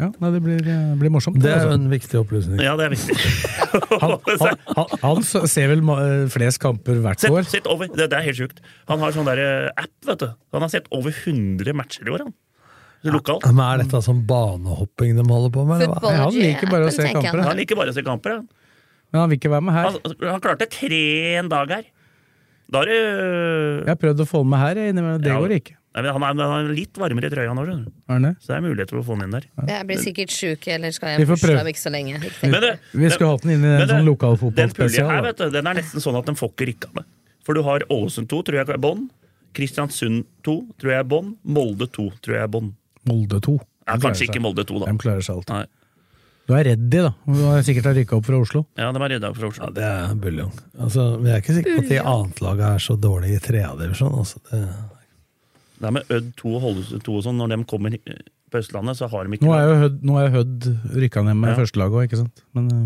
Ja, 0.00 0.08
nei, 0.22 0.30
det 0.32 0.40
blir, 0.44 0.60
eh, 0.64 0.92
blir 1.00 1.12
morsomt. 1.12 1.36
Det 1.42 1.50
er 1.50 1.64
jo 1.66 1.70
altså. 1.70 1.78
en 1.78 1.90
viktig 1.92 2.20
opplysning. 2.22 2.60
Ja, 2.64 2.72
det 2.80 2.86
er 2.88 2.94
viktig. 2.94 3.16
han, 4.02 4.14
han, 4.40 4.60
han, 4.78 4.94
han 5.04 5.24
ser 5.52 5.72
vel 5.74 5.82
eh, 5.94 6.26
flest 6.32 6.60
kamper 6.62 7.02
hvert 7.04 7.26
år. 7.28 7.42
Sett, 7.44 7.60
sett 7.60 7.68
over, 7.70 7.90
det, 7.92 8.08
det 8.12 8.18
er 8.18 8.24
helt 8.30 8.40
sjukt. 8.40 8.62
Han 8.88 9.02
har 9.04 9.12
sånn 9.16 9.28
der 9.28 9.42
eh, 9.44 9.66
app, 9.84 9.92
vet 10.08 10.22
du. 10.24 10.30
Han 10.56 10.64
har 10.64 10.72
sett 10.72 10.88
over 10.96 11.12
100 11.12 11.76
matcher 11.76 12.08
i 12.08 12.14
år, 12.16 12.24
han. 12.28 12.36
Lokalt. 13.08 13.46
Men 13.48 13.62
er 13.64 13.82
dette 13.84 14.00
sånn 14.04 14.24
banehopping 14.28 15.14
de 15.16 15.24
holder 15.24 15.52
på 15.54 15.62
med? 15.68 15.84
Football, 15.86 16.12
ja, 16.12 16.24
han 16.26 16.34
liker 16.36 16.68
bare 16.72 16.88
å 16.90 16.92
se 16.92 17.06
kamper. 17.08 17.38
Han 17.40 17.46
Han. 17.48 17.60
liker 17.60 17.78
bare 17.78 17.94
å 17.94 17.96
se 17.96 18.04
kamper, 18.04 18.34
han. 18.36 18.48
Men 19.10 19.22
han 19.24 19.30
vil 19.32 19.40
ikke 19.40 19.50
være 19.54 19.66
med 19.66 19.74
her. 19.78 19.88
Han, 19.88 20.16
han 20.34 20.42
klarte 20.44 20.68
tre 20.70 21.04
en 21.40 21.48
dag 21.50 21.72
her. 21.78 21.88
Da 22.70 22.82
har 22.82 22.90
du 22.90 22.94
Jeg 22.94 23.88
har 23.88 23.98
prøvd 23.98 24.20
å 24.22 24.28
få 24.28 24.42
med 24.46 24.60
her, 24.62 24.78
det 24.78 25.32
Ja. 25.32 25.38
går 25.40 25.56
ikke. 25.56 25.79
Nei, 25.90 26.02
men 26.06 26.22
han, 26.22 26.38
er, 26.38 26.50
han 26.52 26.66
er 26.68 26.74
litt 26.76 26.98
varmere 27.02 27.26
i 27.26 27.32
trøya 27.32 27.54
nå, 27.56 27.62
skjønner 27.66 27.86
du. 27.88 27.94
Er? 28.14 28.34
Så 28.38 28.52
det 28.52 28.56
er 28.56 28.62
mulighet 28.62 28.92
for 28.94 29.00
å 29.00 29.06
få 29.08 29.16
han 29.16 29.24
inn 29.26 29.32
der. 29.34 29.46
Jeg 29.66 29.86
blir 29.88 29.98
sikkert 30.04 30.30
sjuk 30.34 30.68
eller 30.70 30.94
skal 30.94 31.16
jeg 31.16 31.26
bursdag 31.26 31.62
om 31.64 31.70
ikke 31.72 31.82
så 31.82 31.90
lenge. 31.90 32.20
Ikke. 32.28 32.50
Men 32.52 32.62
det, 32.62 32.70
Vi 32.94 33.10
skulle 33.10 33.30
hatt 33.32 33.42
den 33.46 33.54
inn 33.56 33.64
i 33.66 33.72
en 33.72 33.80
det- 33.82 33.88
sånn 33.90 34.06
lokal 34.06 34.38
fotballspesial. 34.38 35.10
her 35.10 35.32
du, 35.34 35.50
den 35.50 35.66
er 35.66 35.80
nesten 35.80 36.04
sånn 36.04 36.18
at 36.20 36.30
den 36.30 36.38
får 36.38 36.52
ikke 36.54 36.68
rykka 36.70 36.92
med. 36.94 37.08
For 37.42 37.58
du 37.58 37.62
har 37.66 37.82
Ålesund 37.90 38.28
2, 38.30 38.42
tror 38.46 38.60
jeg 38.60 38.68
er 38.68 38.78
bånn. 38.78 39.08
Kristiansund 39.56 40.24
2, 40.46 40.54
tror 40.78 40.92
jeg 40.94 41.00
er 41.02 41.08
bånn. 41.10 41.34
Molde 41.42 41.88
2, 41.90 42.06
tror 42.22 42.36
jeg 42.38 42.44
er 42.44 42.52
bånn. 42.54 42.70
Molde 43.10 43.40
2. 43.42 43.56
Ja, 43.90 43.96
kanskje 43.98 44.28
ikke 44.28 44.42
Molde 44.44 44.62
2, 44.68 44.78
da. 44.84 44.92
De 44.92 45.02
klarer 45.02 45.26
seg 45.26 45.40
alltid. 45.40 45.56
Nei. 45.56 45.66
Du 46.50 46.54
er 46.58 46.64
redd 46.66 46.86
de, 46.90 47.02
da. 47.06 47.10
Du 47.26 47.42
har 47.46 47.60
sikkert 47.66 47.90
rykka 47.94 48.16
opp 48.18 48.26
fra 48.26 48.38
Oslo. 48.42 48.64
Ja, 48.78 48.88
de 48.94 49.02
er 49.02 49.12
redda 49.16 49.28
fra 49.34 49.50
Oslo. 49.50 49.66
Ja, 49.66 49.70
det 49.74 49.84
er 49.86 50.14
buljong. 50.22 50.54
Altså, 50.82 51.04
vi 51.22 51.30
er 51.30 51.42
ikke 51.42 51.54
sikre 51.58 51.76
på 51.76 51.82
at 51.84 51.90
de 51.92 52.00
annetlaget 52.00 52.64
er 52.68 52.82
så 52.86 52.96
dårlige 52.98 53.38
i 53.38 53.42
tredjedivisjon. 53.44 54.16
Altså. 54.22 54.40
Det, 54.50 54.62
Det 55.80 55.88
er 55.88 55.94
med 55.96 56.10
Ødd 56.12 56.32
2 56.36 56.50
og 56.52 56.60
Holde 56.66 56.98
2 57.06 57.12
og 57.16 57.22
sånn, 57.24 57.38
når 57.40 57.54
de 57.54 57.58
kommer 57.68 57.94
eh, 57.96 58.18
på 58.52 58.60
Østlandet, 58.60 58.98
så 58.98 59.08
har 59.08 59.24
de 59.24 59.38
ikke 59.38 59.46
Nå 59.48 59.54
er 59.56 59.62
jo 59.64 59.76
Hødd, 59.84 60.00
nå 60.04 60.18
er 60.20 60.34
Hødd 60.34 60.66
rykka 61.00 61.22
ned 61.24 61.38
med 61.40 61.54
Ja. 61.54 61.56
førstelaget 61.62 61.96
òg, 61.96 62.08
ikke 62.08 62.20
sant. 62.20 62.42
Men 62.56 62.66
uh, 62.68 62.82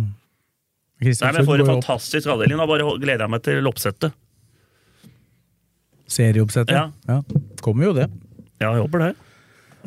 Nei, 1.04 1.10
men 1.10 1.40
Jeg 1.40 1.48
får 1.48 1.60
en 1.64 1.70
fantastisk 1.74 2.30
avdeling. 2.32 2.56
Nå 2.56 2.66
bare 2.70 2.86
gleder 3.02 3.26
jeg 3.26 3.32
meg 3.34 3.42
til 3.44 3.66
oppsettet. 3.68 4.14
Serieoppsettet. 6.14 6.72
Ja. 6.76 6.86
Ja. 7.10 7.18
Kommer 7.64 7.90
jo 7.90 7.92
det. 7.96 8.06
Ja, 8.62 8.70
jeg 8.70 8.84
håper 8.84 9.02
det. 9.02 9.10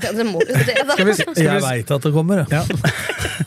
Ja, 0.03 0.11
det 0.13 0.25
må 0.27 0.43
jo 0.43 0.51
det, 0.51 0.75
da. 0.83 0.93
Skal 0.93 1.07
vi, 1.07 1.13
skal 1.17 1.33
vi, 1.33 1.45
jeg 1.47 1.63
veit 1.63 1.93
at 1.95 2.03
det 2.05 2.13
kommer, 2.13 2.43
jeg. 2.43 2.51
Ja. 2.51 3.45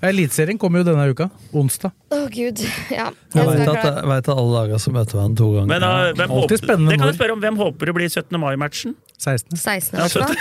Eliteserien 0.00 0.56
kommer 0.60 0.80
jo 0.80 0.86
denne 0.88 1.04
uka. 1.12 1.26
Onsdag. 1.52 1.92
Å, 2.08 2.20
gud. 2.32 2.62
Ja. 2.88 3.10
Jeg 3.34 3.36
Jeg 3.36 3.48
veit 3.50 3.68
at, 3.68 3.98
vet 4.08 4.28
at 4.30 4.30
alle 4.32 4.52
dager 4.54 4.80
som 4.80 4.94
møter 4.96 5.18
hverandre 5.18 5.40
to 5.42 5.48
ganger. 5.58 5.68
Men 5.68 5.84
uh, 5.84 5.96
hvem 6.16 6.24
Alltid 6.24 6.40
håper, 6.40 6.60
spennende 6.62 6.94
det 6.94 7.00
kan 7.02 7.10
jeg 7.10 7.18
spørre 7.18 7.36
om. 7.36 7.42
Hvem 7.44 7.58
håper 7.60 7.90
det 7.90 7.94
blir 7.98 8.08
17. 8.08 8.38
mai-matchen? 8.40 8.94
16. 9.20 9.60
16. 9.60 9.98
Ja, 9.98 10.06
i 10.06 10.08
hvert 10.08 10.16
fall. 10.16 10.38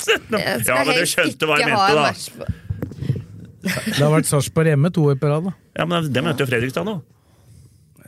17. 0.00 0.36
Ja, 0.70 0.76
men 0.84 0.96
du 0.96 1.08
skjønte 1.08 1.48
hva 1.48 1.56
jeg 1.60 1.72
mente, 1.72 2.04
da. 2.40 2.52
Det 3.60 3.98
har 4.00 4.12
vært 4.14 4.28
Sarpsborg 4.28 4.70
hjemme 4.72 4.88
to 4.96 5.04
år 5.12 5.18
på 5.20 5.28
rad. 5.28 5.50
Ja, 5.76 5.84
men 5.88 6.08
Det 6.12 6.22
møter 6.24 6.46
jo 6.46 6.48
Fredrikstad 6.48 6.88
nå. 6.88 6.94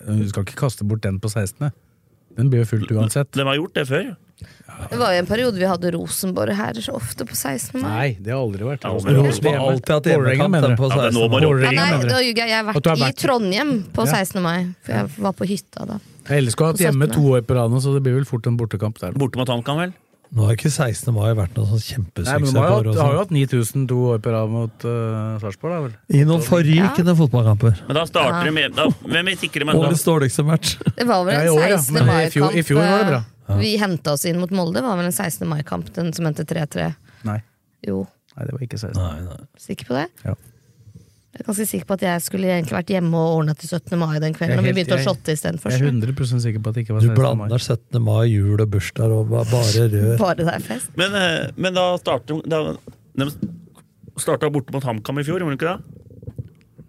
Du 0.02 0.24
skal 0.30 0.46
ikke 0.46 0.56
kaste 0.64 0.86
bort 0.88 1.04
den 1.04 1.20
på 1.22 1.28
16. 1.28 1.68
Den 2.38 2.48
blir 2.52 2.64
jo 2.64 2.70
fullt 2.70 2.92
uansett. 2.96 3.28
De 3.36 3.44
har 3.44 3.58
gjort 3.58 3.76
det 3.76 3.84
før. 3.90 4.08
Det 4.90 4.98
var 4.98 5.12
jo 5.14 5.18
en 5.22 5.26
periode 5.28 5.60
vi 5.60 5.66
hadde 5.68 5.92
Rosenborg 5.94 6.54
her 6.58 6.74
så 6.82 6.94
ofte 6.98 7.24
på 7.28 7.36
16. 7.38 7.80
mai. 7.82 7.88
Nei, 7.90 8.08
det 8.20 8.32
har 8.34 8.40
aldri 8.42 8.66
vært. 8.66 8.84
Rosenborg 8.88 9.58
har 9.58 9.70
alltid 9.72 9.94
hatt 9.94 10.08
Vålerenga, 10.10 10.42
hjemmekamp 10.42 10.54
mener 10.56 10.68
du? 10.68 10.76
på 10.82 10.88
Ja, 10.90 11.00
16. 11.06 11.14
nå 11.14 11.28
må 11.28 11.40
mai. 11.40 11.74
nei, 11.76 11.90
mener 11.92 12.08
da 12.08 12.20
ljuger 12.24 12.42
jeg. 12.42 12.48
Jeg 12.48 12.64
har 12.64 12.72
vært 12.72 13.08
i 13.08 13.12
Trondheim 13.22 13.72
på 13.92 14.06
16. 14.08 14.42
mai, 14.42 14.58
for 14.82 14.92
jeg 14.92 15.10
var 15.28 15.32
på 15.38 15.48
hytta 15.52 15.86
da. 15.86 15.98
LSK 16.28 16.60
har 16.60 16.72
hatt 16.72 16.80
hjemme 16.86 17.10
to 17.12 17.20
år 17.34 17.42
på 17.42 17.54
rad 17.58 17.70
så 17.82 17.94
det 17.94 18.02
blir 18.02 18.14
vel 18.14 18.24
fort 18.24 18.46
en 18.46 18.56
bortekamp 18.56 18.98
der. 18.98 19.12
Borte 19.12 19.36
mot 19.36 19.48
HamKam, 19.48 19.76
vel? 19.78 19.92
Nå 20.32 20.46
har 20.48 20.54
ikke 20.56 20.70
16. 20.72 21.12
mai 21.12 21.34
vært 21.36 21.52
noen 21.58 21.68
sånn 21.68 21.76
Nei, 21.76 21.98
men 22.00 22.06
kjempesuksess 22.14 22.52
De 22.54 22.58
har, 22.58 22.70
jo 22.86 22.92
hatt- 22.94 23.00
har 23.04 23.12
jo 23.12 23.18
hatt 23.20 23.32
9000 23.36 23.82
to 23.90 23.96
år 24.14 24.18
på 24.24 24.30
rad 24.32 24.48
mot 24.48 24.84
uh, 24.88 25.36
Sarpsborg, 25.42 25.72
da 25.74 25.80
vel. 25.84 25.92
I 26.08 26.22
noen 26.24 26.40
forrykende 26.40 27.12
fotballkamper. 27.18 27.82
Men 27.86 27.98
da 27.98 28.06
starter 28.08 28.46
de 28.48 28.54
med 28.56 28.72
da, 28.78 28.86
Hvem 29.04 29.28
er 29.28 29.36
sikre 29.36 29.66
med? 29.68 29.76
Årets 29.76 30.04
dårligste 30.06 30.44
match. 30.48 30.78
Det 30.96 31.04
var 31.04 31.26
vel 31.28 31.36
en 31.36 31.44
i 31.44 31.52
år, 31.52 31.66
ja. 31.68 31.76
16. 31.76 31.92
Men 31.98 32.08
i 32.08 32.30
fjor- 32.32 32.48
mai-kamp. 32.48 32.56
i 32.56 32.62
fjor 32.64 32.80
var 32.80 32.98
det 33.02 33.10
bra. 33.12 33.20
Eh, 33.48 33.56
Vi 33.58 33.76
henta 33.78 34.12
oss 34.12 34.24
inn 34.28 34.38
mot 34.40 34.50
Molde. 34.50 34.74
Det 34.80 34.82
var 34.86 34.96
vel 34.96 35.06
en 35.06 35.12
16. 35.12 35.46
mai-kamp, 35.48 35.92
den 35.94 36.12
som 36.12 36.26
endte 36.26 36.44
3-3. 36.44 36.94
Nei. 37.24 37.40
Jo, 37.86 38.06
Nei, 38.36 38.46
det 38.46 38.52
var 38.54 38.60
ikke 38.64 38.78
16. 38.78 38.96
Nei, 38.96 39.20
nei. 39.26 39.46
sikker 39.58 39.86
på 39.90 39.94
det? 39.98 40.06
Ja. 40.24 40.34
Jeg 41.32 41.40
er 41.40 41.46
ganske 41.48 41.64
sikker 41.66 41.86
på 41.88 41.94
at 41.96 42.02
jeg 42.04 42.20
skulle 42.26 42.44
egentlig 42.52 42.74
vært 42.76 42.90
hjemme 42.92 43.16
og 43.16 43.38
ordna 43.40 43.54
til 43.56 43.68
17. 43.72 43.96
mai 43.98 44.18
den 44.20 44.34
kvelden. 44.36 44.52
Helt, 44.52 44.60
Og 44.60 44.64
vi 44.64 44.72
begynte 44.72 44.92
begynte 44.92 44.94
å 44.94 45.00
jeg- 45.00 45.06
shotte 45.08 45.32
istedenfor. 45.32 45.70
Jeg 45.72 45.80
er 45.80 45.86
100 45.88 46.40
sikker 46.44 46.60
på 46.60 46.68
at 46.68 46.74
det 46.74 46.84
ikke 46.84 46.92
var 46.94 47.00
Du 47.00 47.08
16. 47.08 47.16
mai. 47.16 47.48
blander 47.48 47.58
17. 47.58 48.02
mai, 48.04 48.24
jul 48.28 48.60
og 48.60 48.68
bursdag 48.70 49.10
og 49.16 49.28
bare 49.30 49.88
rør. 49.94 50.18
Bare 50.18 50.34
det 50.36 50.48
er 50.54 50.60
fest. 50.60 50.90
Men, 50.96 51.14
eh, 51.14 51.50
men 51.56 51.72
da 51.74 51.96
starta 51.96 52.40
De 53.16 53.30
starta 54.20 54.50
borte 54.52 54.72
mot 54.72 54.84
HamKam 54.84 55.18
i 55.20 55.24
fjor, 55.24 55.40
gjorde 55.40 55.56
de 55.56 55.64
ikke 55.64 55.72
det? 55.72 56.01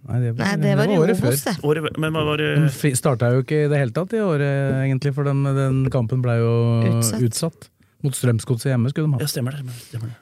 Nei, 0.03 0.17
det 0.19 0.31
var, 0.35 0.43
Nei, 0.43 0.55
det 0.59 0.71
var 0.75 0.89
i 0.91 0.97
året 0.99 1.19
før. 1.21 1.35
det. 1.37 1.53
Året, 1.63 1.97
men 2.03 2.11
hva 2.11 2.23
var 2.27 2.41
det 2.41 2.47
De 2.67 2.89
starta 2.99 3.29
jo 3.31 3.43
ikke 3.45 3.61
i 3.63 3.69
det 3.71 3.77
hele 3.79 3.93
tatt 3.95 4.11
i 4.17 4.19
året, 4.19 4.73
egentlig, 4.83 5.13
for 5.15 5.23
den, 5.29 5.43
den 5.55 5.77
kampen 5.93 6.19
ble 6.25 6.35
jo 6.41 6.51
Utsatt. 6.97 7.23
utsatt. 7.23 7.69
Mot 8.03 8.17
Strømsgodset 8.17 8.73
hjemme 8.73 8.91
skulle 8.91 9.07
de 9.07 9.15
ha. 9.15 9.23
Ja, 9.23 9.29
stemmer 9.31 9.55
det. 9.55 9.63
Stemmer 9.87 10.11
det. 10.11 10.19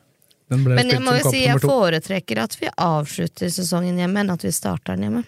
Men 0.51 0.89
jeg 0.91 1.01
må 1.01 1.15
jo 1.17 1.31
si 1.31 1.45
jeg 1.47 1.61
foretrekker 1.63 2.43
at 2.43 2.57
vi 2.59 2.69
avslutter 2.77 3.49
sesongen 3.49 3.97
hjemme, 3.97 4.21
enn 4.21 4.33
at 4.35 4.43
vi 4.45 4.51
starter 4.53 4.93
den 4.99 5.07
hjemme. 5.07 5.23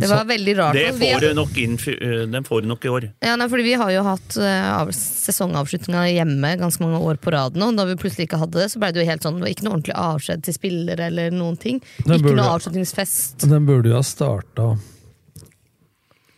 Det 0.00 0.08
var 0.10 0.24
veldig 0.28 0.54
rart. 0.58 0.74
Det 0.78 0.94
vi- 0.98 1.12
får 1.14 1.20
du 1.20 1.34
nok 1.38 1.56
inn 1.62 1.76
eh, 1.92 2.26
Den 2.32 2.44
får 2.44 2.62
du 2.62 2.68
nok 2.68 2.84
i 2.84 2.88
år. 2.88 3.06
Ja, 3.22 3.36
nei, 3.36 3.48
fordi 3.48 3.62
Vi 3.68 3.74
har 3.80 3.90
jo 3.94 4.02
hatt 4.06 4.36
uh, 4.36 4.90
sesongavslutninga 4.96 6.04
hjemme 6.10 6.54
ganske 6.60 6.80
mange 6.84 7.00
år 7.04 7.20
på 7.20 7.32
rad 7.32 7.54
nå. 7.60 7.70
Da 7.76 7.84
vi 7.84 7.96
plutselig 8.00 8.28
ikke 8.28 8.40
hadde 8.42 8.58
det, 8.62 8.70
så 8.72 8.80
ble 8.82 8.92
det 8.92 9.02
jo 9.04 9.08
helt 9.10 9.22
sånn, 9.26 9.38
det 9.38 9.46
var 9.46 9.52
ikke 9.54 9.66
noe 9.68 9.74
ordentlig 9.78 9.96
avskjed 9.96 10.42
til 10.46 10.54
spillere 10.56 11.06
eller 11.10 11.30
noen 11.30 11.58
ting. 11.60 11.80
Den 12.04 12.16
Ikke 12.18 12.30
burde- 12.30 12.36
noe 12.42 12.56
avslutningsfest. 12.58 13.48
Den 13.48 13.66
burde 13.68 13.88
jo 13.92 13.94
ha 14.00 14.02
starta 14.02 14.78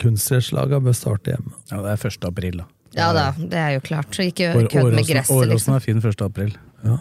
Kunstgresslaga 0.03 0.81
bør 0.83 0.95
starte 0.99 1.31
hjemme. 1.37 1.53
Ja, 1.71 1.81
det 1.85 1.93
er 1.95 2.09
1. 2.11 2.25
april, 2.27 2.57
da. 2.63 2.65
Ja 2.93 3.13
da, 3.17 3.31
det 3.39 3.57
er 3.57 3.71
jo 3.77 3.81
klart. 3.87 4.11
Så 4.13 4.27
ikke 4.29 4.51
kødd 4.69 4.93
med 4.97 5.07
gresset, 5.07 5.31
Åråsen 5.33 5.53
liksom. 5.55 5.77
er 5.77 5.85
fin 5.85 6.01
1. 6.03 6.25
april. 6.27 6.57
Ja. 6.85 6.97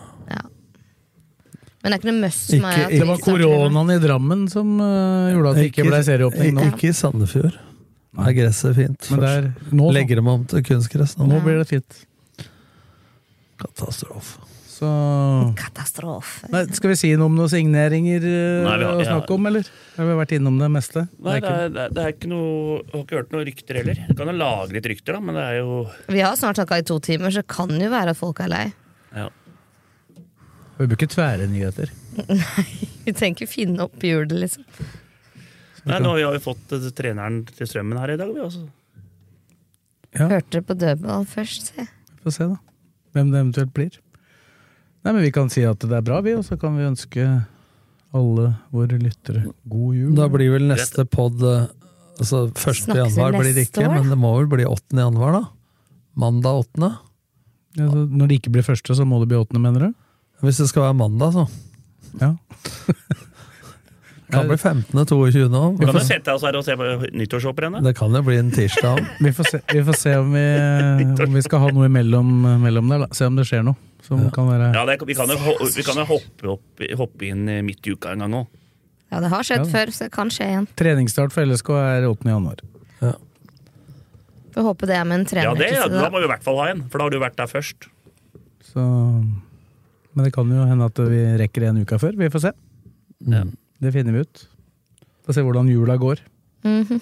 Men 1.82 1.90
det 1.90 1.96
er 1.96 2.00
ikke 2.02 2.12
noe 2.12 2.22
must 2.22 2.46
som 2.52 2.66
er 2.70 2.78
at 2.86 2.92
det 2.94 3.00
Det 3.02 3.08
var 3.10 3.22
koronaen 3.26 3.92
i 3.96 4.00
Drammen 4.04 4.44
som 4.52 4.76
uh, 4.78 5.32
gjorde 5.34 5.50
at 5.56 5.60
det 5.62 5.68
ikke 5.72 5.86
ble 5.88 6.02
serieåpning 6.06 6.54
nå. 6.60 6.68
Ikke 6.76 6.92
i 6.92 6.94
Sandefjord. 6.94 7.58
Der 8.12 8.28
er 8.28 8.36
gresset 8.38 8.76
fint. 8.78 9.10
Men 9.14 9.20
der, 9.24 9.38
er, 9.40 9.52
nå, 9.72 9.88
da. 9.88 9.96
Legger 9.98 10.20
dem 10.22 10.28
om 10.28 10.46
til 10.52 10.64
kunstgress 10.68 11.18
nå. 11.18 11.26
nå 11.32 11.40
blir 11.46 11.58
det 11.62 11.68
fint. 11.72 12.02
Katastrofe. 13.62 14.40
Så 14.72 14.88
Katastrofe. 15.60 16.48
Nei, 16.50 16.64
Skal 16.74 16.90
vi 16.90 16.96
si 16.98 17.12
noe 17.14 17.30
om 17.30 17.36
noen 17.38 17.50
signeringer 17.52 18.24
uh, 18.26 18.64
Nei, 18.66 18.78
vi 18.82 18.86
har- 18.88 19.02
å 19.02 19.06
snakke 19.06 19.36
om, 19.36 19.46
eller? 19.52 19.68
Har 19.98 20.08
vi 20.10 20.16
vært 20.18 20.32
innom 20.38 20.58
det 20.62 20.70
meste? 20.74 21.04
Nei, 21.22 21.36
Det 21.40 21.50
er 21.52 21.60
er, 21.66 21.70
det 21.70 21.82
er- 21.84 21.94
det 21.98 22.04
er 22.06 22.14
ikke 22.16 22.30
noe 22.32 22.80
Jeg 22.82 22.92
har 22.96 23.04
ikke 23.06 23.18
hørt 23.20 23.32
noen 23.36 23.46
rykter 23.46 23.78
heller. 23.82 24.00
Jeg 24.08 24.18
kan 24.18 24.28
jo 24.32 24.34
lage 24.40 24.74
litt 24.78 24.90
rykter, 24.94 25.14
da, 25.14 25.20
men 25.20 25.36
det 25.38 25.44
er 25.44 25.58
jo 25.60 25.76
Vi 26.10 26.20
har 26.26 26.34
snart 26.36 26.58
snakka 26.58 26.80
i 26.82 26.82
to 26.90 27.00
timer, 27.00 27.30
så 27.30 27.44
det 27.44 27.48
kan 27.48 27.70
jo 27.70 27.90
være 27.94 28.10
at 28.16 28.18
folk 28.18 28.40
er 28.42 28.48
lei. 28.50 28.66
ja. 29.16 29.30
Vi 30.82 30.90
bruker 30.92 31.10
tvære 31.12 31.48
nyheter. 31.52 31.92
Nei, 32.28 32.66
Vi 33.06 33.14
trenger 33.14 33.42
ikke 33.42 33.50
finne 33.50 33.86
opp 33.86 34.04
hjulet, 34.06 34.34
liksom. 34.46 34.66
Nei, 35.90 35.98
nå 36.04 36.14
har 36.14 36.36
vi 36.36 36.42
fått 36.44 36.74
eh, 36.76 36.92
treneren 36.96 37.42
til 37.50 37.70
Strømmen 37.70 38.00
her 38.02 38.14
i 38.14 38.20
dag, 38.20 38.30
vi 38.34 38.44
også. 38.44 38.68
Ja. 40.12 40.28
Hørte 40.28 40.60
det 40.60 40.66
på 40.68 40.76
dødball 40.78 41.26
først, 41.30 41.72
se. 41.72 41.88
Vi 41.88 42.26
får 42.26 42.36
se, 42.36 42.50
da. 42.52 42.60
Hvem 43.16 43.32
det 43.32 43.40
eventuelt 43.42 43.74
blir. 43.76 43.98
Nei, 45.02 45.14
men 45.16 45.24
Vi 45.24 45.32
kan 45.34 45.50
si 45.50 45.64
at 45.66 45.82
det 45.82 45.98
er 45.98 46.06
bra, 46.06 46.20
vi, 46.22 46.36
og 46.38 46.46
så 46.46 46.58
kan 46.62 46.78
vi 46.78 46.86
ønske 46.86 47.26
alle 48.12 48.50
våre 48.76 49.00
lyttere 49.00 49.46
god 49.72 49.96
jul. 49.96 50.12
Da 50.18 50.28
blir 50.30 50.52
vel 50.54 50.68
neste 50.70 51.06
pod 51.10 51.42
eh, 51.48 51.70
altså 52.20 52.44
1. 52.52 52.62
Snakker 52.84 53.02
januar 53.06 53.40
blir 53.40 53.56
det 53.56 53.70
ikke, 53.70 53.88
år? 53.88 53.96
men 53.96 54.12
det 54.12 54.20
må 54.20 54.34
vel 54.38 54.50
bli 54.52 54.68
8. 54.68 55.00
januar, 55.00 55.40
da? 55.40 55.44
Mandag 56.22 56.66
8. 56.68 56.92
ja, 57.80 57.88
så 57.88 58.06
Når 58.12 58.30
det 58.30 58.42
ikke 58.42 58.54
blir 58.58 58.68
første, 58.68 58.96
så 58.98 59.08
må 59.08 59.22
det 59.24 59.32
bli 59.32 59.40
åttende, 59.40 59.64
mener 59.64 59.88
du? 59.88 59.98
Hvis 60.42 60.58
det 60.62 60.70
skal 60.72 60.88
være 60.90 60.98
mandag, 60.98 61.36
så. 61.36 61.48
Ja. 62.22 62.32
Kan 64.32 64.48
bli 64.48 64.56
15. 64.56 64.96
22. 64.96 65.50
nå. 65.52 65.62
Vi 65.76 65.86
kan 65.86 65.98
jo 65.98 66.04
sette 66.08 66.32
oss 66.32 66.44
her 66.48 66.56
og 66.56 66.64
se 66.64 66.78
på 66.80 66.86
nyttårshopprennet. 67.20 67.84
Det 67.84 67.92
kan 67.98 68.14
jo 68.16 68.22
bli 68.24 68.38
en 68.40 68.52
tirsdag. 68.56 69.02
Vi 69.26 69.34
får 69.36 69.50
se, 69.50 69.60
vi 69.74 69.82
får 69.84 69.98
se 70.00 70.14
om, 70.22 70.30
vi, 70.32 70.46
om 71.26 71.36
vi 71.36 71.42
skal 71.44 71.60
ha 71.66 71.72
noe 71.76 71.90
imellom 71.90 72.30
mellom 72.64 72.94
der. 72.94 73.04
Da. 73.04 73.10
Se 73.18 73.28
om 73.28 73.36
det 73.36 73.44
skjer 73.50 73.66
noe 73.68 73.76
som 74.08 74.24
kan 74.34 74.48
være 74.48 74.72
Ja, 74.72 74.86
det, 74.88 74.96
vi 75.08 75.18
kan 75.20 75.30
jo, 75.30 75.36
vi 75.76 75.84
kan 75.86 76.00
jo 76.00 76.06
hoppe, 76.10 76.48
opp, 76.56 76.86
hoppe 77.04 77.28
inn 77.28 77.44
midt 77.68 77.86
i 77.92 77.94
uka 77.94 78.16
en 78.16 78.24
gang 78.24 78.38
òg. 78.40 78.48
Ja, 79.12 79.20
det 79.20 79.30
har 79.36 79.44
skjedd 79.44 79.66
Ja. 79.66 79.70
før, 79.74 79.92
så 79.92 80.08
det 80.08 80.14
kan 80.16 80.32
skje 80.32 80.48
igjen. 80.48 80.68
Treningsstart 80.80 81.36
for 81.36 81.44
LSK 81.44 81.70
er 81.76 82.08
8. 82.08 82.32
januar. 82.32 82.64
Får 84.52 84.66
håpe 84.68 84.88
det 84.90 84.96
er 85.00 85.06
med 85.08 85.22
en 85.22 85.44
Ja, 85.44 85.54
det, 85.56 85.70
ja, 85.72 85.88
da 85.88 86.10
må 86.12 86.20
vi 86.20 86.28
i 86.28 86.32
hvert 86.32 86.44
fall 86.44 86.58
ha 86.60 86.70
en, 86.72 86.84
for 86.92 87.00
da 87.00 87.08
har 87.08 87.14
du 87.14 87.20
vært 87.22 87.38
der 87.40 87.48
først. 87.48 87.88
Så, 88.72 88.84
men 90.16 90.26
det 90.28 90.34
kan 90.34 90.50
jo 90.50 90.66
hende 90.68 90.86
at 90.86 90.98
vi 91.12 91.22
rekker 91.42 91.68
en 91.70 91.82
uke 91.84 92.00
før. 92.02 92.16
Vi 92.18 92.30
får 92.34 92.42
se. 92.48 92.52
Ja. 93.32 93.44
Det 93.82 93.94
finner 93.94 94.14
vi 94.14 94.20
ut. 94.26 94.48
Får 95.26 95.34
se 95.38 95.42
hvordan 95.46 95.70
jula 95.72 95.98
går. 96.02 96.20
Mhm. 96.66 97.00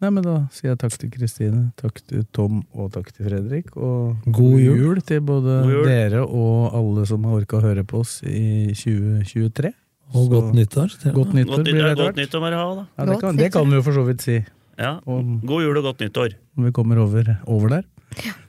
Nei, 0.00 0.10
men 0.14 0.22
Da 0.22 0.34
sier 0.54 0.70
jeg 0.70 0.78
takk 0.78 0.94
til 0.94 1.10
Kristine, 1.10 1.72
takk 1.76 1.96
til 2.06 2.22
Tom 2.32 2.60
og 2.72 2.92
takk 2.94 3.08
til 3.16 3.26
Fredrik. 3.26 3.72
Og 3.76 4.14
God 4.30 4.60
jul. 4.62 5.00
til 5.02 5.20
både 5.26 5.56
jul. 5.66 5.84
dere 5.88 6.20
og 6.22 6.70
alle 6.78 7.04
som 7.10 7.24
har 7.24 7.40
orka 7.40 7.58
å 7.58 7.62
høre 7.64 7.82
på 7.84 7.98
oss 8.04 8.20
i 8.22 8.70
2023. 8.78 9.72
Og 10.14 10.24
Så- 10.24 10.30
godt 10.30 10.54
nyttår. 10.54 10.88
Godt 11.12 11.34
nyttår 11.34 11.56
Godt, 11.56 11.64
blir 11.66 11.82
det 11.82 11.96
godt 11.98 12.16
nyttår 12.16 12.40
må 12.40 12.46
dere 12.50 12.60
ha, 12.62 12.74
da. 12.76 12.86
Ja, 12.96 13.04
det, 13.12 13.20
kan, 13.20 13.36
det 13.36 13.52
kan 13.52 13.66
vi 13.68 13.74
jo 13.76 13.82
for 13.82 13.92
så 13.92 14.06
vidt 14.06 14.20
si, 14.22 14.44
Ja. 14.78 15.00
om, 15.04 15.40
God 15.44 15.62
jul 15.62 15.76
og 15.76 15.82
godt 15.82 15.98
nyttår. 15.98 16.34
om 16.56 16.64
vi 16.64 16.70
kommer 16.70 16.96
over, 16.98 17.40
over 17.46 17.68
der. 17.68 17.82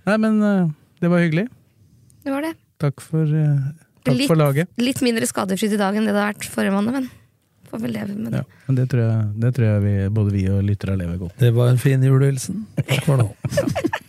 Nei, 0.06 0.18
men 0.18 0.42
eh, 0.44 0.70
det 1.02 1.10
var 1.10 1.18
hyggelig. 1.20 1.48
Det 2.24 2.32
var 2.32 2.42
det. 2.42 2.54
Takk 2.80 3.02
for, 3.04 3.24
eh, 3.24 3.58
takk 4.06 4.16
Litt- 4.16 4.28
for 4.32 4.40
laget. 4.40 4.70
Litt 4.78 5.02
mindre 5.04 5.28
skadefritt 5.28 5.74
i 5.74 5.80
dag 5.80 5.96
enn 5.96 6.06
det 6.08 6.14
det 6.16 6.22
har 6.22 6.34
vært 6.34 6.48
forrige 6.48 6.72
mandag, 6.72 6.94
men 6.94 7.10
får 7.70 7.82
vel 7.84 7.92
leve 7.92 8.16
med 8.16 8.32
det. 8.32 8.40
Ja, 8.40 8.44
men 8.68 8.76
det 8.80 8.90
tror 8.90 9.02
jeg, 9.04 9.40
det 9.44 9.54
tror 9.56 9.66
jeg 9.68 9.82
vi, 9.84 9.96
både 10.10 10.32
vi 10.32 10.46
og 10.50 10.64
lyttere 10.64 10.98
lever 10.98 11.18
godt 11.20 11.38
Det 11.38 11.54
var 11.54 11.68
en 11.70 11.78
fin 11.78 12.02
julehilsen. 12.02 12.66
Takk 12.88 13.04
for 13.06 13.18
nå. 13.18 13.28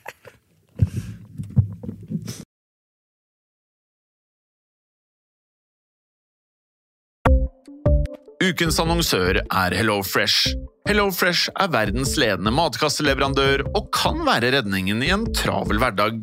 Ukens 8.41 8.79
annonsør 8.81 9.43
er 9.45 9.75
HelloFresh. 9.77 10.55
HelloFresh 10.89 11.51
er 11.61 11.69
verdens 11.75 12.15
ledende 12.19 12.53
matkasseleverandør 12.57 13.67
og 13.77 13.91
kan 13.95 14.23
være 14.27 14.55
redningen 14.57 15.05
i 15.05 15.11
en 15.13 15.27
travel 15.37 15.81
hverdag. 15.83 16.23